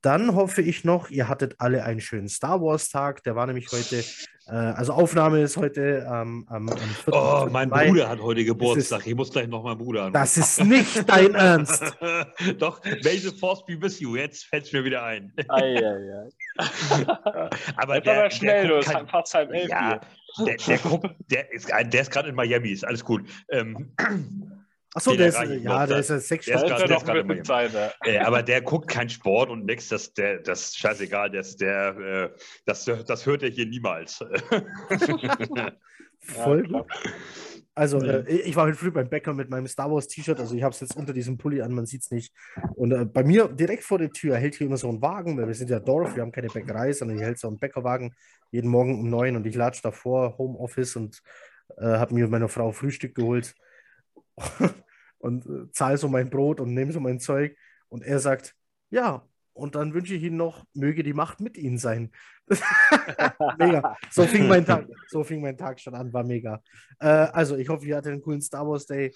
Dann 0.00 0.34
hoffe 0.34 0.62
ich 0.62 0.84
noch, 0.84 1.10
ihr 1.10 1.28
hattet 1.28 1.56
alle 1.58 1.84
einen 1.84 2.00
schönen 2.00 2.28
Star 2.28 2.60
Wars-Tag. 2.60 3.22
Der 3.24 3.34
war 3.34 3.46
nämlich 3.46 3.70
heute, 3.72 4.04
äh, 4.46 4.52
also 4.52 4.92
Aufnahme 4.92 5.40
ist 5.40 5.56
heute 5.56 6.06
ähm, 6.08 6.44
am, 6.48 6.68
am 6.68 6.78
4. 6.78 7.14
Oh, 7.14 7.48
mein 7.50 7.68
Mai. 7.68 7.88
Bruder 7.88 8.08
hat 8.08 8.20
heute 8.20 8.44
Geburtstag. 8.44 9.00
Ist, 9.00 9.06
ich 9.06 9.14
muss 9.14 9.32
gleich 9.32 9.48
noch 9.48 9.62
meinen 9.64 9.78
Bruder 9.78 10.02
anrufen. 10.02 10.14
Das 10.14 10.36
ist 10.36 10.64
nicht 10.64 11.08
dein 11.08 11.34
Ernst. 11.34 11.82
Doch, 12.58 12.82
may 12.84 13.18
the 13.18 13.30
force 13.36 13.64
be 13.64 13.80
with 13.80 13.98
you. 14.00 14.16
Jetzt 14.16 14.44
fällt 14.44 14.66
es 14.66 14.72
mir 14.72 14.84
wieder 14.84 15.02
ein. 15.02 15.32
Ei, 15.48 15.76
ei, 15.76 16.26
ei. 16.26 16.30
aber 17.76 18.00
der, 18.00 18.20
aber 18.20 18.30
schnell, 18.30 18.68
der 18.68 18.80
kein, 18.80 19.08
fast 19.08 19.34
halb 19.34 19.52
elf 19.52 19.68
ja, 19.68 20.00
der, 20.44 20.56
der, 20.56 20.78
guckt, 20.78 21.08
der 21.30 21.52
ist, 21.52 21.68
der 21.68 22.00
ist 22.00 22.10
gerade 22.10 22.28
in 22.28 22.34
Miami, 22.34 22.70
ist 22.70 22.84
alles 22.84 23.04
gut. 23.04 23.22
Ähm, 23.50 23.92
Achso, 24.94 25.16
der, 25.16 25.30
der 25.30 25.42
ist, 25.44 25.64
ja, 25.64 25.86
der 25.86 25.98
ist 25.98 26.10
ja 26.10 26.18
sechs 26.18 26.44
Stunden. 26.44 26.66
Der 26.66 26.96
ist 26.96 27.04
gerade 27.06 27.24
noch 27.24 27.42
Zeit, 27.42 27.72
ja. 27.72 27.90
äh, 28.04 28.18
Aber 28.18 28.42
der 28.42 28.60
guckt 28.60 28.88
keinen 28.88 29.08
Sport 29.08 29.48
und 29.48 29.64
nichts, 29.64 29.88
das, 29.88 30.12
der, 30.12 30.40
das 30.40 30.64
ist 30.64 30.78
scheißegal, 30.78 31.30
das, 31.30 31.56
der, 31.56 31.96
äh, 31.98 32.30
das, 32.66 32.84
das 32.84 33.24
hört 33.24 33.42
er 33.42 33.48
hier 33.48 33.66
niemals. 33.66 34.18
Voll 36.20 36.62
gut. 36.68 36.86
Also, 37.74 38.00
äh, 38.00 38.30
ich 38.30 38.54
war 38.54 38.66
heute 38.66 38.76
früh 38.76 38.90
beim 38.90 39.08
Bäcker 39.08 39.32
mit 39.32 39.48
meinem 39.48 39.66
Star 39.66 39.90
Wars 39.90 40.06
T-Shirt, 40.08 40.38
also 40.38 40.54
ich 40.54 40.62
habe 40.62 40.74
es 40.74 40.80
jetzt 40.80 40.94
unter 40.94 41.14
diesem 41.14 41.38
Pulli 41.38 41.62
an, 41.62 41.72
man 41.72 41.86
sieht 41.86 42.02
es 42.02 42.10
nicht. 42.10 42.34
Und 42.74 42.92
äh, 42.92 43.06
bei 43.06 43.24
mir 43.24 43.48
direkt 43.48 43.84
vor 43.84 43.98
der 43.98 44.10
Tür 44.10 44.36
hält 44.36 44.56
hier 44.56 44.66
immer 44.66 44.76
so 44.76 44.90
ein 44.90 45.00
Wagen, 45.00 45.38
weil 45.38 45.46
wir 45.46 45.54
sind 45.54 45.70
ja 45.70 45.80
Dorf, 45.80 46.14
wir 46.14 46.22
haben 46.22 46.32
keine 46.32 46.48
Bäckerei, 46.48 46.92
sondern 46.92 47.16
hier 47.16 47.26
hält 47.26 47.38
so 47.38 47.48
ein 47.48 47.58
Bäckerwagen 47.58 48.14
jeden 48.50 48.68
Morgen 48.68 49.00
um 49.00 49.08
neun 49.08 49.36
und 49.36 49.46
ich 49.46 49.54
latsche 49.54 49.80
davor, 49.80 50.36
Homeoffice 50.36 50.96
und 50.96 51.22
äh, 51.78 51.84
habe 51.86 52.14
mir 52.14 52.24
mit 52.24 52.30
meiner 52.30 52.50
Frau 52.50 52.72
Frühstück 52.72 53.14
geholt. 53.14 53.54
und 55.18 55.46
äh, 55.46 55.70
zahle 55.72 55.98
so 55.98 56.08
mein 56.08 56.30
Brot 56.30 56.60
und 56.60 56.74
nehme 56.74 56.92
so 56.92 57.00
mein 57.00 57.20
Zeug. 57.20 57.56
Und 57.88 58.02
er 58.02 58.18
sagt, 58.18 58.54
ja, 58.90 59.26
und 59.54 59.74
dann 59.74 59.92
wünsche 59.92 60.14
ich 60.14 60.22
Ihnen 60.22 60.36
noch, 60.36 60.64
möge 60.74 61.02
die 61.02 61.12
Macht 61.12 61.40
mit 61.40 61.56
Ihnen 61.56 61.78
sein. 61.78 62.10
mega. 63.58 63.96
So 64.10 64.26
fing 64.26 64.48
mein 64.48 64.64
Tag, 64.64 64.86
so 65.08 65.24
fing 65.24 65.40
mein 65.42 65.58
Tag 65.58 65.78
schon 65.78 65.94
an, 65.94 66.12
war 66.12 66.24
mega. 66.24 66.62
Äh, 66.98 67.06
also, 67.06 67.56
ich 67.56 67.68
hoffe, 67.68 67.86
ihr 67.86 67.96
hattet 67.96 68.12
einen 68.12 68.22
coolen 68.22 68.40
Star 68.40 68.66
Wars 68.66 68.86
Day. 68.86 69.14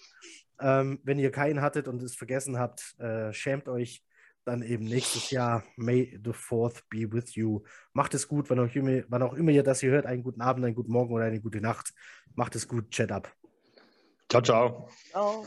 Ähm, 0.61 1.01
wenn 1.03 1.19
ihr 1.19 1.31
keinen 1.31 1.61
hattet 1.61 1.89
und 1.89 2.03
es 2.03 2.15
vergessen 2.15 2.59
habt, 2.59 2.99
äh, 2.99 3.33
schämt 3.33 3.69
euch 3.69 4.03
dann 4.45 4.63
eben 4.63 4.85
nächstes 4.85 5.31
Jahr. 5.31 5.65
May 5.77 6.19
the 6.25 6.33
Fourth 6.33 6.89
be 6.89 7.11
with 7.11 7.35
you. 7.35 7.63
Macht 7.93 8.15
es 8.15 8.29
gut, 8.29 8.49
wann 8.49 8.61
auch 8.61 8.75
immer, 8.75 9.03
wann 9.09 9.23
auch 9.23 9.35
immer 9.35 9.51
ihr 9.51 9.63
das 9.63 9.81
hier 9.81 9.91
hört. 9.91 10.07
Einen 10.07 10.23
guten 10.23 10.41
Abend, 10.41 10.65
einen 10.65 10.75
guten 10.75 10.93
Morgen 10.93 11.13
oder 11.13 11.25
eine 11.25 11.41
gute 11.41 11.61
Nacht. 11.61 11.93
Macht 12.35 12.55
es 12.55 12.69
gut. 12.69 12.91
Chat 12.91 13.11
ab. 13.11 13.35
Ciao, 14.29 14.43
ciao. 14.43 14.89
Ciao. 15.11 15.47